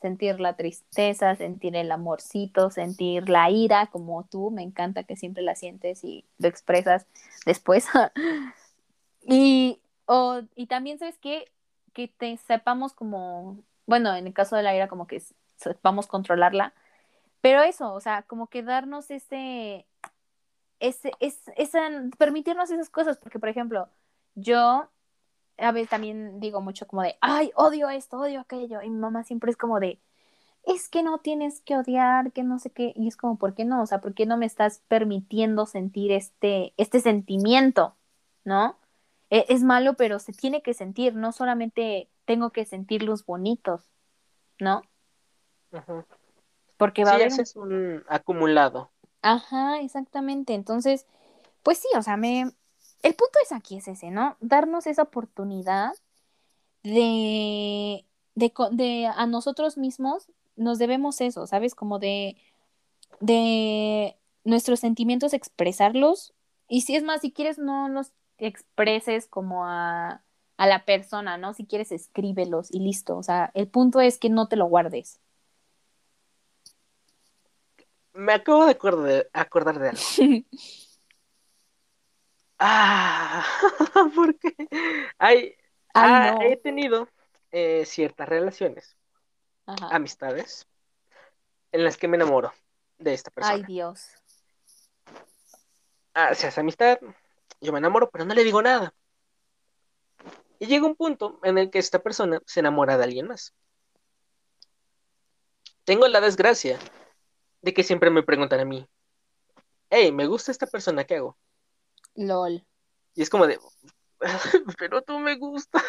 Sentir 0.00 0.40
la 0.40 0.56
tristeza, 0.56 1.36
sentir 1.36 1.76
el 1.76 1.92
amorcito, 1.92 2.70
sentir 2.70 3.28
la 3.28 3.50
ira, 3.50 3.86
como 3.86 4.24
tú, 4.24 4.50
me 4.50 4.62
encanta 4.62 5.04
que 5.04 5.14
siempre 5.14 5.44
la 5.44 5.54
sientes 5.54 6.02
y 6.02 6.24
lo 6.38 6.48
expresas 6.48 7.06
después. 7.46 7.86
y, 9.22 9.80
o, 10.06 10.40
y 10.56 10.66
también, 10.66 10.98
¿sabes 10.98 11.18
qué? 11.18 11.52
Que 11.92 12.08
te 12.08 12.36
sepamos 12.38 12.94
como, 12.94 13.62
bueno, 13.86 14.12
en 14.16 14.26
el 14.26 14.34
caso 14.34 14.56
de 14.56 14.64
la 14.64 14.74
ira, 14.74 14.88
como 14.88 15.06
que 15.06 15.22
sepamos 15.56 16.08
controlarla, 16.08 16.74
pero 17.40 17.62
eso, 17.62 17.92
o 17.94 18.00
sea, 18.00 18.22
como 18.22 18.48
que 18.48 18.64
darnos 18.64 19.08
ese, 19.12 19.86
ese, 20.82 21.12
es, 21.20 21.40
esa, 21.56 21.80
permitirnos 22.18 22.70
esas 22.70 22.90
cosas, 22.90 23.16
porque 23.16 23.38
por 23.38 23.48
ejemplo, 23.48 23.88
yo 24.34 24.88
a 25.58 25.72
veces 25.72 25.88
también 25.88 26.40
digo 26.40 26.60
mucho 26.60 26.86
como 26.86 27.02
de, 27.02 27.16
ay, 27.20 27.52
odio 27.54 27.88
esto, 27.88 28.18
odio 28.18 28.40
aquello, 28.40 28.82
y 28.82 28.90
mi 28.90 28.98
mamá 28.98 29.22
siempre 29.22 29.50
es 29.50 29.56
como 29.56 29.78
de, 29.78 30.00
es 30.64 30.88
que 30.88 31.02
no 31.02 31.18
tienes 31.18 31.60
que 31.60 31.76
odiar, 31.76 32.32
que 32.32 32.42
no 32.42 32.58
sé 32.58 32.70
qué, 32.70 32.92
y 32.96 33.06
es 33.06 33.16
como, 33.16 33.38
¿por 33.38 33.54
qué 33.54 33.64
no? 33.64 33.80
O 33.82 33.86
sea, 33.86 34.00
¿por 34.00 34.12
qué 34.14 34.26
no 34.26 34.36
me 34.36 34.46
estás 34.46 34.82
permitiendo 34.88 35.66
sentir 35.66 36.10
este, 36.10 36.74
este 36.76 37.00
sentimiento? 37.00 37.96
¿No? 38.44 38.76
E 39.30 39.46
es 39.48 39.62
malo, 39.62 39.94
pero 39.94 40.18
se 40.18 40.32
tiene 40.32 40.62
que 40.62 40.74
sentir, 40.74 41.14
no 41.14 41.30
solamente 41.30 42.10
tengo 42.24 42.50
que 42.50 42.64
sentir 42.64 43.04
los 43.04 43.24
bonitos, 43.24 43.88
¿no? 44.58 44.82
Porque 46.76 47.04
va 47.04 47.10
sí, 47.10 47.12
a 47.12 47.16
haber 47.16 47.28
ese 47.28 47.42
es 47.42 47.56
un 47.56 48.02
acumulado. 48.08 48.90
Ajá, 49.22 49.80
exactamente. 49.80 50.54
Entonces, 50.54 51.06
pues 51.62 51.78
sí, 51.78 51.88
o 51.96 52.02
sea, 52.02 52.16
me 52.16 52.52
el 53.02 53.14
punto 53.16 53.38
es 53.44 53.52
aquí 53.52 53.76
es 53.78 53.88
ese, 53.88 54.10
¿no? 54.10 54.36
Darnos 54.40 54.86
esa 54.86 55.02
oportunidad 55.04 55.92
de, 56.84 58.06
de, 58.36 58.52
de 58.72 59.06
a 59.06 59.26
nosotros 59.26 59.78
mismos 59.78 60.28
nos 60.56 60.78
debemos 60.78 61.20
eso, 61.22 61.46
¿sabes? 61.46 61.74
Como 61.76 61.98
de, 62.00 62.36
de 63.20 64.16
nuestros 64.44 64.80
sentimientos 64.80 65.34
expresarlos. 65.34 66.34
Y 66.68 66.82
si 66.82 66.96
es 66.96 67.04
más, 67.04 67.22
si 67.22 67.32
quieres, 67.32 67.58
no 67.58 67.88
los 67.88 68.12
expreses 68.38 69.28
como 69.28 69.66
a, 69.66 70.24
a 70.58 70.66
la 70.68 70.84
persona, 70.86 71.38
¿no? 71.38 71.54
Si 71.54 71.66
quieres, 71.66 71.92
escríbelos 71.92 72.70
y 72.72 72.80
listo. 72.80 73.16
O 73.18 73.22
sea, 73.24 73.50
el 73.54 73.68
punto 73.68 74.00
es 74.00 74.18
que 74.18 74.30
no 74.30 74.48
te 74.48 74.56
lo 74.56 74.66
guardes. 74.66 75.20
Me 78.14 78.34
acabo 78.34 78.64
de 78.66 78.72
acordar 78.72 79.08
de, 79.08 79.30
acordar 79.32 79.78
de 79.78 79.88
algo. 79.88 80.02
ah, 82.58 83.44
porque 84.14 84.54
hay, 85.18 85.56
Ay, 85.94 86.12
ah, 86.12 86.32
no. 86.32 86.42
he 86.42 86.56
tenido 86.56 87.08
eh, 87.50 87.84
ciertas 87.86 88.28
relaciones, 88.28 88.96
Ajá. 89.66 89.88
amistades, 89.94 90.66
en 91.72 91.84
las 91.84 91.96
que 91.96 92.08
me 92.08 92.16
enamoro 92.16 92.52
de 92.98 93.14
esta 93.14 93.30
persona. 93.30 93.56
Ay, 93.56 93.64
Dios. 93.64 94.08
Ah, 96.14 96.34
se 96.34 96.46
hace 96.46 96.60
amistad, 96.60 96.98
yo 97.60 97.72
me 97.72 97.78
enamoro, 97.78 98.10
pero 98.10 98.24
no 98.24 98.34
le 98.34 98.44
digo 98.44 98.60
nada. 98.60 98.94
Y 100.58 100.66
llega 100.66 100.86
un 100.86 100.94
punto 100.94 101.40
en 101.42 101.58
el 101.58 101.70
que 101.70 101.78
esta 101.78 101.98
persona 102.00 102.40
se 102.46 102.60
enamora 102.60 102.96
de 102.96 103.04
alguien 103.04 103.26
más. 103.26 103.54
Tengo 105.84 106.06
la 106.06 106.20
desgracia 106.20 106.78
de 107.62 107.72
que 107.72 107.82
siempre 107.82 108.10
me 108.10 108.22
preguntan 108.22 108.60
a 108.60 108.64
mí, 108.64 108.86
hey, 109.88 110.12
me 110.12 110.26
gusta 110.26 110.50
esta 110.50 110.66
persona, 110.66 111.04
¿qué 111.04 111.16
hago? 111.16 111.38
LOL. 112.14 112.64
Y 113.14 113.22
es 113.22 113.30
como 113.30 113.46
de, 113.46 113.58
pero 114.78 115.02
tú 115.02 115.18
me 115.18 115.36
gusta. 115.36 115.82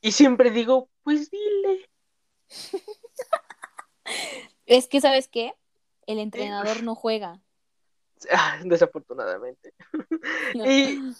y 0.00 0.12
siempre 0.12 0.50
digo, 0.50 0.88
pues 1.02 1.30
dile. 1.30 1.88
es 4.66 4.86
que, 4.86 5.00
¿sabes 5.00 5.28
qué? 5.28 5.54
El 6.06 6.18
entrenador 6.18 6.82
no 6.82 6.94
juega. 6.94 7.40
Ah, 8.32 8.58
desafortunadamente. 8.64 9.72
No. 10.56 10.68
y, 10.68 11.14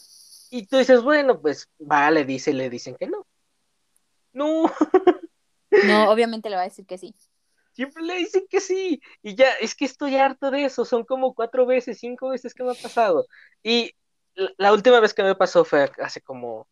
y 0.51 0.67
tú 0.67 0.79
dices, 0.79 1.01
bueno, 1.01 1.41
pues 1.41 1.69
vale, 1.79 2.25
dice, 2.25 2.53
le 2.53 2.69
dicen 2.69 2.97
que 2.97 3.07
no. 3.07 3.25
No. 4.33 4.65
no, 5.87 6.11
obviamente 6.11 6.51
le 6.51 6.57
va 6.57 6.63
a 6.63 6.65
decir 6.65 6.87
que 6.87 6.99
sí. 6.99 7.15
Siempre 7.79 8.03
le 8.03 8.17
dicen 8.17 8.45
que 8.51 8.59
sí. 8.59 9.01
Y 9.23 9.37
ya, 9.37 9.53
es 9.53 9.77
que 9.77 9.85
estoy 9.85 10.17
harto 10.17 10.51
de 10.51 10.65
eso. 10.65 10.85
Son 10.85 11.05
como 11.05 11.33
cuatro 11.33 11.65
veces, 11.65 12.01
cinco 12.01 12.31
veces 12.31 12.53
que 12.53 12.65
me 12.65 12.73
ha 12.73 12.75
pasado. 12.75 13.29
Y 13.63 13.95
la 14.57 14.73
última 14.73 14.99
vez 14.99 15.15
que 15.15 15.23
me 15.23 15.37
pasó 15.37 15.65
fue 15.65 15.89
hace 16.03 16.21
como 16.21 16.67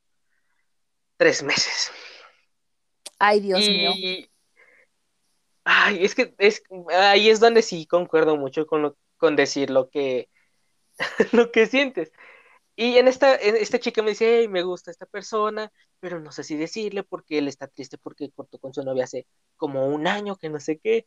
tres 1.16 1.44
meses. 1.44 1.92
Ay, 3.20 3.38
Dios 3.38 3.60
y... 3.62 3.70
mío. 3.70 3.92
Ay, 5.62 6.04
es 6.04 6.16
que 6.16 6.34
es, 6.38 6.60
ahí 6.92 7.30
es 7.30 7.38
donde 7.38 7.62
sí 7.62 7.86
concuerdo 7.86 8.36
mucho 8.36 8.66
con, 8.66 8.82
lo, 8.82 8.96
con 9.16 9.36
decir 9.36 9.70
lo 9.70 9.88
que, 9.88 10.28
lo 11.30 11.52
que 11.52 11.66
sientes. 11.66 12.10
Y 12.74 12.98
en 12.98 13.06
esta, 13.06 13.36
en 13.36 13.54
esta 13.54 13.78
chica 13.78 14.02
me 14.02 14.10
dice, 14.10 14.40
hey, 14.40 14.48
me 14.48 14.64
gusta 14.64 14.90
esta 14.90 15.06
persona, 15.06 15.70
pero 16.00 16.20
no 16.20 16.32
sé 16.32 16.44
si 16.44 16.56
decirle 16.56 17.02
porque 17.02 17.38
él 17.38 17.48
está 17.48 17.66
triste 17.66 17.98
porque 17.98 18.30
cortó 18.30 18.58
con 18.58 18.74
su 18.74 18.82
novia 18.82 19.04
hace 19.04 19.26
como 19.56 19.86
un 19.86 20.06
año, 20.06 20.36
que 20.36 20.50
no 20.50 20.60
sé 20.60 20.78
qué. 20.78 21.06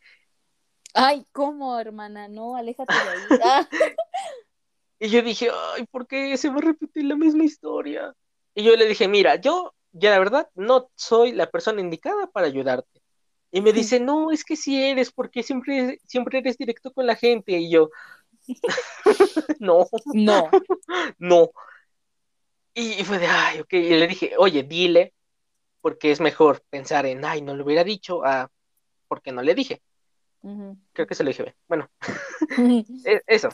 Ay, 0.94 1.26
¿cómo, 1.32 1.80
hermana? 1.80 2.28
No, 2.28 2.56
aléjate 2.56 2.94
de 2.94 3.00
ahí. 3.00 3.20
Ah. 3.44 3.68
y 5.00 5.10
yo 5.10 5.22
dije, 5.22 5.50
ay, 5.76 5.86
¿por 5.86 6.08
qué 6.08 6.36
se 6.38 6.50
va 6.50 6.58
a 6.58 6.62
repetir 6.62 7.06
la 7.06 7.16
misma 7.16 7.44
historia? 7.44 8.14
Y 8.54 8.64
yo 8.64 8.76
le 8.76 8.86
dije, 8.86 9.08
mira, 9.08 9.36
yo, 9.36 9.74
ya 9.92 10.12
la 10.12 10.20
verdad, 10.20 10.50
no 10.56 10.90
soy 10.96 11.32
la 11.32 11.50
persona 11.50 11.82
indicada 11.82 12.28
para 12.28 12.48
ayudarte. 12.48 13.02
Y 13.52 13.62
me 13.62 13.74
dice, 13.74 14.00
no, 14.00 14.32
es 14.32 14.44
que 14.44 14.56
sí 14.56 14.84
eres, 14.84 15.12
porque 15.12 15.42
siempre, 15.42 16.00
siempre 16.06 16.40
eres 16.40 16.58
directo 16.58 16.92
con 16.92 17.08
la 17.08 17.16
gente. 17.16 17.54
Y 17.54 17.72
yo, 17.72 17.90
no, 19.60 19.88
no, 20.14 20.50
no. 21.18 21.52
Y 22.74 23.04
fue 23.04 23.20
de, 23.20 23.28
ay, 23.28 23.60
ok. 23.60 23.74
Y 23.74 23.90
le 23.90 24.08
dije, 24.08 24.34
oye, 24.38 24.64
dile, 24.64 25.14
porque 25.82 26.12
es 26.12 26.20
mejor 26.20 26.62
pensar 26.70 27.06
en, 27.06 27.26
ay, 27.26 27.42
no 27.42 27.56
le 27.56 27.64
hubiera 27.64 27.84
dicho, 27.84 28.26
a, 28.26 28.50
porque 29.08 29.32
no 29.32 29.42
le 29.42 29.56
dije. 29.56 29.82
Uh 30.42 30.50
-huh. 30.50 30.78
Creo 30.94 31.08
que 31.08 31.16
se 31.16 31.24
lo 31.24 31.30
dije, 31.30 31.56
bueno, 31.68 31.90
eso. 33.28 33.50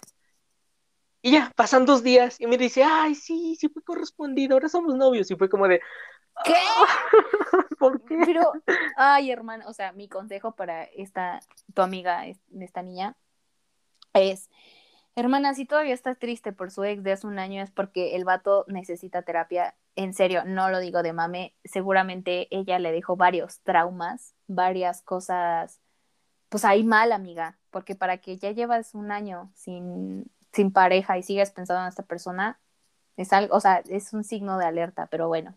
Y 1.21 1.31
ya, 1.31 1.51
pasan 1.55 1.85
dos 1.85 2.03
días 2.03 2.39
y 2.39 2.45
me 2.45 2.57
dice, 2.57 2.83
ay, 2.83 3.15
sí, 3.15 3.55
sí 3.59 3.67
fue 3.69 3.81
correspondido, 3.83 4.53
ahora 4.53 4.69
somos 4.69 4.93
novios. 4.95 5.31
Y 5.31 5.35
fue 5.35 5.49
como 5.49 5.67
de, 5.67 5.81
¿qué? 6.43 6.53
¿Por 7.79 8.03
qué? 8.05 8.19
Pero, 8.25 8.51
ay, 8.95 9.31
hermana, 9.31 9.67
o 9.67 9.73
sea, 9.73 9.91
mi 9.91 10.07
consejo 10.07 10.55
para 10.55 10.83
esta, 10.83 11.39
tu 11.73 11.81
amiga, 11.81 12.27
esta 12.59 12.83
niña, 12.83 13.17
es, 14.13 14.49
hermana, 15.15 15.53
si 15.53 15.65
todavía 15.65 15.93
estás 15.93 16.19
triste 16.19 16.53
por 16.53 16.71
su 16.71 16.83
ex 16.83 17.03
de 17.03 17.13
hace 17.13 17.27
un 17.27 17.39
año 17.39 17.63
es 17.63 17.71
porque 17.71 18.15
el 18.15 18.25
vato 18.25 18.65
necesita 18.67 19.21
terapia. 19.23 19.75
En 19.95 20.13
serio, 20.13 20.43
no 20.45 20.69
lo 20.69 20.79
digo 20.79 21.03
de 21.03 21.13
mame, 21.13 21.55
seguramente 21.63 22.47
ella 22.55 22.79
le 22.79 22.91
dejó 22.91 23.15
varios 23.15 23.61
traumas, 23.61 24.35
varias 24.47 25.01
cosas, 25.01 25.79
pues 26.49 26.65
ahí 26.65 26.83
mal, 26.83 27.11
amiga, 27.13 27.57
porque 27.71 27.95
para 27.95 28.17
que 28.17 28.37
ya 28.37 28.51
llevas 28.51 28.93
un 28.93 29.11
año 29.11 29.51
sin, 29.55 30.29
sin 30.51 30.71
pareja 30.73 31.17
y 31.17 31.23
sigas 31.23 31.51
pensando 31.51 31.83
en 31.83 31.89
esta 31.89 32.03
persona, 32.03 32.59
es 33.17 33.31
algo, 33.33 33.55
o 33.55 33.59
sea, 33.61 33.81
es 33.89 34.13
un 34.13 34.23
signo 34.23 34.57
de 34.57 34.65
alerta, 34.65 35.07
pero 35.07 35.27
bueno. 35.27 35.55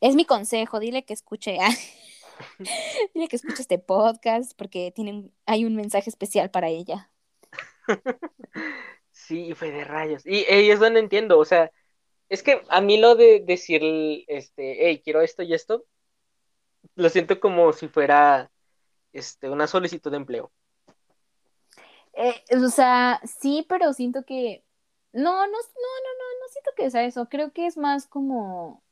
Es 0.00 0.16
mi 0.16 0.24
consejo, 0.26 0.80
dile 0.80 1.04
que 1.04 1.14
escuche, 1.14 1.58
dile 3.14 3.28
que 3.28 3.36
escuche 3.36 3.62
este 3.62 3.78
podcast 3.78 4.52
porque 4.56 4.92
tienen, 4.94 5.32
hay 5.46 5.64
un 5.64 5.76
mensaje 5.76 6.10
especial 6.10 6.50
para 6.50 6.68
ella. 6.68 7.11
Sí, 9.10 9.54
fue 9.54 9.70
de 9.70 9.84
rayos. 9.84 10.26
Y, 10.26 10.38
y 10.50 10.70
es 10.70 10.80
donde 10.80 11.00
entiendo, 11.00 11.38
o 11.38 11.44
sea, 11.44 11.70
es 12.28 12.42
que 12.42 12.62
a 12.68 12.80
mí 12.80 12.98
lo 12.98 13.14
de 13.14 13.40
decir, 13.46 13.82
este, 14.26 14.88
hey, 14.88 15.02
quiero 15.04 15.20
esto 15.20 15.42
y 15.42 15.52
esto, 15.54 15.84
lo 16.94 17.08
siento 17.08 17.38
como 17.40 17.72
si 17.72 17.88
fuera 17.88 18.50
este, 19.12 19.50
una 19.50 19.66
solicitud 19.66 20.10
de 20.10 20.16
empleo. 20.16 20.50
Eh, 22.14 22.42
o 22.56 22.68
sea, 22.68 23.20
sí, 23.24 23.66
pero 23.68 23.92
siento 23.92 24.24
que. 24.24 24.64
No, 25.12 25.30
no, 25.30 25.46
no, 25.46 25.46
no, 25.46 25.52
no, 25.52 26.40
no 26.40 26.48
siento 26.50 26.70
que 26.76 26.90
sea 26.90 27.04
eso. 27.04 27.28
Creo 27.28 27.52
que 27.52 27.66
es 27.66 27.76
más 27.76 28.06
como. 28.06 28.82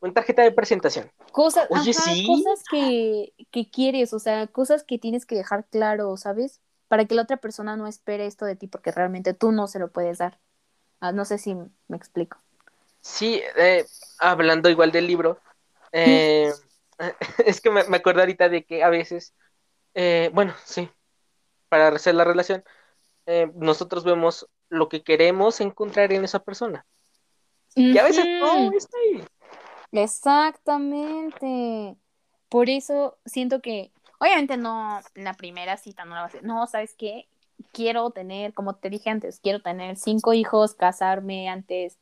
Una 0.00 0.14
tarjeta 0.14 0.42
de 0.42 0.52
presentación. 0.52 1.10
Cosas, 1.32 1.66
Oye, 1.70 1.90
ajá, 1.90 2.14
sí. 2.14 2.26
cosas 2.26 2.64
que, 2.70 3.34
que 3.50 3.70
quieres, 3.70 4.14
o 4.14 4.18
sea, 4.18 4.46
cosas 4.46 4.84
que 4.84 4.98
tienes 4.98 5.26
que 5.26 5.34
dejar 5.34 5.66
claro, 5.66 6.16
¿sabes? 6.16 6.62
Para 6.90 7.04
que 7.04 7.14
la 7.14 7.22
otra 7.22 7.36
persona 7.36 7.76
no 7.76 7.86
espere 7.86 8.26
esto 8.26 8.44
de 8.44 8.56
ti, 8.56 8.66
porque 8.66 8.90
realmente 8.90 9.32
tú 9.32 9.52
no 9.52 9.68
se 9.68 9.78
lo 9.78 9.92
puedes 9.92 10.18
dar. 10.18 10.40
Ah, 10.98 11.12
no 11.12 11.24
sé 11.24 11.38
si 11.38 11.54
me 11.54 11.96
explico. 11.96 12.38
Sí, 13.00 13.40
eh, 13.56 13.86
hablando 14.18 14.68
igual 14.68 14.90
del 14.90 15.06
libro, 15.06 15.38
eh, 15.92 16.50
es 17.46 17.60
que 17.60 17.70
me, 17.70 17.84
me, 17.84 17.98
acuerdo 17.98 18.22
ahorita 18.22 18.48
de 18.48 18.64
que 18.64 18.82
a 18.82 18.88
veces, 18.88 19.36
eh, 19.94 20.32
bueno, 20.34 20.52
sí, 20.64 20.90
para 21.68 21.90
hacer 21.90 22.16
la 22.16 22.24
relación, 22.24 22.64
nosotros 23.54 24.02
vemos 24.02 24.48
lo 24.68 24.88
que 24.88 25.04
queremos 25.04 25.60
encontrar 25.60 26.12
en 26.12 26.24
esa 26.24 26.40
persona. 26.40 26.84
Y 27.76 27.96
a 27.96 28.02
veces 28.02 28.26
no 28.40 28.66
Ujú, 28.66 28.76
está 28.76 28.98
ahí. 28.98 29.24
Exactamente. 29.92 31.96
Por 32.48 32.68
eso 32.68 33.16
siento 33.24 33.62
que, 33.62 33.92
obviamente 34.20 34.56
no, 34.56 35.00
la 35.14 35.34
primera 35.34 35.76
cita 35.76 36.04
no 36.04 36.14
la 36.14 36.20
va 36.20 36.26
a 36.26 36.28
hacer. 36.28 36.44
No, 36.44 36.66
¿sabes 36.66 36.94
qué? 36.94 37.26
Quiero 37.72 38.10
tener, 38.10 38.54
como 38.54 38.74
te 38.76 38.90
dije 38.90 39.10
antes, 39.10 39.40
quiero 39.40 39.60
tener 39.60 39.96
cinco 39.96 40.32
hijos, 40.32 40.74
casarme 40.74 41.48
antes, 41.48 41.98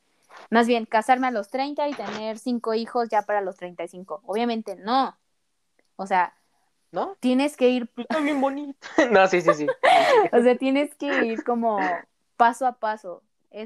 más 0.51 0.67
bien 0.67 0.85
casarme 0.85 1.29
a 1.29 1.31
los 1.31 1.49
30 1.49 1.89
y 1.89 1.95
tener 1.95 2.39
cinco 2.39 2.75
hijos 2.75 3.09
ya 3.09 3.23
para 3.23 3.41
los 3.41 3.57
35. 3.57 4.23
Obviamente 4.27 4.77
no. 4.77 5.17
O 5.97 6.07
sea, 6.07 6.35
¿No? 6.93 7.17
tienes 7.21 7.57
que 7.57 7.71
ir, 7.71 7.91
está 7.97 8.21
bien 8.21 8.41
bonito. 8.41 8.79
No, 9.11 9.27
sí, 9.27 9.41
sí, 9.41 9.55
sí. 9.55 9.67
o 10.33 10.43
sea, 10.43 10.57
tienes 10.57 10.95
que 10.95 11.27
ir 11.27 11.45
como 11.45 11.79
paso 12.37 12.67
a 12.67 12.73
paso. 12.73 13.23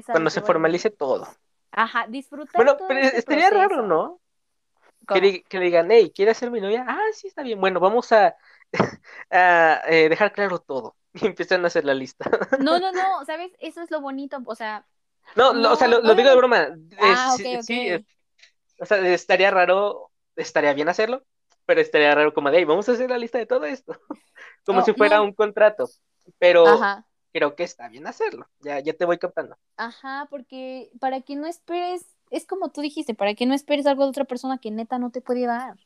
Cuando 0.07 0.29
se 0.29 0.41
formalice 0.41 0.89
todo. 0.89 1.27
Ajá, 1.71 2.05
disfrutar 2.07 2.55
Bueno, 2.55 2.77
todo 2.77 2.87
pero 2.87 2.99
estaría 3.01 3.49
raro. 3.49 3.81
¿no? 3.83 4.19
Que, 5.11 5.43
le 5.59 5.65
digan, 5.65 5.91
hey, 5.91 6.11
¿quieres 6.15 6.37
ser 6.37 6.51
mi 6.51 6.61
novia? 6.61 6.85
Ah, 6.87 6.99
sí, 7.13 7.27
está 7.27 7.43
bien. 7.43 7.59
Bueno, 7.59 7.79
vamos 7.79 8.11
a, 8.11 8.35
a, 9.31 9.81
eh, 9.87 10.09
dejar 10.09 10.33
claro 10.33 10.59
todo. 10.59 10.95
Y 11.13 11.27
empiezan 11.27 11.63
a 11.63 11.67
hacer 11.67 11.85
la 11.85 11.93
lista. 11.93 12.25
No, 12.57 12.79
no, 12.79 12.91
no, 12.91 13.23
¿sabes? 13.25 13.51
Eso 13.59 13.81
es 13.81 13.91
lo 13.91 14.01
bonito, 14.01 14.41
o 14.45 14.55
sea, 14.55 14.87
No, 15.35 15.53
lo- 15.53 15.71
o 15.73 15.75
sea, 15.75 15.87
no, 15.87 15.99
lo, 16.01 16.01
lo 16.01 16.15
digo 16.15 16.29
de 16.29 16.35
broma. 16.35 16.67
Eh, 16.99 17.15
Ah, 17.15 17.33
sí, 17.35 17.45
ok, 17.55 17.61
ok. 17.63 17.71
sí, 17.71 17.87
eh, 17.89 18.05
o 18.79 18.85
sea, 18.87 18.99
estaría 19.13 19.51
raro, 19.51 20.11
estaría 20.35 20.73
bien 20.73 20.89
hacerlo, 20.89 21.25
pero 21.65 21.81
estaría 21.81 22.15
raro 22.15 22.33
como 22.33 22.51
de, 22.51 22.59
hey, 22.59 22.65
vamos 22.65 22.89
a 22.89 22.93
hacer 22.93 23.09
la 23.09 23.17
lista 23.19 23.39
de 23.39 23.47
todo 23.47 23.65
esto. 23.65 23.99
Como 24.65 24.81
si 24.83 24.93
fuera 24.93 25.21
no, 25.21 25.23
un 25.23 25.33
contrato. 25.33 25.89
Pero 26.39 26.89
ajá, 26.89 27.05
creo 27.33 27.55
que 27.55 27.63
está 27.63 27.89
bien 27.89 28.07
hacerlo. 28.07 28.49
Ya, 28.61 28.79
ya 28.81 28.93
te 28.93 29.05
voy 29.05 29.19
captando. 29.19 29.57
ajá, 29.77 30.27
porque 30.29 30.91
para 30.99 31.21
que 31.21 31.35
no 31.35 31.47
esperes, 31.47 32.12
es 32.33 32.47
como 32.47 32.69
tú 32.69 32.81
dijiste, 32.81 33.13
para 33.13 33.35
que 33.35 33.45
no 33.45 33.53
esperes 33.53 33.85
algo 33.85 34.03
de 34.03 34.09
otra 34.09 34.25
persona 34.25 34.57
que 34.57 34.71
neta 34.71 34.97
no 34.97 35.11
te 35.11 35.21
puede 35.21 35.45
dar. 35.45 35.77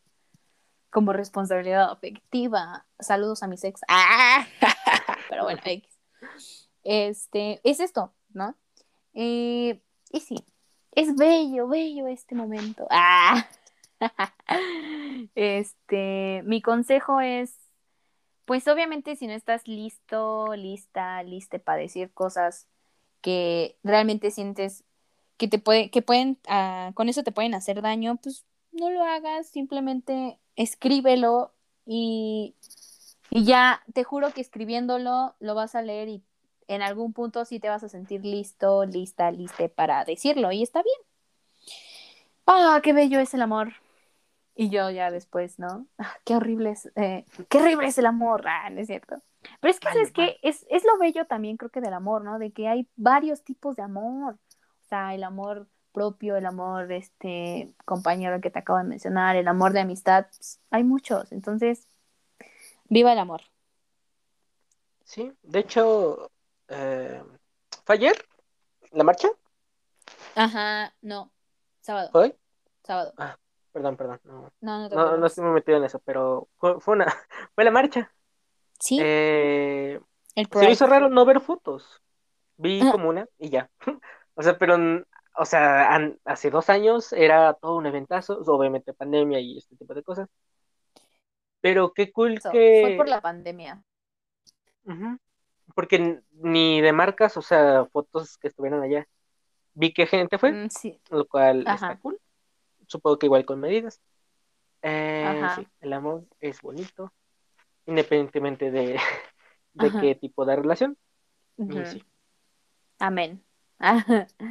Como 0.90 1.12
responsabilidad 1.12 1.92
afectiva. 1.92 2.86
Saludos 3.00 3.44
a 3.44 3.48
mis 3.48 3.66
ex. 3.66 3.82
Ah, 3.90 4.48
pero 5.30 5.44
bueno, 5.44 5.60
X. 5.64 5.84
Este, 6.86 7.60
es 7.66 7.82
esto, 7.82 8.14
¿no? 8.30 8.56
Eh, 9.14 9.82
y 10.10 10.20
sí, 10.22 10.38
es 10.94 11.18
bello, 11.18 11.68
bello 11.68 12.08
este 12.08 12.34
momento. 12.34 12.88
Ah. 12.90 13.48
Este, 15.34 16.44
mi 16.46 16.62
consejo 16.62 17.20
es, 17.20 17.56
pues 18.46 18.68
obviamente 18.68 19.16
si 19.16 19.26
no 19.26 19.34
estás 19.34 19.68
listo, 19.68 20.56
lista, 20.56 21.24
liste 21.24 21.58
para 21.58 21.82
decir 21.82 22.14
cosas 22.14 22.68
que 23.22 23.78
realmente 23.84 24.30
sientes 24.30 24.84
que 25.38 25.48
te 25.48 25.60
puede, 25.60 25.90
que 25.90 26.02
pueden, 26.02 26.38
ah, 26.48 26.92
con 26.96 27.10
eso 27.10 27.24
te 27.24 27.32
pueden 27.32 27.54
hacer 27.54 27.82
daño, 27.82 28.18
pues 28.22 28.46
no 28.72 28.90
lo 28.90 29.04
hagas, 29.04 29.48
simplemente 29.48 30.40
escríbelo 30.56 31.54
y, 31.86 32.56
y 33.30 33.46
ya 33.46 33.82
te 33.94 34.04
juro 34.04 34.32
que 34.34 34.42
escribiéndolo 34.42 35.36
lo 35.40 35.56
vas 35.56 35.76
a 35.76 35.82
leer 35.82 36.10
y 36.10 36.24
en 36.68 36.82
algún 36.82 37.14
punto 37.14 37.46
sí 37.46 37.60
te 37.60 37.70
vas 37.70 37.84
a 37.84 37.90
sentir 37.90 38.26
listo, 38.26 38.86
lista, 38.86 39.32
liste 39.32 39.70
para 39.70 40.04
decirlo 40.06 40.52
y 40.52 40.64
está 40.64 40.82
bien. 40.84 40.98
Ah, 42.46 42.80
qué 42.84 42.94
bello 42.94 43.20
es 43.20 43.34
el 43.34 43.42
amor. 43.42 43.74
Y 44.56 44.70
yo 44.70 44.90
ya 44.90 45.12
después, 45.12 45.60
¿no? 45.60 45.86
Ah, 46.00 46.16
qué 46.26 46.36
horrible 46.36 46.72
es, 46.72 46.92
eh, 46.96 47.26
qué 47.50 47.60
horrible 47.60 47.88
es 47.88 47.98
el 48.00 48.08
amor, 48.08 48.48
ah, 48.48 48.70
no 48.72 48.82
es 48.82 48.88
cierto. 48.88 49.22
Pero 49.60 49.72
es 49.72 49.80
que, 49.80 49.86
Vale, 49.86 50.08
¿sabes 50.08 50.14
vale. 50.14 50.38
qué? 50.40 50.40
Es, 50.42 50.66
es 50.70 50.84
lo 50.84 50.98
bello 50.98 51.26
también, 51.26 51.58
creo 51.58 51.70
que 51.70 51.80
del 51.82 51.94
amor, 51.94 52.24
¿no? 52.24 52.40
De 52.40 52.52
que 52.52 52.68
hay 52.68 52.88
varios 52.96 53.44
tipos 53.44 53.76
de 53.76 53.84
amor. 53.84 54.38
Sea, 54.90 55.14
el 55.16 55.24
amor 55.24 55.68
propio, 55.94 56.36
el 56.38 56.46
amor, 56.46 56.92
este, 56.92 57.74
compañero 57.86 58.40
que 58.42 58.50
te 58.52 58.60
acabo 58.60 58.80
de 58.80 58.86
mencionar, 58.86 59.36
el 59.36 59.48
amor 59.48 59.74
de 59.74 59.82
amistad, 59.82 60.28
pues, 60.30 60.60
hay 60.72 60.84
muchos. 60.84 61.32
Entonces, 61.32 61.88
viva 62.90 63.14
el 63.14 63.20
amor. 63.20 63.42
Sí, 65.06 65.32
de 65.44 65.60
hecho, 65.60 66.32
eh, 66.68 67.24
¿fue 67.86 67.96
ayer 67.96 68.16
la 68.92 69.04
marcha? 69.04 69.30
Ajá, 70.36 70.94
no, 71.02 71.32
sábado, 71.82 72.10
¿Fue 72.12 72.22
hoy? 72.22 72.36
sábado. 72.84 73.14
Ah, 73.18 73.38
perdón, 73.72 73.98
perdón. 73.98 74.20
No, 74.26 74.52
No, 74.62 74.80
no 74.80 74.90
te 74.90 74.96
no, 74.96 75.26
estoy 75.26 75.44
muy 75.46 75.54
metido 75.54 75.78
en 75.78 75.86
eso, 75.86 76.00
pero 76.00 76.50
fue, 76.58 76.78
una, 76.88 77.06
fue 77.56 77.64
la 77.64 77.72
marcha. 77.72 78.14
Sí, 78.80 79.00
Eh, 79.02 80.00
el 80.36 80.48
se 80.52 80.72
hizo 80.72 80.88
raro 80.88 81.10
no 81.10 81.26
ver 81.26 81.40
fotos. 81.42 82.02
Vi 82.58 82.82
Ah, 82.84 82.92
como 82.92 83.10
una 83.10 83.28
y 83.38 83.50
ya. 83.50 83.70
O 84.38 84.44
sea, 84.44 84.58
pero, 84.58 84.76
o 85.38 85.46
sea, 85.46 85.94
an- 85.96 86.20
hace 86.26 86.50
dos 86.50 86.70
años 86.70 87.12
era 87.14 87.54
todo 87.56 87.76
un 87.78 87.86
eventazo, 87.88 88.40
obviamente 88.48 88.94
pandemia 88.94 89.40
y 89.42 89.58
este 89.58 89.76
tipo 89.76 89.94
de 89.94 90.04
cosas. 90.04 90.30
Pero 91.62 91.94
qué 91.94 92.12
cool 92.12 92.42
eso, 92.42 92.64
fue 92.72 92.92
por 92.92 93.08
que, 93.08 93.10
la 93.10 93.22
pandemia. 93.22 93.84
ujú, 94.86 95.18
porque 95.76 96.22
ni 96.34 96.82
de 96.82 96.94
marcas, 96.94 97.38
o 97.38 97.42
sea, 97.42 97.86
fotos 97.92 98.38
que 98.38 98.48
estuvieran 98.50 98.82
allá, 98.84 99.08
vi 99.74 99.94
que 99.94 100.08
gente 100.08 100.38
fue, 100.40 100.58
Mm, 100.58 100.68
sí, 100.70 101.00
lo 101.12 101.28
cual 101.28 101.68
está 101.72 101.96
ajá, 101.96 101.98
cool. 101.98 102.20
Supongo 102.88 103.20
que 103.20 103.28
igual 103.28 103.46
con 103.46 103.60
medidas. 103.62 104.02
Eh, 104.84 105.48
sí, 105.50 105.68
el 105.82 105.94
amor 105.94 106.26
es 106.42 106.62
bonito, 106.62 107.14
independientemente 107.88 108.72
de, 108.72 109.00
de 109.74 109.96
qué 109.98 110.16
tipo 110.16 110.46
de 110.46 110.56
relación. 110.58 110.98
Ujú. 111.58 111.86
sí, 111.86 112.04
Amén. 113.00 113.44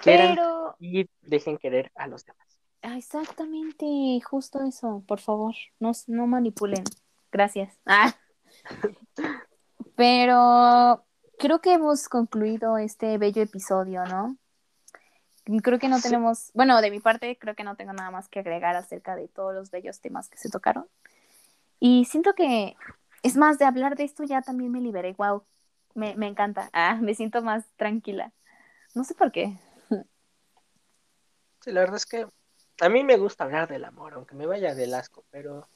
quieran 0.00 0.38
Pero, 0.38 0.78
y 0.78 1.08
dejen 1.22 1.58
querer 1.58 1.92
a 1.94 2.06
los 2.08 2.24
demás. 2.24 2.58
ah, 2.82 2.96
exactamente, 2.98 3.86
justo 4.24 4.62
eso, 4.64 5.04
por 5.06 5.20
favor, 5.20 5.54
no, 5.80 5.92
no 6.08 6.26
manipulen. 6.26 6.96
Gracias. 7.32 7.78
Ah, 7.86 8.14
pero 9.96 11.04
creo 11.38 11.60
que 11.60 11.74
hemos 11.74 12.08
concluido 12.08 12.78
este 12.78 13.18
bello 13.18 13.42
episodio, 13.42 14.06
¿no? 14.06 14.38
Creo 15.62 15.78
que 15.78 15.88
no 15.88 16.00
Sí, 16.00 16.02
tenemos, 16.02 16.50
bueno, 16.54 16.80
de 16.82 16.90
mi 16.90 17.00
parte 17.00 17.38
creo 17.38 17.54
que 17.54 17.64
no 17.64 17.74
tengo 17.76 17.94
nada 17.94 18.10
más 18.10 18.28
que 18.28 18.40
agregar 18.40 18.76
acerca 18.76 19.16
de 19.16 19.28
todos 19.28 19.54
los 19.54 19.70
bellos 19.70 20.00
temas 20.00 20.28
que 20.28 20.36
se 20.36 20.50
tocaron. 20.50 20.86
Y 21.80 22.06
siento 22.06 22.34
que 22.34 22.76
es 23.22 23.36
más 23.36 23.58
de 23.58 23.64
hablar 23.66 23.96
de 23.96 24.04
esto 24.04 24.24
ya 24.24 24.42
también 24.42 24.72
me 24.72 24.80
liberé. 24.80 25.14
Wow, 25.14 25.44
me, 25.94 26.14
me 26.16 26.26
encanta. 26.28 26.70
Ah, 26.72 26.96
me 27.00 27.14
siento 27.14 27.42
más 27.42 27.64
tranquila. 27.76 28.32
No 28.94 29.04
sé 29.04 29.14
por 29.14 29.32
qué. 29.32 29.58
sí, 31.60 31.72
la 31.72 31.80
verdad 31.80 31.96
es 31.96 32.06
que 32.06 32.26
a 32.80 32.88
mí 32.88 33.04
me 33.04 33.16
gusta 33.16 33.44
hablar 33.44 33.68
del 33.68 33.84
amor, 33.84 34.14
aunque 34.14 34.34
me 34.34 34.46
vaya 34.46 34.74
del 34.74 34.94
asco, 34.94 35.24
pero 35.30 35.68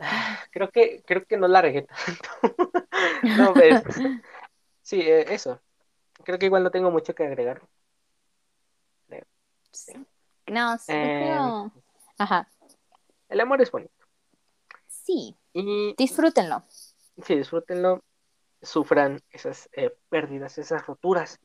ah, 0.00 0.38
creo 0.52 0.70
que 0.70 1.02
creo 1.06 1.24
que 1.26 1.36
no 1.36 1.48
la 1.48 1.62
regué 1.62 1.82
tanto. 1.82 2.28
No, 3.34 3.54
ves. 3.54 3.82
Sí, 4.82 5.00
eh, 5.00 5.26
eso. 5.32 5.60
Creo 6.24 6.38
que 6.38 6.46
igual 6.46 6.62
no 6.64 6.70
tengo 6.70 6.90
mucho 6.90 7.14
que 7.14 7.24
agregar. 7.24 7.62
Sí. 9.72 9.92
No, 10.48 10.76
sí, 10.78 10.92
Eh, 10.92 11.12
creo. 11.16 11.72
Ajá. 12.18 12.48
el 13.28 13.40
amor 13.40 13.62
es 13.62 13.70
bonito. 13.70 13.94
Sí, 14.88 15.34
Y 15.52 15.96
disfrútenlo. 15.96 16.64
sí, 17.24 17.36
disfrútenlo, 17.36 18.02
sufran 18.62 19.20
esas 19.30 19.68
eh, 19.72 19.94
pérdidas, 20.08 20.58
esas 20.58 20.86
roturas, 20.86 21.40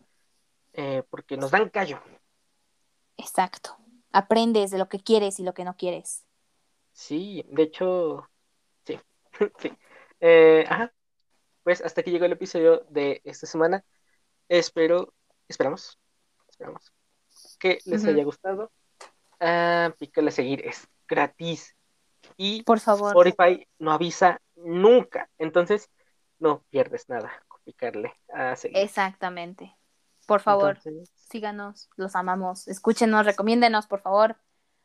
eh, 0.73 1.03
porque 1.09 1.37
nos 1.37 1.51
dan 1.51 1.69
callo. 1.69 2.01
Exacto. 3.17 3.77
Aprendes 4.11 4.71
de 4.71 4.77
lo 4.77 4.89
que 4.89 4.99
quieres 4.99 5.39
y 5.39 5.43
lo 5.43 5.53
que 5.53 5.63
no 5.63 5.75
quieres. 5.75 6.25
Sí, 6.91 7.45
de 7.49 7.63
hecho, 7.63 8.29
sí, 8.85 8.99
sí. 9.59 9.71
Eh, 10.19 10.65
ajá, 10.67 10.93
pues 11.63 11.81
hasta 11.81 12.01
aquí 12.01 12.11
llegó 12.11 12.25
el 12.25 12.33
episodio 12.33 12.85
de 12.89 13.21
esta 13.23 13.47
semana. 13.47 13.83
Espero, 14.47 15.13
esperamos, 15.47 15.99
esperamos 16.47 16.93
que 17.59 17.79
les 17.85 18.05
haya 18.05 18.23
gustado. 18.23 18.71
Ah, 19.39 19.93
pícale 19.97 20.29
a 20.29 20.31
seguir, 20.31 20.65
es 20.65 20.87
gratis. 21.07 21.75
Y 22.37 22.63
Por 22.63 22.79
favor. 22.79 23.09
Spotify 23.09 23.67
no 23.79 23.91
avisa 23.91 24.41
nunca, 24.55 25.29
entonces 25.37 25.89
no 26.40 26.64
pierdes 26.70 27.10
nada 27.10 27.32
con 27.48 27.62
picarle 27.64 28.14
a 28.34 28.56
seguir. 28.56 28.78
Exactamente. 28.78 29.76
Por 30.26 30.41
favor, 30.41 30.78
Entonces, 30.84 31.12
síganos, 31.30 31.90
los 31.95 32.16
amamos. 32.16 32.68
Escúchenos, 32.68 33.26
recomiéndenos, 33.26 33.88
por 33.88 34.02
favor. 34.02 34.38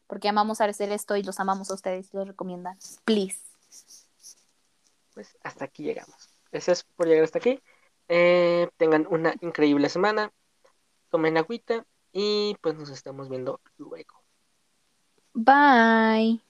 Porque 0.07 0.29
amamos 0.29 0.61
a 0.61 0.65
hacer 0.65 0.91
esto 0.91 1.17
y 1.17 1.23
los 1.23 1.39
amamos 1.41 1.71
a 1.71 1.75
ustedes, 1.75 2.13
los 2.13 2.27
recomiendan. 2.27 2.77
Please. 3.05 3.41
pues 5.15 5.39
hasta 5.43 5.65
aquí 5.65 5.85
llegamos. 5.85 6.31
Gracias 6.51 6.85
por 6.97 7.07
llegar 7.07 7.25
hasta 7.25 7.39
aquí. 7.39 7.63
Eh, 8.09 8.69
tengan 8.77 9.07
una 9.09 9.35
increíble 9.41 9.89
semana. 9.89 10.33
Tomen 11.11 11.37
agüita 11.37 11.87
y 12.13 12.57
pues 12.61 12.75
nos 12.75 12.91
estamos 12.91 13.29
viendo 13.29 13.61
luego. 13.79 14.25
Bye. 15.33 16.50